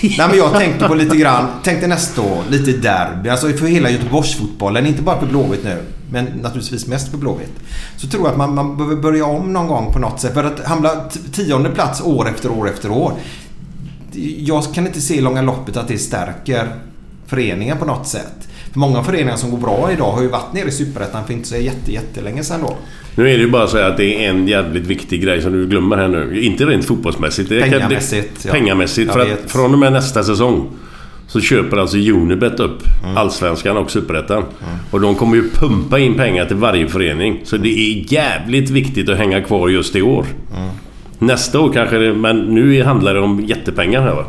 Nej 0.01 0.27
men 0.29 0.37
jag 0.37 0.53
tänkte 0.53 0.87
på 0.87 0.95
lite 0.95 1.17
grann, 1.17 1.47
tänkte 1.63 1.87
nästa 1.87 2.21
år, 2.21 2.43
lite 2.49 2.71
derby. 2.71 3.29
Alltså 3.29 3.47
för 3.47 3.67
hela 3.67 3.89
Göteborgsfotbollen, 3.89 4.85
inte 4.85 5.01
bara 5.01 5.19
för 5.19 5.27
Blåvitt 5.27 5.63
nu. 5.63 5.81
Men 6.11 6.25
naturligtvis 6.25 6.87
mest 6.87 7.11
för 7.11 7.17
Blåvitt. 7.17 7.53
Så 7.97 8.07
tror 8.07 8.23
jag 8.23 8.31
att 8.31 8.37
man, 8.37 8.55
man 8.55 8.77
behöver 8.77 8.95
börja 8.95 9.25
om 9.25 9.53
någon 9.53 9.67
gång 9.67 9.93
på 9.93 9.99
något 9.99 10.19
sätt. 10.19 10.33
För 10.33 10.43
att 10.43 10.65
hamna 10.65 10.89
tionde 11.31 11.69
plats 11.69 12.01
år 12.01 12.29
efter 12.29 12.51
år 12.51 12.69
efter 12.69 12.91
år. 12.91 13.13
Jag 14.37 14.73
kan 14.73 14.87
inte 14.87 15.01
se 15.01 15.15
i 15.15 15.21
långa 15.21 15.41
loppet 15.41 15.77
att 15.77 15.87
det 15.87 15.97
stärker 15.97 16.75
föreningen 17.27 17.77
på 17.77 17.85
något 17.85 18.07
sätt. 18.07 18.47
För 18.71 18.79
många 18.79 19.03
föreningar 19.03 19.37
som 19.37 19.51
går 19.51 19.57
bra 19.57 19.91
idag 19.91 20.11
har 20.11 20.21
ju 20.21 20.27
varit 20.27 20.53
nere 20.53 20.67
i 20.67 20.71
Superettan 20.71 21.25
för 21.25 21.33
inte 21.33 21.47
så 21.47 21.55
jätte, 21.55 21.91
jättelänge 21.91 22.43
sedan 22.43 22.61
då. 22.61 22.75
Nu 23.15 23.29
är 23.29 23.37
det 23.37 23.43
ju 23.43 23.51
bara 23.51 23.67
så 23.67 23.77
här 23.77 23.89
att 23.89 23.97
det 23.97 24.25
är 24.25 24.29
en 24.29 24.47
jävligt 24.47 24.87
viktig 24.87 25.23
grej 25.23 25.41
som 25.41 25.51
du 25.51 25.67
glömmer 25.67 25.97
här 25.97 26.07
nu. 26.07 26.41
Inte 26.41 26.65
rent 26.65 26.85
fotbollsmässigt. 26.85 27.49
Det 27.49 27.61
Pengamässigt, 27.61 28.43
Det, 28.43 28.47
ja. 28.47 28.53
pengamässigt. 28.53 29.15
Jag 29.15 29.27
För 29.27 29.33
att 29.33 29.51
från 29.51 29.73
och 29.73 29.79
med 29.79 29.93
nästa 29.93 30.23
säsong 30.23 30.69
så 31.27 31.41
köper 31.41 31.77
alltså 31.77 31.97
Unibet 31.97 32.59
upp 32.59 32.83
Allsvenskan 33.15 33.77
och 33.77 33.91
Superettan. 33.91 34.43
Och 34.91 35.01
de 35.01 35.15
kommer 35.15 35.35
ju 35.35 35.49
pumpa 35.49 35.99
in 35.99 36.15
pengar 36.15 36.45
till 36.45 36.55
varje 36.55 36.87
förening. 36.87 37.41
Så 37.43 37.57
det 37.57 37.69
är 37.69 38.13
jävligt 38.13 38.69
viktigt 38.69 39.09
att 39.09 39.17
hänga 39.17 39.41
kvar 39.41 39.69
just 39.69 39.95
i 39.95 40.01
år. 40.01 40.25
Nästa 41.19 41.59
år 41.59 41.73
kanske 41.73 41.97
det, 41.97 42.13
men 42.13 42.39
nu 42.39 42.83
handlar 42.83 43.13
det 43.13 43.19
om 43.19 43.45
jättepengar 43.45 44.01
här 44.01 44.15
va. 44.15 44.25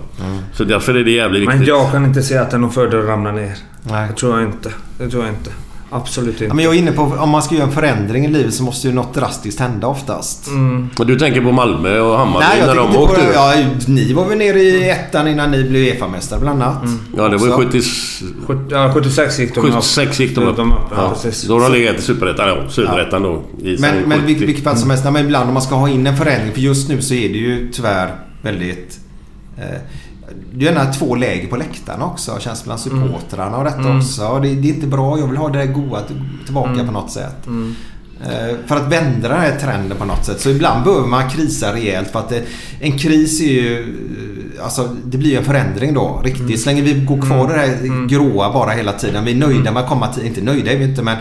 Så 0.53 0.65
därför 0.65 0.95
är 0.95 1.05
det 1.05 1.11
jävligt 1.11 1.43
viktigt. 1.43 1.59
Men 1.59 1.69
jag 1.69 1.93
kan 1.93 2.05
inte 2.05 2.23
se 2.23 2.37
att 2.37 2.51
det 2.51 2.57
är 2.57 2.59
någon 2.59 2.73
fördel 2.73 3.01
att 3.01 3.07
ramla 3.07 3.33
ner. 3.33 3.55
Nej. 3.83 4.09
Det 4.09 4.15
tror 4.15 4.41
jag 4.41 4.49
inte. 4.49 4.71
Det 4.99 5.09
tror 5.09 5.25
jag 5.25 5.33
inte. 5.33 5.51
Absolut 5.91 6.33
inte. 6.35 6.45
Ja, 6.45 6.55
men 6.55 6.65
jag 6.65 6.75
är 6.75 6.79
inne 6.79 6.93
på 6.93 7.03
om 7.03 7.31
man 7.31 7.43
ska 7.43 7.55
göra 7.55 7.65
en 7.67 7.73
förändring 7.73 8.25
i 8.25 8.29
livet 8.29 8.55
så 8.55 8.63
måste 8.63 8.89
ju 8.89 8.95
något 8.95 9.15
drastiskt 9.15 9.61
hända 9.61 9.87
oftast. 9.87 10.47
Mm. 10.47 10.91
Men 10.99 11.07
du 11.07 11.19
tänker 11.19 11.41
på 11.41 11.53
Malmö 11.53 12.01
och 12.01 12.19
Hammarby 12.19 12.47
Nej, 12.51 12.59
jag 12.59 12.67
när 12.67 12.75
de 12.75 12.93
på 12.95 13.01
åkte? 13.03 13.21
Ja, 13.35 13.55
ni 13.87 14.13
var 14.13 14.29
väl 14.29 14.39
nere 14.39 14.61
i 14.61 14.91
ettan 14.91 15.29
innan 15.29 15.51
ni 15.51 15.65
blev 15.65 15.83
Uefa-mästare 15.83 16.41
bland 16.41 16.63
annat. 16.63 16.83
Ja, 17.17 17.29
det 17.29 17.37
var 17.37 17.47
ju 17.47 17.53
Också. 17.53 17.67
70... 17.69 17.81
Sjut- 18.47 18.69
Ja, 18.71 18.91
76 18.95 19.39
gick 19.39 19.55
de 19.55 19.61
upp. 19.61 19.67
76 19.75 20.21
gick 20.21 20.35
de 20.35 20.45
upp. 20.45 20.57
De 20.57 20.73
upp, 20.73 20.79
ja, 20.91 20.97
Ja, 20.97 21.11
precis. 21.23 21.49
då 21.49 21.55
har 21.59 21.71
de 21.71 21.73
legat 21.79 21.99
i 21.99 22.03
Superettan, 22.03 22.49
ja, 22.49 22.57
Superettan 22.69 23.23
då. 23.23 23.43
I 23.63 23.77
Men, 23.81 23.97
men 23.97 24.19
70. 24.19 24.27
vilket, 24.27 24.49
vilket 24.49 24.65
fall 24.65 24.77
som 24.77 24.91
helst, 24.91 25.05
nej, 25.05 25.13
men 25.13 25.25
ibland 25.25 25.49
om 25.49 25.55
man 25.55 25.63
ska 25.63 25.75
ha 25.75 25.89
in 25.89 26.07
en 26.07 26.17
förändring. 26.17 26.53
För 26.55 26.61
just 26.61 26.89
nu 26.89 27.03
så 27.03 27.15
är 27.15 27.29
det 27.29 27.39
ju 27.39 27.71
tyvärr 27.73 28.15
väldigt... 28.43 28.99
Eh, 29.59 29.65
det 30.53 30.67
är 30.67 30.73
gärna 30.75 30.93
två 30.93 31.15
läger 31.15 31.49
på 31.49 31.57
läktarna 31.57 32.05
också. 32.07 32.37
Känns 32.41 32.65
bland 32.65 32.81
supportrarna 32.81 33.57
och 33.59 33.65
detta 33.65 33.79
Mm. 33.79 33.99
också. 33.99 34.39
Det, 34.43 34.49
det 34.55 34.69
är 34.71 34.75
inte 34.75 34.87
bra. 34.87 35.19
Jag 35.19 35.27
vill 35.27 35.37
ha 35.37 35.49
det 35.49 35.67
goa 35.67 36.01
till- 36.01 36.23
tillbaka 36.45 36.71
Mm. 36.71 36.87
på 36.87 36.93
något 36.93 37.11
sätt. 37.11 37.47
Eh, 38.25 38.57
För 38.67 38.77
att 38.77 38.93
vända 38.93 39.29
den 39.29 39.41
här 39.41 39.59
trenden 39.61 39.99
på 39.99 40.05
något 40.05 40.25
sätt. 40.25 40.41
Så 40.41 40.51
ibland 40.51 40.85
behöver 40.85 41.07
man 41.09 41.31
krisa 41.31 41.75
rejält. 41.75 42.09
För 42.11 42.19
att 42.19 42.29
det, 42.29 42.43
en 42.81 42.99
kris 42.99 43.41
är 43.41 43.45
ju... 43.45 43.81
eh, 43.81 44.65
Alltså 44.65 44.89
det 45.05 45.19
blir 45.19 45.31
ju 45.31 45.37
en 45.37 45.45
förändring 45.45 45.95
då. 45.95 46.21
Riktigt. 46.25 46.41
Mm. 46.47 46.57
Så 46.57 46.69
länge 46.69 46.83
vi 46.83 46.95
går 47.05 47.23
kvar 47.23 47.45
i 47.45 47.53
det 47.53 47.59
här 47.59 48.07
gråa 48.09 48.53
bara 48.53 48.71
hela 48.71 48.93
tiden. 48.93 49.25
Vi 49.25 49.33
är 49.33 49.37
nöjda 49.37 49.73
med 49.73 49.83
att 49.83 49.89
komma 49.89 50.13
till... 50.13 50.27
Inte 50.27 50.41
nöjda 50.43 50.73
är 50.73 50.77
vi 50.79 50.85
inte 50.85 51.03
men... 51.03 51.17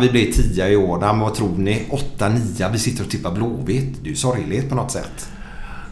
Vi 0.00 0.08
blir 0.10 0.32
tia 0.32 0.68
i 0.70 0.76
år. 0.76 0.98
Vad 1.20 1.34
tror 1.34 1.58
ni? 1.58 1.82
Åtta, 1.90 2.28
nio. 2.28 2.68
Vi 2.72 2.78
sitter 2.78 3.04
och 3.04 3.10
tippar 3.10 3.30
Blåvitt. 3.32 3.94
Det 4.02 4.08
är 4.08 4.10
ju 4.10 4.16
sorgligt 4.16 4.68
på 4.68 4.74
något 4.74 4.90
sätt. 4.90 5.28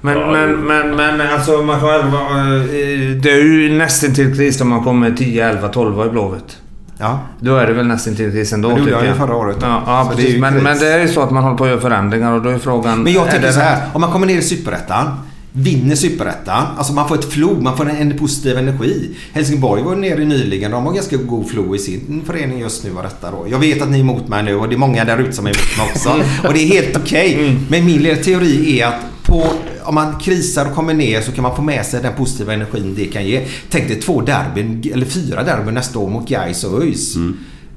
Men, 0.01 0.33
men, 0.33 0.67
men, 0.67 0.97
men 0.97 1.21
alltså 1.21 1.53
man 1.63 1.81
kan 1.81 1.89
väl 1.89 2.07
eh, 2.07 3.17
Det 3.23 3.31
är 3.31 3.45
ju 3.45 3.79
nästan 3.79 4.15
till 4.15 4.37
kris 4.37 4.61
om 4.61 4.69
man 4.69 4.85
kommer 4.85 5.11
10, 5.11 5.49
11, 5.49 5.69
12 5.69 6.07
i 6.07 6.11
Blåvitt. 6.11 6.57
Ja. 6.99 7.21
Då 7.41 7.57
är 7.57 7.67
det 7.67 7.73
väl 7.73 7.87
nästan 7.87 8.15
till 8.15 8.33
kris 8.33 8.53
ändå 8.53 8.69
Men 8.69 8.77
det 8.77 8.91
gjorde 8.91 9.05
jag 9.05 9.07
ju 9.07 9.15
förra 9.15 9.37
året. 9.37 9.57
Ja, 9.61 9.83
ja 9.87 10.09
det 10.11 10.17
precis. 10.17 10.35
ju 10.35 10.41
Men, 10.41 10.55
men 10.55 10.79
det 10.79 10.93
är 10.93 11.01
ju 11.01 11.09
så 11.09 11.21
att 11.21 11.31
man 11.31 11.43
håller 11.43 11.57
på 11.57 11.65
att 11.65 11.71
göra 11.71 11.81
förändringar 11.81 12.33
och 12.33 12.43
då 12.43 12.49
är 12.49 12.59
frågan... 12.59 13.03
Men 13.03 13.13
jag 13.13 13.31
tänker 13.31 13.47
det 13.47 13.53
så 13.53 13.61
här. 13.61 13.83
Om 13.93 14.01
man 14.01 14.13
kommer 14.13 14.27
ner 14.27 14.39
i 14.39 14.43
Superettan. 14.43 15.07
Vinner 15.53 15.95
Superettan. 15.95 16.67
Alltså 16.77 16.93
man 16.93 17.09
får 17.09 17.15
ett 17.15 17.33
flow. 17.33 17.63
Man 17.63 17.77
får 17.77 17.89
en, 17.89 17.97
en 17.97 18.19
positiv 18.19 18.59
energi. 18.59 19.11
Helsingborg 19.33 19.83
var 19.83 19.97
nere 19.97 20.25
nyligen. 20.25 20.71
De 20.71 20.87
har 20.87 20.93
ganska 20.93 21.17
god 21.17 21.51
flow 21.51 21.77
i 21.77 21.79
sin 21.79 22.23
förening 22.27 22.61
just 22.61 22.85
nu. 22.85 22.91
Var 22.91 23.03
detta 23.03 23.31
då. 23.31 23.47
Jag 23.51 23.59
vet 23.59 23.83
att 23.83 23.91
ni 23.91 23.97
är 23.97 24.01
emot 24.01 24.29
mig 24.29 24.43
nu 24.43 24.55
och 24.55 24.69
det 24.69 24.75
är 24.75 24.79
många 24.79 25.05
där 25.05 25.19
ute 25.19 25.33
som 25.33 25.47
är 25.47 25.51
emot 25.51 25.79
mig 25.79 25.87
också. 25.95 26.09
Och 26.49 26.55
det 26.55 26.61
är 26.61 26.67
helt 26.67 26.97
okej. 26.97 27.57
Men 27.69 27.87
min 27.87 28.23
teori 28.23 28.81
är 28.81 28.87
att 28.87 29.01
på, 29.29 29.53
om 29.83 29.95
man 29.95 30.18
krisar 30.18 30.66
och 30.66 30.74
kommer 30.74 30.95
ner 30.95 31.20
så 31.20 31.33
kan 31.33 31.43
man 31.43 31.57
få 31.57 31.62
med 31.62 31.87
sig 31.87 32.03
den 32.03 32.14
positiva 32.14 32.53
energin 32.53 32.95
det 32.97 33.05
kan 33.05 33.26
ge. 33.26 33.47
Tänk 33.70 33.89
dig 33.89 34.01
två 34.01 34.20
derbyn, 34.20 34.93
eller 34.95 35.07
fyra 35.07 35.43
derbyn 35.43 35.74
nästa 35.74 35.99
år 35.99 36.11
mot 36.11 36.29
Gais 36.29 36.64
och 36.64 36.83
ÖIS. 36.83 37.16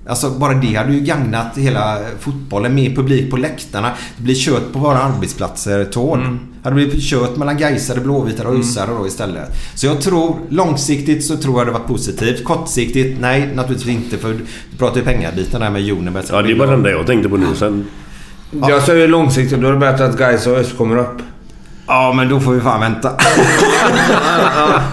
Alltså 0.08 0.30
bara 0.30 0.54
det 0.54 0.76
hade 0.76 0.94
ju 0.94 1.00
gagnat 1.00 1.58
hela 1.58 1.98
fotbollen. 2.20 2.76
Mer 2.76 2.96
publik 2.96 3.32
på 3.32 3.38
läktarna. 3.38 3.92
Det 4.18 4.24
blir 4.24 4.36
kött 4.36 4.74
på 4.74 4.80
våra 4.80 4.98
arbetsplatser. 4.98 5.86
Tål. 5.86 6.20
Mm. 6.20 6.40
Hade 6.64 6.76
blivit 6.76 7.04
kött 7.04 7.38
mellan 7.38 7.58
Gaisare, 7.58 8.00
Blåvita 8.00 8.48
och 8.48 8.56
Öisare 8.56 8.92
då 9.00 9.08
istället. 9.08 9.50
Så 9.76 9.86
jag 9.86 10.02
tror 10.02 10.36
långsiktigt 10.50 11.26
så 11.26 11.38
tror 11.38 11.58
jag 11.60 11.68
det 11.68 11.72
var 11.72 11.80
positivt. 11.80 12.44
Kortsiktigt 12.44 13.22
nej 13.22 13.50
naturligtvis 13.56 13.96
inte 13.96 14.18
för 14.18 14.34
du 14.72 14.78
pratar 14.78 14.98
ju 14.98 15.06
pengabiten 15.06 15.62
där 15.62 15.70
med 15.70 15.92
Unibet. 15.92 16.30
Ja, 16.32 16.42
det 16.42 16.54
var 16.54 16.68
den 16.68 16.84
där 16.84 16.92
jag 16.92 17.08
tänkte 17.08 17.30
på 17.30 17.38
nu. 17.38 17.46
Sen... 17.56 17.86
Jag 18.52 18.84
säger 18.84 19.08
långsiktigt. 19.08 19.62
Då 19.62 19.68
är 19.68 19.72
det 19.72 19.80
bättre 19.80 20.06
att 20.06 20.18
Gais 20.18 20.48
och 20.48 20.58
ÖIS 20.58 20.74
kommer 20.78 20.98
upp. 20.98 21.22
Ja 21.92 22.14
men 22.14 22.30
då 22.30 22.40
får 22.40 22.52
vi 22.52 22.62
fan 22.62 22.80
vänta. 22.80 23.12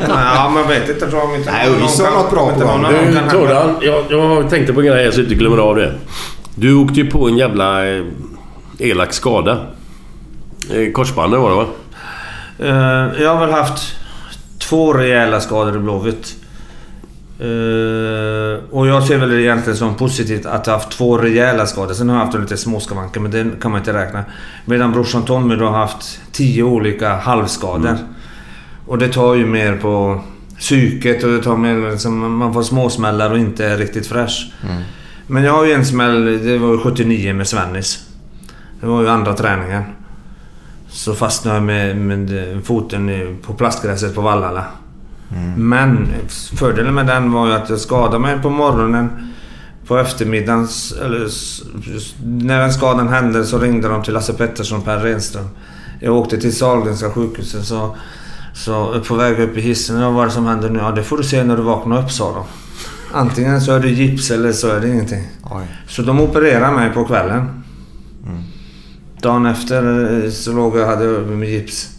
ja, 0.08 0.50
man 0.54 0.68
vet 0.68 0.88
inte. 0.88 1.10
Tror 1.10 1.22
jag 1.22 1.36
inte. 1.36 1.52
Nej, 1.52 1.68
ÖIS 1.68 2.00
har 2.00 2.10
något 2.22 2.30
bra 2.30 2.52
på 2.52 2.60
gång. 2.60 2.82
Du, 2.82 3.30
Tordan, 3.30 3.74
jag, 3.80 4.04
jag 4.08 4.50
tänkte 4.50 4.72
på 4.72 4.80
en 4.80 4.86
grej 4.86 5.04
här 5.04 5.10
så 5.10 5.20
jag 5.20 5.24
inte 5.24 5.34
glömmer 5.34 5.58
av 5.58 5.76
det. 5.76 5.94
Du 6.54 6.74
åkte 6.74 7.00
ju 7.00 7.10
på 7.10 7.28
en 7.28 7.36
jävla 7.36 7.88
eh, 7.88 8.04
elak 8.78 9.12
skada. 9.12 9.58
Eh, 10.72 10.92
Korsbandet 10.92 11.40
var 11.40 11.50
det 11.50 11.56
va? 11.56 11.66
Eh, 12.58 13.22
jag 13.22 13.34
har 13.34 13.46
väl 13.46 13.54
haft 13.54 13.96
två 14.58 14.92
rejäla 14.92 15.40
skador 15.40 15.76
i 15.76 15.78
Blåvitt. 15.78 16.36
Eh, 17.40 18.64
och 18.70 18.86
jag 18.86 19.02
ser 19.02 19.18
väl 19.18 19.40
egentligen 19.40 19.76
som 19.76 19.94
positivt 19.94 20.46
att 20.46 20.66
jag 20.66 20.74
haft 20.74 20.90
två 20.90 21.18
rejäla 21.18 21.66
skador. 21.66 21.94
Sen 21.94 22.08
har 22.08 22.16
jag 22.16 22.24
haft 22.24 22.38
lite 22.38 22.56
småskavanker 22.56 23.20
men 23.20 23.30
det 23.30 23.46
kan 23.60 23.70
man 23.70 23.80
inte 23.80 23.92
räkna. 23.92 24.24
Medan 24.64 24.92
brorsan 24.92 25.24
Tommy 25.24 25.56
då 25.56 25.64
har 25.64 25.78
haft 25.78 26.20
tio 26.32 26.62
olika 26.62 27.16
halvskador. 27.16 27.96
Och 28.86 28.98
det 28.98 29.08
tar 29.08 29.34
ju 29.34 29.46
mer 29.46 29.76
på 29.76 30.20
psyket 30.58 31.24
och 31.24 31.30
det 31.30 31.42
tar 31.42 31.56
mer 31.56 31.90
liksom, 31.90 32.38
man 32.38 32.52
får 32.54 32.62
småsmällar 32.62 33.30
och 33.30 33.38
inte 33.38 33.66
är 33.66 33.76
riktigt 33.76 34.06
fräsch. 34.06 34.52
Men 35.26 35.44
jag 35.44 35.52
har 35.52 35.64
ju 35.64 35.72
en 35.72 35.86
smäll, 35.86 36.24
det 36.24 36.58
var 36.58 36.72
ju 36.72 36.78
79 36.78 37.34
med 37.34 37.48
Svennis. 37.48 38.08
Det 38.80 38.86
var 38.86 39.02
ju 39.02 39.08
andra 39.08 39.34
träningen. 39.34 39.82
Så 40.88 41.14
fastnade 41.14 41.56
jag 41.56 41.64
med, 41.64 41.96
med 41.96 42.60
foten 42.64 43.38
på 43.42 43.54
plastgräset 43.54 44.14
på 44.14 44.20
Vallala. 44.20 44.64
Men 45.56 46.08
fördelen 46.54 46.94
med 46.94 47.06
den 47.06 47.32
var 47.32 47.46
ju 47.46 47.52
att 47.52 47.70
jag 47.70 47.80
skadade 47.80 48.18
mig 48.18 48.42
på 48.42 48.50
morgonen. 48.50 49.10
På 49.86 49.98
eftermiddagen, 49.98 50.68
eller 51.04 51.28
när 52.24 52.60
den 52.60 52.72
skadan 52.72 53.08
hände 53.08 53.44
så 53.44 53.58
ringde 53.58 53.88
de 53.88 54.02
till 54.02 54.14
Lasse 54.14 54.32
Pettersson 54.32 54.78
och 54.78 54.84
Per 54.84 54.98
Renström. 54.98 55.48
Jag 56.00 56.16
åkte 56.16 56.38
till 56.38 56.56
Sahlgrenska 56.56 57.10
sjukhuset 57.10 57.64
så, 57.64 57.96
så 58.54 59.00
på 59.08 59.14
väg 59.14 59.40
upp 59.40 59.56
i 59.56 59.60
hissen. 59.60 60.00
Vad 60.00 60.12
var 60.12 60.24
det 60.24 60.30
som 60.30 60.46
hände 60.46 60.70
nu? 60.70 60.78
Ja, 60.78 60.90
det 60.90 61.02
får 61.02 61.16
du 61.16 61.24
se 61.24 61.44
när 61.44 61.56
du 61.56 61.62
vaknar 61.62 62.02
upp 62.02 62.10
sa 62.10 62.34
de. 62.34 62.44
Antingen 63.12 63.60
så 63.60 63.72
är 63.72 63.80
det 63.80 63.88
gips 63.88 64.30
eller 64.30 64.52
så 64.52 64.68
är 64.68 64.80
det 64.80 64.88
ingenting. 64.88 65.28
Oj. 65.42 65.66
Så 65.86 66.02
de 66.02 66.20
opererade 66.20 66.76
mig 66.76 66.90
på 66.90 67.04
kvällen. 67.04 67.64
Dagen 69.22 69.46
efter 69.46 70.14
eh, 70.24 70.30
så 70.30 70.52
låg 70.52 70.76
jag 70.76 70.86
hade 70.86 71.06
med 71.06 71.48
gips. 71.48 71.97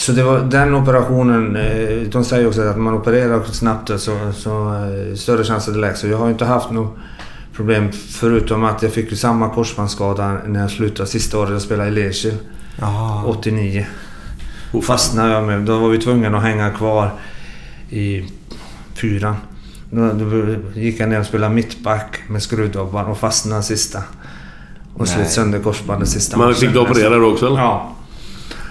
Så 0.00 0.12
det 0.12 0.22
var 0.22 0.40
den 0.40 0.74
operationen. 0.74 1.56
eh, 1.56 2.08
De 2.12 2.24
säger 2.24 2.48
också 2.48 2.62
att 2.62 2.78
man 2.78 2.94
opererar 2.94 3.44
snabbt 3.44 3.88
så, 4.00 4.32
så 4.34 4.74
eh, 4.74 5.14
större 5.14 5.44
chans 5.44 5.68
att 5.68 5.74
det 5.74 5.80
läks. 5.80 6.00
Så 6.00 6.06
jag 6.06 6.18
har 6.18 6.30
inte 6.30 6.44
haft 6.44 6.70
något 6.70 6.96
problem 7.54 7.92
förutom 7.92 8.64
att 8.64 8.82
jag 8.82 8.92
fick 8.92 9.18
samma 9.18 9.48
korsbandsskada 9.48 10.36
när 10.46 10.60
jag 10.60 10.70
slutade 10.70 11.08
sista 11.08 11.38
året 11.38 11.50
jag 11.52 11.62
spelade 11.62 11.88
i 11.88 11.92
Lerkil. 11.92 12.34
Jaha. 12.80 13.24
89. 13.24 13.86
Och 14.72 14.84
fastnade 14.84 15.32
jag 15.32 15.44
med. 15.44 15.60
Då 15.60 15.78
var 15.78 15.88
vi 15.88 15.98
tvungna 15.98 16.36
att 16.36 16.42
hänga 16.42 16.70
kvar 16.70 17.10
i 17.90 18.24
fyran. 18.94 19.36
Då, 19.90 20.12
då 20.12 20.54
gick 20.80 21.00
jag 21.00 21.08
ner 21.08 21.20
och 21.20 21.26
spelade 21.26 21.54
mittback 21.54 22.18
med 22.28 22.42
skruvdobbar 22.42 23.04
och 23.04 23.18
fastnade 23.18 23.62
sista. 23.62 24.02
Och 24.94 25.08
slet 25.08 25.30
sönder 25.30 25.58
korsbandet 25.58 26.08
sista 26.08 26.36
matchen. 26.36 26.54
fick 26.54 26.72
du 26.72 26.78
operera 26.78 27.16
då 27.16 27.32
också 27.32 27.46
eller? 27.46 27.58
Ja. 27.60 27.96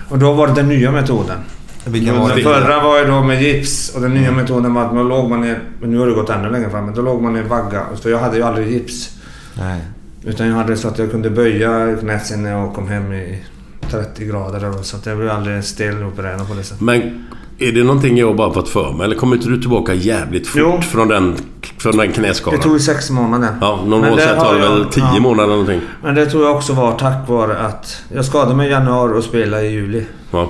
Och 0.10 0.20
då 0.20 0.34
var 0.34 0.48
det 0.48 0.54
den 0.54 0.68
nya 0.68 0.92
metoden. 0.92 1.38
Vilken 1.86 2.20
var 2.20 2.30
Den 2.30 2.44
förra 2.44 2.84
var 2.84 3.00
ju 3.00 3.06
då 3.06 3.24
med 3.24 3.42
gips 3.42 3.96
och 3.96 4.02
den 4.02 4.14
nya 4.14 4.32
metoden 4.32 4.74
var 4.74 4.86
att 4.86 4.94
man 4.94 5.08
låg 5.08 5.30
man 5.30 5.42
ner... 5.42 5.60
Men 5.82 5.92
nu 5.92 5.98
har 5.98 6.08
det 6.08 6.14
gått 6.14 6.30
ännu 6.30 6.50
längre 6.50 6.70
fram. 6.70 6.86
Men 6.86 6.94
då 6.94 7.02
låg 7.02 7.22
man 7.22 7.34
ner 7.34 7.44
vagga. 7.44 7.86
För 8.02 8.10
jag 8.10 8.20
hade 8.20 8.38
ju 8.38 8.44
aldrig 8.44 8.72
gips. 8.72 9.18
Nej. 9.54 9.82
Utan 10.24 10.48
jag 10.48 10.56
hade 10.56 10.78
så 10.78 10.88
att 10.88 11.00
jag 11.00 11.12
kunde 11.12 11.30
böja 11.30 11.98
knät 12.00 12.26
sen 12.26 12.44
när 12.44 12.52
jag 12.52 12.74
kom 12.74 12.88
hem 12.88 13.14
i 13.14 13.44
30 13.90 14.26
grader. 14.26 14.60
Då, 14.60 14.84
så 14.84 14.98
att 14.98 15.06
jag 15.06 15.18
blev 15.18 15.30
aldrig 15.30 15.64
stel 15.64 16.04
opererad 16.04 16.48
på 16.48 16.54
det 16.54 16.64
sättet. 16.64 16.82
Men 16.82 17.26
Är 17.60 17.72
det 17.72 17.84
någonting 17.84 18.18
jag 18.18 18.36
bara 18.36 18.54
fått 18.54 18.70
för 18.70 18.92
mig? 18.94 19.06
Eller 19.06 19.16
kommer 19.16 19.36
inte 19.36 19.50
du 19.50 19.62
tillbaka 19.62 19.94
jävligt 19.94 20.48
fort 20.48 20.62
Jo. 20.62 20.82
från 20.82 21.08
den, 21.08 21.36
från 21.78 21.98
den 21.98 22.08
Det 22.08 22.14
knäskadan? 22.14 22.60
tog 22.60 22.74
ju 22.74 22.80
sex 22.80 23.10
månader. 23.10 23.50
Ja, 23.62 23.80
normalt 23.86 24.16
det 24.18 24.22
sett 24.24 24.40
tar 24.40 24.54
det 24.54 24.60
väl 24.60 24.86
10 24.86 25.04
ja. 25.14 25.20
månader 25.20 25.44
eller 25.44 25.54
någonting. 25.58 25.82
Men 26.04 26.16
det 26.16 26.26
tror 26.26 26.44
jag 26.46 26.56
också 26.56 26.74
var 26.74 26.92
tack 26.98 27.30
vare 27.30 27.58
att 27.58 28.02
jag 28.14 28.26
skadade 28.26 28.56
mig 28.56 28.68
i 28.68 28.72
januari 28.72 29.20
och 29.20 29.24
spelade 29.24 29.64
i 29.66 29.72
juli. 29.72 30.06
Ja. 30.32 30.50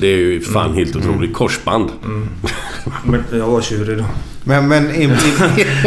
Det 0.00 0.06
är 0.06 0.16
ju 0.16 0.40
fan 0.40 0.64
Mm. 0.66 0.76
helt 0.78 0.96
otroligt. 0.96 1.34
Korsband. 1.34 1.90
Men 3.04 3.24
jag 3.32 3.46
var 3.46 3.60
tjurig 3.60 3.98
då. 3.98 4.04
Men, 4.44 4.68
men, 4.68 4.90
i- 4.94 5.16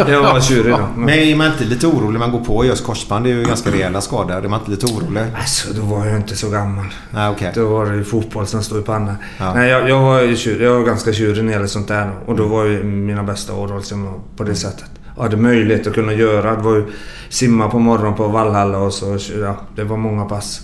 Jag 0.08 0.22
var 0.22 0.40
tjurig 0.40 0.72
då. 0.74 0.88
men 0.96 1.08
är 1.08 1.36
man 1.36 1.46
inte 1.46 1.64
lite 1.64 1.86
orolig 1.86 2.18
man 2.18 2.30
går 2.30 2.40
på 2.44 2.64
just 2.64 2.84
korsband? 2.84 3.24
Det 3.24 3.30
är 3.30 3.34
ju 3.34 3.44
ganska 3.44 3.70
rejäla 3.70 4.00
skador. 4.00 4.44
Är 4.44 4.48
man 4.48 4.60
inte 4.60 4.70
lite 4.70 4.86
orolig? 4.86 5.22
Alltså, 5.38 5.68
då 5.74 5.82
var 5.82 6.06
jag 6.06 6.16
inte 6.16 6.36
så 6.36 6.50
gammal. 6.50 6.84
Nej, 7.10 7.28
okej. 7.30 7.52
Då 7.54 7.68
var 7.68 7.86
det 7.86 7.96
ju 7.96 8.04
fotboll 8.04 8.46
som 8.46 8.62
stod 8.62 8.78
i 8.80 8.82
pannan. 8.82 9.14
Ja. 9.38 9.54
Nej, 9.54 9.70
jag, 9.70 9.88
jag, 9.88 10.00
var 10.00 10.20
ju 10.20 10.36
tjurig, 10.36 10.66
jag 10.66 10.74
var 10.74 10.82
ganska 10.84 11.12
tjurig 11.12 11.36
när 11.36 11.44
det 11.44 11.52
gäller 11.52 11.66
sånt 11.66 11.88
där. 11.88 12.10
Och 12.26 12.36
då 12.36 12.46
var 12.46 12.64
ju 12.64 12.82
mina 12.84 13.22
bästa 13.22 13.54
år 13.54 13.76
liksom, 13.76 14.20
på 14.36 14.44
det 14.44 14.54
sättet. 14.54 14.84
Jag 15.16 15.22
hade 15.22 15.36
möjlighet 15.36 15.86
att 15.86 15.94
kunna 15.94 16.12
göra. 16.12 16.56
Det 16.56 16.62
var 16.62 16.74
ju 16.76 16.84
simma 17.28 17.68
på 17.68 17.78
morgonen 17.78 18.14
på 18.14 18.28
Vallhalla 18.28 18.78
och 18.78 18.92
så. 18.92 19.18
Ja, 19.40 19.56
det 19.76 19.84
var 19.84 19.96
många 19.96 20.24
pass. 20.24 20.60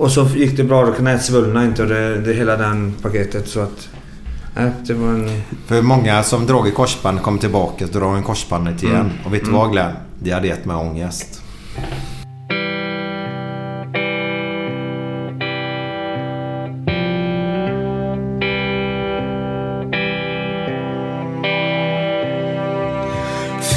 Och 0.00 0.10
så 0.10 0.24
gick 0.24 0.56
det 0.56 0.64
bra. 0.64 0.92
Knät 0.92 1.22
svullnade 1.22 1.66
inte 1.66 1.82
och 1.82 1.88
det, 1.88 2.20
det 2.20 2.32
hela 2.32 2.56
den 2.56 2.94
paketet. 3.02 3.48
Så 3.48 3.60
att... 3.60 3.88
Nej, 4.56 4.70
det 4.86 4.94
var 4.94 5.08
en... 5.08 5.42
För 5.66 5.82
många 5.82 6.22
som 6.22 6.46
dragit 6.46 6.74
korsband 6.74 7.22
kommer 7.22 7.38
tillbaka 7.38 7.84
och 7.84 7.90
drar 7.90 8.16
en 8.16 8.22
korsbandet 8.22 8.82
igen. 8.82 8.96
Mm. 8.96 9.12
Och 9.24 9.34
vet 9.34 9.44
du 9.44 9.50
vad 9.50 9.72
Glenn? 9.72 9.92
Det 10.18 10.30
hade 10.30 10.46
gett 10.46 10.64
mig 10.64 10.76
ångest. 10.76 11.42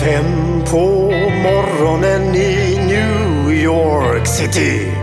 Fem 0.03 0.61
på 0.71 1.11
morgonen 1.43 2.35
i 2.35 2.79
New 2.87 3.51
York 3.53 4.27
City 4.27 5.02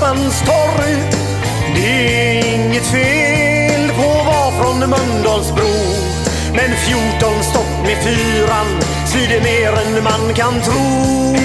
Buss 0.00 0.40
torg. 0.40 0.96
Det 1.74 2.38
är 2.38 2.54
inget 2.54 2.86
fel 2.86 3.90
på 3.96 4.20
att 4.20 4.26
vara 4.26 4.50
från 4.50 4.78
Mölndalsbro. 4.90 5.72
Men 6.52 6.76
14 6.76 7.42
stopp 7.42 7.82
med 7.82 7.96
fyran 8.04 8.66
svider 9.06 9.40
mer 9.40 9.72
än 9.72 10.04
man 10.04 10.34
kan 10.34 10.60
tro. 10.62 11.36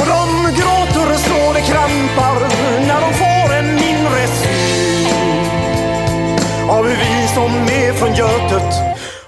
Och 0.00 0.06
de 0.06 0.52
gråter 0.56 1.16
så 1.16 1.52
det 1.52 1.60
krampar 1.60 2.40
när 2.86 3.00
de 3.00 3.12
får 3.14 3.54
en 3.54 3.78
inre 3.78 4.26
syn 4.26 5.08
av 6.70 6.86
hur 6.86 6.96
vi 6.96 7.28
som 7.34 7.52
är 7.54 7.92
från 7.92 8.14
Götet, 8.14 8.74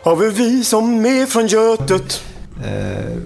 av 0.03 0.23
hur 0.23 0.31
vi 0.31 0.65
som 0.65 1.07
är 1.07 1.27
från 1.27 1.47
Götet 1.47 2.34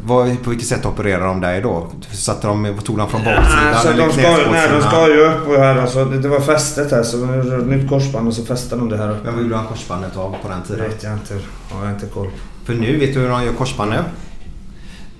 vad, 0.08 0.42
på 0.42 0.50
vilket 0.50 0.68
sätt 0.68 0.86
opererade 0.86 1.24
de 1.26 1.40
dig 1.40 1.60
då? 1.62 1.86
Satte 2.12 2.46
de, 2.46 2.78
tog 2.84 2.96
de 2.98 3.08
från 3.08 3.24
baksidan? 3.24 3.68
Alltså, 3.68 3.88
eller 3.88 4.06
de 4.06 4.12
ska, 4.12 4.22
nej, 4.52 4.68
de 4.72 4.80
ska 4.82 5.08
ju 5.08 5.20
upp 5.20 5.48
och 5.48 5.54
här. 5.54 5.76
Alltså, 5.76 6.04
det, 6.04 6.18
det 6.20 6.28
var 6.28 6.40
fästet 6.40 6.90
här 6.90 7.02
så 7.02 7.16
det 7.16 7.26
var 7.26 7.58
ett 7.58 7.66
nytt 7.66 7.88
korsband 7.88 8.28
och 8.28 8.34
så 8.34 8.44
fäste 8.44 8.76
de 8.76 8.88
det 8.88 8.96
här 8.96 9.10
uppe. 9.10 9.24
Vem 9.30 9.38
vill 9.38 9.48
du 9.48 9.54
ha 9.54 9.64
korsbandet 9.64 10.16
av 10.16 10.34
på 10.42 10.48
den 10.48 10.60
Det 10.60 10.66
tiden? 10.68 10.84
vet 10.90 11.02
jag 11.02 11.12
inte. 11.12 11.34
Har 11.70 11.84
jag 11.84 11.94
inte 11.94 12.06
koll. 12.06 12.28
För 12.64 12.74
nu, 12.74 12.96
vet 12.96 13.14
du 13.14 13.20
hur 13.20 13.28
de 13.28 13.44
gör 13.44 13.52
korsband 13.52 13.90
nu? 13.90 13.98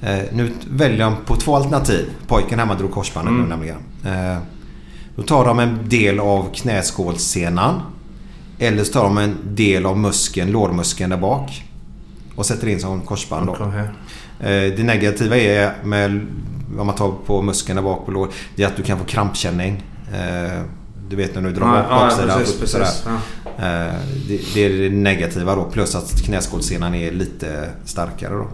Eh, 0.09 0.19
nu 0.33 0.53
väljer 0.71 0.99
de 1.05 1.17
på 1.27 1.37
två 1.37 1.57
alternativ. 1.57 2.09
Pojken 2.27 2.59
hemma 2.59 2.75
drog 2.75 2.91
korsbandet 2.93 3.31
Mm. 3.33 3.43
nu 3.43 3.49
nämligen. 3.49 3.77
Eh, 4.07 4.39
då 5.17 5.23
tar 5.23 5.45
de 5.45 5.59
en 5.59 5.89
del 5.89 6.21
av 6.21 6.47
knäskålssenan. 6.55 7.81
Eller 8.59 8.85
så 8.85 8.93
tar 8.93 9.03
de 9.05 9.19
en 9.19 9.37
del 9.45 9.87
av 9.87 9.99
muskeln, 9.99 10.51
lårmuskeln 10.51 11.11
där 11.11 11.17
bak. 11.17 11.65
Och 12.35 12.47
sätter 12.47 12.67
in 12.69 12.81
som 12.81 13.01
korsband 13.01 13.47
då. 13.47 13.53
Eh, 13.55 13.85
det 14.47 14.85
negativa 14.85 15.37
är 15.37 15.73
med, 15.85 16.27
om 16.79 16.87
man 16.87 16.95
tar 16.95 17.13
på 17.27 17.43
muskeln 17.43 17.77
där 17.77 17.83
bak 17.83 18.07
på 18.07 18.11
lår. 18.13 18.29
Det 18.57 18.63
är 18.63 18.67
att 18.67 18.77
du 18.77 18.83
kan 18.83 18.99
få 18.99 19.05
krampkänning. 19.05 19.83
Eh, 20.13 20.61
du 21.09 21.17
vet 21.17 21.35
när 21.35 21.43
du 21.43 21.51
drar 21.53 21.67
Ja, 21.67 21.73
bak 21.83 21.87
ja, 21.91 21.99
baksidan. 22.05 22.39
precis, 22.39 22.71
sådär. 22.71 22.85
precis, 22.85 23.07
Eh, 23.59 23.95
det, 24.29 24.55
det 24.55 24.61
är 24.65 24.71
det 24.91 24.97
negativa 24.97 25.55
då. 25.55 25.65
Plus 25.65 25.95
att 25.95 26.23
knäskålssenan 26.23 26.95
är 26.95 27.13
lite 27.13 27.71
starkare 27.85 28.35
då. 28.35 28.47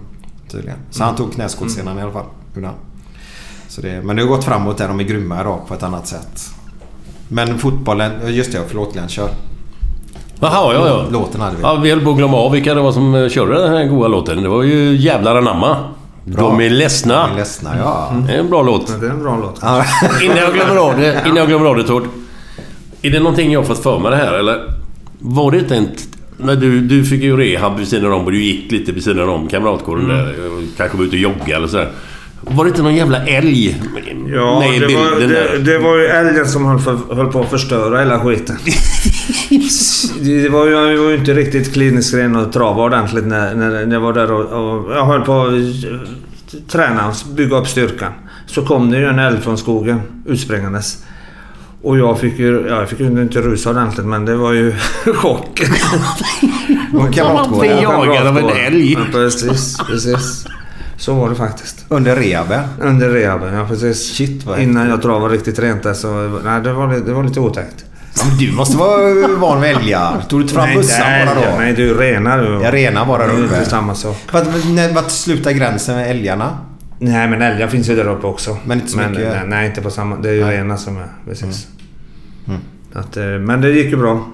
Tydligen. 0.51 0.79
Så 0.91 1.03
han 1.03 1.15
Mm. 1.15 1.17
tog 1.25 1.35
knäskålssenan 1.35 1.99
i 1.99 2.03
alla 2.03 2.13
fall. 2.13 2.27
han. 2.55 2.75
Så 3.69 3.81
det, 3.81 4.03
men 4.03 4.17
det 4.17 4.23
har 4.23 4.29
gått 4.29 4.45
framåt 4.45 4.79
där. 4.79 4.89
De 4.89 5.01
är 5.01 5.05
grymma 5.05 5.41
idag 5.41 5.61
på 5.69 5.75
ett 5.75 5.83
annat 5.83 6.07
sätt. 6.07 6.51
Men 7.29 7.59
fotbollen, 7.59 8.35
just 8.35 8.53
det, 8.53 8.59
förlåt 8.69 8.93
Glenn, 8.93 9.09
kör. 9.09 9.31
Jaha, 10.41 10.75
ja, 10.75 10.87
ja. 10.89 11.05
Låten 11.13 11.41
hade 11.41 11.57
vi. 11.57 11.63
Ja, 11.63 11.75
vi 11.83 11.91
höll 11.91 12.01
på 12.01 12.11
att 12.11 12.17
glömma 12.17 12.37
av 12.37 12.53
vilka 12.53 12.75
det 12.75 12.81
var 12.81 12.93
som 12.93 13.15
eh, 13.15 13.29
körde 13.29 13.63
den 13.63 13.73
här 13.75 13.85
goa 13.85 14.09
låten. 14.09 14.43
Det 14.43 14.49
var 14.49 14.63
ju 14.63 14.97
Jävlar 14.97 15.37
anamma. 15.37 15.77
De 16.25 16.61
är 16.61 16.71
ledsna. 16.71 17.27
De 17.27 17.33
är 17.33 17.37
ledsna, 17.37 17.71
ja. 17.79 18.13
Det 18.27 18.33
är 18.35 18.39
en 18.39 18.51
bra 18.51 18.63
låt. 18.63 19.01
Det 19.01 19.07
är 19.07 19.11
en 19.11 19.23
bra 19.23 19.37
låt. 19.43 19.63
Innan 20.23 20.37
jag 20.37 20.53
glömmer 20.55 20.77
av 20.77 20.97
det, 20.99 21.23
innan 21.25 21.37
jag 21.37 21.49
glömmer 21.49 21.67
av 21.67 21.77
det 21.77 21.83
Tord. 21.85 22.03
Är 23.03 23.11
det 23.11 23.19
någonting 23.19 23.53
jag 23.53 23.61
har 23.61 23.67
fått 23.67 23.83
för 23.83 23.99
mig 23.99 24.11
det 24.11 24.17
här 24.17 24.33
eller? 24.33 24.61
Var 25.19 25.51
det 25.51 25.59
inte 25.59 25.77
en... 25.77 25.89
När 26.37 26.57
du, 26.57 26.81
du 26.81 27.05
fick 27.05 27.23
ju 27.23 27.37
rehab 27.37 27.79
vid 27.79 27.89
sidan 27.89 28.13
om 28.13 28.25
och 28.25 28.33
du 28.33 28.43
gick 28.45 28.73
lite 28.73 28.93
vid 28.93 29.05
sidan 29.05 29.29
om 29.29 29.49
kamratkåren 29.49 30.05
Mm. 30.05 30.17
där. 30.17 30.35
Kanske 30.77 30.97
var 30.99 31.05
ute 31.05 31.17
och 31.17 31.21
jogga 31.23 31.57
eller 31.57 31.67
sådär. 31.67 31.89
Var 32.41 32.65
det 32.65 32.69
inte 32.69 32.83
någon 32.83 32.95
jävla 32.95 33.27
älg 33.27 33.77
Ja, 34.35 34.61
med 34.61 34.77
i 34.77 34.79
det 34.79 34.87
var, 34.87 35.11
bilden 35.11 35.29
det, 35.29 35.35
där? 35.35 35.59
det 35.59 35.79
var 35.79 35.97
ju 35.99 36.07
älgen 36.07 36.47
som 36.47 36.65
höll, 36.67 36.79
för, 36.79 37.15
höll 37.15 37.33
på 37.33 37.41
att 37.41 37.51
förstöra 37.51 37.99
hela 37.99 38.21
skiten. 38.21 38.57
det 40.21 40.49
var 40.49 40.67
ju, 40.67 40.73
jag 40.73 41.03
var 41.03 41.11
ju 41.11 41.17
inte 41.17 41.35
riktigt 41.35 41.73
klinisk 41.73 42.15
ren 42.15 42.37
och 42.37 42.53
trava 42.53 42.83
ordentligt 42.83 43.27
när, 43.27 43.55
när, 43.55 43.87
när 43.87 43.95
jag 43.95 44.01
var 44.01 44.13
där 44.13 44.33
och, 44.33 44.41
och 44.41 44.93
jag 44.93 45.05
höll 45.05 45.21
på 45.21 45.43
att 45.43 46.69
träna 46.69 47.09
och 47.09 47.15
bygga 47.35 47.57
upp 47.57 47.69
styrkan. 47.69 48.13
Så 48.47 48.67
kom 48.67 48.91
det 48.91 48.99
ju 48.99 49.07
en 49.07 49.19
älg 49.19 49.41
från 49.41 49.59
skogen 49.59 50.01
utspringandes. 50.27 51.05
Och 51.83 51.99
jag 51.99 52.21
fick 52.21 52.39
ju, 52.39 52.67
ja, 52.69 52.79
jag 52.79 52.89
fick 52.89 53.01
ju 53.01 53.07
inte 53.07 53.41
rusa 53.41 53.71
ordentligt 53.71 54.07
men 54.07 54.25
det 54.25 54.37
var 54.37 54.53
ju 54.53 54.73
chock. 55.15 55.63
Och 56.95 57.15
kamratgården. 57.15 57.59
blir 57.61 57.83
jagad 57.83 58.27
av 58.27 58.39
en 58.39 58.49
älg. 58.49 58.93
Ja, 58.93 59.01
precis, 59.13 59.79
precis. 59.87 60.47
Så 60.97 61.15
var 61.15 61.29
det 61.29 61.35
faktiskt. 61.35 61.85
Under 61.89 62.17
rehaben. 62.17 62.65
Under 62.81 63.11
rehaben, 63.11 63.55
ja 63.55 63.67
precis. 63.69 64.17
Shit, 64.17 64.47
vad 64.47 64.59
Innan 64.61 64.89
jag 64.89 65.03
travade 65.03 65.35
riktigt 65.35 65.59
rent 65.59 65.83
där 65.83 65.95
så... 65.95 66.41
Nej, 66.45 66.61
det 66.63 66.73
var, 66.73 66.89
det 66.89 67.13
var 67.13 67.25
lite 67.25 67.41
otäckt. 67.41 67.85
Men 68.29 68.37
du 68.39 68.53
måste 68.53 68.77
vara 68.77 69.29
van 69.29 69.61
vid 69.61 69.71
älgar. 69.71 70.23
Tog 70.29 70.39
du 70.41 70.43
inte 70.43 70.55
fram 70.55 70.75
bössan 70.75 71.07
bara 71.27 71.35
då? 71.35 71.57
Nej, 71.59 71.73
du 71.73 71.95
renar 71.95 72.39
du. 72.43 72.65
Jag 72.65 72.75
renar 72.75 73.07
bara 73.07 73.27
Det 73.27 73.33
där 73.33 73.39
är 73.39 73.43
inte 73.43 73.57
uppe. 73.57 73.65
samma 73.65 73.95
sak. 73.95 74.17
Vart, 74.95 75.11
slutar 75.11 75.51
gränsen 75.51 75.97
med 75.97 76.11
älgarna? 76.11 76.59
Nej, 76.99 77.29
men 77.29 77.43
älgar 77.43 77.69
finns 77.69 77.89
ju 77.91 77.97
där 77.97 78.09
uppe 78.09 78.27
också. 78.27 78.57
Men 78.65 78.79
inte 78.81 78.93
så 78.93 78.99
mycket? 78.99 79.15
Nej, 79.17 79.43
nej, 79.47 79.67
inte 79.67 79.81
på 79.83 79.91
samma... 79.91 80.17
Det 80.17 80.29
är 80.29 80.33
ju 80.35 80.45
Nej. 80.45 80.57
renar 80.57 80.77
som 80.77 80.97
är... 80.97 81.07
Precis. 81.29 81.67
Mm. 82.49 82.61
Att, 82.95 83.17
eh, 83.17 83.25
men 83.25 83.61
det 83.61 83.71
gick 83.71 83.91
ju 83.91 83.97
bra. 83.97 84.27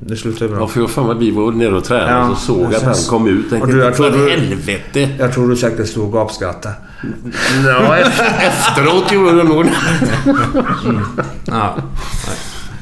Det 0.00 0.16
slutade 0.16 0.50
bra. 0.50 0.60
Ja, 0.60 0.66
för 0.66 0.80
jag 0.80 0.90
för 0.90 1.02
mig 1.04 1.16
vi 1.18 1.30
var 1.30 1.52
nere 1.52 1.74
och 1.76 1.84
tränade 1.84 2.10
Ja, 2.12 2.28
och 2.28 2.38
så 2.38 2.54
såg 2.54 2.74
att 2.74 2.82
han 2.82 2.94
kom 3.08 3.28
ut. 3.28 3.44
Och 3.44 3.50
Tänkte, 3.50 3.72
du, 3.72 3.78
jag 3.78 3.94
tror 3.94 4.10
för 4.10 4.18
du- 4.18 4.30
helvete! 4.30 5.08
Jag 5.18 5.32
tror 5.34 5.48
du 5.48 5.56
säkert 5.56 5.88
stod 5.88 6.04
och 6.04 6.12
gapskrattade. 6.12 6.74
Ja, 7.66 7.96
efteråt 8.40 9.12
gjorde 9.12 9.32
du 9.32 9.42
nog 9.42 9.66
Ja. 11.44 11.76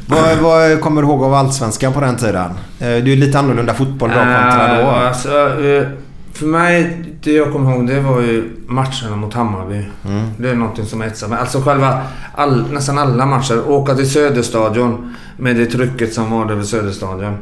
Vad, 0.09 0.39
vad 0.39 0.81
kommer 0.81 1.03
du 1.03 1.09
ihåg 1.09 1.23
av 1.23 1.35
Allsvenskan 1.35 1.93
på 1.93 2.01
den 2.01 2.17
tiden? 2.17 2.51
Eh, 2.51 2.55
Det 2.79 2.87
är 2.87 3.01
ju 3.07 3.17
lite 3.17 3.39
annorlunda 3.39 3.75
fotboll 3.75 4.09
då 4.11 4.15
kontra 4.15 4.75
då. 4.77 4.81
Äh, 4.83 5.09
alltså, 5.09 5.63
eh, 5.65 5.87
för 6.33 6.47
mig, 6.47 7.05
det 7.23 7.33
jag 7.33 7.53
kommer 7.53 7.73
ihåg 7.73 7.87
det 7.87 8.01
var 8.01 8.21
ju 8.21 8.51
matcherna 8.67 9.17
mot 9.17 9.35
Hammarby. 9.35 9.87
Mm. 10.09 10.29
Det 10.39 10.51
är 10.51 10.55
någonting 10.55 10.87
som 10.87 11.03
etsar 11.03 11.29
mig. 11.29 11.39
Alltså 11.39 11.61
själva, 11.61 12.01
all, 12.35 12.73
nästan 12.73 12.99
alla 12.99 13.27
matcher. 13.27 13.71
Åka 13.71 13.95
till 13.95 14.11
Söderstadion 14.11 15.15
med 15.37 15.57
det 15.57 15.67
trycket 15.67 16.15
som 16.15 16.31
var 16.31 16.45
där 16.47 16.55
vid 16.55 16.67
Söderstadion. 16.67 17.37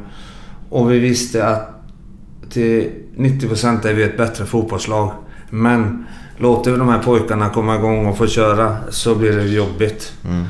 Och 0.70 0.92
vi 0.92 0.98
visste 0.98 1.46
att 1.46 1.68
till 2.50 2.90
90% 3.16 3.86
är 3.86 3.92
vi 3.94 4.02
ett 4.02 4.16
bättre 4.16 4.44
fotbollslag. 4.44 5.10
Men 5.50 6.06
låter 6.36 6.70
vi 6.70 6.76
de 6.78 6.88
här 6.88 6.98
pojkarna 6.98 7.48
komma 7.48 7.76
igång 7.76 8.06
och 8.06 8.18
få 8.18 8.26
köra 8.26 8.76
så 8.90 9.14
blir 9.14 9.32
det 9.36 9.44
jobbigt. 9.44 10.12
Mm. 10.24 10.44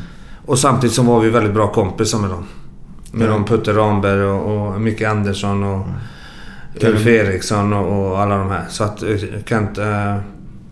Och 0.53 0.59
samtidigt 0.59 0.97
så 0.97 1.03
var 1.03 1.21
vi 1.21 1.31
väldigt 1.31 1.55
bra 1.55 1.69
kompisar 1.73 2.19
med 2.19 2.31
dem. 2.31 2.45
Med 3.13 3.23
Mm. 3.27 3.33
dem 3.35 3.45
Putte 3.45 3.73
Ramberg 3.73 4.23
och, 4.25 4.67
och 4.75 4.81
Micke 4.81 5.03
Andersson 5.03 5.63
och 5.65 5.87
Kan 6.81 6.91
Ulf 6.91 7.07
Eriksson 7.07 7.73
och, 7.73 8.11
och 8.13 8.21
alla 8.21 8.37
de 8.39 8.51
här. 8.51 8.65
Så 8.69 8.85
att 8.85 9.03
eh, 9.03 9.09
Kent... 9.47 9.79
Eh, 9.79 10.17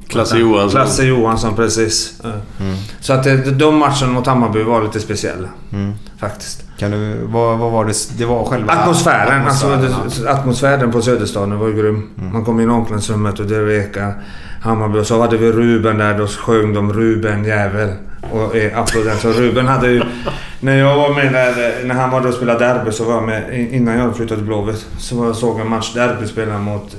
Klasse 0.08 0.38
Johansson. 0.38 0.70
Klasse 0.70 1.04
Johansson, 1.04 1.54
precis. 1.56 2.20
Eh, 2.24 2.30
Mm. 2.60 2.76
Så 3.00 3.12
att 3.12 3.26
eh, 3.26 3.34
de 3.34 3.76
matcherna 3.76 4.12
mot 4.12 4.26
Hammarby 4.26 4.62
var 4.62 4.82
lite 4.82 5.00
speciella. 5.00 5.48
Mm. 5.72 5.92
Faktiskt. 6.18 6.64
Kan 6.78 6.90
du, 6.90 7.26
vad, 7.26 7.58
vad 7.58 7.72
var 7.72 7.84
det? 7.84 8.18
Det 8.18 8.24
var 8.24 8.44
själva... 8.44 8.72
Atmosfären, 8.72 9.40
atmosfären, 9.42 9.94
alltså, 10.04 10.28
atmosfären 10.28 10.92
på 10.92 11.02
Söderstaden 11.02 11.58
var 11.58 11.68
ju 11.68 11.74
grym. 11.76 12.08
Mm. 12.18 12.32
Man 12.32 12.44
kom 12.44 12.60
in 12.60 12.68
i 12.68 12.72
omklädningsrummet 12.72 13.40
och 13.40 13.46
det 13.46 13.66
rekade 13.66 14.14
Hammarby. 14.60 14.98
Och 14.98 15.06
så 15.06 15.20
hade 15.20 15.36
vi 15.36 15.52
Ruben 15.52 15.98
där. 15.98 16.18
Då 16.18 16.26
sjöng 16.26 16.74
de 16.74 16.92
Ruben 16.92 17.44
jävel. 17.44 17.92
Och 18.30 18.56
eh, 18.56 18.78
applåderade. 18.78 19.18
Så 19.20 19.32
Ruben 19.32 19.66
hade 19.66 19.90
ju... 19.90 20.02
När 20.60 20.76
jag 20.78 20.96
var 20.96 21.14
med 21.14 21.32
där, 21.32 21.48
eh, 21.80 21.86
när 21.86 21.94
han 21.94 22.10
var 22.10 22.20
där 22.20 22.28
och 22.28 22.34
spelade 22.34 22.64
derby 22.64 22.92
så 22.92 23.04
var 23.04 23.14
jag 23.14 23.22
med 23.24 23.68
innan 23.72 23.98
jag 23.98 24.16
flyttade 24.16 24.40
till 24.40 24.46
Blåvitt. 24.46 24.86
Så 24.98 25.16
var 25.16 25.26
jag 25.26 25.36
såg 25.36 25.60
en 25.60 25.68
match 25.68 25.94
derby 25.94 26.26
spela 26.26 26.58
mot 26.58 26.96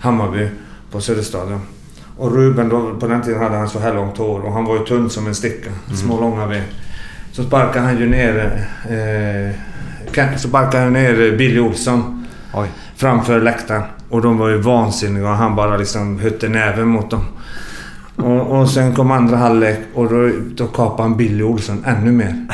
Hammarby 0.00 0.48
på 0.92 1.00
Söderstaden. 1.00 1.60
Och 2.18 2.34
Ruben 2.36 2.68
då, 2.68 2.94
på 3.00 3.06
den 3.06 3.22
tiden 3.22 3.42
hade 3.42 3.56
han 3.56 3.68
så 3.68 3.78
här 3.78 3.94
långt 3.94 4.18
hår 4.18 4.40
och 4.40 4.52
han 4.52 4.64
var 4.64 4.78
ju 4.78 4.84
tunn 4.84 5.10
som 5.10 5.26
en 5.26 5.34
sticka. 5.34 5.70
Små 5.94 6.20
långa 6.20 6.46
ben. 6.46 6.62
Så 7.32 7.42
sparkade 7.44 7.84
han 7.84 7.98
ju 7.98 8.08
ner... 8.08 8.66
Eh, 8.90 9.54
Ken- 10.12 10.38
så 10.38 10.48
sparkade 10.48 10.84
han 10.84 10.92
ner 10.92 11.36
Billy 11.36 11.60
Olsson 11.60 12.26
Oj. 12.54 12.68
framför 12.96 13.40
läktaren. 13.40 13.82
Och 14.10 14.22
de 14.22 14.38
var 14.38 14.48
ju 14.48 14.56
vansinniga 14.58 15.28
och 15.30 15.36
han 15.36 15.56
bara 15.56 15.76
liksom 15.76 16.18
hötte 16.18 16.48
näven 16.48 16.88
mot 16.88 17.10
dem. 17.10 17.24
Och, 18.16 18.60
och 18.60 18.70
sen 18.70 18.94
kom 18.94 19.10
andra 19.10 19.36
halvlek 19.36 19.78
och 19.94 20.08
då, 20.08 20.30
då 20.54 20.66
kapade 20.66 21.02
han 21.02 21.16
Billy 21.16 21.42
Olsson 21.42 21.84
ännu 21.86 22.12
mer. 22.12 22.46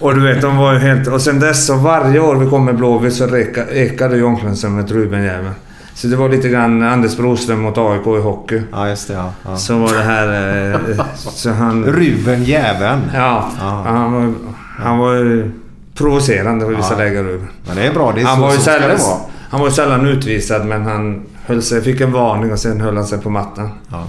Och 0.00 0.14
du 0.14 0.20
vet, 0.20 0.40
de 0.42 0.56
var 0.56 0.72
ju 0.72 0.78
helt... 0.78 1.08
Och 1.08 1.20
sen 1.20 1.40
dess 1.40 1.66
så 1.66 1.76
varje 1.76 2.20
år 2.20 2.36
vi 2.36 2.50
kom 2.50 2.64
med 2.64 2.76
Blåvitt 2.76 3.14
så 3.14 3.36
ekade 3.72 4.16
ju 4.16 4.24
omklädningsrummet 4.24 4.90
Ruben 4.90 5.22
jäveln. 5.22 5.54
Så 5.94 6.06
det 6.06 6.16
var 6.16 6.28
lite 6.28 6.48
grann 6.48 6.82
Anders 6.82 7.16
Broström 7.16 7.60
mot 7.60 7.78
AIK 7.78 8.06
i 8.06 8.20
hockey. 8.20 8.62
Ja, 8.72 8.88
just 8.88 9.08
det. 9.08 9.14
Ja. 9.14 9.32
Ja. 9.44 9.56
Så 9.56 9.78
var 9.78 9.92
det 9.92 10.02
här... 10.02 10.72
Eh, 10.72 11.04
så 11.14 11.50
han... 11.50 11.84
Ruben 11.84 12.44
Jäveln. 12.44 13.00
Ja, 13.14 13.50
Ja. 13.60 13.82
Han, 13.86 14.12
var, 14.12 14.32
han 14.78 14.98
var 14.98 15.12
ju 15.14 15.50
provocerande 15.94 16.66
i 16.66 16.74
vissa 16.74 16.92
Ja. 16.92 16.98
lägen 16.98 17.24
Ruben. 17.24 17.48
Men 17.66 17.76
det 17.76 17.82
är 17.86 17.92
bra. 17.94 18.12
Det 18.14 18.20
är 18.20 18.24
Han 18.24 18.36
så, 18.36 18.42
var, 18.42 18.50
ju 18.50 18.56
så 18.56 18.62
ska 18.62 18.72
det 18.72 18.86
vara. 18.86 19.18
Han 19.52 19.60
var 19.60 19.68
ju 19.68 19.74
sällan 19.74 20.06
utvisad 20.06 20.66
men 20.66 20.82
han 20.82 21.22
höll 21.46 21.62
sig, 21.62 21.82
fick 21.82 22.00
en 22.00 22.12
varning 22.12 22.52
och 22.52 22.58
sen 22.58 22.80
höll 22.80 22.96
han 22.96 23.06
sig 23.06 23.18
på 23.18 23.30
mattan. 23.30 23.70
Ja. 23.88 24.06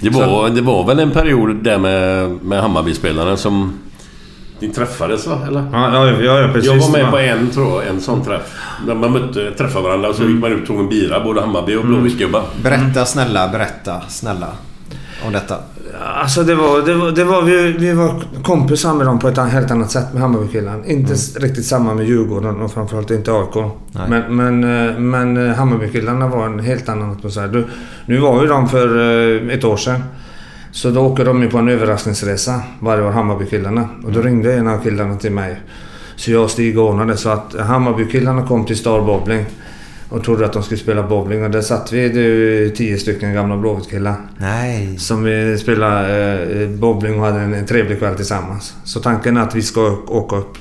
Det 0.00 0.10
var, 0.10 0.50
det 0.50 0.60
var 0.60 0.86
väl 0.86 0.98
en 0.98 1.10
period 1.10 1.56
där 1.56 1.78
med, 1.78 2.30
med 2.42 2.60
Hammarbyspelarna 2.60 3.36
som... 3.36 3.78
Ni 4.58 4.68
träffades 4.68 5.26
va? 5.26 5.38
Eller? 5.46 5.64
Ja, 5.72 6.06
ja, 6.06 6.40
ja, 6.40 6.48
precis. 6.52 6.70
Jag 6.72 6.78
var 6.78 6.90
med 6.90 7.10
på 7.10 7.18
en, 7.18 7.50
tror 7.50 7.82
jag, 7.82 7.94
en 7.94 8.00
sån 8.00 8.24
träff. 8.24 8.54
När 8.86 8.94
man 8.94 9.12
mötte, 9.12 9.50
träffade 9.50 9.84
varandra 9.84 10.08
och 10.08 10.14
så 10.14 10.22
gick 10.22 10.40
man 10.40 10.52
ut 10.52 10.60
och 10.60 10.66
tog 10.66 10.80
en 10.80 10.88
bira, 10.88 11.24
både 11.24 11.40
Hammarby 11.40 11.76
och 11.76 11.84
Blåvittgubbar. 11.84 12.42
Berätta 12.62 13.04
snälla, 13.04 13.48
berätta 13.48 14.00
snälla 14.08 14.48
om 15.26 15.32
detta. 15.32 15.56
Alltså 16.16 16.42
det 16.42 16.54
var, 16.54 16.82
det 16.86 16.94
var, 16.94 17.10
det 17.10 17.24
var 17.24 17.42
vi, 17.42 17.72
vi 17.72 17.92
var 17.92 18.22
kompisar 18.42 18.94
med 18.94 19.06
dem 19.06 19.18
på 19.18 19.28
ett 19.28 19.38
helt 19.38 19.70
annat 19.70 19.90
sätt 19.90 20.12
med 20.12 20.22
Hammarbykillarna. 20.22 20.86
Inte 20.86 21.12
s- 21.12 21.36
riktigt 21.36 21.66
samma 21.66 21.94
med 21.94 22.06
Djurgården 22.06 22.60
och 22.60 22.72
framförallt 22.72 23.10
inte 23.10 23.32
AIK. 23.32 23.54
Men, 24.08 24.36
men, 24.36 24.88
eh, 24.88 24.98
men 24.98 25.48
eh, 25.48 25.54
Hammarbykillarna 25.56 26.28
var 26.28 26.46
en 26.46 26.58
helt 26.60 26.88
annan 26.88 27.10
atmosfär. 27.12 27.64
Nu 28.06 28.18
var 28.18 28.42
ju 28.42 28.48
de 28.48 28.68
för 28.68 28.88
eh, 29.48 29.54
ett 29.54 29.64
år 29.64 29.76
sedan. 29.76 30.02
Så 30.72 30.90
då 30.90 31.00
åker 31.00 31.24
de 31.24 31.42
ju 31.42 31.50
på 31.50 31.58
en 31.58 31.68
överraskningsresa 31.68 32.60
varje 32.80 33.04
år, 33.04 33.10
Hammarbykillarna. 33.10 33.88
Och 34.04 34.12
då 34.12 34.22
ringde 34.22 34.54
en 34.54 34.68
av 34.68 34.78
killarna 34.82 35.16
till 35.16 35.32
mig. 35.32 35.60
Så 36.16 36.30
jag 36.30 36.44
och 36.44 36.50
Stig 36.50 36.78
ordnade 36.78 37.16
så 37.16 37.28
att 37.28 37.54
Hammarbykillarna 37.60 38.46
kom 38.46 38.64
till 38.64 38.76
Star 38.78 39.00
Bowling. 39.00 39.44
Och 40.10 40.24
trodde 40.24 40.46
att 40.46 40.52
de 40.52 40.62
skulle 40.62 40.80
spela 40.80 41.02
bowling 41.02 41.44
och 41.44 41.50
där 41.50 41.60
satt 41.60 41.92
vi 41.92 42.08
det, 42.08 42.70
tio 42.70 42.98
stycken 42.98 43.34
gamla 43.34 43.56
Blåvittkillar. 43.56 44.14
Nej. 44.36 44.98
Som 44.98 45.24
vi 45.24 45.58
spelade 45.58 46.62
eh, 46.62 46.68
bowling 46.68 47.20
och 47.20 47.26
hade 47.26 47.40
en, 47.40 47.54
en 47.54 47.66
trevlig 47.66 47.98
kväll 47.98 48.14
tillsammans. 48.14 48.74
Så 48.84 49.00
tanken 49.00 49.36
är 49.36 49.40
att 49.40 49.54
vi 49.54 49.62
ska 49.62 49.80
åka 50.08 50.36
upp 50.36 50.58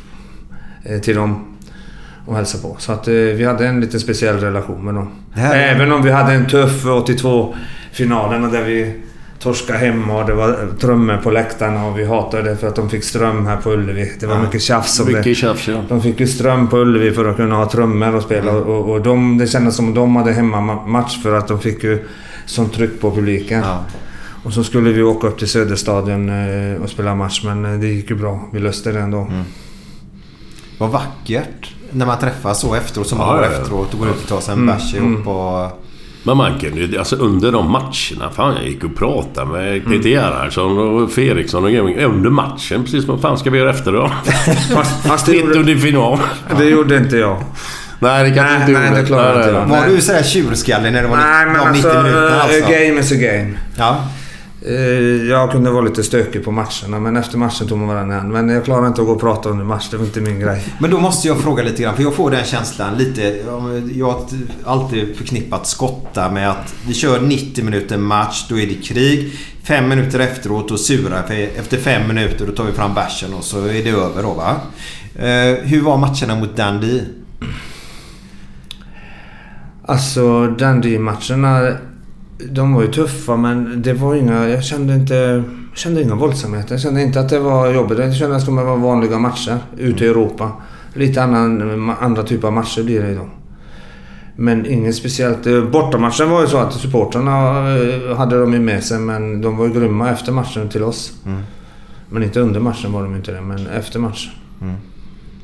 eh, 0.83 0.99
till 0.99 1.15
dem 1.15 1.57
och 2.25 2.35
hälsa 2.35 2.57
på. 2.57 2.75
Så 2.79 2.91
att 2.91 3.07
eh, 3.07 3.13
vi 3.13 3.43
hade 3.43 3.67
en 3.67 3.81
lite 3.81 3.99
speciell 3.99 4.37
relation 4.37 4.85
med 4.85 4.93
dem. 4.93 5.09
Även 5.35 5.91
om 5.91 6.03
vi 6.03 6.11
hade 6.11 6.33
en 6.33 6.47
tuff 6.47 6.85
82-finalerna 6.85 8.47
där 8.47 8.63
vi 8.63 8.93
torskade 9.39 9.79
hemma 9.79 10.19
och 10.21 10.25
det 10.27 10.33
var 10.33 10.57
trummor 10.79 11.17
på 11.23 11.31
läktarna 11.31 11.85
och 11.85 11.99
vi 11.99 12.05
hatade 12.05 12.49
det 12.49 12.57
för 12.57 12.67
att 12.67 12.75
de 12.75 12.89
fick 12.89 13.03
ström 13.03 13.45
här 13.45 13.57
på 13.57 13.71
Ullevi. 13.71 14.11
Det 14.19 14.25
var 14.27 14.35
Ja. 14.35 14.41
mycket 14.41 14.61
tjafs 14.61 14.99
om 14.99 15.05
det. 15.05 15.17
Mycket 15.17 15.37
tjafs 15.37 15.67
ja. 15.67 15.83
De 15.89 16.01
fick 16.01 16.19
ju 16.19 16.27
ström 16.27 16.67
på 16.67 16.77
Ullevi 16.77 17.11
för 17.11 17.25
att 17.25 17.35
kunna 17.35 17.55
ha 17.55 17.69
trummor 17.69 18.15
och 18.15 18.23
spela. 18.23 18.51
Mm. 18.51 18.63
Och, 18.63 18.89
och 18.91 19.01
de, 19.01 19.37
det 19.37 19.47
kändes 19.47 19.75
som 19.75 19.89
att 19.89 19.95
de 19.95 20.15
hade 20.15 20.31
hemmamatch 20.31 21.21
för 21.23 21.33
att 21.33 21.47
de 21.47 21.59
fick 21.59 21.83
ju 21.83 22.07
sånt 22.45 22.73
tryck 22.73 23.01
på 23.01 23.11
publiken. 23.11 23.59
Ja. 23.59 23.83
Och 24.43 24.53
så 24.53 24.63
skulle 24.63 24.91
vi 24.91 25.03
åka 25.03 25.27
upp 25.27 25.37
till 25.39 25.47
Söderstadion 25.47 26.29
eh, 26.29 26.81
och 26.81 26.89
spela 26.89 27.15
match 27.15 27.41
men 27.45 27.65
eh, 27.65 27.79
det 27.79 27.87
gick 27.87 28.09
ju 28.09 28.15
bra. 28.15 28.39
Vi 28.53 28.59
löste 28.59 28.91
det 28.91 28.99
ändå. 28.99 29.17
Mm. 29.21 29.43
Vad 30.77 30.89
vackert. 30.89 31.73
När 31.91 32.05
man 32.05 32.19
träffas 32.19 32.61
så 32.61 32.75
efteråt 32.75 33.07
som 33.07 33.17
man 33.17 33.27
Ja, 33.37 33.43
ja. 33.45 33.51
efteråt 33.51 33.93
och 33.93 33.99
går 33.99 34.09
ut 34.09 34.21
och 34.23 34.27
tar 34.29 34.39
sig 34.41 34.53
en 34.53 34.59
Mm, 34.59 34.75
bärs 34.75 34.93
mm. 34.93 35.13
ihop 35.13 35.27
och... 35.27 35.83
Men 36.23 36.37
man 36.37 36.59
kunde 36.59 36.81
ju, 36.81 36.97
alltså 36.97 37.15
under 37.15 37.51
de 37.51 37.71
matcherna, 37.71 38.29
fan 38.35 38.55
jag 38.55 38.65
gick 38.65 38.83
och 38.83 38.95
pratade 38.95 39.51
med 39.51 39.85
Peter 39.85 40.09
Gerhardsson 40.09 40.77
och 40.77 41.11
Feriksson 41.11 41.63
och 41.63 41.71
Grönving 41.71 41.97
under 41.99 42.29
matchen. 42.29 42.83
Precis 42.83 43.05
som 43.05 43.13
vad 43.13 43.21
fan 43.21 43.37
ska 43.37 43.49
vi 43.49 43.57
göra 43.57 43.69
efter 43.69 43.91
då? 43.91 44.11
Fast, 44.73 45.07
fast 45.07 45.25
det, 45.25 45.35
gjorde, 45.35 45.77
final. 45.77 46.19
det 46.57 46.65
gjorde 46.65 46.97
inte 46.97 47.17
jag. 47.17 47.43
Nej, 47.99 48.29
det 48.29 48.35
kan 48.35 48.45
Nej, 48.45 48.59
inte 48.59 48.71
nej, 48.71 49.01
det 49.01 49.07
klarar 49.07 49.37
inte 49.39 49.49
jag. 49.49 49.65
Var 49.65 49.87
du 49.87 50.01
sådär 50.01 50.23
tjurskallig 50.23 50.93
när 50.93 51.01
det 51.01 51.07
var 51.07 51.17
Nej, 51.17 51.45
men 51.45 51.53
de 51.53 51.59
alltså, 51.59 51.87
90 51.87 52.03
minuterna 52.03 52.35
eh, 52.35 52.43
alltså? 52.43 52.61
game 52.61 52.99
is 52.99 53.11
a 53.11 53.15
game. 53.15 53.53
Ja. 53.77 54.03
Eh, 54.61 54.73
Jag 55.29 55.51
kunde 55.51 55.71
vara 55.71 55.81
lite 55.81 56.03
stökig 56.03 56.45
på 56.45 56.51
matcherna, 56.51 56.99
men 56.99 57.17
efter 57.17 57.37
matchen 57.37 57.67
tog 57.67 57.77
man 57.77 57.87
varandra 57.87 58.15
hand. 58.15 58.33
Men 58.33 58.49
jag 58.49 58.65
klarar 58.65 58.87
inte 58.87 59.01
att 59.01 59.07
gå 59.07 59.13
och 59.13 59.19
prata 59.19 59.49
under 59.49 59.65
match. 59.65 59.87
Det 59.91 59.97
var 59.97 60.05
inte 60.05 60.21
min 60.21 60.39
grej. 60.39 60.63
Men 60.79 60.91
då 60.91 60.99
måste 60.99 61.27
jag 61.27 61.39
fråga 61.41 61.63
lite 61.63 61.81
grann, 61.83 61.95
för 61.95 62.03
jag 62.03 62.13
får 62.15 62.31
den 62.31 62.45
känslan 62.45 62.97
lite... 62.97 63.21
Jag 63.95 64.05
har 64.05 64.21
alltid 64.65 65.15
förknippat 65.17 65.67
skotta 65.67 66.31
med 66.31 66.49
att 66.49 66.75
vi 66.87 66.93
kör 66.93 67.21
90 67.21 67.63
minuter 67.65 67.97
match, 67.97 68.45
då 68.49 68.59
är 68.59 68.67
det 68.67 68.73
krig. 68.73 69.33
Fem 69.63 69.89
minuter 69.89 70.19
efteråt, 70.19 70.79
surar 70.79 71.23
för 71.23 71.33
Efter 71.33 71.77
fem 71.77 72.07
minuter, 72.07 72.45
då 72.47 72.51
tar 72.51 72.63
vi 72.63 72.71
fram 72.71 72.93
bärsen 72.93 73.33
och 73.33 73.43
så 73.43 73.65
är 73.65 73.83
det 73.83 73.89
över 73.89 74.23
då 74.23 74.33
va. 74.33 74.55
Eh, 75.15 75.55
hur 75.63 75.81
var 75.81 75.97
matcherna 75.97 76.35
mot 76.35 76.57
Dundee? 76.57 77.05
Alltså 79.85 80.47
Dundee-matcherna, 80.47 81.77
de 82.37 82.73
var 82.73 82.81
ju 82.81 82.91
tuffa 82.91 83.37
men 83.37 83.81
det 83.81 83.93
var 83.93 84.15
inga... 84.15 84.49
Jag 84.49 84.63
kände 84.63 84.93
inte... 84.93 85.43
Jag 85.69 85.77
kände 85.77 86.01
inga 86.01 86.15
våldsamheter. 86.15 86.73
Jag 86.73 86.81
kände 86.81 87.01
inte 87.01 87.19
att 87.19 87.29
det 87.29 87.39
var 87.39 87.73
jobbigt. 87.73 87.99
Jag 87.99 88.15
kände 88.15 88.35
att 88.35 88.45
det 88.45 88.51
var 88.51 88.77
vanliga 88.77 89.19
matcher 89.19 89.57
ute 89.77 90.05
i 90.05 90.07
Europa. 90.07 90.51
Lite 90.93 91.23
annan, 91.23 91.89
andra 91.99 92.23
typer 92.23 92.47
av 92.47 92.53
matcher 92.53 92.83
blir 92.83 93.01
det 93.01 93.15
då. 93.15 93.29
Men 94.35 94.65
inget 94.65 94.95
speciellt. 94.95 95.47
Eh, 95.47 95.63
Bortamatchen 95.63 96.29
var 96.29 96.41
ju 96.41 96.47
så 96.47 96.57
att 96.57 96.73
supportrarna 96.73 97.59
eh, 97.77 98.17
hade 98.17 98.39
de 98.39 98.53
ju 98.53 98.59
med 98.59 98.83
sig 98.83 98.99
men 98.99 99.41
de 99.41 99.57
var 99.57 99.67
ju 99.67 99.73
grymma 99.73 100.09
efter 100.09 100.31
matchen 100.31 100.69
till 100.69 100.83
oss. 100.83 101.13
Mm. 101.25 101.41
Men 102.09 102.23
inte 102.23 102.39
under 102.39 102.59
matchen 102.59 102.91
var 102.91 103.03
de 103.03 103.15
inte 103.15 103.31
det, 103.31 103.41
men 103.41 103.67
efter 103.67 103.99
matchen. 103.99 104.31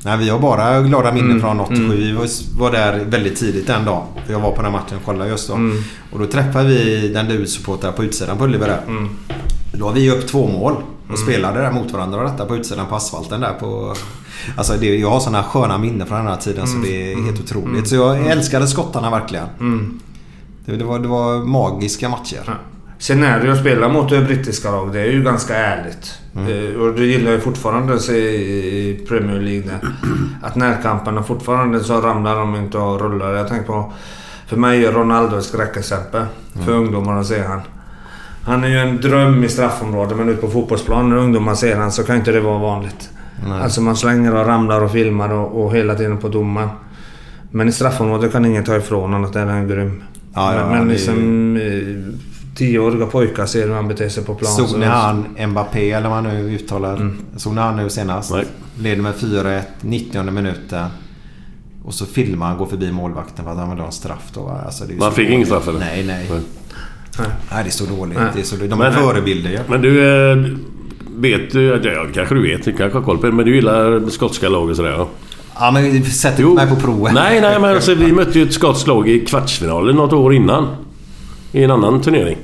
Nej, 0.04 0.18
vi 0.18 0.28
har 0.28 0.38
bara 0.38 0.82
glada 0.82 1.12
minnen 1.12 1.30
Mm, 1.30 1.40
från 1.40 1.60
87. 1.60 1.84
mm. 1.84 1.96
Vi 1.96 2.12
var, 2.58 2.70
där 2.72 3.04
väldigt 3.04 3.36
tidigt 3.36 3.66
den 3.66 3.84
dagen. 3.84 4.02
För 4.26 4.32
jag 4.32 4.40
var 4.40 4.52
på 4.52 4.62
den 4.62 4.72
matchen 4.72 4.96
och 4.98 5.04
kollade 5.04 5.30
just 5.30 5.48
då. 5.48 5.54
Mm. 5.54 5.82
Och 6.12 6.18
då 6.18 6.26
träffade 6.26 6.68
vi 6.68 7.12
Dundee-supportrar 7.14 7.92
på 7.92 8.04
utsidan 8.04 8.38
på 8.38 8.44
Ullevi 8.44 8.64
där. 8.64 8.80
Mm. 8.88 9.08
Då 9.72 9.86
har 9.86 9.92
vi 9.92 10.10
upp 10.10 10.26
två 10.28 10.48
mål 10.48 10.76
och 11.10 11.18
spelade 11.18 11.60
där 11.60 11.72
mot 11.72 11.92
varandra 11.92 12.18
och 12.18 12.24
detta 12.30 12.44
på 12.46 12.56
utsidan 12.56 12.86
på 12.86 12.94
asfalten 12.94 13.40
där 13.40 13.52
på... 13.52 13.94
Alltså 14.56 14.72
det, 14.80 14.96
jag 14.98 15.10
har 15.10 15.20
sådana 15.20 15.42
sköna 15.42 15.78
minnen 15.78 16.06
från 16.06 16.18
den 16.18 16.26
här 16.26 16.36
tiden 16.36 16.66
så 16.66 16.78
det 16.78 17.12
är 17.12 17.24
helt 17.24 17.40
otroligt. 17.40 17.88
Så 17.88 17.94
jag 17.94 18.26
älskade 18.26 18.66
skottarna 18.66 19.10
verkligen. 19.10 19.46
Mm. 19.60 20.00
Det, 20.66 20.76
det, 20.76 20.84
var, 20.84 20.98
det 20.98 21.08
var 21.08 21.44
magiska 21.44 22.08
matcher. 22.08 22.58
Sen 22.98 23.22
är 23.22 23.38
det 23.40 23.46
ju 23.46 23.52
att 23.52 23.60
spela 23.60 23.88
mot 23.88 24.10
det 24.10 24.20
brittiska 24.22 24.70
lag. 24.70 24.92
Det 24.92 25.00
är 25.00 25.10
ju 25.12 25.22
ganska 25.22 25.56
ärligt. 25.56 26.18
Eh, 26.36 26.80
Och 26.80 26.92
det 26.94 27.04
gillar 27.04 27.32
jag 27.32 27.42
fortfarande 27.42 27.94
att 27.94 28.00
se 28.00 28.16
i 28.18 29.04
Premier 29.08 29.40
League. 29.40 29.62
Där. 29.70 29.88
Att 30.42 30.56
närkamperna 30.56 31.22
fortfarande 31.22 31.84
så 31.84 32.00
ramlar 32.00 32.34
de 32.36 32.56
inte 32.56 32.78
och 32.78 33.00
rullar. 33.00 33.32
Jag 33.32 33.48
tänker 33.48 33.66
på... 33.66 33.92
För 34.46 34.56
mig 34.56 34.84
är 34.84 34.92
Ronaldo 34.92 35.36
ett 35.36 35.44
skräckexempel. 35.44 36.24
För 36.64 36.72
ungdomar 36.72 37.20
att 37.20 37.26
se 37.26 37.42
han. 37.42 37.60
Han 38.42 38.64
är 38.64 38.68
ju 38.68 38.78
en 38.78 38.96
dröm 39.00 39.44
i 39.44 39.48
straffområdet 39.48 40.16
men 40.16 40.28
ute 40.28 40.40
på 40.40 40.48
fotbollsplanen 40.48 41.08
när 41.10 41.16
ungdomar 41.16 41.54
ser 41.54 41.76
han 41.76 41.92
så 41.92 42.02
kan 42.04 42.16
inte 42.16 42.32
det 42.32 42.40
vara 42.40 42.58
vanligt. 42.58 43.10
Nej. 43.48 43.62
Alltså 43.62 43.80
man 43.80 43.96
slänger 43.96 44.34
och 44.34 44.46
ramlar 44.46 44.80
och 44.80 44.92
filmar 44.92 45.32
och, 45.32 45.64
och 45.64 45.74
hela 45.74 45.94
tiden 45.94 46.18
på 46.18 46.28
domaren. 46.28 46.68
Men 47.50 47.68
i 47.68 47.72
straffområdet 47.72 48.32
kan 48.32 48.44
ingen 48.44 48.64
ta 48.64 48.76
ifrån 48.76 49.00
honom 49.02 49.24
att 49.24 49.32
den 49.32 49.48
är 49.48 49.66
grym. 49.66 50.02
Ja, 50.34 50.54
ja, 50.54 50.66
men 50.68 50.78
men 50.78 50.88
liksom... 50.88 51.56
Eh, 51.56 52.14
tioåriga 52.54 53.06
pojkar 53.06 53.46
ser 53.46 53.66
hur 53.68 53.74
han 53.74 53.88
beter 53.88 54.08
sig 54.08 54.24
på 54.24 54.34
plan. 54.34 54.52
Såg 54.52 54.68
så- 54.68 54.76
ni 54.76 54.86
han 54.86 55.26
Mbappé 55.48 55.90
eller 55.92 56.08
vad 56.08 56.24
han 56.24 56.24
nu 56.34 56.54
uttalar? 56.54 56.96
Mm. 56.96 57.16
Såg 57.36 57.54
ni 57.54 57.60
han 57.60 57.76
nu 57.76 57.90
senast? 57.90 58.32
Nej. 58.32 58.44
Leder 58.78 59.02
med 59.02 59.14
4-1, 59.14 59.62
90 59.80 60.30
minuten. 60.30 60.86
Och 61.84 61.94
så 61.94 62.06
filmar 62.06 62.46
han, 62.46 62.58
går 62.58 62.66
förbi 62.66 62.92
målvakten 62.92 63.44
för 63.44 63.52
att 63.52 63.58
han 63.58 63.70
vill 63.70 63.78
ha 63.78 63.86
en 63.86 63.92
straff 63.92 64.30
då. 64.34 64.60
Alltså, 64.64 64.84
det 64.84 64.90
är 64.90 64.94
ju 64.94 65.00
Man 65.00 65.12
fick 65.12 65.28
ingen 65.28 65.34
dåligt. 65.48 65.48
straff 65.48 65.68
eller? 65.68 65.78
Nej, 65.78 66.04
nej. 66.06 66.26
Nej. 66.30 66.40
Nej. 67.52 67.64
Det 67.64 67.68
är 67.68 67.72
så 67.72 67.84
dåligt. 67.84 68.18
Nej. 68.18 68.28
Det 68.34 68.40
är 68.40 68.44
så, 68.44 68.56
de 68.56 68.64
är 68.72 68.76
Men- 68.76 68.92
förebilder 68.92 69.50
ju. 69.50 69.58
Men 69.68 69.82
du... 69.82 70.04
eh, 70.32 70.36
Vet 71.16 71.50
du... 71.52 71.62
Ja, 71.84 72.06
kanske 72.14 72.34
du 72.34 72.42
vet. 72.42 72.64
Du 72.64 72.72
kanske 72.72 72.98
har 72.98 73.04
koll 73.04 73.18
på 73.18 73.26
det. 73.26 73.32
Men 73.32 73.46
du 73.46 73.54
gillar 73.54 74.10
skotska 74.10 74.48
lag 74.48 74.70
och 74.70 74.76
sådär 74.76 74.90
ja. 74.90 75.08
Ja, 75.58 75.70
men 75.70 76.04
sätt 76.04 76.34
Jo. 76.38 76.54
mig 76.54 76.68
på 76.68 76.76
provet. 76.76 77.14
Nej, 77.14 77.40
nej 77.40 77.60
men 77.60 77.70
alltså, 77.74 77.94
vi 77.94 78.12
mötte 78.12 78.38
ju 78.38 78.44
ett 78.44 78.52
skotskt 78.52 78.86
lag 78.88 79.08
i 79.08 79.20
kvartsfinalen 79.26 79.96
något 79.96 80.12
år 80.12 80.34
innan. 80.34 80.68
I 81.54 81.64
en 81.64 81.70
annan 81.70 82.00
turnering. 82.00 82.36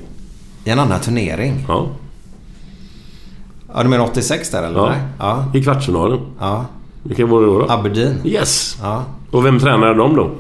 I 0.65 0.71
en 0.71 0.79
annan 0.79 1.01
turnering. 1.01 1.65
Ja. 1.69 1.87
Ja, 3.75 3.83
du 3.83 3.89
menar 3.89 4.05
86 4.05 4.51
där 4.51 4.63
eller? 4.63 4.79
Ja. 4.79 4.89
Nej? 4.89 4.99
Ja. 5.19 5.45
I 5.55 5.63
kvartsfinalen. 5.63 6.19
ja. 6.41 6.65
Vilka 7.03 7.27
var 7.27 7.41
det 7.41 7.47
då? 7.47 7.59
då? 7.59 7.71
Aberdeen. 7.73 8.15
Yes! 8.25 8.79
Ja. 8.83 9.05
Och 9.31 9.47
vem 9.47 9.59
tränade 9.61 9.95
de 9.95 10.17
då? 10.17 10.31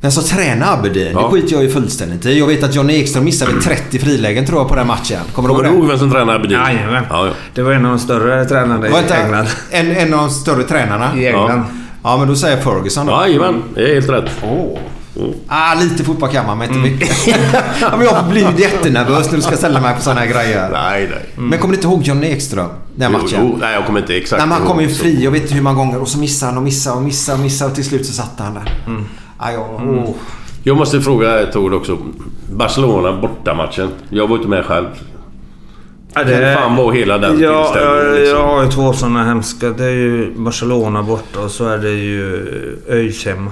Men 0.00 0.12
så 0.12 0.22
tränar 0.22 0.72
Aberdeen, 0.78 1.12
Ja. 1.12 1.20
det 1.22 1.28
skiter 1.28 1.52
jag 1.54 1.62
ju 1.62 1.70
fullständigt 1.70 2.26
i. 2.26 2.38
Jag 2.38 2.46
vet 2.46 2.62
att 2.64 2.74
Johnny 2.74 2.94
Ekström 2.94 3.24
missade 3.24 3.60
30 3.60 3.98
frilägen 3.98 4.46
tror 4.46 4.58
jag 4.60 4.68
på 4.68 4.74
den 4.74 4.86
matchen. 4.86 5.20
Kommer 5.34 5.48
du 5.48 5.54
Kommer 5.54 5.68
du 5.68 5.74
ihåg 5.74 5.78
ihåg 5.82 5.88
vem 5.90 5.98
som 5.98 6.10
tränade 6.10 6.38
Aberdeen? 6.38 6.60
Jajamän. 6.60 7.04
Ja, 7.10 7.26
ja. 7.26 7.32
Det 7.54 7.62
var 7.62 7.72
en 7.72 7.84
av 7.84 7.90
de 7.92 7.98
större 7.98 8.44
tränarna 8.44 8.76
Var 8.90 8.98
i 8.98 9.02
inte 9.02 9.14
England. 9.14 9.46
en, 9.70 9.90
en 9.96 10.14
av 10.14 10.20
de 10.20 10.30
större 10.30 10.62
tränarna? 10.62 11.16
I 11.16 11.26
England. 11.26 11.62
Ja, 12.02 12.16
men 12.16 12.28
då 12.28 12.36
säger 12.36 12.54
jag 12.56 12.64
Ferguson 12.64 13.06
då. 13.06 13.12
Jajamän, 13.12 13.62
det 13.74 13.90
är 13.90 13.94
helt 13.94 14.08
rätt. 14.10 14.30
Åh. 15.16 15.30
Ah, 15.48 15.74
lite 15.74 16.04
fotboll 16.04 16.28
kan 16.30 16.46
man, 16.46 16.58
men 16.58 16.68
inte 16.68 16.80
mycket. 16.90 17.26
ja, 17.80 17.96
men 17.96 18.06
jag 18.06 18.24
blir 18.30 18.52
ju 18.52 18.62
jättenervös 18.62 19.30
när 19.30 19.36
du 19.36 19.42
ska 19.42 19.56
ställa 19.56 19.80
mig 19.80 19.94
på 19.94 20.00
såna 20.02 20.20
här 20.20 20.26
grejer. 20.26 20.68
Nej, 20.72 21.08
nej. 21.10 21.28
Men 21.48 21.58
kommer 21.58 21.72
du 21.72 21.76
inte 21.76 21.86
ihåg 21.88 22.02
Johnny 22.02 22.26
Ekström? 22.26 22.68
Den 22.96 23.12
Jo, 23.12 23.18
matchen? 23.18 23.38
jo, 23.42 23.56
nej, 23.60 23.74
jag 23.74 23.86
kommer 23.86 24.00
inte 24.00 24.16
exakt 24.16 24.38
Nej, 24.40 24.48
men 24.48 24.58
han 24.58 24.66
kom 24.68 24.80
ju 24.80 24.88
fri, 24.88 25.24
jag 25.24 25.30
vet 25.30 25.42
inte 25.42 25.54
hur 25.54 25.62
många 25.62 25.76
gånger. 25.76 26.00
Och 26.00 26.08
så 26.08 26.18
missade 26.18 26.50
han 26.52 26.58
och 26.58 26.62
missade 26.64 26.96
och 26.96 27.02
missade 27.02 27.38
och 27.38 27.44
missade 27.44 27.70
och 27.70 27.74
till 27.74 27.84
slut 27.84 28.06
så 28.06 28.12
satte 28.12 28.42
han 28.42 28.54
där. 28.54 28.72
Mm. 28.86 29.04
Ah, 29.38 29.50
ja, 29.52 29.80
åh. 29.82 30.14
Jag 30.62 30.76
måste 30.76 31.00
fråga 31.00 31.40
ett 31.40 31.56
ord 31.56 31.74
också. 31.74 31.98
Barcelona 32.52 33.20
bortamatchen. 33.20 33.88
Jag 34.08 34.28
var 34.28 34.36
inte 34.36 34.48
med 34.48 34.64
själv. 34.64 34.86
Ja, 36.14 36.22
Hur 36.22 36.54
fan 36.54 36.76
var 36.76 36.92
hela 36.92 37.18
den 37.18 37.40
ja, 37.40 37.64
tillställningen? 37.64 38.06
jag, 38.06 38.20
Liksom? 38.20 38.38
jag 38.38 38.46
har 38.46 38.64
ju 38.64 38.70
två 38.70 38.92
sådana 38.92 39.24
hemska. 39.24 39.70
Det 39.70 39.84
är 39.84 39.90
ju 39.90 40.34
Barcelona 40.36 41.02
borta 41.02 41.40
och 41.40 41.50
så 41.50 41.68
är 41.68 41.78
det 41.78 41.90
ju 41.90 42.46
ÖIS 42.88 43.26
hemma. 43.26 43.50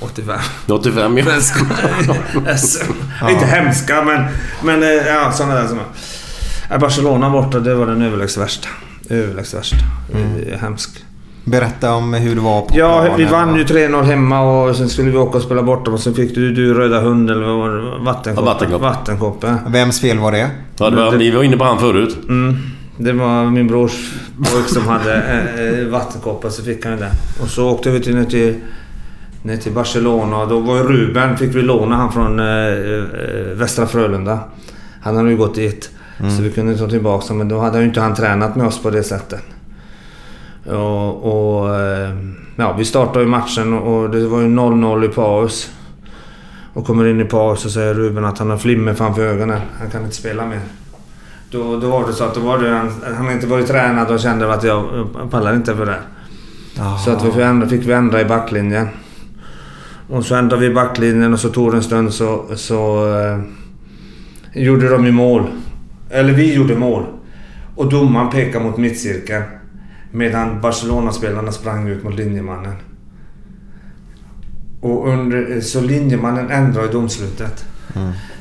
85. 0.00 0.40
85 0.68 1.18
ja. 1.18 2.56
SM. 2.56 2.92
Inte 3.30 3.46
hemska 3.46 4.02
men, 4.02 4.24
men 4.64 4.82
eh, 4.82 4.88
ja, 4.88 5.32
sådana 5.32 5.54
där 5.54 5.66
som... 5.66 5.78
Barcelona 6.80 7.30
borta, 7.30 7.60
det 7.60 7.74
var 7.74 7.86
den 7.86 8.02
överlägset 8.02 8.42
värsta. 8.42 8.68
Överlägset 9.10 9.58
värsta. 9.58 9.76
Mm. 10.14 10.58
Hemsk. 10.60 10.90
Berätta 11.44 11.94
om 11.94 12.14
hur 12.14 12.34
det 12.34 12.40
var 12.40 12.62
på 12.62 12.78
Ja, 12.78 13.00
planen. 13.00 13.18
vi 13.18 13.24
vann 13.24 13.56
ju 13.56 13.64
3-0 13.64 14.02
hemma 14.02 14.40
och 14.40 14.76
sen 14.76 14.88
skulle 14.88 15.10
vi 15.10 15.16
åka 15.16 15.36
och 15.36 15.42
spela 15.44 15.62
borta 15.62 15.90
och 15.90 16.00
sen 16.00 16.14
fick 16.14 16.34
du, 16.34 16.52
du 16.52 16.74
röda 16.74 17.00
hund 17.00 17.30
eller 17.30 17.46
vad 17.46 17.56
var 17.56 17.70
det? 17.70 18.04
Vattenkoppe. 18.04 18.48
Ja, 18.48 18.52
vattenkoppe. 18.52 18.84
Vattenkoppe. 18.84 19.56
Vems 19.66 20.00
fel 20.00 20.18
var 20.18 20.32
det? 20.32 20.50
Ja, 20.78 20.90
det 20.90 20.96
var, 20.96 21.12
ni 21.12 21.30
var 21.30 21.42
inne 21.42 21.56
på 21.56 21.64
han 21.64 21.78
förut. 21.78 22.18
Mm. 22.28 22.56
Det 22.98 23.12
var 23.12 23.44
min 23.44 23.66
brors 23.66 24.12
pojk 24.52 24.68
som 24.68 24.88
hade 24.88 25.14
eh, 25.14 25.80
eh, 25.80 25.86
vattenkoppar 25.86 26.48
så 26.48 26.62
fick 26.62 26.84
han 26.84 26.96
det. 26.96 27.10
Och 27.42 27.48
så 27.48 27.70
åkte 27.70 27.90
vi 27.90 28.00
till, 28.00 28.26
till, 28.26 28.54
ner 29.46 29.56
till 29.56 29.72
Barcelona 29.72 30.46
då 30.46 30.60
var 30.60 30.78
Ruben, 30.78 31.36
fick 31.36 31.54
vi 31.54 31.62
låna 31.62 31.96
han 31.96 32.12
från 32.12 32.40
eh, 32.40 32.46
eh, 32.46 33.54
Västra 33.54 33.86
Frölunda. 33.86 34.38
Han 35.02 35.16
hade 35.16 35.30
ju 35.30 35.36
gått 35.36 35.54
dit. 35.54 35.90
Så 36.36 36.42
vi 36.42 36.50
kunde 36.50 36.78
ta 36.78 36.88
tillbaka 36.88 37.34
men 37.34 37.48
då 37.48 37.58
hade 37.58 37.78
ju 37.78 37.84
inte 37.84 38.00
han 38.00 38.14
tränat 38.14 38.56
med 38.56 38.66
oss 38.66 38.82
på 38.82 38.90
det 38.90 39.02
sättet. 39.02 39.42
Och, 40.66 41.24
och 41.24 41.74
eh, 41.74 42.10
ja, 42.56 42.72
vi 42.78 42.84
startade 42.84 43.20
ju 43.20 43.26
matchen 43.26 43.72
och 43.72 44.10
det 44.10 44.26
var 44.26 44.40
ju 44.40 44.46
0-0 44.46 45.04
i 45.04 45.08
paus. 45.08 45.70
Och 46.72 46.86
kommer 46.86 47.06
in 47.06 47.20
i 47.20 47.24
paus 47.24 47.64
och 47.64 47.70
säger 47.70 47.94
Ruben 47.94 48.24
att 48.24 48.38
han 48.38 48.50
har 48.50 48.58
flimmer 48.58 48.94
framför 48.94 49.22
ögonen. 49.22 49.60
Han 49.80 49.90
kan 49.90 50.02
inte 50.04 50.16
spela 50.16 50.46
mer. 50.46 50.60
Då, 51.50 51.76
då 51.76 51.90
var 51.90 52.06
det 52.06 52.12
så 52.12 52.24
att 52.24 52.34
då 52.34 52.40
var 52.40 52.58
det, 52.58 52.70
han, 52.70 52.92
han 53.16 53.30
inte 53.30 53.46
varit 53.46 53.66
tränad 53.66 54.10
och 54.10 54.20
kände 54.20 54.52
att 54.52 54.64
jag, 54.64 55.06
pallar 55.30 55.54
inte 55.54 55.76
för 55.76 55.86
det. 55.86 55.98
Så 57.04 57.10
att 57.10 57.24
vi 57.24 57.30
fick 57.30 57.40
ändra, 57.40 57.68
fick 57.68 57.86
vi 57.86 57.92
ändra 57.92 58.20
i 58.20 58.24
backlinjen. 58.24 58.88
Och 60.08 60.24
så 60.24 60.34
ändrade 60.34 60.68
vi 60.68 60.74
backlinjen 60.74 61.32
och 61.32 61.40
så 61.40 61.48
tog 61.48 61.70
det 61.70 61.76
en 61.76 61.82
stund 61.82 62.12
så, 62.12 62.44
så 62.54 63.08
eh, 63.18 63.40
gjorde 64.62 64.88
de 64.88 65.06
i 65.06 65.12
mål. 65.12 65.46
Eller 66.10 66.32
vi 66.32 66.54
gjorde 66.54 66.76
mål. 66.76 67.04
Och 67.76 67.90
domaren 67.90 68.30
pekade 68.30 68.64
mot 68.64 68.76
mittcirkeln. 68.76 69.44
Medan 70.12 70.60
Barcelona-spelarna 70.60 71.52
sprang 71.52 71.88
ut 71.88 72.04
mot 72.04 72.14
linjemannen. 72.14 72.74
Och 74.80 75.08
under, 75.08 75.60
så 75.60 75.80
linjemannen 75.80 76.50
ändrade 76.50 76.88
domslutet. 76.88 77.64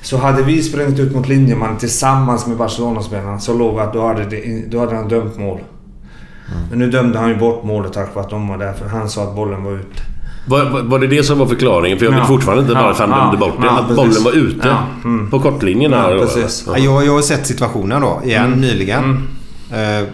Så 0.01 0.17
hade 0.17 0.43
vi 0.43 0.63
sprungit 0.63 0.99
ut 0.99 1.15
mot 1.15 1.27
linjemannen 1.27 1.77
tillsammans 1.77 2.47
med 2.47 2.57
Barcelona-spelarna 2.57 3.39
så 3.39 3.57
låg 3.57 3.79
att 3.79 3.93
då 3.93 4.07
hade, 4.07 4.25
det, 4.25 4.71
då 4.71 4.79
hade 4.79 4.95
han 4.95 5.07
dömt 5.07 5.37
mål. 5.37 5.59
Men 6.69 6.79
nu 6.79 6.91
dömde 6.91 7.19
han 7.19 7.29
ju 7.29 7.35
bort 7.35 7.63
målet 7.63 7.93
tack 7.93 8.15
vare 8.15 8.25
att 8.25 8.29
de 8.29 8.47
var 8.47 8.57
där 8.57 8.73
för 8.73 8.87
han 8.87 9.09
sa 9.09 9.23
att 9.23 9.35
bollen 9.35 9.63
var 9.63 9.71
ute. 9.71 10.01
Var, 10.45 10.81
var- 10.83 10.99
det 10.99 11.07
det 11.07 11.23
som 11.23 11.39
var 11.39 11.45
förklaringen? 11.45 11.97
För 11.97 12.05
jag 12.05 12.11
vet 12.11 12.19
Ja. 12.21 12.25
fortfarande 12.27 12.61
inte 12.63 12.73
varför 12.73 13.07
han 13.07 13.19
dömde 13.21 13.37
bort 13.37 13.61
det. 13.61 13.65
ja, 13.67 13.71
att 13.71 13.87
precis. 13.87 13.95
bollen 13.95 14.23
var 14.23 14.31
ute 14.31 14.67
Ja, 14.67 14.77
mm. 15.03 15.29
på 15.29 15.39
kortlinjen. 15.39 15.91
Ja, 15.91 15.97
här 15.97 16.17
precis. 16.19 16.67
Jag, 16.77 17.05
jag 17.05 17.13
har 17.13 17.21
sett 17.21 17.47
situationen 17.47 18.01
då 18.01 18.21
igen 18.25 18.45
Mm. 18.45 18.59
nyligen. 18.61 19.27
Eh, 19.71 20.07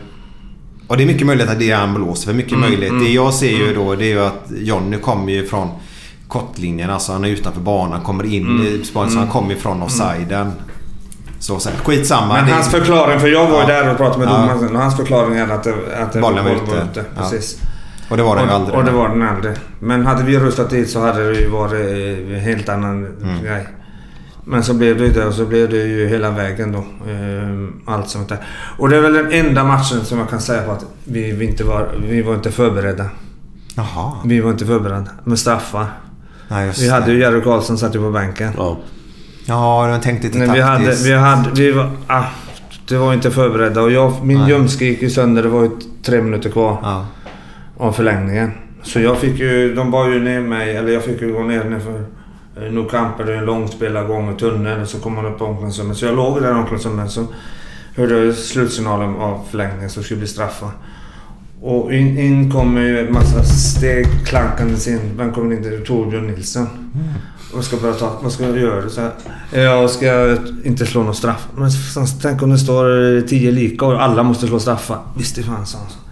och 0.88 0.98
det 0.98 1.04
är 1.04 1.08
mycket 1.08 1.28
möjligt 1.28 1.50
att 1.50 1.60
det 1.60 1.72
är 1.72 1.76
han 1.76 1.94
blåser 1.94 2.26
för. 2.28 2.34
Mycket 2.34 2.52
Mm, 2.54 2.70
möjligt. 2.70 2.90
mm, 2.90 3.04
Det 3.04 3.10
jag 3.10 3.34
ser 3.34 3.52
ju 3.52 3.74
då 3.76 3.96
det 3.96 4.06
är 4.06 4.10
ju 4.16 4.22
att 4.22 4.52
Jonny 4.58 4.98
kommer 4.98 5.32
ju 5.32 5.46
från 5.48 5.68
kortlinjen. 6.28 6.90
Alltså 6.90 7.12
han 7.12 7.26
är 7.26 7.30
utanför 7.30 7.62
banan. 7.62 8.02
Kommer 8.02 8.24
in 8.26 8.48
Mm, 8.48 8.68
i 8.68 8.84
spaningen. 8.86 9.12
Så 9.12 9.18
mm. 9.18 9.18
han 9.18 9.28
kommer 9.28 9.50
ju 9.54 9.60
från 9.60 9.82
offsiden. 9.84 10.52
Så 11.40 11.60
sen, 11.60 11.74
skitsamma. 11.86 12.34
Men 12.34 12.54
hans 12.54 12.70
förklaring, 12.70 13.20
för 13.20 13.28
jag 13.28 13.48
var 13.50 13.62
ju 13.62 13.68
där 13.68 13.92
och 13.92 13.98
pratade 13.98 14.26
med 14.26 14.34
Ja. 14.34 14.54
domaren 14.54 14.76
hans 14.76 14.96
förklaring 14.98 15.38
är 15.38 15.44
att, 15.44 15.68
att 16.02 16.14
det 16.14 16.22
Bollen 16.22 16.44
var 16.46 16.52
ute. 16.52 17.06
Ja. 17.18 17.24
Och 18.12 18.18
det 18.18 18.24
var 18.24 18.36
den 18.36 18.50
och, 18.50 18.56
aldrig. 18.56 18.78
Och 18.78 18.84
det 18.86 18.92
var 18.92 19.10
den 19.10 19.22
aldrig. 19.24 19.54
Men 19.80 20.06
hade 20.06 20.24
vi 20.24 20.40
rustat 20.40 20.70
dit 20.70 20.90
så 20.90 21.00
hade 21.02 21.30
det 21.32 21.40
ju 21.40 21.50
varit 21.50 21.74
eh, 21.74 22.34
en 22.36 22.40
helt 22.40 22.70
annan 22.70 23.06
Mm. 23.06 23.44
grej. 23.44 23.68
Men 24.46 24.64
så 24.64 24.74
blev 24.74 24.98
det 24.98 25.04
ju 25.04 25.12
det 25.12 25.26
och 25.26 25.34
så 25.34 25.46
blev 25.46 25.70
det 25.70 25.78
ju 25.78 26.08
hela 26.08 26.30
vägen 26.32 26.72
då. 26.72 26.78
Eh, 27.12 27.94
Allt 27.96 28.10
sånt 28.10 28.30
där. 28.30 28.38
Och 28.78 28.90
det 28.90 28.96
är 28.98 29.02
väl 29.02 29.14
den 29.14 29.32
enda 29.32 29.64
matchen 29.64 30.06
som 30.06 30.18
jag 30.20 30.30
kan 30.30 30.42
säga 30.42 30.62
på 30.64 30.72
att 30.72 30.86
vi, 31.04 31.32
vi, 31.32 31.46
inte, 31.46 31.64
var, 31.64 31.90
vi 32.10 32.22
var 32.22 32.34
inte 32.34 32.52
förberedda. 32.52 33.06
Jaha. 33.76 34.12
Vi 34.26 34.40
var 34.40 34.52
inte 34.52 34.66
förberedda 34.66 35.06
med 35.24 35.40
straffar. 35.40 35.86
Nej, 36.48 36.68
just 36.68 36.82
Vi 36.82 36.86
det. 36.86 36.92
hade 36.94 37.12
ju 37.12 37.20
Jerry 37.20 37.42
Karlsson 37.42 37.78
satt 37.78 37.96
ju 37.96 38.00
på 38.00 38.12
bänken. 38.12 38.52
Ja. 38.58 38.78
Ja, 39.46 39.90
jag 39.90 40.02
tänkte 40.02 40.28
lite 40.28 40.40
Nej, 40.40 40.50
vi 40.54 40.62
hade, 40.62 40.86
taktiskt. 40.86 41.06
vi 41.08 41.14
hade, 41.14 41.50
vi 41.52 41.72
var, 41.72 41.92
ah, 42.08 42.24
det 42.88 42.98
var 42.98 43.14
inte 43.14 43.32
förberedda 43.32 43.82
och 43.82 43.92
jag, 43.92 44.14
min 44.26 44.48
ljumske 44.48 44.86
gick 44.86 45.02
ju 45.02 45.10
sönder. 45.10 45.44
Det 45.44 45.50
var 45.50 45.64
ju 45.64 45.70
tre 46.04 46.22
minuter 46.22 46.50
kvar 46.50 46.78
Ja. 46.84 47.06
Av 47.82 47.92
förlängningen. 47.92 48.52
Så 48.84 49.00
jag 49.00 49.18
fick 49.18 49.40
ju, 49.40 49.76
de 49.76 49.92
bar 49.92 50.10
ju 50.10 50.20
ner 50.20 50.42
mig, 50.42 50.76
eller 50.76 50.92
jag 50.92 51.04
fick 51.04 51.22
ju 51.22 51.34
gå 51.34 51.44
ner 51.44 51.80
för 51.80 52.00
eh, 52.66 52.72
Nu 52.72 53.34
är 53.34 53.38
en 53.38 53.46
långspelargång 53.46 54.30
och 54.30 54.40
tunnel 54.40 54.82
och 54.82 54.88
så 54.88 55.00
kom 55.00 55.16
man 55.16 55.26
upp 55.26 55.38
på 55.38 55.46
omklädningsrummet. 55.46 55.98
Så 55.98 56.06
jag 56.06 56.16
låg 56.16 56.42
där 56.42 56.50
i 56.50 56.54
omklädningsrummet 56.54 57.12
så 57.12 57.28
hörde 57.96 58.26
jag 58.26 58.36
slutsignalen 58.36 59.16
av 59.16 59.46
förlängningen 59.52 59.90
så 59.90 60.00
det 60.00 60.04
skulle 60.04 60.18
bli 60.18 60.28
straffar. 60.28 60.70
Och 61.62 61.94
in, 61.94 62.18
in 62.18 62.52
kommer 62.52 62.82
ju 62.82 63.08
en 63.08 63.14
massa 63.14 63.44
steg 63.44 64.08
klankandes 64.26 64.88
in. 64.88 65.00
Vem 65.18 65.32
kommer 65.32 65.56
in? 65.56 65.64
Det 65.64 65.80
Torbjörn 65.80 66.28
Nilsson. 66.28 66.68
Vad 67.54 67.64
ska 67.64 67.88
jag 67.88 68.00
ta? 68.00 68.20
Vad 68.24 68.32
ska 68.32 68.44
jag 68.44 68.58
göra? 68.58 68.90
Så 68.90 69.02
här, 69.02 69.12
jag 69.62 69.90
ska 69.90 70.38
inte 70.64 70.86
slå 70.86 71.04
någon 71.04 71.16
straff. 71.16 71.48
Men 71.56 71.70
tänk 72.22 72.42
om 72.42 72.50
det 72.50 72.58
står 72.58 73.28
tio 73.28 73.52
lika 73.52 73.86
och 73.86 74.04
alla 74.04 74.24
måste 74.24 74.48
slå 74.48 74.60
straffar. 74.60 75.00
Visst 75.18 75.36
det 75.36 75.44
fan 75.44 75.56
han. 75.56 76.11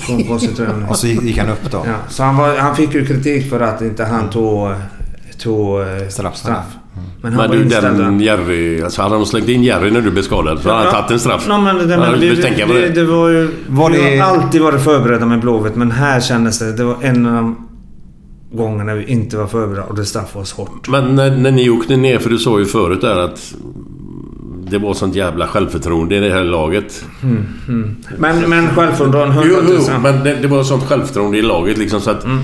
Från 0.00 0.38
tränaren. 0.56 0.84
Och 0.88 0.96
så 0.96 1.06
gick 1.06 1.38
han 1.38 1.48
upp 1.48 1.70
då. 1.70 1.82
Ja, 1.86 1.92
så 2.08 2.22
han, 2.22 2.36
var, 2.36 2.56
han 2.56 2.76
fick 2.76 2.94
ju 2.94 3.06
kritik 3.06 3.50
för 3.50 3.60
att 3.60 3.82
inte 3.82 4.04
han 4.04 4.30
tog, 4.30 4.68
tog 5.38 5.80
eh, 5.80 5.86
Straff. 6.08 6.36
straff. 6.36 6.64
Men 7.22 7.32
han 7.32 7.40
Men 7.42 7.50
var 7.50 7.56
du, 7.56 7.62
inställd. 7.62 7.98
den 7.98 8.20
Jerry... 8.20 8.82
Alltså 8.82 9.02
hade 9.02 9.14
de 9.14 9.26
slängt 9.26 9.48
in 9.48 9.62
Jerry 9.62 9.90
när 9.90 10.00
du 10.00 10.10
blev 10.10 10.22
skadad 10.22 10.58
så 10.60 10.70
hade 10.70 10.82
han 10.84 10.92
tagit 10.92 11.10
en 11.10 11.18
straff. 11.20 11.44
Ja, 11.48 11.58
men 11.58 11.76
det, 11.88 11.94
Ja, 11.94 12.00
men 12.10 12.20
det, 12.20 12.36
tänker 12.42 12.66
på 12.66 12.72
det, 12.72 12.80
det. 12.80 12.88
det 12.88 13.04
var 13.04 13.28
ju... 13.28 13.48
Var 13.68 13.90
vi 13.90 13.98
det- 13.98 14.18
har 14.18 14.36
alltid 14.36 14.60
varit 14.62 14.82
förberedda 14.84 15.26
med 15.26 15.40
Blåvitt 15.40 15.74
men 15.76 15.90
här 15.90 16.20
kändes 16.20 16.58
det... 16.58 16.72
Det 16.72 16.84
var 16.84 16.96
en 17.02 17.26
av 17.26 17.32
de 17.34 17.56
gångerna 18.52 18.94
vi 18.94 19.04
inte 19.04 19.36
var 19.36 19.46
förberedda 19.46 19.82
och 19.86 19.94
det 19.96 20.04
straffade 20.04 20.42
oss 20.42 20.52
hårt. 20.52 20.88
Men 20.88 21.14
när, 21.14 21.36
när 21.36 21.50
ni 21.50 21.70
åkte 21.70 21.96
ner, 21.96 22.18
för 22.18 22.30
du 22.30 22.38
sa 22.38 22.58
ju 22.58 22.64
förut 22.66 23.00
där 23.00 23.16
att 23.18 23.54
det 24.70 24.78
var 24.78 24.94
sånt 24.94 25.14
jävla 25.14 25.46
självförtroende 25.46 26.16
i 26.16 26.20
det 26.20 26.34
här 26.34 26.44
laget. 26.44 27.04
Mm, 27.22 27.46
mm. 27.68 27.96
Men, 28.18 28.40
men 28.50 28.68
självförtroende, 28.68 29.42
Jo, 29.48 29.56
100 29.56 29.72
000. 29.72 29.82
jo, 29.88 29.98
men 30.02 30.24
det, 30.24 30.34
det 30.34 30.48
var 30.48 30.62
sånt 30.62 30.84
självförtroende 30.84 31.38
i 31.38 31.42
laget 31.42 31.78
liksom 31.78 32.00
så 32.00 32.10
att... 32.10 32.24
Mm. 32.24 32.38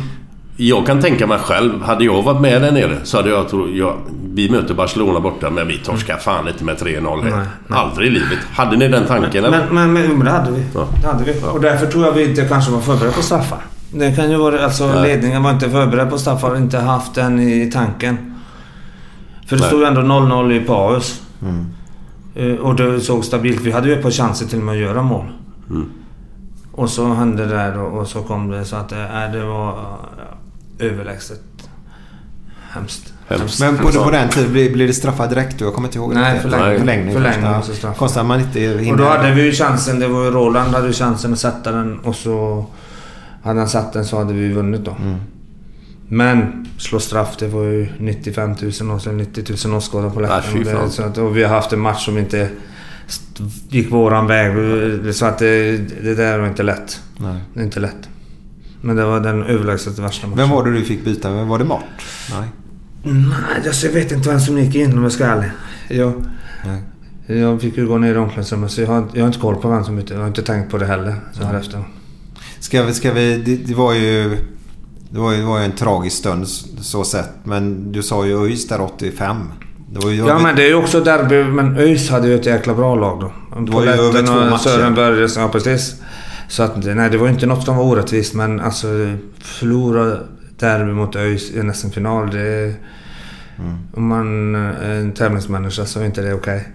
Jag 0.56 0.86
kan 0.86 1.00
tänka 1.00 1.26
mig 1.26 1.38
själv, 1.38 1.82
hade 1.82 2.04
jag 2.04 2.22
varit 2.22 2.40
med 2.40 2.62
där 2.62 2.72
nere 2.72 2.96
så 3.02 3.16
hade 3.16 3.30
jag 3.30 3.48
trott... 3.48 3.68
Ja, 3.72 3.96
vi 4.34 4.50
möter 4.50 4.74
Barcelona 4.74 5.20
borta 5.20 5.50
men 5.50 5.68
vi 5.68 5.78
torskar 5.78 6.16
fan 6.16 6.48
inte 6.48 6.64
med 6.64 6.76
3-0 6.76 7.22
här. 7.22 7.30
Nej, 7.30 7.46
nej. 7.66 7.78
Aldrig 7.78 8.08
i 8.08 8.10
livet. 8.10 8.38
Hade 8.52 8.76
ni 8.76 8.88
den 8.88 9.06
tanken 9.06 9.44
eller? 9.44 9.58
Men, 9.58 9.74
men, 9.74 9.92
men, 9.92 10.16
men 10.16 10.24
det 10.24 10.30
hade 10.30 10.50
vi. 10.50 10.64
Ja. 10.74 10.88
Det 11.02 11.06
hade 11.06 11.24
vi. 11.24 11.34
Och 11.52 11.60
därför 11.60 11.86
tror 11.86 12.04
jag 12.04 12.12
vi 12.12 12.24
inte 12.24 12.44
kanske 12.44 12.72
var 12.72 12.80
förberedda 12.80 13.16
på 13.16 13.22
straffar. 13.22 13.58
Det 13.92 14.16
kan 14.16 14.30
ju 14.30 14.36
vara... 14.36 14.64
Alltså 14.64 14.86
Nej. 14.86 15.02
ledningen 15.02 15.42
var 15.42 15.50
inte 15.50 15.70
förberedd 15.70 16.10
på 16.10 16.18
straffar. 16.18 16.56
Inte 16.56 16.78
haft 16.78 17.14
den 17.14 17.40
i 17.40 17.70
tanken. 17.70 18.16
För 19.46 19.56
det 19.56 19.60
Nej. 19.60 19.68
stod 19.68 19.80
ju 19.80 19.86
ändå 19.86 20.00
0-0 20.00 20.52
i 20.52 20.60
paus. 20.60 21.20
Mm. 21.42 21.66
Eh, 22.40 22.54
Och 22.56 22.76
det 22.76 23.00
såg 23.00 23.24
stabilt. 23.24 23.60
Vi 23.60 23.70
hade 23.70 23.88
ju 23.88 23.94
ett 23.94 24.02
par 24.02 24.10
chanser 24.10 24.46
till 24.46 24.58
och 24.58 24.64
med 24.64 24.72
att 24.74 24.80
göra 24.80 25.02
mål. 25.02 25.26
Mm. 25.70 25.86
Och 26.72 26.90
så 26.90 27.14
hände 27.14 27.46
det 27.46 27.54
där 27.54 27.78
och, 27.78 28.06
så 28.06 28.22
kom 28.22 28.50
det 28.50 28.64
så 28.64 28.76
att 28.76 28.92
äh, 28.92 28.98
det 29.32 29.44
var 29.44 29.68
äh, 30.78 30.86
överlägset. 30.86 31.42
Hemskt. 32.70 33.12
Hemskt. 33.28 33.60
Men 33.60 33.76
på, 33.76 33.82
Hemskt. 33.82 34.04
på 34.04 34.10
den 34.10 34.28
tiden 34.28 34.52
blev 34.52 34.88
det 34.88 34.94
straffat 34.94 35.30
direkt? 35.30 35.60
Jag 35.60 35.74
kommer 35.74 35.88
inte 35.88 35.98
ihåg. 35.98 36.14
Nej, 36.14 36.40
förlängning. 36.40 36.78
Förlängning. 36.78 37.14
Förlängning 37.14 37.42
först, 37.54 37.58
och 37.58 37.64
så 37.64 37.74
straff. 37.74 37.98
Konstigt 37.98 38.20
att 38.20 38.26
man 38.26 38.40
inte 38.40 38.60
hinner... 38.60 38.92
Och 38.92 38.98
då 38.98 39.04
hade 39.04 39.34
vi 39.34 39.42
ju 39.42 39.52
chansen. 39.52 40.00
Det 40.00 40.08
var 40.08 40.24
ju 40.24 40.30
Roland 40.30 40.74
hade 40.74 40.86
ju 40.86 40.92
chansen 40.92 41.32
att 41.32 41.38
sätta 41.38 41.72
den 41.72 41.98
och 41.98 42.14
så... 42.14 42.66
Hade 43.42 43.58
han 43.58 43.68
satt 43.68 43.92
den 43.92 44.04
så 44.04 44.18
hade 44.18 44.32
vi 44.32 44.52
vunnit 44.52 44.84
då. 44.84 44.90
Mm. 44.90 45.16
Men 46.12 46.66
slå 46.78 47.00
straff, 47.00 47.36
det 47.38 47.48
var 47.48 47.62
ju 47.64 47.88
95 47.98 48.54
000 48.80 48.90
och 48.90 49.02
så 49.02 49.12
90 49.12 49.44
000 49.68 49.76
åskådare 49.76 50.10
på 50.10 50.20
läktaren. 50.20 50.90
så 50.90 51.02
att- 51.02 51.18
och 51.18 51.36
vi 51.36 51.42
har 51.42 51.50
haft 51.50 51.72
en 51.72 51.80
match 51.80 52.04
som 52.04 52.18
inte 52.18 52.48
gick 53.68 53.90
våran 53.92 54.26
väg. 54.26 54.54
Så 55.14 55.26
att 55.26 55.38
det, 55.38 55.76
det 56.02 56.14
där 56.14 56.38
var 56.38 56.46
inte 56.48 56.62
lätt. 56.62 57.00
Nej. 57.16 57.36
Det 57.54 57.60
är 57.60 57.64
inte 57.64 57.80
lätt. 57.80 58.08
Men 58.80 58.96
det 58.96 59.04
var 59.04 59.20
den 59.20 59.42
överlägset 59.42 59.98
värsta 59.98 60.26
matchen. 60.26 60.36
Vem 60.38 60.50
var 60.50 60.64
det 60.64 60.72
du 60.72 60.84
fick 60.84 61.04
byta 61.04 61.30
med? 61.30 61.46
Var 61.46 61.58
det 61.58 61.64
Mart? 61.64 61.84
Nej. 62.30 62.48
Nej, 63.02 63.66
alltså, 63.66 63.86
jag 63.86 63.92
vet 63.94 64.12
inte 64.12 64.28
vem 64.28 64.40
som 64.40 64.58
gick 64.58 64.74
in 64.74 64.96
om 64.98 65.02
jag 65.02 65.12
ska 65.12 65.24
vara 65.26 65.36
ärlig. 65.36 65.50
Jag, 65.88 66.12
Nej. 66.66 67.40
jag 67.40 67.60
fick 67.60 67.76
ju 67.76 67.86
gå 67.86 67.98
ner 67.98 68.14
i 68.14 68.18
omklädningsrummet 68.18 68.70
så 68.70 68.80
jag 68.80 68.88
har, 68.88 69.06
jag 69.12 69.20
har 69.22 69.26
inte 69.26 69.38
koll 69.40 69.56
på 69.56 69.68
vem 69.68 69.84
som 69.84 69.96
bytte. 69.96 70.14
Jag 70.14 70.20
har 70.20 70.28
inte 70.28 70.42
tänkt 70.42 70.70
på 70.70 70.78
det 70.78 70.86
heller 70.86 71.14
så 71.32 71.44
här 71.44 71.54
efter. 71.54 71.84
Ska 72.60 72.82
vi... 72.82 72.94
Ska 72.94 73.12
vi 73.12 73.36
det, 73.36 73.56
det 73.56 73.74
var 73.74 73.94
ju... 73.94 74.38
Det 75.10 75.18
var 75.18 75.32
ju, 75.32 75.38
det 75.38 75.44
var 75.44 75.58
ju 75.58 75.64
en 75.64 75.72
tragisk 75.72 76.16
stund 76.16 76.48
så 76.80 77.04
sett. 77.04 77.30
Men 77.44 77.92
du 77.92 78.02
sa 78.02 78.26
ju 78.26 78.44
ÖIS 78.44 78.68
där 78.68 78.80
85. 78.80 79.36
Det 79.92 80.00
var 80.00 80.10
ju... 80.10 80.26
Ja 80.26 80.38
men 80.38 80.56
det 80.56 80.62
är 80.62 80.68
ju 80.68 80.74
också 80.74 81.00
derby. 81.00 81.44
Men 81.44 81.76
ÖIS 81.76 82.10
hade 82.10 82.28
ju 82.28 82.34
ett 82.34 82.46
jäkla 82.46 82.74
bra 82.74 82.94
lag 82.94 83.20
då. 83.20 83.60
Det 83.60 83.72
var 83.72 83.82
ju 83.82 83.88
över 83.88 84.26
två 84.26 84.32
och 84.32 84.50
matcher. 84.50 84.58
Sören 84.58 84.94
Börjesson, 84.94 85.42
ja 85.42 85.48
precis. 85.48 85.94
Så 86.48 86.62
att 86.62 86.84
nej, 86.84 87.10
det 87.10 87.18
var 87.18 87.26
ju 87.26 87.32
inte 87.32 87.46
något 87.46 87.64
som 87.64 87.76
var 87.76 87.84
orättvist 87.84 88.34
men 88.34 88.60
alltså 88.60 88.86
förlora 89.40 90.16
derby 90.58 90.92
mot 90.92 91.16
ÖIS 91.16 91.50
i 91.50 91.62
nästan 91.62 91.90
final. 91.90 92.30
Det 92.30 92.40
är, 92.40 92.74
Mm. 93.60 93.78
Om 93.94 94.06
man 94.06 94.54
är 94.54 94.94
en 94.94 95.12
tävlingsmänniska 95.12 95.86
så 95.86 96.00
är 96.00 96.04
inte 96.04 96.22
det 96.22 96.34
okej. 96.34 96.68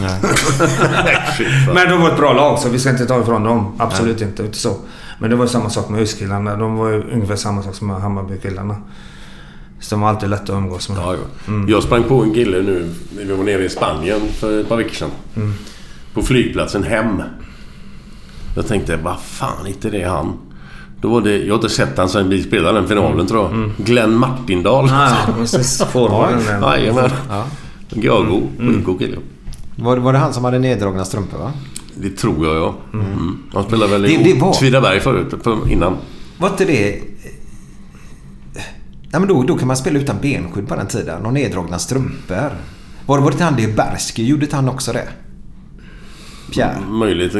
Nej. 0.00 0.10
Fan. 0.20 1.74
Men 1.74 1.88
de 1.88 2.00
var 2.00 2.10
ett 2.10 2.16
bra 2.16 2.32
lag 2.32 2.58
så 2.58 2.68
vi 2.68 2.78
ska 2.78 2.90
inte 2.90 3.06
ta 3.06 3.20
ifrån 3.20 3.42
dem. 3.44 3.76
Absolut 3.78 4.20
inte. 4.22 4.42
inte 4.42 4.58
så. 4.58 4.76
Men 5.18 5.30
det 5.30 5.36
var 5.36 5.44
ju 5.44 5.48
samma 5.48 5.70
sak 5.70 5.88
med 5.88 6.00
ÖIS-killarna. 6.00 6.56
De 6.56 6.76
var 6.76 6.88
ju 6.88 7.02
ungefär 7.12 7.36
samma 7.36 7.62
sak 7.62 7.74
som 7.74 7.86
med 7.86 8.00
Hammarby-killarna. 8.00 8.76
Så 9.80 9.94
de 9.94 10.00
var 10.00 10.08
alltid 10.08 10.28
lätta 10.28 10.42
att 10.52 10.58
umgås 10.58 10.88
med. 10.88 10.98
Ja, 10.98 11.14
ja. 11.14 11.52
Jag 11.68 11.82
sprang 11.82 12.02
på 12.02 12.22
en 12.22 12.34
kille 12.34 12.62
nu. 12.62 12.94
Vi 13.18 13.32
var 13.32 13.44
nere 13.44 13.64
i 13.64 13.68
Spanien 13.68 14.20
för 14.32 14.60
ett 14.60 14.68
par 14.68 14.76
veckor 14.76 14.94
sedan. 14.94 15.10
Mm. 15.36 15.54
På 16.14 16.22
flygplatsen 16.22 16.82
hem. 16.82 17.22
Jag 18.56 18.66
tänkte, 18.66 18.96
vad 18.96 19.20
fan, 19.20 19.66
inte 19.66 19.90
det 19.90 20.02
är 20.02 20.08
han? 20.08 20.32
Då 21.00 21.08
var 21.08 21.20
det, 21.20 21.38
jag 21.38 21.54
har 21.54 21.54
inte 21.54 21.68
sett 21.68 21.98
han 21.98 22.08
sen 22.08 22.28
vi 22.28 22.42
spelade 22.42 22.78
den 22.78 22.88
finalen 22.88 23.26
tror 23.26 23.44
jag. 23.44 23.86
Glenn 23.86 24.14
Martindal. 24.14 24.88
Ja, 24.88 25.08
ja, 25.26 25.32
precis. 25.38 25.82
Forwarden. 25.92 26.62
Jajamän. 26.62 27.10
Ja. 27.28 27.44
Gago. 27.90 28.42
Skitgod 28.58 28.98
kille. 28.98 29.16
Var, 29.76 29.96
var 29.96 30.12
det 30.12 30.18
han 30.18 30.32
som 30.32 30.44
hade 30.44 30.58
neddragna 30.58 31.04
strumpor 31.04 31.38
va? 31.38 31.52
Det 32.02 32.10
tror 32.10 32.46
jag 32.46 32.56
ja. 32.56 32.74
Mm. 32.92 33.38
Han 33.52 33.64
spelade 33.64 33.92
väl 33.92 34.02
Det- 34.02 34.12
i 34.12 34.22
det 34.34 34.40
var- 34.40 34.48
Åtvidaberg 34.50 35.00
förut, 35.00 35.34
för, 35.42 35.70
innan. 35.72 35.96
Var 36.38 36.48
inte 36.48 36.64
det... 36.64 37.00
Nej 39.10 39.20
men 39.20 39.28
då, 39.28 39.42
då 39.42 39.58
kan 39.58 39.66
man 39.68 39.76
spela 39.76 39.98
utan 39.98 40.16
benskydd 40.22 40.68
på 40.68 40.76
den 40.76 40.86
tiden. 40.86 41.26
Och 41.26 41.32
neddragna 41.32 41.78
strumpor. 41.78 42.50
Var 43.06 43.16
det, 43.18 43.22
var 43.24 43.30
det 43.30 43.34
inte 43.34 43.44
han 43.44 43.56
Deberski? 43.56 44.24
Gjorde 44.26 44.44
inte 44.44 44.56
han 44.56 44.68
också 44.68 44.92
det? 44.92 45.08
Pierre? 46.52 46.80
Möjligt. 46.90 47.32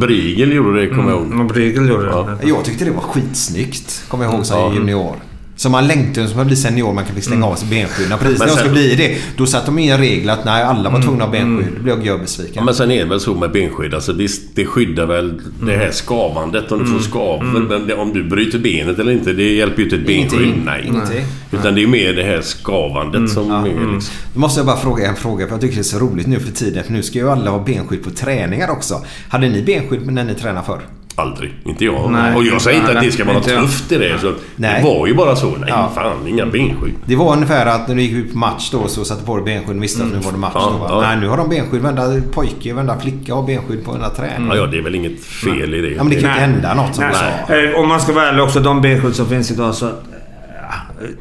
Brigel 0.00 0.52
gjorde 0.52 0.80
det, 0.80 0.88
kommer 0.88 1.10
jag 1.10 1.18
ihåg. 1.22 1.32
Mm, 1.32 1.46
Brygel 1.46 1.88
gjorde 1.88 2.02
det. 2.04 2.10
Ja. 2.10 2.36
Jag 2.42 2.64
tyckte 2.64 2.84
det 2.84 2.90
var 2.90 3.00
skitsnyggt. 3.00 4.04
Kommer 4.08 4.24
jag 4.24 4.34
ihåg 4.34 4.46
som 4.46 4.58
Ja. 4.58 4.74
junior. 4.74 5.16
Så 5.58 5.70
man 5.70 5.86
längtar 5.86 6.26
som 6.26 6.40
att 6.40 6.46
bli 6.46 6.56
senior. 6.56 6.92
Man 6.92 7.04
kan 7.04 7.14
fick 7.14 7.24
slänga 7.24 7.46
av 7.46 7.54
sig 7.54 7.68
benskydden. 7.68 8.18
Precis 8.18 8.38
när 8.38 8.46
jag 8.46 8.58
skulle 8.58 8.72
bli 8.72 8.94
det. 8.94 9.18
Då 9.36 9.46
satte 9.46 9.66
de 9.66 9.78
in 9.78 9.92
en 9.92 9.98
regel 9.98 10.30
att 10.30 10.44
nej, 10.44 10.62
alla 10.62 10.90
var 10.90 11.02
tvungna 11.02 11.24
att 11.24 11.30
ha 11.30 11.38
benskydd. 11.38 11.72
Då 11.76 11.82
blev 11.82 11.96
jag 11.96 12.06
görbesviken. 12.06 12.54
Ja, 12.54 12.64
men 12.64 12.74
sen 12.74 12.90
är 12.90 12.98
det 12.98 13.04
väl 13.04 13.20
så 13.20 13.34
med 13.34 13.52
benskydd. 13.52 13.94
Alltså 13.94 14.12
det, 14.12 14.30
det 14.54 14.66
skyddar 14.66 15.06
väl 15.06 15.40
det 15.62 15.76
här 15.76 15.90
skavandet. 15.90 16.72
Om 16.72 16.78
du 16.78 16.86
får 16.86 16.98
skavel. 16.98 17.62
Men 17.62 17.98
om 17.98 18.12
du 18.12 18.24
bryter 18.24 18.58
benet 18.58 18.98
eller 18.98 19.12
inte, 19.12 19.32
det 19.32 19.54
hjälper 19.54 19.78
ju 19.78 19.84
inte 19.84 19.96
ett 19.96 20.06
benskydd. 20.06 20.54
Nej. 20.64 20.84
Ingenting. 20.86 21.24
Utan 21.52 21.74
det 21.74 21.82
är 21.82 21.86
mer 21.86 22.12
det 22.12 22.22
här 22.22 22.40
skavandet 22.40 23.30
som 23.30 23.50
är 23.50 23.64
liksom... 23.64 24.00
Då 24.34 24.40
måste 24.40 24.60
jag 24.60 24.66
bara 24.66 24.76
fråga 24.76 25.08
en 25.08 25.16
fråga 25.16 25.46
för 25.46 25.54
jag 25.54 25.60
tycker 25.60 25.74
det 25.74 25.80
är 25.80 25.82
så 25.82 25.98
roligt 25.98 26.26
nu 26.26 26.40
för 26.40 26.52
tiden. 26.52 26.84
För 26.84 26.92
nu 26.92 27.02
ska 27.02 27.18
ju 27.18 27.30
alla 27.30 27.50
ha 27.50 27.64
benskydd 27.64 28.04
på 28.04 28.10
träningar 28.10 28.70
också. 28.70 29.04
Hade 29.28 29.48
ni 29.48 29.62
benskydd 29.62 30.12
när 30.12 30.24
ni 30.24 30.34
tränade 30.34 30.66
förr? 30.66 30.80
Aldrig. 31.18 31.54
Inte 31.64 31.84
jag. 31.84 32.10
Nej. 32.10 32.34
och 32.36 32.44
jag 32.44 32.60
säger 32.62 32.78
inte 32.80 32.88
Nej, 32.94 32.98
att 32.98 33.04
det 33.04 33.12
ska 33.12 33.24
vara 33.24 33.34
något 33.34 33.48
inte 33.48 33.60
tufft 33.60 33.92
i 33.92 33.98
det. 33.98 34.18
Så 34.20 34.32
Nej. 34.56 34.82
Det 34.82 34.88
var 34.88 35.06
ju 35.06 35.14
bara 35.14 35.36
så. 35.36 35.46
Nej, 35.50 35.64
Ja. 35.68 35.90
fan. 35.94 36.28
Inga 36.28 36.46
benskydd. 36.46 36.94
Det 37.04 37.16
var 37.16 37.32
ungefär 37.32 37.66
att 37.66 37.88
när 37.88 37.94
du 37.94 38.02
gick 38.02 38.12
ut 38.12 38.32
på 38.32 38.38
match 38.38 38.70
då 38.72 38.88
så 38.88 39.04
satte 39.04 39.24
på 39.24 39.36
dig 39.36 39.44
benskydd 39.44 39.76
och 39.76 39.82
visste 39.82 40.02
att 40.02 40.12
nu 40.12 40.18
var 40.18 40.32
det 40.32 40.38
match. 40.38 40.52
Ja, 40.54 40.76
då, 40.80 40.86
ja. 40.88 41.00
Nej, 41.00 41.16
nu 41.20 41.28
har 41.28 41.36
de 41.36 41.48
benskydd. 41.48 41.80
Varenda 41.82 42.20
pojke, 42.32 42.72
varenda 42.74 42.98
flicka 43.00 43.34
har 43.34 43.42
benskydd 43.42 43.84
på 43.84 43.90
varenda 43.90 44.10
träning. 44.10 44.48
Ja, 44.48 44.56
ja, 44.56 44.66
det 44.66 44.78
är 44.78 44.82
väl 44.82 44.94
inget 44.94 45.20
fel 45.24 45.74
i 45.74 45.80
det. 45.80 45.88
Ja, 45.88 46.04
men 46.04 46.08
det 46.14 46.20
kan 46.20 46.30
inte 46.30 46.40
hända 46.40 46.74
något 46.74 46.94
som 46.94 47.04
Nej. 47.48 47.68
Eh, 47.74 47.80
Om 47.80 47.88
man 47.88 48.00
ska 48.00 48.12
vara 48.12 48.28
ärlig 48.28 48.42
också, 48.44 48.60
de 48.60 48.80
benskydd 48.80 49.14
som 49.14 49.26
finns 49.26 49.50
idag 49.50 49.74
så... 49.74 49.90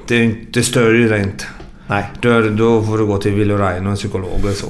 Det, 0.07 0.35
det 0.53 0.63
stör 0.63 0.93
ju 0.93 1.09
dig 1.09 1.23
inte. 1.23 1.43
Nej. 1.89 2.11
Då, 2.21 2.41
då 2.41 2.81
får 2.83 2.97
du 2.97 3.05
gå 3.05 3.17
till 3.17 3.33
Willy 3.33 3.53
Ryan 3.53 3.85
och 3.85 3.91
en 3.91 3.95
psykolog 3.95 4.39
och 4.43 4.49
så. 4.55 4.65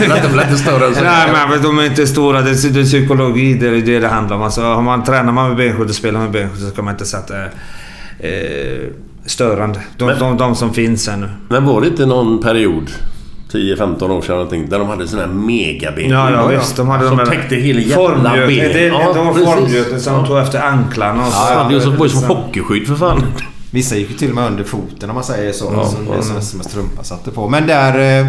de 0.08 0.36
lät 0.36 0.50
inte 0.50 0.62
större 0.62 0.86
än 0.86 0.94
så. 0.94 1.02
Nej, 1.04 1.28
men 1.50 1.62
de 1.62 1.78
är 1.78 1.84
inte 1.86 2.06
stora. 2.06 2.42
Det 2.42 2.50
är, 2.50 2.70
det 2.72 2.80
är 2.80 2.84
psykologi, 2.84 3.54
det 3.54 3.66
är 3.68 3.70
det 3.72 3.98
det 4.00 4.08
handlar 4.08 4.36
om. 4.36 4.42
Alltså, 4.42 4.60
har 4.62 4.82
man, 4.82 5.04
tränar 5.04 5.32
man 5.32 5.48
med 5.48 5.56
benskydd 5.56 5.88
och 5.88 5.94
spelar 5.94 6.20
med 6.20 6.30
benskydd 6.30 6.68
så 6.68 6.74
kan 6.74 6.84
man 6.84 6.94
inte 6.94 7.04
sätta 7.04 7.34
eh, 8.18 8.88
störande. 9.26 9.80
De, 9.96 10.04
Men- 10.04 10.18
de, 10.18 10.36
de 10.36 10.54
som 10.54 10.74
finns 10.74 11.08
här 11.08 11.16
nu. 11.16 11.28
Men 11.48 11.64
var 11.66 11.80
det 11.80 11.86
inte 11.86 12.06
någon 12.06 12.42
period 12.42 12.90
10-15 13.52 14.10
år 14.10 14.22
sedan 14.22 14.34
någonting, 14.36 14.68
där 14.68 14.78
de 14.78 14.88
hade 14.88 15.08
sån 15.08 15.18
här 15.18 15.26
megabenskydd? 15.26 16.12
Ja, 16.12 16.30
ja, 16.30 16.46
visst. 16.46 16.76
De 16.76 16.88
hade 16.88 17.08
som 17.08 17.16
de 17.16 17.26
täckte 17.26 17.56
hela 17.56 17.80
jävla 17.80 17.94
formgöt- 17.96 18.46
ben. 18.48 18.72
Det, 18.72 18.86
Ja, 18.86 19.12
de 19.14 19.26
var 19.26 19.32
precis. 19.34 19.48
formgöten 19.54 20.00
som 20.00 20.12
de 20.14 20.26
tog 20.26 20.38
efter 20.38 20.60
anklarna. 20.62 21.26
Och 21.26 21.32
så. 21.32 21.52
Ja, 21.52 21.66
det 21.70 21.90
var 21.96 22.06
ju 22.06 22.10
som 22.10 22.24
hockeyskydd 22.24 22.86
för 22.86 22.94
fan. 22.94 23.24
Vissa 23.72 23.96
gick 23.96 24.10
ju 24.10 24.16
till 24.16 24.28
och 24.28 24.34
med 24.34 24.46
under 24.46 24.64
foten 24.64 25.10
om 25.10 25.14
man 25.14 25.24
säger 25.24 25.52
så. 25.52 25.72
Ja, 25.76 25.84
så 25.88 25.96
ja. 26.06 26.12
det 26.12 26.18
är 26.18 26.22
som, 26.22 26.42
som 26.42 26.60
en 26.60 26.64
strumpa 26.64 27.02
satte 27.04 27.30
på. 27.30 27.48
Men 27.48 27.66
där 27.66 28.20
eh, 28.20 28.26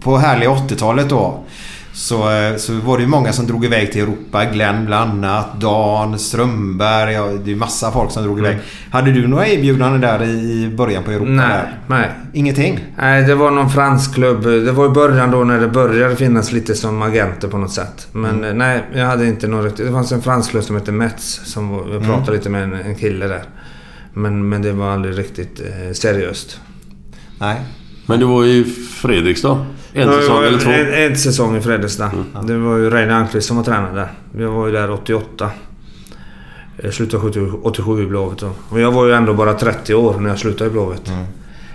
på 0.00 0.16
härliga 0.16 0.50
80-talet 0.50 1.08
då. 1.08 1.44
Så, 1.92 2.30
eh, 2.30 2.56
så 2.56 2.72
var 2.74 2.96
det 2.96 3.02
ju 3.02 3.08
många 3.08 3.32
som 3.32 3.46
drog 3.46 3.64
iväg 3.64 3.92
till 3.92 4.02
Europa. 4.02 4.44
Glenn 4.44 4.86
bland 4.86 5.24
annat. 5.24 5.60
Dan, 5.60 6.18
Strömberg. 6.18 7.12
Ja, 7.12 7.26
det 7.26 7.44
är 7.44 7.48
ju 7.48 7.56
massa 7.56 7.90
folk 7.92 8.10
som 8.10 8.22
drog 8.22 8.38
iväg. 8.38 8.58
Hade 8.90 9.12
du 9.12 9.26
några 9.28 9.46
erbjudanden 9.48 10.00
där 10.00 10.22
i 10.22 10.74
början 10.76 11.02
på 11.04 11.10
Europa? 11.10 11.30
Nej, 11.30 11.48
där? 11.48 11.78
nej. 11.86 12.10
Ingenting? 12.32 12.84
Nej, 12.98 13.22
det 13.22 13.34
var 13.34 13.50
någon 13.50 13.70
fransk 13.70 14.14
klubb. 14.14 14.42
Det 14.42 14.72
var 14.72 14.86
i 14.86 14.88
början 14.88 15.30
då 15.30 15.44
när 15.44 15.60
det 15.60 15.68
började 15.68 16.16
finnas 16.16 16.52
lite 16.52 16.74
som 16.74 17.02
agenter 17.02 17.48
på 17.48 17.58
något 17.58 17.72
sätt. 17.72 18.08
Men 18.12 18.44
eh, 18.44 18.52
nej, 18.54 18.80
jag 18.94 19.06
hade 19.06 19.26
inte 19.26 19.46
riktigt... 19.46 19.86
Det 19.86 19.92
fanns 19.92 20.12
en 20.12 20.22
fransk 20.22 20.50
klubb 20.50 20.64
som 20.64 20.76
hette 20.76 20.92
Metz. 20.92 21.40
Som 21.44 21.72
jag 21.92 22.02
pratade 22.02 22.22
Mm. 22.22 22.34
lite 22.34 22.48
med 22.50 22.62
en, 22.62 22.72
en 22.74 22.94
kille 22.94 23.26
där. 23.26 23.42
Men, 24.18 24.48
men 24.48 24.62
det 24.62 24.72
var 24.72 24.90
aldrig 24.90 25.18
riktigt 25.18 25.60
eh, 25.60 25.92
seriöst. 25.92 26.60
Nej. 27.38 27.60
Men 28.06 28.20
du 28.20 28.26
var 28.26 28.44
i 28.44 28.64
Fredrikstad? 29.02 29.66
En 29.92 30.08
Ja, 30.08 30.12
säsong 30.20 30.44
eller 30.44 30.58
två? 30.58 30.70
En, 30.70 30.94
en 30.94 31.16
säsong 31.16 31.56
i 31.56 31.60
Fredrikstad. 31.60 32.10
Det 32.42 32.58
var 32.58 32.76
ju 32.76 32.90
Reine 32.90 33.16
Almqvist 33.16 33.48
som 33.48 33.56
var 33.56 33.64
tränare 33.64 33.94
där. 33.94 34.42
Jag 34.44 34.50
var 34.50 34.66
ju 34.66 34.72
där 34.72 34.90
88. 34.90 35.50
Jag 36.76 36.94
slutade 36.94 37.22
70 37.22 37.50
87 37.62 38.02
i 38.02 38.06
Blåvitt. 38.06 38.42
Och 38.68 38.80
jag 38.80 38.92
var 38.92 39.06
ju 39.06 39.12
ändå 39.12 39.34
bara 39.34 39.54
30 39.54 39.94
år 39.94 40.20
när 40.20 40.28
jag 40.28 40.38
slutade 40.38 40.70
i 40.70 40.72
Blåvitt. 40.72 41.12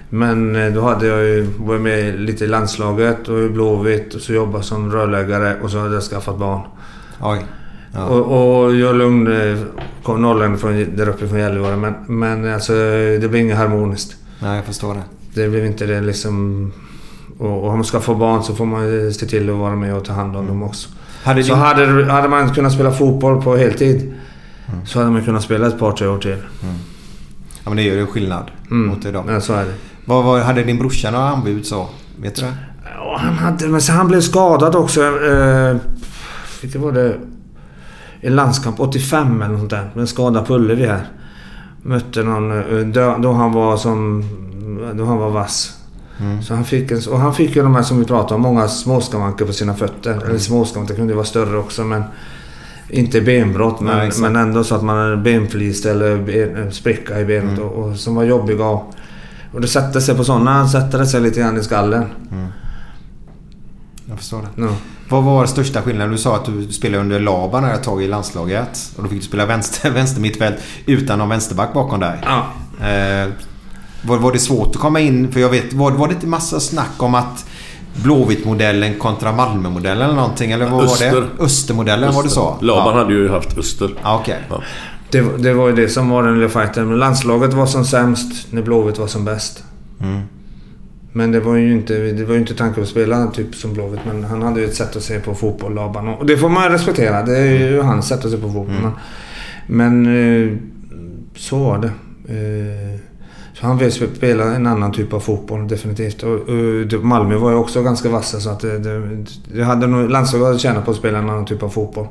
Men 0.09 0.55
eh, 0.55 0.73
då 0.73 0.81
hade 0.81 1.07
jag 1.07 1.23
ju, 1.23 1.47
var 1.57 1.73
jag 1.73 1.81
med 1.81 2.19
lite 2.19 2.43
i 2.45 2.47
landslaget 2.47 3.27
och 3.27 3.39
i 3.39 3.49
Blåvitt 3.49 4.13
och 4.13 4.21
så 4.21 4.33
jobbade 4.33 4.63
som 4.63 4.91
rörläggare 4.91 5.55
och 5.61 5.71
så 5.71 5.79
hade 5.79 5.93
jag 5.93 6.03
skaffat 6.03 6.37
barn. 6.37 6.61
Oj. 7.21 7.45
Ja. 7.93 8.05
Och, 8.05 8.63
och 8.65 8.75
jag 8.75 8.95
Lugn 8.95 9.29
kom 10.03 10.21
norrlänning 10.21 10.57
från, 10.57 10.95
där 10.95 11.09
uppe 11.09 11.27
från 11.27 11.39
Gällivare 11.39 11.75
men, 11.75 11.93
men 12.07 12.53
alltså 12.53 12.73
det 13.21 13.29
blev 13.29 13.35
inget 13.35 13.57
harmoniskt. 13.57 14.15
Nej, 14.39 14.55
jag 14.55 14.65
förstår 14.65 14.93
det. 14.93 15.01
Det 15.41 15.49
blev 15.49 15.65
inte 15.65 15.85
det 15.85 16.01
liksom... 16.01 16.71
Och, 17.37 17.63
och 17.63 17.67
om 17.69 17.75
man 17.75 17.83
ska 17.83 17.99
få 17.99 18.15
barn 18.15 18.43
så 18.43 18.55
får 18.55 18.65
man 18.65 19.13
se 19.13 19.25
till 19.25 19.49
att 19.49 19.55
vara 19.55 19.75
med 19.75 19.95
och 19.95 20.05
ta 20.05 20.13
hand 20.13 20.35
om 20.37 20.47
dem 20.47 20.63
också. 20.63 20.89
Hade 21.23 21.43
så 21.43 21.53
din- 21.53 21.61
hade, 21.63 22.11
hade 22.11 22.27
man 22.29 22.49
kunnat 22.53 22.73
spela 22.73 22.91
fotboll 22.91 23.41
på 23.41 23.55
heltid 23.57 24.13
så 24.85 24.99
hade 24.99 25.11
man 25.11 25.25
kunnat 25.25 25.43
spela 25.43 25.67
ett 25.67 25.79
par, 25.79 25.91
tre 25.91 26.07
år 26.07 26.17
till. 26.17 26.37
Ja, 27.63 27.69
men 27.69 27.75
det 27.77 27.83
gör 27.83 27.95
ju 27.95 28.05
skillnad 28.07 28.51
Mm. 28.71 28.87
mot 28.87 29.05
idag. 29.05 29.25
Ja, 29.29 29.41
så 29.41 29.53
är 29.53 29.65
det. 29.65 29.73
Vad, 30.05 30.23
vad, 30.25 30.41
hade 30.41 30.63
din 30.63 30.77
brorsa 30.77 31.11
några 31.11 31.29
anbud 31.29 31.65
så? 31.65 31.87
Vet 32.21 32.35
du 32.35 32.41
det? 32.41 32.53
Ja, 32.95 33.17
han, 33.21 33.33
hade, 33.33 33.67
men 33.67 33.81
han 33.89 34.07
blev 34.07 34.21
skadad 34.21 34.75
också. 34.75 35.01
Eh, 35.01 35.75
vilket 36.61 36.81
var 36.81 36.91
det? 36.91 37.15
I 38.21 38.29
landskamp 38.29 38.79
85 38.79 39.41
eller 39.41 39.51
något 39.51 39.59
sånt 39.59 39.69
där. 39.69 39.89
En 39.95 40.07
skada 40.07 40.41
på 40.41 40.55
Ullevi 40.55 40.85
här. 40.85 41.07
Mötte 41.81 42.23
någon 42.23 42.51
eh, 42.51 42.85
då, 42.85 43.17
då 43.19 43.33
han 43.33 43.51
var 43.51 43.77
som... 43.77 44.23
Då 44.93 45.05
han 45.05 45.17
var 45.17 45.29
vass. 45.29 45.77
Mm. 46.19 46.41
Så 46.41 46.55
han 46.55 46.65
fick 46.65 46.91
en, 46.91 47.01
och 47.09 47.19
han 47.19 47.33
fick 47.33 47.55
ju 47.55 47.63
de 47.63 47.75
här 47.75 47.83
som 47.83 47.99
vi 47.99 48.05
pratade 48.05 48.35
om, 48.35 48.41
många 48.41 48.67
småskavanker 48.67 49.45
på 49.45 49.53
sina 49.53 49.73
fötter. 49.73 50.13
Mm. 50.13 50.27
Eller 50.27 50.39
småskavanker, 50.39 50.93
det 50.93 50.97
kunde 50.97 51.13
ju 51.13 51.15
vara 51.15 51.25
större 51.25 51.57
också 51.57 51.83
men... 51.83 52.03
Inte 52.89 53.21
benbrott 53.21 53.79
Nej, 53.81 53.95
men, 53.95 54.07
exakt. 54.07 54.21
men 54.21 54.35
ändå 54.35 54.63
så 54.63 54.75
att 54.75 54.83
man 54.83 54.97
hade 54.97 55.17
benflist 55.17 55.85
eller 55.85 56.17
ben, 56.17 56.71
spricka 56.71 57.19
i 57.19 57.25
benet 57.25 57.57
Mm. 57.59 57.63
och, 57.63 57.85
och 57.89 57.97
som 57.97 58.15
var 58.15 58.23
jobbiga. 58.23 58.65
Och, 58.65 58.93
och 59.53 59.61
det 59.61 59.67
sätter 59.67 59.99
sig 59.99 60.15
på 60.15 60.23
sådana, 60.23 60.67
sätter 60.67 60.99
det 60.99 61.05
sig 61.05 61.21
lite 61.21 61.39
grann 61.39 61.57
i 61.57 61.63
skallen. 61.63 62.05
Jag 64.05 64.17
förstår 64.17 64.41
det. 64.41 64.61
Ja. 64.61 64.69
Vad 65.11 65.23
var 65.23 65.45
största 65.45 65.81
skillnaden? 65.81 66.11
Du 66.11 66.17
sa 66.17 66.35
att 66.35 66.45
du 66.45 66.71
spelade 66.71 67.03
under 67.03 67.19
Laban 67.19 67.65
ett 67.65 67.83
tag 67.83 68.03
i 68.03 68.07
landslaget. 68.07 68.91
Och 68.97 69.03
då 69.03 69.09
fick 69.09 69.19
du 69.19 69.25
spela 69.25 69.45
vänster, 69.45 69.91
vänster 69.93 70.21
mittfält 70.21 70.55
utan 70.85 71.19
någon 71.19 71.29
vänsterback 71.29 71.73
bakom 71.73 71.99
dig. 71.99 72.19
Ja. 72.23 72.45
Eh, 72.87 73.29
var, 74.01 74.17
var 74.17 74.31
det 74.31 74.39
svårt 74.39 74.75
att 74.75 74.81
komma 74.81 74.99
in? 74.99 75.31
För 75.31 75.39
jag 75.39 75.49
vet, 75.49 75.73
var, 75.73 75.91
var 75.91 76.07
det 76.07 76.13
inte 76.13 76.27
massa 76.27 76.59
snack 76.59 77.03
om 77.03 77.15
att 77.15 77.45
Blåvitt-modellen 78.03 78.99
kontra 78.99 79.31
Malmö-modellen 79.31 80.03
eller 80.03 80.15
någonting? 80.15 80.51
Eller 80.51 80.65
vad 80.65 80.73
var 80.73 80.83
Öster. 80.83 81.21
det? 81.37 81.43
Östermodellen 81.43 82.13
var 82.13 82.23
det 82.23 82.29
så? 82.29 82.57
Laban 82.61 82.95
ja. 82.95 83.01
hade 83.01 83.13
ju 83.13 83.29
haft 83.29 83.57
Öster. 83.57 83.89
Ja, 84.03 84.19
okej. 84.21 84.39
Ja. 84.49 84.61
Det, 85.09 85.21
det 85.37 85.53
var 85.53 85.67
ju 85.67 85.75
det 85.75 85.89
som 85.89 86.09
var 86.09 86.23
den 86.23 86.39
lilla 86.39 86.49
fighten. 86.49 86.99
Landslaget 86.99 87.53
var 87.53 87.65
som 87.65 87.85
sämst 87.85 88.47
när 88.49 88.61
Blåvitt 88.61 88.97
var 88.97 89.07
som 89.07 89.25
bäst. 89.25 89.63
Mm. 90.01 90.21
Men 91.13 91.31
det 91.31 91.39
var 91.39 91.55
ju 91.55 91.71
inte, 91.71 91.93
det 91.93 92.25
var 92.25 92.33
ju 92.33 92.39
inte 92.39 92.55
tanken 92.55 92.83
att 92.83 92.89
spela 92.89 93.27
typ 93.27 93.55
som 93.55 93.73
Blåvitt. 93.73 93.99
Men 94.07 94.23
han 94.23 94.41
hade 94.41 94.59
ju 94.59 94.65
ett 94.65 94.75
sätt 94.75 94.95
att 94.95 95.03
se 95.03 95.19
på 95.19 95.35
fotboll, 95.35 95.73
Laban. 95.75 96.07
Och 96.07 96.25
det 96.25 96.37
får 96.37 96.49
man 96.49 96.69
respektera. 96.71 97.23
Det 97.23 97.37
är 97.37 97.69
ju 97.71 97.81
hans 97.81 98.07
sätt 98.07 98.25
att 98.25 98.31
se 98.31 98.37
på 98.37 98.49
fotboll. 98.49 98.75
Mm. 98.79 98.91
Men, 99.67 100.01
men 100.03 100.51
eh, 100.51 100.57
så 101.35 101.57
var 101.59 101.77
det. 101.77 101.87
Eh, 102.33 102.99
Så 103.53 103.65
han 103.67 103.77
vill 103.77 103.91
spela 103.91 104.55
en 104.55 104.67
annan 104.67 104.91
typ 104.91 105.13
av 105.13 105.19
fotboll 105.19 105.67
definitivt. 105.67 106.23
Och, 106.23 106.33
och 106.99 107.05
Malmö 107.05 107.35
var 107.37 107.51
ju 107.51 107.57
också 107.57 107.83
ganska 107.83 108.09
vassa 108.09 108.39
så 108.39 108.49
att 108.49 108.59
det, 108.59 108.79
det, 108.79 109.25
det 109.53 109.63
hade 109.63 109.87
nog, 109.87 110.09
landslaget 110.09 110.47
hade 110.47 110.59
tjänat 110.59 110.85
på 110.85 110.91
att 110.91 110.97
spela 110.97 111.17
en 111.17 111.29
annan 111.29 111.45
typ 111.45 111.63
av 111.63 111.69
fotboll. 111.69 112.07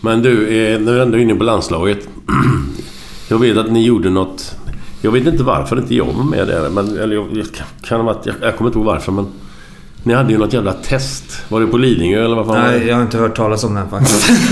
Men 0.00 0.22
du, 0.22 0.42
eh, 0.48 0.80
nu 0.80 0.90
är 0.90 0.94
du 0.94 1.02
ändå 1.02 1.18
inne 1.18 1.34
på 1.34 1.44
landslaget. 1.44 1.98
Jag 3.28 3.38
vet 3.38 3.56
att 3.56 3.72
ni 3.72 3.84
gjorde 3.86 4.10
något... 4.10 4.56
Jag 5.04 5.12
vet 5.12 5.26
inte 5.26 5.42
varför 5.42 5.76
inte 5.76 5.94
jag 5.94 6.04
var 6.04 6.24
med 6.24 6.46
där. 6.46 6.68
Men, 6.68 6.98
eller 6.98 7.14
jag, 7.16 7.26
jag, 7.32 7.46
kan 7.82 8.00
ha 8.00 8.06
varit, 8.06 8.26
jag, 8.26 8.34
jag 8.42 8.56
kommer 8.56 8.68
inte 8.68 8.78
ihåg 8.78 8.86
varför 8.86 9.12
men... 9.12 9.26
Ni 10.02 10.14
hade 10.14 10.32
ju 10.32 10.38
något 10.38 10.52
jävla 10.52 10.72
test. 10.72 11.42
Var 11.48 11.60
det 11.60 11.66
på 11.66 11.76
Lidingö 11.76 12.24
eller 12.24 12.36
vad 12.36 12.46
fan? 12.46 12.60
Nej, 12.60 12.88
jag 12.88 12.94
har 12.94 13.02
inte 13.02 13.18
hört 13.18 13.36
talas 13.36 13.64
om 13.64 13.74
den 13.74 13.90
faktiskt. 13.90 14.30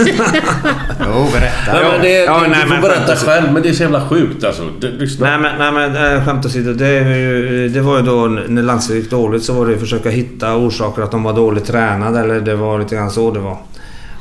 Jo, 1.00 1.26
berätta. 1.32 1.72
Nej, 1.72 1.84
men 1.92 2.00
det, 2.00 2.24
Ja, 2.24 2.40
du, 2.40 2.48
nej, 2.48 2.58
du 2.62 2.68
får 2.68 2.68
men 2.68 2.80
berätta 2.82 3.16
själv, 3.16 3.52
men 3.52 3.62
det 3.62 3.68
är 3.68 3.72
så 3.72 3.82
jävla 3.82 4.08
sjukt 4.08 4.44
alltså. 4.44 4.62
Det, 4.80 4.88
lyssna. 4.88 5.26
nej 5.26 5.38
men, 5.38 5.58
nej, 5.58 5.72
men 5.90 6.16
äh, 6.16 6.24
skämt 6.24 6.46
åsido. 6.46 6.72
Det, 6.72 7.18
ju, 7.18 7.68
det 7.68 7.80
var 7.80 7.96
ju 7.96 8.02
då 8.02 8.26
när 8.26 8.62
landslaget 8.62 9.02
gick 9.02 9.10
dåligt 9.10 9.42
så 9.44 9.52
var 9.52 9.66
det 9.66 9.74
att 9.74 9.80
försöka 9.80 10.10
hitta 10.10 10.56
orsaker 10.56 11.02
att 11.02 11.10
de 11.10 11.22
var 11.22 11.32
dåligt 11.32 11.64
tränade. 11.64 12.20
Eller 12.20 12.40
det 12.40 12.56
var 12.56 12.78
lite 12.78 12.94
grann 12.94 13.10
så 13.10 13.30
det 13.30 13.40
var. 13.40 13.56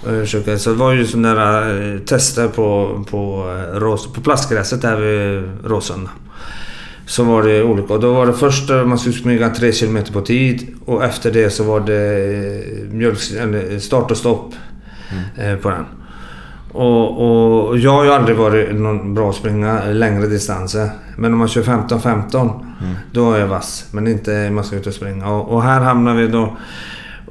Försöka- 0.03 0.57
Så 0.57 0.69
det 0.69 0.75
var 0.75 0.91
ju 0.91 1.05
sådana 1.05 1.33
där 1.33 1.93
eh, 1.93 1.99
tester 1.99 2.47
på, 2.47 2.99
på, 3.09 3.49
eh, 3.75 4.13
på 4.13 4.21
plastgräset 4.21 4.81
där 4.81 4.95
vid 4.97 5.43
Råsunda. 5.65 6.09
Så 7.05 7.23
var 7.23 7.43
det 7.43 7.63
olika. 7.63 7.97
Då 7.97 8.13
var 8.13 8.25
det 8.25 8.33
först 8.33 8.69
eh, 8.69 8.85
man 8.85 8.99
skulle 8.99 9.15
springa 9.15 9.49
3 9.49 9.71
km 9.71 9.97
på 10.13 10.21
tid 10.21 10.67
och 10.85 11.03
efter 11.03 11.31
det 11.31 11.49
så 11.49 11.63
var 11.63 11.79
det 11.79 12.17
eh, 12.83 12.93
mjölk, 12.93 13.19
start 13.81 14.11
och 14.11 14.17
stopp 14.17 14.53
eh, 15.37 15.55
på 15.55 15.69
den. 15.69 15.85
Och, 16.73 17.67
och 17.69 17.77
jag 17.77 17.91
har 17.91 18.03
ju 18.03 18.11
aldrig 18.11 18.37
varit 18.37 18.75
någon 18.75 19.13
bra 19.13 19.29
att 19.29 19.35
springa 19.35 19.85
längre 19.85 20.27
distanser. 20.27 20.89
Men 21.17 21.33
om 21.33 21.39
man 21.39 21.47
kör 21.47 21.61
15-15 21.63 22.65
då 23.11 23.33
är 23.33 23.39
jag 23.39 23.47
vass. 23.47 23.85
Men 23.91 24.07
inte 24.07 24.49
man 24.49 24.63
ska 24.63 24.75
ut 24.75 24.87
och 24.87 24.93
springa. 24.93 25.27
Och, 25.29 25.49
och 25.55 25.63
här 25.63 25.79
hamnar 25.81 26.15
vi 26.15 26.27
då... 26.27 26.57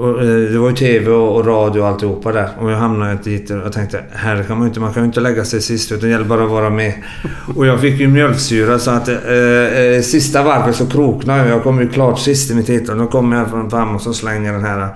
Och, 0.01 0.22
eh, 0.22 0.51
det 0.52 0.59
var 0.59 0.68
ju 0.68 0.77
TV 0.77 1.10
och, 1.10 1.47
radio 1.47 1.81
och 1.81 1.89
alltihopa 1.89 2.32
där. 2.32 2.48
Och 2.59 2.70
jag 2.70 2.77
hamnade 2.77 3.18
dit 3.24 3.51
och 3.51 3.72
tänkte 3.72 4.05
här 4.12 4.43
kan 4.43 4.59
man 4.59 4.66
inte, 4.66 4.81
man 4.81 4.93
kan 4.93 5.02
ju 5.02 5.06
inte 5.06 5.20
lägga 5.20 5.44
sig 5.44 5.60
sist 5.60 5.93
utan 5.93 6.09
det 6.09 6.12
gäller 6.12 6.24
bara 6.24 6.44
att 6.44 6.51
vara 6.51 6.70
med. 6.70 6.94
Och 7.56 7.66
jag 7.66 7.81
fick 7.81 8.01
ju 8.01 8.09
mjölksyra 8.09 8.78
så 8.78 8.90
att 8.90 9.09
eh, 9.09 9.16
eh, 9.16 10.01
sista 10.01 10.43
varvet 10.43 10.77
så 10.77 10.86
kroknade 10.86 11.39
jag. 11.39 11.48
Jag 11.48 11.62
kom 11.62 11.81
ju 11.81 11.89
klart 11.89 12.18
sist 12.18 12.51
i 12.51 12.55
mitt 12.55 12.68
hit 12.68 12.89
och 12.89 12.97
då 12.97 13.06
kommer 13.06 13.36
jag 13.36 13.70
fram- 13.70 13.94
och 13.94 14.02
så 14.02 14.12
slänger 14.12 14.52
den 14.52 14.64
här 14.64 14.89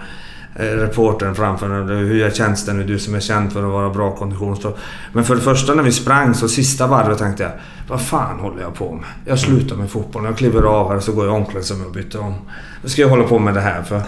reportern 0.54 1.34
framför 1.34 1.68
mig. 1.68 1.96
Hur 1.96 2.30
känns 2.30 2.66
det 2.66 2.72
nu? 2.72 2.84
Du 2.84 2.98
som 2.98 3.14
är 3.14 3.20
känd 3.20 3.52
för 3.52 3.62
att 3.64 3.72
vara 3.72 3.90
bra 3.90 4.16
konditionsstöd. 4.16 4.72
Men 5.12 5.24
för 5.24 5.34
det 5.34 5.40
första 5.40 5.74
när 5.74 5.82
vi 5.82 5.92
sprang 5.92 6.34
så 6.34 6.48
sista 6.48 6.86
varvet 6.86 7.18
tänkte 7.18 7.42
jag 7.42 7.52
vad 7.88 8.00
fan 8.00 8.40
håller 8.40 8.62
jag 8.62 8.74
på 8.74 8.92
med? 8.92 9.04
Jag 9.24 9.38
slutar 9.38 9.76
med 9.76 9.90
fotbollen. 9.90 10.26
Jag 10.26 10.38
kliver 10.38 10.62
av 10.62 10.88
här 10.88 10.96
och 10.96 11.02
så 11.02 11.12
går 11.12 11.26
jag 11.26 11.34
i 11.34 11.36
omklädningsrummet 11.36 11.86
och 11.86 11.92
byter 11.92 12.20
om. 12.20 12.34
Vad 12.82 12.90
ska 12.90 13.02
jag 13.02 13.08
hålla 13.08 13.24
på 13.24 13.38
med 13.38 13.54
det 13.54 13.60
här 13.60 13.82
för? 13.82 14.02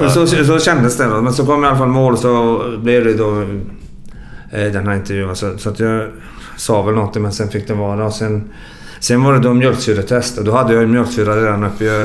Och 0.04 0.10
så, 0.10 0.26
så 0.26 0.58
kändes 0.58 0.96
det 0.96 1.04
då. 1.04 1.20
Men 1.20 1.32
så 1.32 1.46
kom 1.46 1.64
i 1.64 1.66
alla 1.66 1.78
fall 1.78 1.88
mål 1.88 2.18
så 2.18 2.62
blev 2.78 3.04
det 3.04 3.14
då 3.14 3.42
eh, 4.50 4.72
den 4.72 4.86
här 4.86 4.94
intervjun. 4.94 5.36
Så, 5.36 5.58
så 5.58 5.68
att 5.68 5.80
jag 5.80 6.10
sa 6.56 6.82
väl 6.82 6.94
något 6.94 7.14
men 7.14 7.32
sen 7.32 7.48
fick 7.48 7.68
det 7.68 7.74
vara. 7.74 8.06
Och 8.06 8.12
sen, 8.12 8.52
sen 9.00 9.22
var 9.22 9.32
det 9.32 9.38
då 9.38 9.54
mjölksyretest 9.54 10.38
och 10.38 10.44
då 10.44 10.52
hade 10.52 10.72
jag 10.72 10.82
ju 10.82 10.88
mjölksyra 10.88 11.36
redan 11.36 11.64
uppe 11.64 11.84
i 11.84 12.04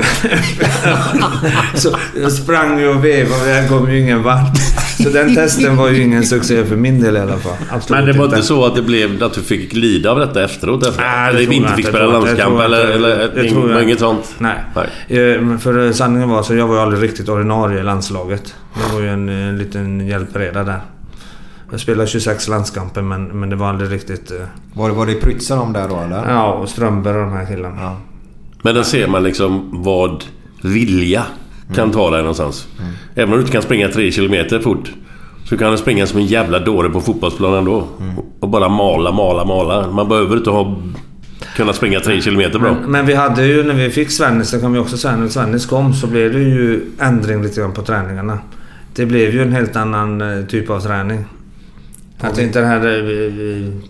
Så 1.74 1.96
jag 2.22 2.32
sprang 2.32 2.78
ju 2.78 2.88
och 2.88 3.04
vevade 3.04 3.42
och 3.42 3.48
jag 3.48 3.68
kom 3.68 3.90
ju 3.90 4.00
ingen 4.00 4.22
vart. 4.22 4.56
Så 5.02 5.08
den 5.08 5.34
testen 5.34 5.76
var 5.76 5.88
ju 5.88 6.02
ingen 6.02 6.24
succé 6.24 6.64
för 6.64 6.76
min 6.76 7.00
del 7.00 7.16
i 7.16 7.20
alla 7.20 7.36
fall. 7.36 7.56
Absolut 7.70 8.04
Men 8.04 8.12
det 8.12 8.18
var 8.18 8.24
inte 8.24 8.42
så 8.42 8.64
att 8.64 8.74
det 8.74 8.82
blev 8.82 9.22
att 9.22 9.34
du 9.34 9.40
fick 9.40 9.72
lida 9.72 10.10
av 10.10 10.18
detta 10.18 10.44
efteråt? 10.44 10.86
Efter, 10.86 11.02
Nej, 11.02 11.32
det 11.32 11.38
eller 11.42 11.52
inte 11.52 11.74
fick 11.74 11.86
spela 11.86 12.06
landskamp 12.06 12.60
eller, 12.60 12.86
eller, 12.86 13.82
inget 13.82 13.98
sånt? 13.98 14.34
Nej. 14.38 14.56
Eh, 15.08 15.40
men 15.40 15.58
För 15.58 15.92
sanningen 15.92 16.28
var 16.28 16.42
så 16.42 16.54
jag 16.54 16.66
var 16.66 16.74
ju 16.74 16.80
aldrig 16.80 17.02
riktigt 17.02 17.28
ordinarie 17.28 17.80
i 17.80 17.82
landslaget. 17.82 18.54
Det 18.74 18.94
var 18.94 19.00
ju 19.00 19.08
en, 19.08 19.28
en 19.28 19.58
liten 19.58 20.06
hjälpreda 20.06 20.64
där. 20.64 20.80
Jag 21.74 21.80
spelade 21.80 22.06
26 22.08 22.48
landskamper 22.48 23.02
men, 23.02 23.24
men 23.24 23.50
det 23.50 23.56
var 23.56 23.68
aldrig 23.68 23.92
riktigt... 23.92 24.30
eh, 24.30 24.36
Var, 24.74 24.90
var 24.90 25.06
det 25.06 25.14
Prytzen 25.14 25.58
om 25.58 25.72
där 25.72 25.88
då 25.88 25.96
eller? 25.96 26.30
Ja, 26.32 26.52
och 26.52 26.68
Strömberg 26.68 27.14
och 27.16 27.22
de 27.24 27.32
här 27.32 27.46
killarna. 27.46 27.96
Men 28.62 28.74
där 28.74 28.82
ser 28.82 29.08
man 29.08 29.22
liksom 29.22 29.68
vad 29.82 30.24
vilja 30.62 31.24
kan 31.74 31.90
ta 31.90 32.10
dig 32.10 32.18
någonstans. 32.20 32.66
Även 33.14 33.28
om 33.28 33.34
du 33.34 33.40
inte 33.40 33.52
kan 33.52 33.62
springa 33.62 33.88
tre 33.88 34.10
kilometer 34.12 34.60
fort 34.60 34.92
så 35.44 35.56
kan 35.56 35.70
du 35.72 35.76
springa 35.78 36.06
som 36.06 36.18
en 36.20 36.26
jävla 36.26 36.58
dåre 36.58 36.90
på 36.90 37.00
fotbollsplanen 37.00 37.58
ändå. 37.58 37.86
Och 38.40 38.48
bara 38.48 38.68
mala, 38.68 39.12
mala, 39.12 39.44
mala. 39.44 39.90
Man 39.90 40.08
behöver 40.08 40.36
inte 40.36 40.50
ha... 40.50 40.76
Kunna 41.56 41.72
springa 41.72 42.00
tre 42.00 42.20
kilometer 42.20 42.58
bra. 42.58 42.76
Men, 42.80 42.90
men 42.90 43.06
vi 43.06 43.14
hade 43.14 43.46
ju 43.46 43.62
när 43.62 43.74
vi 43.74 43.90
fick 43.90 44.10
Svennis, 44.10 44.50
det 44.50 44.60
kan 44.60 44.72
vi 44.72 44.78
också 44.78 44.96
säga, 44.96 45.16
när 45.16 45.28
Svennis 45.28 45.66
kom 45.66 45.94
så 45.94 46.06
blev 46.06 46.32
det 46.32 46.38
ju 46.40 46.80
ändring 46.98 47.42
lite 47.42 47.60
grann 47.60 47.72
på 47.72 47.82
träningarna. 47.82 48.38
Det 48.94 49.06
blev 49.06 49.34
ju 49.34 49.42
en 49.42 49.52
helt 49.52 49.76
annan 49.76 50.20
eh, 50.20 50.44
typ 50.46 50.70
av 50.70 50.80
träning. 50.80 51.24
Att 52.18 52.38
inte 52.38 52.60
det 52.60 52.66
här... 52.66 52.80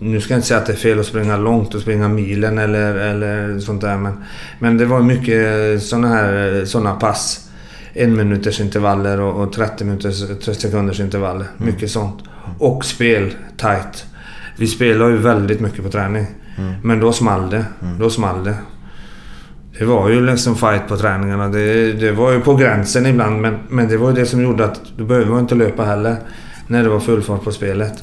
Nu 0.03 0.21
ska 0.21 0.33
jag 0.33 0.37
inte 0.37 0.47
säga 0.47 0.59
att 0.59 0.65
det 0.65 0.73
är 0.73 0.77
fel 0.77 0.99
att 0.99 1.05
springa 1.05 1.37
långt 1.37 1.75
och 1.75 1.81
springa 1.81 2.07
milen 2.07 2.57
eller, 2.57 2.95
eller 2.95 3.59
sånt 3.59 3.81
där 3.81 3.97
men... 3.97 4.23
Men 4.59 4.77
det 4.77 4.85
var 4.85 5.01
mycket 5.01 5.83
såna 5.83 6.07
här 6.07 6.65
såna 6.65 6.93
pass. 6.93 7.49
En 7.93 8.15
minuters 8.15 8.59
intervaller 8.59 9.21
och, 9.21 9.43
och 9.43 9.53
30, 9.53 9.85
minuters, 9.85 10.19
30 10.19 10.53
sekunders 10.53 10.99
intervaller. 10.99 11.45
Mycket 11.57 11.91
sånt. 11.91 12.23
Och 12.59 12.85
spel 12.85 13.33
tight. 13.57 14.05
Vi 14.57 14.67
spelar 14.67 15.09
ju 15.09 15.17
väldigt 15.17 15.59
mycket 15.59 15.83
på 15.83 15.89
träning. 15.89 16.27
Men 16.83 16.99
då 16.99 17.13
small 17.13 17.49
det. 17.49 17.65
Då 17.99 18.09
small 18.09 18.43
det. 18.43 18.55
Det 19.79 19.85
var 19.85 20.09
ju 20.09 20.25
liksom 20.25 20.55
fight 20.55 20.87
på 20.87 20.97
träningarna. 20.97 21.47
Det, 21.47 21.93
det 21.93 22.11
var 22.11 22.31
ju 22.31 22.39
på 22.41 22.55
gränsen 22.55 23.05
ibland 23.05 23.41
men, 23.41 23.57
men 23.69 23.87
det 23.87 23.97
var 23.97 24.09
ju 24.09 24.15
det 24.15 24.25
som 24.25 24.43
gjorde 24.43 24.65
att 24.65 24.81
du 24.97 25.03
behöver 25.03 25.31
man 25.31 25.39
inte 25.39 25.55
löpa 25.55 25.83
heller. 25.83 26.15
När 26.67 26.83
det 26.83 26.89
var 26.89 26.99
full 26.99 27.21
fart 27.21 27.43
på 27.43 27.51
spelet. 27.51 27.93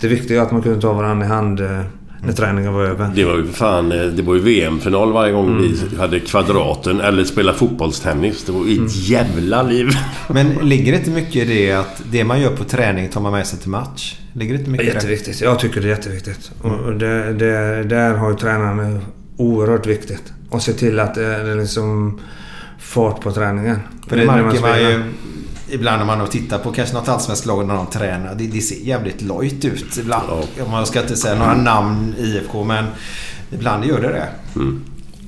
Det 0.00 0.08
viktiga 0.08 0.38
är 0.40 0.42
att 0.46 0.52
man 0.52 0.62
kunde 0.62 0.80
ta 0.80 0.92
varandra 0.92 1.26
i 1.26 1.28
hand 1.28 1.60
eh, 1.60 1.80
när 2.22 2.32
träningen 2.32 2.72
var 2.72 2.84
över. 2.84 3.10
Det 3.14 3.24
var 3.24 3.36
ju 3.36 3.44
för 3.46 3.52
fan... 3.52 3.92
eh, 3.92 4.06
Det 4.06 4.22
var 4.22 4.34
ju 4.34 4.40
VM-final 4.40 5.12
varje 5.12 5.32
gång 5.32 5.60
vi 5.62 5.96
hade 5.98 6.20
kvadraten 6.20 7.00
eller 7.00 7.24
spelade 7.24 7.58
fotbollstennis. 7.58 8.44
Det 8.44 8.52
var 8.52 8.64
ju 8.66 8.86
ett 8.86 8.96
jävla 9.08 9.62
liv. 9.62 9.88
Men 10.28 10.48
ligger 10.68 10.92
det 10.92 10.98
inte 10.98 11.10
mycket 11.10 11.36
i 11.36 11.44
det 11.44 11.72
att 11.72 12.02
det 12.10 12.24
man 12.24 12.40
gör 12.40 12.56
på 12.56 12.64
träning 12.64 13.08
tar 13.08 13.20
man 13.20 13.32
med 13.32 13.46
sig 13.46 13.58
till 13.58 13.70
match? 13.70 14.18
Ligger 14.32 14.54
det 14.54 14.58
inte 14.60 14.70
Det 14.70 14.76
är 14.76 14.78
mycket 14.78 14.86
det? 14.86 14.94
jätteviktigt. 14.94 15.40
Jag 15.40 15.58
tycker 15.58 15.80
det 15.80 15.86
är 15.86 15.90
jätteviktigt. 15.90 16.50
Och 16.62 16.70
och 16.72 16.92
det, 16.94 17.32
det, 17.32 17.82
där 17.84 18.14
har 18.14 18.30
ju 18.30 18.36
tränarna 18.36 19.00
oerhört 19.36 19.86
viktigt. 19.86 20.32
Och 20.50 20.62
se 20.62 20.72
till 20.72 21.00
att 21.00 21.14
det 21.14 21.24
är 21.24 21.56
liksom 21.56 22.20
fart 22.78 23.20
på 23.20 23.32
träningen. 23.32 23.78
För 24.08 24.16
det 24.16 24.24
när 24.24 24.42
märker 24.42 24.44
man 24.44 24.56
spelar. 24.74 24.90
ju 24.90 25.02
ibland 25.70 25.98
när 25.98 26.06
man 26.06 26.20
har 26.20 26.26
tittat 26.26 26.62
på 26.62 26.72
kanske 26.72 26.94
något 26.94 27.08
allsvenskt 27.08 27.46
lag 27.46 27.66
när 27.66 27.74
de 27.74 27.86
tränar. 27.86 28.34
Det, 28.34 28.46
det 28.46 28.60
ser 28.60 28.76
jävligt 28.76 29.22
lojt 29.22 29.64
ut 29.64 29.96
ibland. 29.98 30.26
Man 30.70 30.86
ska 30.86 31.00
inte 31.00 31.16
säga 31.16 31.34
några 31.34 31.54
namn 31.54 32.14
IFK 32.18 32.64
men 32.64 32.84
ibland 33.50 33.84
gör 33.84 34.00
det 34.00 34.08
det. 34.08 34.28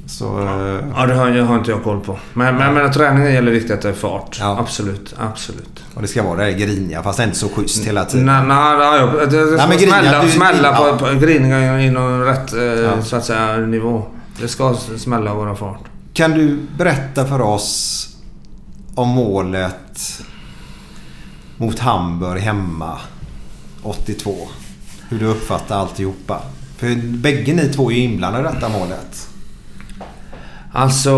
Så... 0.06 0.40
eh, 0.40 0.84
Ja, 0.96 1.06
det 1.06 1.14
har, 1.14 1.28
jag 1.28 1.44
har 1.44 1.58
inte 1.58 1.70
jag 1.70 1.84
koll 1.84 2.00
på. 2.00 2.18
Men, 2.32 2.56
men, 2.56 2.74
men 2.74 2.92
träningen 2.92 3.32
gäller 3.34 3.52
viktigt 3.52 3.70
att 3.70 3.82
det 3.82 3.88
är 3.88 3.92
fart. 3.92 4.38
Absolut, 4.42 5.14
absolut. 5.18 5.84
Och 5.94 6.02
det 6.02 6.08
ska 6.08 6.22
vara 6.22 6.38
det 6.38 6.44
där 6.44 6.58
griniga 6.58 7.02
fast 7.02 7.18
inte 7.20 7.36
så 7.36 7.48
schysst 7.48 7.84
hela 7.86 8.04
tiden. 8.04 8.26
Nej, 8.26 8.42
nej, 8.46 8.76
nej, 8.78 9.26
det, 9.26 9.58
ska 9.58 9.66
griniga, 9.66 9.88
smälla, 9.90 10.22
du- 10.22 10.30
smälla 10.30 10.68
ja. 10.68 10.96
på, 10.98 11.06
på 11.06 11.14
grinningar 11.20 11.78
inom 11.78 12.20
rätt 12.20 12.52
eh, 12.52 13.02
så 13.02 13.16
att 13.16 13.24
säga, 13.24 13.56
nivå. 13.56 14.02
Det 14.40 14.48
ska 14.48 14.74
smälla 14.98 15.32
och 15.32 15.38
vara 15.44 15.54
fart. 15.54 15.80
Kan 16.12 16.30
du 16.30 16.58
berätta 16.78 17.26
för 17.26 17.40
oss 17.40 18.06
om 18.94 19.08
målet 19.08 20.22
mot 21.60 21.78
Hamburg 21.78 22.40
hemma 22.40 22.98
82? 23.82 24.34
Hur 25.08 25.18
du 25.18 25.26
uppfattar 25.26 25.78
alltihopa. 25.78 26.40
För 26.76 27.18
bägge 27.18 27.52
ni 27.52 27.68
två 27.68 27.90
är 27.90 27.94
ju 27.94 28.02
inblandade 28.02 28.48
i 28.48 28.52
detta 28.52 28.68
målet. 28.68 29.28
Alltså... 30.72 31.12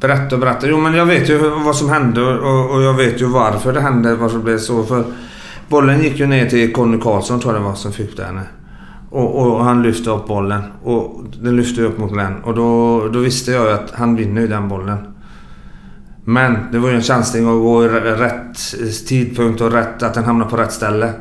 Berätta 0.00 0.34
och 0.34 0.40
berätta. 0.40 0.66
Jo 0.68 0.80
men 0.80 0.94
jag 0.94 1.06
vet 1.06 1.28
ju 1.28 1.38
vad 1.38 1.76
som 1.76 1.88
hände 1.88 2.22
och, 2.22 2.70
och 2.70 2.82
jag 2.82 2.94
vet 2.94 3.20
ju 3.20 3.26
varför 3.26 3.72
det 3.72 3.80
hände. 3.80 4.14
Varför 4.14 4.38
det 4.38 4.44
blev 4.44 4.58
så. 4.58 4.84
För 4.84 5.04
bollen 5.68 6.02
gick 6.02 6.18
ju 6.18 6.26
ner 6.26 6.46
till 6.46 6.72
Conny 6.72 6.98
Karlsson 6.98 7.40
tror 7.40 7.54
jag 7.54 7.62
det 7.62 7.66
var 7.66 7.74
som 7.74 7.92
fick 7.92 8.16
den. 8.16 8.40
Och, 9.10 9.36
och 9.36 9.64
han 9.64 9.82
lyfte 9.82 10.10
upp 10.10 10.26
bollen. 10.26 10.62
Och 10.82 11.24
den 11.42 11.56
lyfte 11.56 11.82
upp 11.82 11.98
mot 11.98 12.12
Glenn. 12.12 12.42
Och 12.44 12.54
då, 12.54 13.00
då 13.08 13.18
visste 13.18 13.50
jag 13.52 13.66
ju 13.66 13.72
att 13.72 13.90
han 13.90 14.16
vinner 14.16 14.40
ju 14.40 14.48
den 14.48 14.68
bollen. 14.68 15.13
Men 16.24 16.58
det 16.72 16.78
var 16.78 16.88
ju 16.88 16.94
en 16.94 17.02
chansning 17.02 17.42
att 17.42 17.62
gå 17.62 17.84
i 17.84 17.88
rätt 17.88 18.58
tidpunkt 19.08 19.60
och 19.60 19.72
rätt, 19.72 20.02
att 20.02 20.14
den 20.14 20.24
hamnar 20.24 20.46
på 20.46 20.56
rätt 20.56 20.72
ställe. 20.72 21.12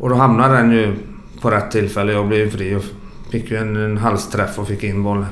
Och 0.00 0.08
då 0.08 0.14
hamnade 0.14 0.56
den 0.56 0.70
ju 0.72 0.96
på 1.42 1.50
rätt 1.50 1.70
tillfälle. 1.70 2.12
Jag 2.12 2.28
blev 2.28 2.50
fri 2.50 2.74
och 2.74 2.84
fick 3.30 3.50
ju 3.50 3.56
en, 3.56 3.76
en 3.76 3.98
halsträff 3.98 4.58
och 4.58 4.68
fick 4.68 4.84
in 4.84 5.02
bollen. 5.02 5.26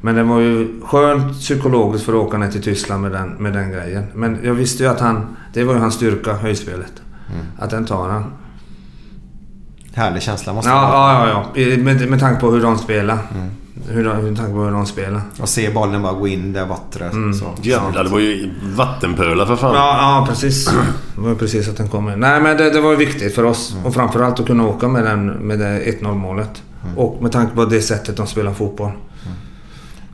Men 0.00 0.14
det 0.14 0.22
var 0.22 0.40
ju 0.40 0.80
skönt 0.80 1.32
psykologiskt 1.40 2.06
för 2.06 2.12
att 2.12 2.18
åka 2.26 2.38
ner 2.38 2.50
till 2.50 2.62
Tyskland 2.62 3.02
med 3.02 3.12
den, 3.12 3.28
med 3.28 3.52
den 3.52 3.70
grejen. 3.70 4.04
Men 4.14 4.38
jag 4.42 4.54
visste 4.54 4.82
ju 4.82 4.88
att 4.88 5.00
han... 5.00 5.36
Det 5.52 5.64
var 5.64 5.74
ju 5.74 5.80
hans 5.80 5.94
styrka, 5.94 6.32
höjdspelet. 6.34 7.02
Att 7.58 7.70
den 7.70 7.84
tar 7.84 8.08
han. 8.08 8.24
Härlig 9.94 10.22
känsla 10.22 10.52
måste 10.52 10.70
Ja, 10.70 10.74
det 10.86 10.92
vara. 10.92 11.28
ja, 11.28 11.44
ja. 11.54 11.62
ja. 11.62 11.76
Med, 11.76 12.10
med 12.10 12.20
tanke 12.20 12.40
på 12.40 12.50
hur 12.50 12.62
de 12.62 12.78
spelar. 12.78 13.18
Hur 13.88 14.04
med 14.04 14.36
tanke 14.36 14.52
på 14.52 14.58
hur 14.58 14.70
de 14.70 14.86
spelar. 14.86 15.20
Och 15.40 15.48
se 15.48 15.70
bollen 15.70 16.02
bara 16.02 16.12
gå 16.12 16.28
in 16.28 16.52
där 16.52 16.66
borta. 16.66 17.10
Så. 17.10 17.62
Jävlar, 17.62 18.04
det 18.04 18.10
var 18.10 18.18
ju 18.18 18.50
vattenpölar 18.76 19.46
för 19.46 19.56
fan. 19.56 19.74
Ja, 19.74 19.98
ja 19.98 20.26
precis. 20.28 20.66
Det 21.14 21.20
var 21.20 21.28
ju 21.28 21.36
precis 21.36 21.68
att 21.68 21.76
den 21.76 21.88
kom 21.88 22.10
in. 22.10 22.20
Nej 22.20 22.40
men 22.40 22.56
det, 22.56 22.70
det 22.70 22.80
var 22.80 22.96
viktigt 22.96 23.34
för 23.34 23.44
oss. 23.44 23.76
Och 23.84 23.94
framförallt 23.94 24.40
att 24.40 24.46
kunna 24.46 24.66
åka 24.66 24.88
med, 24.88 25.04
den, 25.04 25.26
med 25.26 25.58
det 25.58 25.98
1-0 26.00 26.14
målet. 26.14 26.62
Och 26.96 27.22
med 27.22 27.32
tanke 27.32 27.54
på 27.54 27.64
det 27.64 27.82
sättet 27.82 28.16
de 28.16 28.26
spelar 28.26 28.52
fotboll. 28.52 28.90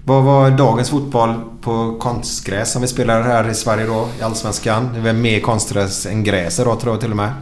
Vad 0.04 0.24
var 0.24 0.50
dagens 0.50 0.90
fotboll 0.90 1.34
på 1.60 1.96
konstgräs 2.00 2.72
som 2.72 2.82
vi 2.82 2.88
spelar 2.88 3.22
här 3.22 3.48
i 3.48 3.54
Sverige 3.54 3.86
då 3.86 4.08
i 4.20 4.22
Allsvenskan? 4.22 4.88
Det 4.92 4.98
är 4.98 5.02
väl 5.02 5.16
mer 5.16 5.40
konstgräs 5.40 6.06
än 6.06 6.24
gräs 6.24 6.56
då 6.56 6.76
tror 6.76 6.94
jag 6.94 7.00
till 7.00 7.10
och 7.10 7.16
med. 7.16 7.32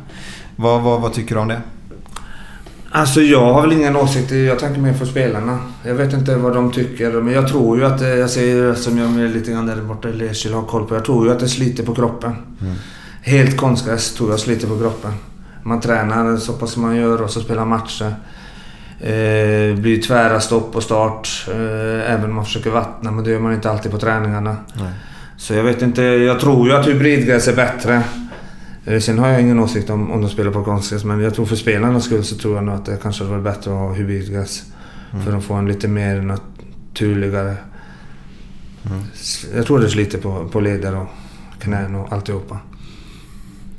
Vad, 0.57 0.83
vad, 0.83 1.01
vad 1.01 1.13
tycker 1.13 1.35
du 1.35 1.41
om 1.41 1.49
det? 1.49 1.61
Alltså 2.91 3.21
jag 3.21 3.53
har 3.53 3.63
väl 3.63 3.73
ingen 3.73 3.97
åsikt. 3.97 4.31
Jag 4.31 4.59
tänker 4.59 4.81
mer 4.81 4.93
för 4.93 5.07
spelarna. 5.07 5.59
Jag 5.83 5.95
vet 5.95 6.13
inte 6.13 6.37
vad 6.37 6.55
de 6.55 6.73
tycker. 6.73 7.11
Men 7.11 7.35
jag 7.35 7.49
tror 7.49 7.79
ju 7.79 7.85
att, 7.85 7.99
det- 7.99 8.17
jag 8.17 8.31
säger 8.31 8.75
som 8.75 8.99
jag 8.99 9.11
med 9.11 9.31
lite 9.31 9.51
grann 9.51 9.67
där 9.67 9.77
borta 9.77 10.09
i 10.09 10.13
Lysekil 10.13 10.55
har 10.55 10.63
koll 10.63 10.85
på. 10.87 10.95
Jag 10.95 11.05
tror 11.05 11.27
ju 11.27 11.33
att 11.33 11.41
det 11.41 11.49
sliter 11.49 11.85
på 11.85 11.95
kroppen. 11.95 12.33
Helt 13.23 13.57
konstgräs 13.57 14.15
tror 14.15 14.31
jag 14.31 14.41
sliter 14.41 14.67
på 14.67 14.79
kroppen. 14.79 15.13
Man 15.63 15.81
tränar 15.81 16.37
så 16.37 16.53
pass 16.53 16.77
man 16.77 16.97
gör 16.97 17.23
och 17.23 17.31
så 17.31 17.41
spelar 17.41 17.65
matcher. 17.65 18.15
Eh, 19.01 19.79
blir 19.81 20.03
tvära 20.03 20.41
stopp 20.41 20.77
och 20.77 20.83
start. 20.83 21.29
Eh, 21.49 22.13
även 22.15 22.25
om 22.25 22.35
man 22.35 22.45
försöker 22.45 22.71
vattna. 22.71 23.11
Men 23.11 23.25
det 23.25 23.31
gör 23.31 23.41
man 23.41 23.53
inte 23.55 23.71
alltid 23.71 23.93
på 23.93 23.99
träningarna. 23.99 24.57
Så 25.37 25.55
jag 25.55 25.63
vet 25.63 25.83
inte. 25.83 26.03
Jag 26.03 26.41
tror 26.41 26.69
ju 26.69 26.75
att 26.75 26.87
hybridgräs 26.89 27.49
är 27.49 27.57
bättre. 27.57 28.03
Eh, 28.89 29.01
Sen 29.01 29.19
har 29.19 29.29
jag 29.29 29.41
ingen 29.41 29.59
åsikt 29.59 29.91
om, 29.91 30.11
om 30.13 30.21
de 30.21 30.31
spelar 30.31 30.51
på 30.51 30.65
konstgräs 30.65 31.05
men 31.05 31.21
jag 31.21 31.35
tror 31.35 31.47
för 31.47 31.57
spelarnas 31.57 32.05
skull 32.05 32.25
så 32.25 32.37
tror 32.37 32.55
jag 32.55 32.65
nog 32.65 32.75
att 32.75 32.85
det 32.87 32.99
kanske 33.03 33.25
hade 33.25 33.37
varit 33.39 33.45
bättre 33.57 33.71
att 33.71 33.77
ha 33.79 33.93
hybridgräs. 33.93 34.63
För 35.25 35.37
att 35.37 35.45
få 35.45 35.55
en 35.55 35.67
lite 35.69 35.89
mer 35.89 36.23
naturligare... 36.23 37.55
S- 39.15 39.47
Jag 39.57 39.67
tror 39.67 39.79
det 39.79 39.89
sliter 39.91 40.19
på, 40.19 40.49
på 40.49 40.61
leder 40.61 40.97
och 40.97 41.07
knän 41.61 41.95
och 41.95 42.13
alltihopa. 42.13 42.59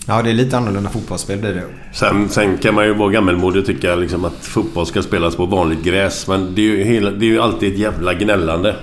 Ja, 0.07 0.22
det 0.22 0.30
är 0.30 0.34
lite 0.34 0.57
annorlunda 0.57 0.90
fotbollsspel 0.90 1.40
blir 1.40 1.53
det. 1.53 1.64
Sen, 1.94 2.30
sen 2.30 2.57
kan 2.57 2.76
man 2.76 2.86
ju 2.86 2.94
vara 2.94 3.10
gammelmodig 3.11 3.60
och 3.61 3.65
tycka 3.65 3.95
liksom 3.95 4.26
att 4.26 4.45
fotboll 4.45 4.86
ska 4.86 5.02
spelas 5.02 5.36
på 5.36 5.45
vanligt 5.45 5.84
gräs. 5.84 6.27
Men 6.27 6.56
det 6.56 6.61
är 6.61 6.65
ju, 6.77 6.84
hela, 6.84 7.11
det 7.11 7.26
är 7.26 7.30
ju 7.30 7.40
alltid 7.41 7.73
ett 7.73 7.80
jävla 7.80 8.14
gnällande. 8.14 8.76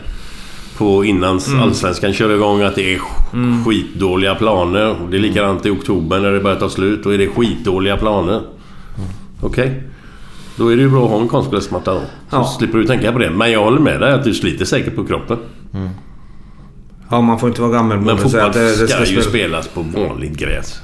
På 0.78 1.04
innan 1.04 1.38
Mm. 1.38 1.62
Allsvenskan 1.62 2.12
kör 2.12 2.34
igång 2.34 2.62
att 2.62 2.74
det 2.74 2.94
är 2.94 2.98
sk- 2.98 3.64
skitdåliga 3.64 4.34
planer. 4.34 4.96
Det 5.10 5.16
är 5.16 5.20
likadant 5.20 5.66
i 5.66 5.70
oktober 5.70 6.20
när 6.20 6.32
det 6.32 6.40
börjar 6.40 6.56
ta 6.60 6.68
slut. 6.68 7.04
Då 7.04 7.10
är 7.14 7.18
det 7.18 7.26
skitdåliga 7.28 7.96
planer. 7.96 8.40
Okej. 9.40 9.82
Då 10.56 10.68
är 10.72 10.76
det 10.76 10.82
ju 10.82 10.88
bra 10.90 11.04
att 11.04 11.10
ha 11.10 11.20
en 11.20 11.28
konstgräsmatta 11.28 11.94
då. 11.94 12.00
Så 12.00 12.36
Ja. 12.36 12.44
slipper 12.58 12.78
du 12.78 12.84
tänka 12.86 13.12
på 13.12 13.18
det. 13.18 13.30
Men 13.30 13.52
jag 13.52 13.64
håller 13.64 13.80
med 13.80 14.00
dig 14.00 14.12
att 14.12 14.24
du 14.24 14.34
sliter 14.34 14.64
säkert 14.64 14.96
på 14.96 15.04
kroppen. 15.04 15.38
Ja, 17.10 17.20
man 17.20 17.38
får 17.38 17.48
inte 17.48 17.60
vara 17.62 17.72
gammalmodig 17.72 18.06
Men 18.14 18.18
fotboll 18.22 18.52
det, 18.52 18.60
det 18.80 18.88
ska, 18.88 19.00
ju 19.00 19.06
spela- 19.06 19.22
spelas 19.22 19.68
på 19.68 19.82
vanligt 19.82 20.38
gräs. 20.38 20.80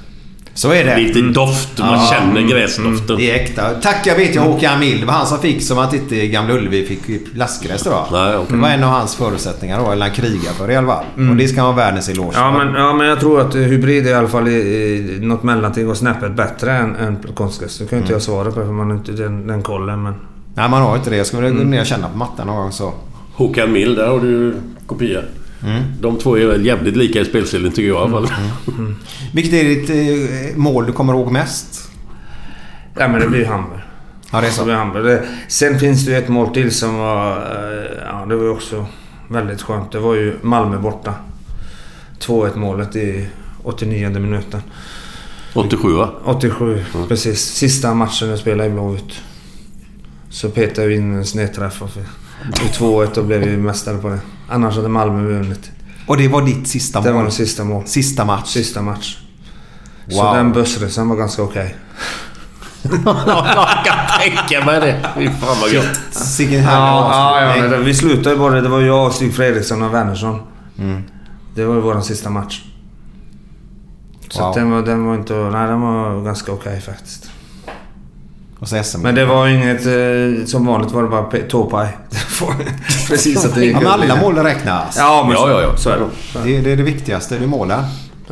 Så 0.54 0.72
är 0.72 0.84
det. 0.84 0.96
Lite 0.96 1.20
doft. 1.20 1.78
Man 1.78 1.88
Ja. 1.92 2.10
känner 2.12 2.42
gräsdoften. 2.42 3.16
Det 3.16 3.30
är 3.30 3.34
äkta. 3.34 3.70
Tack 3.70 4.06
jag 4.06 4.16
vet 4.16 4.34
jag 4.34 4.42
Håkan 4.42 4.80
Mild. 4.80 5.00
Det 5.00 5.06
var 5.06 5.14
han 5.14 5.26
som 5.26 5.38
fick 5.38 5.62
som 5.62 5.78
att 5.78 5.94
inte 5.94 6.26
Gamla 6.26 6.54
Ullevi 6.54 6.86
fick 6.86 7.34
plastgräs 7.34 7.82
då. 7.82 8.06
Nej, 8.12 8.36
okej. 8.36 8.46
Det 8.50 8.56
var 8.62 8.68
en 8.68 8.84
av 8.84 8.90
hans 8.90 9.14
förutsättningar 9.16 9.80
då. 9.84 9.90
Eller 9.92 10.06
han 10.06 10.14
krigar 10.14 10.52
för 10.52 10.70
i 10.70 10.76
alla 10.76 10.86
fall. 10.86 11.04
Mm. 11.16 11.30
Och 11.30 11.36
det 11.36 11.48
ska 11.48 11.62
vara 11.62 11.72
världens 11.76 12.08
eloge 12.08 12.32
Ja 12.34 12.50
men, 12.64 12.74
ja 12.74 12.92
men 12.92 13.06
jag 13.06 13.20
tror 13.20 13.40
att 13.40 13.54
hybrid 13.54 14.06
är 14.06 14.10
i 14.10 14.14
alla 14.14 14.28
fall 14.28 14.48
i, 14.48 14.52
i 14.52 15.18
något 15.26 15.42
mellanting 15.42 15.90
och 15.90 15.96
snäppet 15.96 16.36
bättre 16.36 16.72
än, 16.72 16.96
än 16.96 17.16
konstgräs. 17.34 17.78
Det 17.78 17.86
kan 17.86 17.98
inte 17.98 18.06
Mm. 18.08 18.14
jag 18.14 18.22
svara 18.22 18.44
på 18.44 18.52
för 18.52 18.64
man 18.72 18.90
har 18.90 18.96
inte 18.96 19.12
den, 19.12 19.46
den 19.46 19.62
kollen 19.62 20.02
men... 20.02 20.14
Nej 20.54 20.68
man 20.70 20.82
har 20.82 20.96
inte 20.96 21.10
det. 21.10 21.16
Jag 21.16 21.32
väl 21.32 21.44
Mm. 21.44 21.58
gå 21.58 21.64
ner 21.64 21.80
och 21.80 21.86
känna 21.86 22.08
på 22.08 22.18
mattan 22.18 22.46
någon 22.46 22.56
gång 22.56 22.72
så. 22.72 22.92
Håkan 23.34 23.72
Mild, 23.72 23.96
där 23.96 24.06
har 24.06 24.20
du 24.20 24.54
kopia. 24.86 25.20
Mm. 25.64 25.82
De 26.00 26.18
två 26.18 26.38
är 26.38 26.46
väl 26.46 26.66
jävligt 26.66 26.96
lika 26.96 27.20
i 27.20 27.24
spelstilen 27.24 27.72
tycker 27.72 27.88
jag 27.88 27.96
i 28.10 28.14
alla 28.14 28.26
fall. 28.26 28.36
Vilket 29.32 29.52
är 29.54 29.64
ditt 29.64 29.90
eh, 29.90 30.56
mål 30.56 30.86
du 30.86 30.92
kommer 30.92 31.12
ihåg 31.12 31.32
mest? 31.32 31.90
Ja 32.98 33.08
men 33.08 33.20
det 33.20 33.28
blir 33.28 33.38
ju 33.40 33.46
Hamburg. 33.46 33.80
Ja 34.32 34.40
det 34.40 34.46
är 34.46 34.50
så. 34.50 34.60
Det 34.60 34.64
blir 34.64 34.74
Hamburg. 34.74 35.04
Det, 35.04 35.22
sen 35.48 35.78
finns 35.78 36.04
det 36.06 36.10
ju 36.12 36.18
ett 36.18 36.28
mål 36.28 36.54
till 36.54 36.70
som 36.70 36.96
var... 36.98 37.30
eh, 37.36 37.98
Ja 38.06 38.26
det 38.28 38.36
var 38.36 38.44
ju 38.44 38.50
också 38.50 38.86
väldigt 39.28 39.62
skönt. 39.62 39.92
Det 39.92 39.98
var 39.98 40.14
ju 40.14 40.36
Malmö 40.42 40.78
borta. 40.78 41.14
2-1 42.20 42.56
målet 42.56 42.96
i 42.96 43.26
89 43.62 44.08
minuten. 44.10 44.62
87 45.54 45.92
va? 45.92 46.10
87, 46.24 46.84
precis. 47.08 47.40
Sista 47.40 47.94
matchen 47.94 48.28
jag 48.28 48.38
spelade 48.38 48.68
i 48.68 48.72
Blåvitt. 48.72 49.12
Så 50.30 50.48
petade 50.50 50.82
jag 50.88 50.96
in 50.96 51.14
en 51.14 51.26
snedträff 51.26 51.82
och 51.82 51.90
i 52.48 52.68
2-1 52.78 53.18
och 53.18 53.24
blev 53.24 53.40
vi 53.40 53.56
mästare 53.56 53.98
på 53.98 54.08
det. 54.08 54.18
Annars 54.48 54.76
hade 54.76 54.88
Malmö 54.88 55.22
vunnit. 55.22 55.70
Och 56.06 56.16
det 56.16 56.28
var 56.28 56.42
ditt 56.42 56.68
sista 56.68 57.00
Det 57.00 57.08
mål? 57.08 57.14
var 57.16 57.22
den 57.22 57.32
sista 57.32 57.64
mål. 57.64 57.86
Sista 57.86 58.24
match? 58.24 58.46
Sista 58.48 58.82
match. 58.82 59.18
Wow. 60.06 60.14
Så 60.16 60.34
den 60.34 60.52
bussresan 60.52 61.08
var 61.08 61.16
ganska 61.16 61.42
okej. 61.42 61.76
jag 63.06 63.84
kan 63.84 63.96
tänka 64.20 64.64
mig 64.66 64.80
det. 64.80 65.10
Fy 65.14 65.28
fan 65.28 65.56
vad 65.60 65.70
gött. 65.70 66.00
Sicken 66.10 66.60
härlig 66.60 67.62
ja, 67.62 67.68
det- 67.68 67.76
vi 67.78 67.94
slutade 67.94 68.30
ju 68.30 68.36
bara. 68.38 68.60
Det 68.60 68.68
var 68.68 68.80
jag, 68.80 69.12
Stig 69.12 69.34
Fredriksson 69.34 69.82
och 69.82 69.94
Wernersson. 69.94 70.40
Mm. 70.78 71.02
Det 71.54 71.64
var 71.64 71.74
ju 71.74 71.80
vår 71.80 72.00
sista 72.00 72.30
match. 72.30 72.62
Så 74.28 74.42
Wow. 74.44 74.54
den, 74.54 74.70
var, 74.70 74.82
den 74.82 75.04
var 75.06 75.14
inte... 75.14 75.34
Nej, 75.34 75.66
den 75.66 75.80
var 75.80 76.22
ganska 76.24 76.52
okej 76.52 76.80
faktiskt. 76.80 77.30
Och 78.62 78.68
så 78.68 78.82
SM. 78.82 79.00
Men 79.00 79.14
det 79.14 79.24
var 79.24 79.48
inget... 79.48 79.86
Eh, 79.86 80.46
som 80.46 80.66
vanligt 80.66 80.92
var 80.92 81.02
det 81.02 81.08
bara 81.08 81.48
tåpaj. 81.48 81.96
Precis 83.08 83.44
att 83.44 83.54
det 83.54 83.64
gick 83.64 83.76
Ja, 83.76 83.80
men 83.80 83.88
alla 83.88 84.16
mål 84.16 84.36
räknas. 84.36 84.96
Ja, 84.98 85.24
men 85.26 85.32
Ja, 85.32 85.42
så, 85.42 85.48
ja, 85.48 85.62
ja. 85.62 85.76
så 85.76 85.90
är 85.90 85.98
det. 85.98 86.04
Det. 86.32 86.44
Det, 86.44 86.60
det 86.60 86.72
är 86.72 86.76
det 86.76 86.82
viktigaste. 86.82 87.38
Det 87.38 87.44
är 87.44 87.48
målen. 87.48 87.84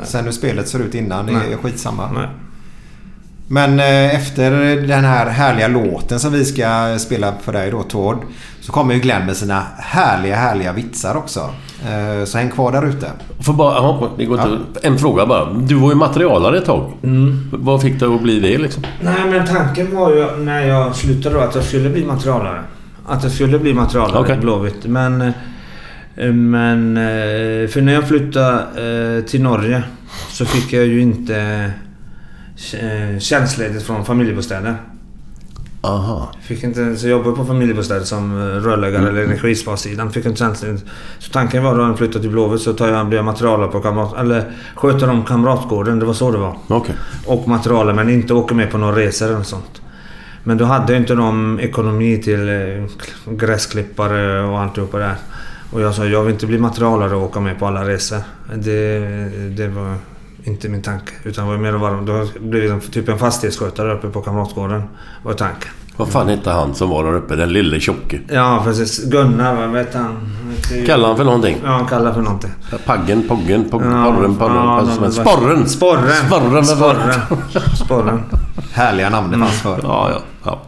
Sen 0.04 0.24
hur 0.24 0.32
spelet 0.32 0.68
ser 0.68 0.78
ut 0.78 0.94
innan, 0.94 1.26
det 1.26 1.32
är 1.32 1.36
Nej. 1.36 1.56
skitsamma. 1.62 2.10
Nej. 2.12 2.28
Men 3.46 3.80
eh, 3.80 4.14
efter 4.14 4.50
den 4.86 5.04
här 5.04 5.26
härliga 5.26 5.68
låten 5.68 6.20
som 6.20 6.32
vi 6.32 6.44
ska 6.44 6.98
spela 6.98 7.34
för 7.42 7.52
dig 7.52 7.70
då 7.70 7.82
Tord. 7.82 8.18
Så 8.60 8.72
kommer 8.72 8.94
ju 8.94 9.00
Glenn 9.00 9.26
med 9.26 9.36
sina 9.36 9.66
härliga, 9.78 10.36
härliga 10.36 10.72
vitsar 10.72 11.16
också. 11.16 11.50
Eh, 11.88 12.24
Så 12.24 12.38
häng 12.38 12.50
kvar 12.50 12.72
där 12.72 12.86
ute. 12.88 13.06
Får 13.40 13.52
bara, 13.52 13.74
aha, 13.78 14.10
det 14.18 14.24
går 14.24 14.40
inte. 14.40 14.58
En 14.88 14.98
fråga 14.98 15.26
bara. 15.26 15.52
Du 15.52 15.74
var 15.74 15.88
ju 15.88 15.94
materialare 15.94 16.58
ett 16.58 16.64
tag. 16.64 16.92
Vad 17.52 17.82
fick 17.82 18.00
dig 18.00 18.14
att 18.14 18.22
bli 18.22 18.40
det 18.40 18.58
liksom? 18.58 18.82
Nej, 19.02 19.14
men 19.30 19.46
tanken 19.46 19.96
var 19.96 20.10
ju 20.10 20.36
när 20.36 20.66
jag 20.66 20.94
slutade 20.96 21.34
då 21.34 21.40
att 21.40 21.54
jag 21.54 21.64
skulle 21.64 21.90
bli 21.90 22.04
materialare. 22.04 22.60
Att 23.06 23.22
jag 23.22 23.32
skulle 23.32 23.58
bli 23.58 23.74
materialare 23.74 24.20
Okej. 24.20 24.36
i 24.36 24.40
Blåvitt. 24.40 24.84
Men... 24.86 25.20
eh, 26.16 26.32
Men... 26.32 26.96
eh, 26.96 27.68
För 27.68 27.80
när 27.80 27.92
jag 27.92 28.08
flyttade 28.08 29.22
till 29.28 29.42
Norge 29.42 29.82
så 30.30 30.44
fick 30.44 30.72
jag 30.72 30.86
ju 30.86 31.00
inte 31.00 31.70
tjänstledigt 33.20 33.82
från 33.86 34.04
familjebostäder. 34.04 34.74
Aha. 35.82 36.32
Fick 36.42 36.64
inte, 36.64 36.80
jag 36.80 37.10
jobbade 37.10 37.36
på 37.36 37.44
familjebostäder 37.44 38.04
som 38.04 38.38
eh, 38.38 38.44
rörläggare 38.44 39.08
eller 39.08 39.24
energisparsidan. 39.24 40.12
Fick 40.12 40.26
inte 40.26 40.38
tjänstledigt. 40.38 40.84
Så 41.18 41.32
tanken 41.32 41.64
var 41.64 41.76
då 41.76 41.82
jag 41.82 41.98
flyttade 41.98 42.20
till 42.20 42.30
Blåvitt 42.30 42.60
så 42.60 42.72
tar 42.72 42.88
jag, 42.88 43.06
blir 43.06 43.18
jag 43.18 43.24
materialare 43.24 43.68
på 43.68 43.80
kamrat... 43.80 44.18
Eller 44.18 44.52
sköter 44.74 45.10
om 45.10 45.24
kamratgården. 45.24 45.98
Det 45.98 46.04
var 46.04 46.14
så 46.14 46.30
det 46.30 46.38
var 46.38 46.56
Okej. 46.68 46.94
och 47.26 47.48
materialer 47.48 47.92
men 47.92 48.10
inte 48.10 48.34
åker 48.34 48.54
med 48.54 48.70
på 48.70 48.78
några 48.78 48.96
resor 48.96 49.26
eller 49.28 49.42
sånt. 49.42 49.82
Men 50.44 50.58
då 50.58 50.64
hade 50.64 50.96
inte 50.96 51.14
de 51.14 51.60
ekonomi 51.60 52.22
till 52.22 52.48
eh, 52.48 53.32
gräsklippare 53.32 54.42
och 54.42 54.60
alltihopa 54.60 54.98
där. 54.98 55.14
Och 55.72 55.80
jag 55.80 55.94
sa 55.94 56.04
jag 56.04 56.22
vill 56.22 56.32
inte 56.32 56.46
bli 56.46 56.58
materialare 56.58 57.14
och 57.14 57.22
åka 57.22 57.40
med 57.40 57.58
på 57.58 57.66
alla 57.66 57.88
resor. 57.88 58.18
Det, 58.54 58.98
det 59.56 59.68
var 59.68 59.94
inte 60.44 60.68
min 60.68 60.82
tanke. 60.82 61.12
Utan 61.24 61.44
det 61.44 61.50
var 61.50 61.58
mer 61.58 61.72
vara, 61.72 62.00
då 62.00 62.26
blev 62.40 62.64
jag 62.64 62.92
typ 62.92 63.08
en 63.08 63.18
fastighetsskötare 63.18 63.92
uppe 63.94 64.08
på 64.08 64.20
Kamratgården. 64.20 64.82
var 65.22 65.32
tanken. 65.32 65.70
Vad 65.96 66.08
fan 66.08 66.28
hette 66.28 66.50
han 66.50 66.74
som 66.74 66.88
var 66.90 67.04
där 67.04 67.14
uppe? 67.14 67.36
Den 67.36 67.52
lille 67.52 67.80
tjocke. 67.80 68.20
Ja 68.28 68.60
precis. 68.64 69.04
Gunnar, 69.04 69.54
vad 69.54 69.68
vet 69.70 69.94
han? 69.94 70.16
Kallade 70.86 71.06
han 71.08 71.16
för 71.16 71.24
någonting? 71.24 71.56
Ja, 71.64 71.70
han 71.70 71.86
kallar 71.86 72.12
för 72.12 72.20
någonting. 72.22 72.50
Paggen, 72.86 73.28
Poggen, 73.28 73.70
pog, 73.70 73.82
Ja, 73.82 74.12
Porren, 74.16 74.36
Porren. 74.36 74.56
ja, 74.56 74.86
helst. 75.00 75.20
Sporren! 75.20 75.68
Sporren! 75.68 76.12
Sporren! 76.26 76.52
var 76.80 76.94
det? 76.94 77.12
Sporren! 77.12 77.76
Sporren. 77.76 78.22
Härliga 78.72 79.10
namn 79.10 79.30
det 79.30 79.38
fanns 79.38 79.60
för. 79.60 79.80
Ja, 79.82 80.10
ja. 80.10 80.20
ja. 80.44 80.60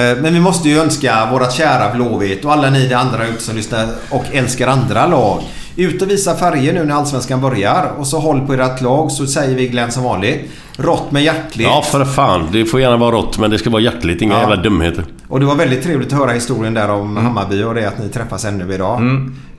Eh, 0.00 0.16
Men 0.22 0.34
vi 0.34 0.40
måste 0.40 0.68
ju 0.68 0.78
önska 0.78 1.28
vårat 1.32 1.52
kära 1.52 1.94
Blåvitt 1.94 2.44
och 2.44 2.52
alla 2.52 2.70
ni 2.70 2.94
andra 2.94 3.26
ute 3.26 3.42
som 3.42 3.56
lyssnar 3.56 3.86
och 4.10 4.24
älskar 4.32 4.68
andra 4.68 5.06
lag. 5.06 5.42
Ut 5.78 6.02
och 6.02 6.10
visa 6.10 6.36
färger 6.36 6.72
nu 6.72 6.84
när 6.84 6.94
Allsvenskan 6.94 7.40
börjar. 7.40 7.90
Och 7.98 8.06
så 8.06 8.18
håll 8.18 8.46
på 8.46 8.52
ert 8.52 8.80
lag 8.80 9.10
så 9.12 9.26
säger 9.26 9.56
vi 9.56 9.68
Glenn 9.68 9.90
som 9.90 10.02
vanligt. 10.04 10.50
Rått 10.76 11.10
med 11.12 11.22
hjärtligt. 11.22 11.66
Ja, 11.66 11.82
för 11.82 12.04
fan. 12.04 12.48
Det 12.52 12.64
får 12.64 12.80
gärna 12.80 12.96
vara 12.96 13.10
rått, 13.16 13.38
men 13.38 13.50
det 13.50 13.58
ska 13.58 13.70
vara 13.70 13.82
hjärtligt. 13.82 14.22
Inga 14.22 14.34
Ja. 14.34 14.40
jävla 14.40 14.56
dumheter. 14.56 15.04
Och 15.28 15.40
det 15.40 15.46
var 15.46 15.54
väldigt 15.54 15.82
trevligt 15.82 16.12
att 16.12 16.18
höra 16.18 16.30
historien 16.32 16.74
där 16.74 16.90
om 16.90 17.16
Hammarby 17.16 17.62
och 17.62 17.74
det 17.74 17.88
att 17.88 17.98
ni 17.98 18.08
träffas 18.08 18.44
ännu 18.44 18.74
idag. 18.74 19.00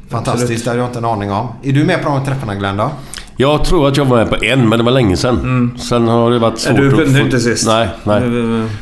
Fantastiskt, 0.10 0.44
Absolut. 0.44 0.64
det 0.64 0.70
hade 0.70 0.80
jag 0.82 0.90
inte 0.90 1.00
en 1.00 1.06
aning 1.06 1.32
om. 1.32 1.48
Är 1.64 1.72
du 1.72 1.84
med 1.84 2.04
på 2.04 2.10
de 2.10 2.26
träffarna 2.26 2.56
Glenn 2.56 2.78
då? 2.78 2.92
Jag 3.42 3.66
tror 3.66 3.88
att 3.88 3.98
jag 3.98 4.06
var 4.06 4.18
med 4.18 4.30
på 4.30 4.44
en, 4.46 4.70
men 4.70 4.80
det 4.80 4.86
var 4.86 4.92
länge 4.92 5.18
sedan. 5.18 5.72
Sen 5.80 6.08
har 6.08 6.32
det 6.32 6.40
varit 6.40 6.60
svårt 6.60 6.78
Du 6.78 6.88
att 6.88 6.96
kunde 6.96 7.20
få- 7.20 7.26
inte 7.26 7.40
sist. 7.40 7.68
Nej, 7.68 7.88
nej. 8.04 8.22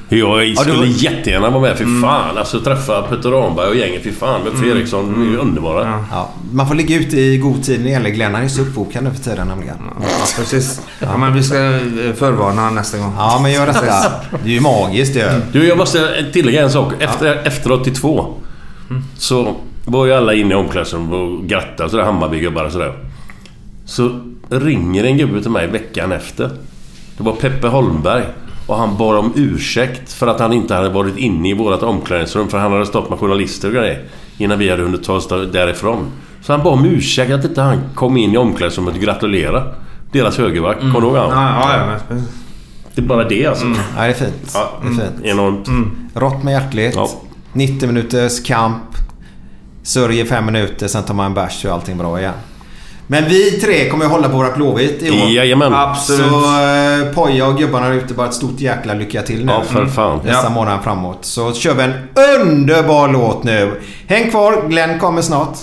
Jag 0.09 0.57
skulle 0.57 0.73
du 0.75 0.79
var- 0.79 0.85
jättegärna 1.03 1.49
vara 1.49 1.61
med. 1.61 1.77
Fy 1.77 1.84
fan. 2.01 2.38
Alltså 2.38 2.59
träffa 2.59 3.01
Peter 3.01 3.29
Ramberg 3.31 3.67
och 3.67 3.75
gänget. 3.75 4.03
Fy 4.03 4.11
fan. 4.11 4.41
Med 4.43 4.53
Fredriksson. 4.53 5.11
De 5.13 5.21
är 5.27 5.31
ju 5.31 5.38
underbara. 5.38 6.03
Ja, 6.11 6.29
man 6.51 6.67
får 6.67 6.75
ligga 6.75 6.95
ute 6.97 7.17
i 7.21 7.38
god 7.38 7.63
tid 7.63 7.77
när 7.79 7.85
det 7.85 7.91
gäller 7.91 8.09
Glenn. 8.09 8.34
Han 8.35 8.43
är 8.43 8.47
så 8.47 8.61
uppbokad 8.61 9.03
nu 9.03 9.11
för 9.11 9.23
tiden 9.23 9.47
nämligen. 9.47 9.75
Ja, 9.99 10.05
precis. 10.38 10.81
Ja, 10.99 11.17
men 11.17 11.34
vi 11.34 11.43
ska 11.43 11.57
eh, 11.57 12.13
förvarna 12.15 12.69
nästa 12.69 12.97
gång. 12.97 13.13
Ja, 13.17 13.39
men 13.41 13.51
gör 13.51 13.65
detta. 13.65 14.11
Det 14.43 14.49
är 14.49 14.53
ju 14.53 14.61
magiskt 14.61 15.15
ju. 15.15 15.23
Du, 15.51 15.67
jag 15.67 15.77
måste 15.77 16.25
tillägga 16.34 16.63
en 16.63 16.71
sak. 16.71 16.93
Efter, 16.99 17.35
efter 17.47 17.71
82 17.71 18.34
så 19.17 19.55
var 19.85 20.05
ju 20.05 20.13
alla 20.13 20.34
inne 20.34 20.51
i 20.53 20.57
omklädningsrummet 20.57 21.13
och 21.13 21.45
grattade 21.47 21.89
sådär 21.89 22.03
Hammarbygubbar 22.03 22.63
och 22.65 22.71
sådär. 22.71 22.93
Så 23.85 24.19
ringer 24.49 25.03
en 25.03 25.18
gubbe 25.18 25.41
till 25.41 25.52
mig 25.52 25.68
veckan 25.68 26.11
efter. 26.11 26.49
Det 27.18 27.24
var 27.24 27.34
Peppe 27.34 27.68
Holmberg. 27.68 28.24
Och 28.68 28.78
han 28.78 28.98
bad 28.98 29.18
om 29.18 29.32
ursäkt 29.36 30.14
för 30.14 30.28
att 30.28 30.40
han 30.40 30.53
inte 30.53 30.76
hade 30.76 30.90
varit 30.90 31.18
inne 31.18 31.49
i 31.49 31.53
vårt 31.53 31.84
omklädningsrum 31.84 32.48
för 32.48 32.57
han 32.57 32.72
hade 32.72 32.86
stått 32.86 33.10
med 33.10 33.19
journalister 33.19 33.68
och 33.68 33.74
grejer. 33.74 34.03
Innan 34.38 34.60
vi 34.60 34.69
hade 34.69 34.84
hunnit 34.84 35.03
ta 35.03 35.14
oss 35.14 35.28
därifrån. 35.28 36.11
Så 36.41 36.53
han 36.53 36.64
bad 36.64 36.74
om 36.74 36.86
ursäkt 36.86 37.32
att 37.32 37.45
inte 37.45 37.61
han 37.61 37.78
kom 37.95 38.18
in 38.18 38.34
i 38.34 38.38
omklädningsrummet 38.38 38.95
och 38.95 39.02
gratulera. 39.02 39.64
Deras 40.11 40.38
högerback. 40.38 40.80
Kommer 40.80 41.02
du 41.02 41.07
ihåg 41.07 41.15
han? 41.15 41.30
Ja, 41.30 41.69
ja, 41.69 41.78
ja, 41.78 41.98
men- 42.10 42.24
Det 42.95 43.02
är 43.02 43.06
bara 43.06 43.24
det 43.30 43.45
alltså. 43.45 43.65
Ja, 43.98 44.02
det 44.03 44.07
är 44.10 44.14
fint. 44.14 44.52
Ja, 44.53 44.72
Det 44.82 44.88
är 44.88 44.91
fint. 44.91 45.26
Enormt. 45.26 45.69
Rått 46.14 46.44
med 46.44 46.52
hjärtligt. 46.53 46.95
Ja. 46.95 47.10
90 47.53 47.88
minuters 47.88 48.44
kamp. 48.44 48.84
Sörjer 49.84 50.26
fem 50.26 50.45
minuter, 50.45 50.88
sen 50.88 51.03
tar 51.03 51.14
man 51.14 51.26
en 51.26 51.34
bärs 51.34 51.65
är 51.65 51.69
allting 51.69 51.98
bra 51.98 52.19
igen. 52.19 52.34
Men 53.09 53.25
vi 53.25 53.51
tre 53.51 53.89
kommer 53.89 54.05
ju 54.05 54.11
hålla 54.11 54.29
på 54.29 54.38
våra 54.38 54.51
Blåvitt 54.51 55.01
i 55.03 55.09
år. 55.11 55.29
Jajamän. 55.29 55.73
Absolut. 55.73 56.21
Så 56.31 56.35
eh, 56.35 57.13
Poja 57.15 57.47
och 57.47 57.57
gubbarna 57.57 57.93
ute, 57.93 58.13
bara 58.13 58.27
ett 58.27 58.34
stort 58.34 58.59
jäkla 58.59 58.93
lycka 58.93 59.21
till 59.21 59.45
nu. 59.45 59.51
Ja, 59.51 59.61
för 59.61 59.85
fan. 59.85 60.19
Nästa 60.25 60.43
Ja. 60.43 60.49
månad 60.49 60.84
framåt. 60.84 61.25
Så 61.25 61.53
kör 61.53 61.73
vi 61.73 61.84
en 61.84 61.93
underbar 62.41 63.07
låt 63.07 63.43
nu. 63.43 63.81
Häng 64.07 64.29
kvar, 64.29 64.63
Glenn 64.69 64.99
kommer 64.99 65.21
snart. 65.21 65.57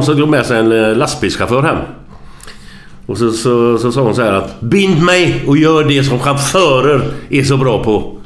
Dam 0.00 0.06
som 0.06 0.16
drog 0.16 0.28
med 0.28 0.46
sig 0.46 0.58
en 0.58 0.72
eh, 0.72 0.96
lastbilschaufför 0.96 1.62
hem. 1.62 1.78
Och 3.06 3.18
så, 3.18 3.32
så, 3.32 3.78
så 3.78 3.92
sa 3.92 4.00
hon 4.00 4.14
så 4.14 4.22
här 4.22 4.32
att 4.32 4.60
Bind 4.60 5.02
mig 5.02 5.44
och 5.46 5.56
gör 5.56 5.84
det 5.84 6.04
som 6.04 6.18
chaufförer 6.18 7.02
är 7.30 7.42
så 7.42 7.56
bra 7.56 7.84
på. 7.84 8.16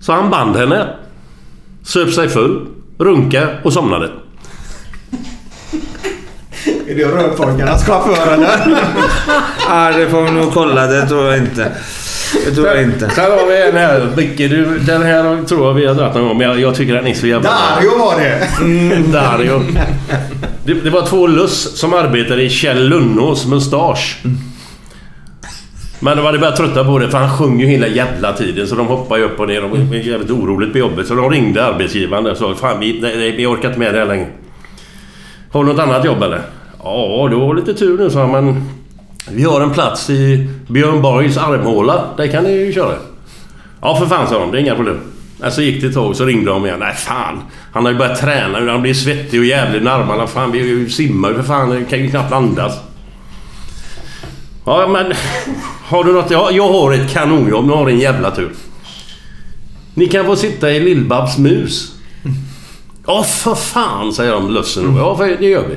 Så 0.00 0.12
han 0.12 0.30
band 0.30 0.56
henne. 0.56 0.88
Söp 1.82 2.12
sig 2.12 2.28
full, 2.28 2.66
runka 2.98 3.48
och 3.62 3.72
somnade. 3.72 4.10
Är 6.88 6.94
det 6.94 7.04
rörpojkarnas 7.04 7.86
chaufför 7.86 8.32
eller? 8.32 8.48
Ja, 9.68 9.92
det 9.96 10.08
får 10.08 10.22
vi 10.22 10.30
nog 10.30 10.52
kolla. 10.54 10.86
Det 10.86 11.06
tror 11.06 11.24
jag 11.26 11.38
inte. 11.38 11.72
Det 12.46 12.54
tror 12.54 12.66
jag 12.66 12.82
inte. 12.82 13.10
Sen 13.10 13.30
har 13.30 13.46
vi 13.46 13.68
en 13.68 13.76
här. 13.76 14.08
Micke, 14.16 14.38
du, 14.38 14.78
den 14.78 15.02
här 15.02 15.44
tror 15.44 15.66
jag 15.66 15.74
vi 15.74 15.86
har 15.86 15.94
dragit 15.94 16.14
någon 16.14 16.28
gång. 16.28 16.38
Men 16.38 16.48
jag, 16.48 16.60
jag 16.60 16.74
tycker 16.74 16.94
den 16.94 17.06
är 17.06 17.14
så 17.14 17.26
jävla... 17.26 17.50
Dario 17.50 17.98
var 17.98 18.20
det! 18.20 18.48
Mm, 18.60 19.12
Dario. 19.12 19.62
Det, 20.66 20.74
det 20.74 20.90
var 20.90 21.06
två 21.06 21.26
luss 21.26 21.78
som 21.78 21.94
arbetade 21.94 22.42
i 22.42 22.50
Kjell 22.50 22.88
Lunnås 22.88 23.46
mustasch. 23.46 24.18
Men 26.00 26.16
de 26.16 26.26
hade 26.26 26.38
börjat 26.38 26.56
trötta 26.56 26.84
på 26.84 26.98
det 26.98 27.10
för 27.10 27.18
han 27.18 27.38
sjöng 27.38 27.60
ju 27.60 27.66
hela 27.66 27.86
jävla 27.86 28.32
tiden 28.32 28.66
så 28.66 28.74
de 28.74 28.86
hoppade 28.86 29.20
ju 29.20 29.26
upp 29.26 29.40
och 29.40 29.48
ner 29.48 29.64
och 29.64 29.70
var 29.70 29.94
jävligt 29.94 30.30
oroligt 30.30 30.72
på 30.72 30.78
jobbet. 30.78 31.06
Så 31.06 31.14
de 31.14 31.30
ringde 31.30 31.64
arbetsgivaren 31.64 32.26
och 32.26 32.36
sa 32.36 32.54
Fan 32.54 32.80
vi, 32.80 33.00
nej, 33.00 33.36
vi 33.36 33.46
orkar 33.46 33.68
inte 33.68 33.78
med 33.78 33.94
det 33.94 33.98
här 33.98 34.06
längre. 34.06 34.26
Har 35.50 35.64
du 35.64 35.72
något 35.72 35.80
annat 35.80 36.04
jobb 36.04 36.22
eller? 36.22 36.40
Ja, 36.84 37.28
du 37.30 37.36
har 37.36 37.54
lite 37.54 37.74
tur 37.74 37.98
nu 37.98 38.10
sa 38.10 38.20
han 38.20 38.30
men 38.30 38.68
Vi 39.30 39.42
har 39.42 39.60
en 39.60 39.70
plats 39.70 40.10
i 40.10 40.48
Björn 40.68 41.02
Borgs 41.02 41.36
armhåla. 41.36 42.04
Där 42.16 42.26
kan 42.26 42.44
ni 42.44 42.52
ju 42.52 42.72
köra. 42.72 42.94
Ja 43.82 43.96
för 43.96 44.06
fan 44.06 44.28
sa 44.28 44.38
de, 44.38 44.50
det 44.50 44.58
är 44.58 44.60
inga 44.60 44.74
problem. 44.74 44.98
Men 45.38 45.52
så 45.52 45.62
gick 45.62 45.80
det 45.80 45.86
ett 45.86 45.94
tag 45.94 46.16
så 46.16 46.24
ringde 46.24 46.50
de 46.50 46.66
igen. 46.66 46.78
Nej 46.80 46.94
fan. 46.94 47.42
Han 47.72 47.84
har 47.84 47.92
ju 47.92 47.98
börjat 47.98 48.20
träna 48.20 48.60
nu. 48.60 48.70
Han 48.70 48.82
blir 48.82 48.94
svettig 48.94 49.40
och 49.40 49.46
jävlig 49.46 49.82
i 49.82 49.88
armarna. 49.88 50.26
Fan 50.26 50.52
vi 50.52 50.90
simmar 50.90 51.28
ju 51.28 51.34
för 51.34 51.42
fan. 51.42 51.70
Det 51.70 51.84
kan 51.84 51.98
ju 51.98 52.10
knappt 52.10 52.32
andas. 52.32 52.72
Ja 54.64 54.88
men... 54.88 55.12
Har 55.88 56.04
du 56.04 56.12
något? 56.12 56.30
Ja, 56.30 56.50
jag 56.50 56.68
har 56.68 56.92
ett 56.92 57.12
kanonjobb. 57.12 57.66
Nu 57.66 57.72
har 57.72 57.88
en 57.88 57.98
jävla 57.98 58.30
tur. 58.30 58.50
Ni 59.94 60.06
kan 60.06 60.26
få 60.26 60.36
sitta 60.36 60.70
i 60.70 60.80
Lill-Babs 60.80 61.38
mus. 61.38 61.92
Ja 63.06 63.22
för 63.22 63.54
fan 63.54 64.12
säger 64.12 64.32
de 64.32 64.50
lössen 64.50 64.94
då. 64.94 65.00
Ja 65.00 65.16
för 65.16 65.36
det 65.40 65.46
gör 65.46 65.68
vi. 65.68 65.76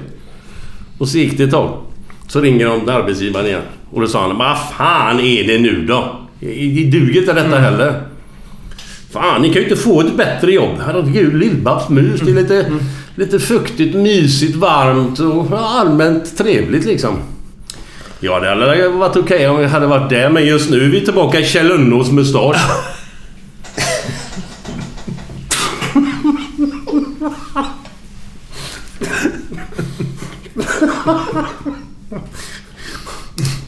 Och 0.97 1.07
så 1.07 1.17
gick 1.17 1.37
det 1.37 1.43
ett 1.43 1.51
tag. 1.51 1.81
Så 2.27 2.41
ringer 2.41 2.65
de 2.65 2.79
till 2.79 2.89
arbetsgivaren 2.89 3.45
igen. 3.45 3.61
Och 3.91 4.01
då 4.01 4.07
sa 4.07 4.21
han 4.21 4.37
Vad 4.37 4.57
fan 4.77 5.19
är 5.19 5.47
det 5.47 5.59
nu 5.59 5.85
då? 5.85 6.19
Det 6.39 6.89
duger 6.91 7.19
inte 7.21 7.33
detta 7.33 7.59
heller. 7.59 8.01
Fan, 9.11 9.41
ni 9.41 9.47
kan 9.47 9.61
ju 9.61 9.63
inte 9.63 9.75
få 9.75 10.01
ett 10.01 10.17
bättre 10.17 10.51
jobb. 10.51 10.77
Herregud, 10.85 11.33
Lill-Babs 11.33 11.89
mus. 11.89 12.21
Det 12.21 12.31
är 12.31 12.35
lite, 12.35 12.71
lite 13.15 13.39
fuktigt, 13.39 13.95
mysigt, 13.95 14.55
varmt 14.55 15.19
och 15.19 15.59
allmänt 15.59 16.37
trevligt 16.37 16.85
liksom. 16.85 17.17
Ja, 18.19 18.39
det 18.39 18.49
hade 18.49 18.87
varit 18.89 19.15
okej 19.15 19.49
om 19.49 19.59
vi 19.59 19.65
hade 19.65 19.87
varit 19.87 20.09
där. 20.09 20.29
Men 20.29 20.45
just 20.45 20.69
nu 20.69 20.85
är 20.85 20.89
vi 20.89 21.05
tillbaka 21.05 21.39
i 21.39 21.45
Kjell 21.45 21.67
Lönnås 21.67 22.11
mustasch. 22.11 22.57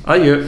Adjö. 0.03 0.47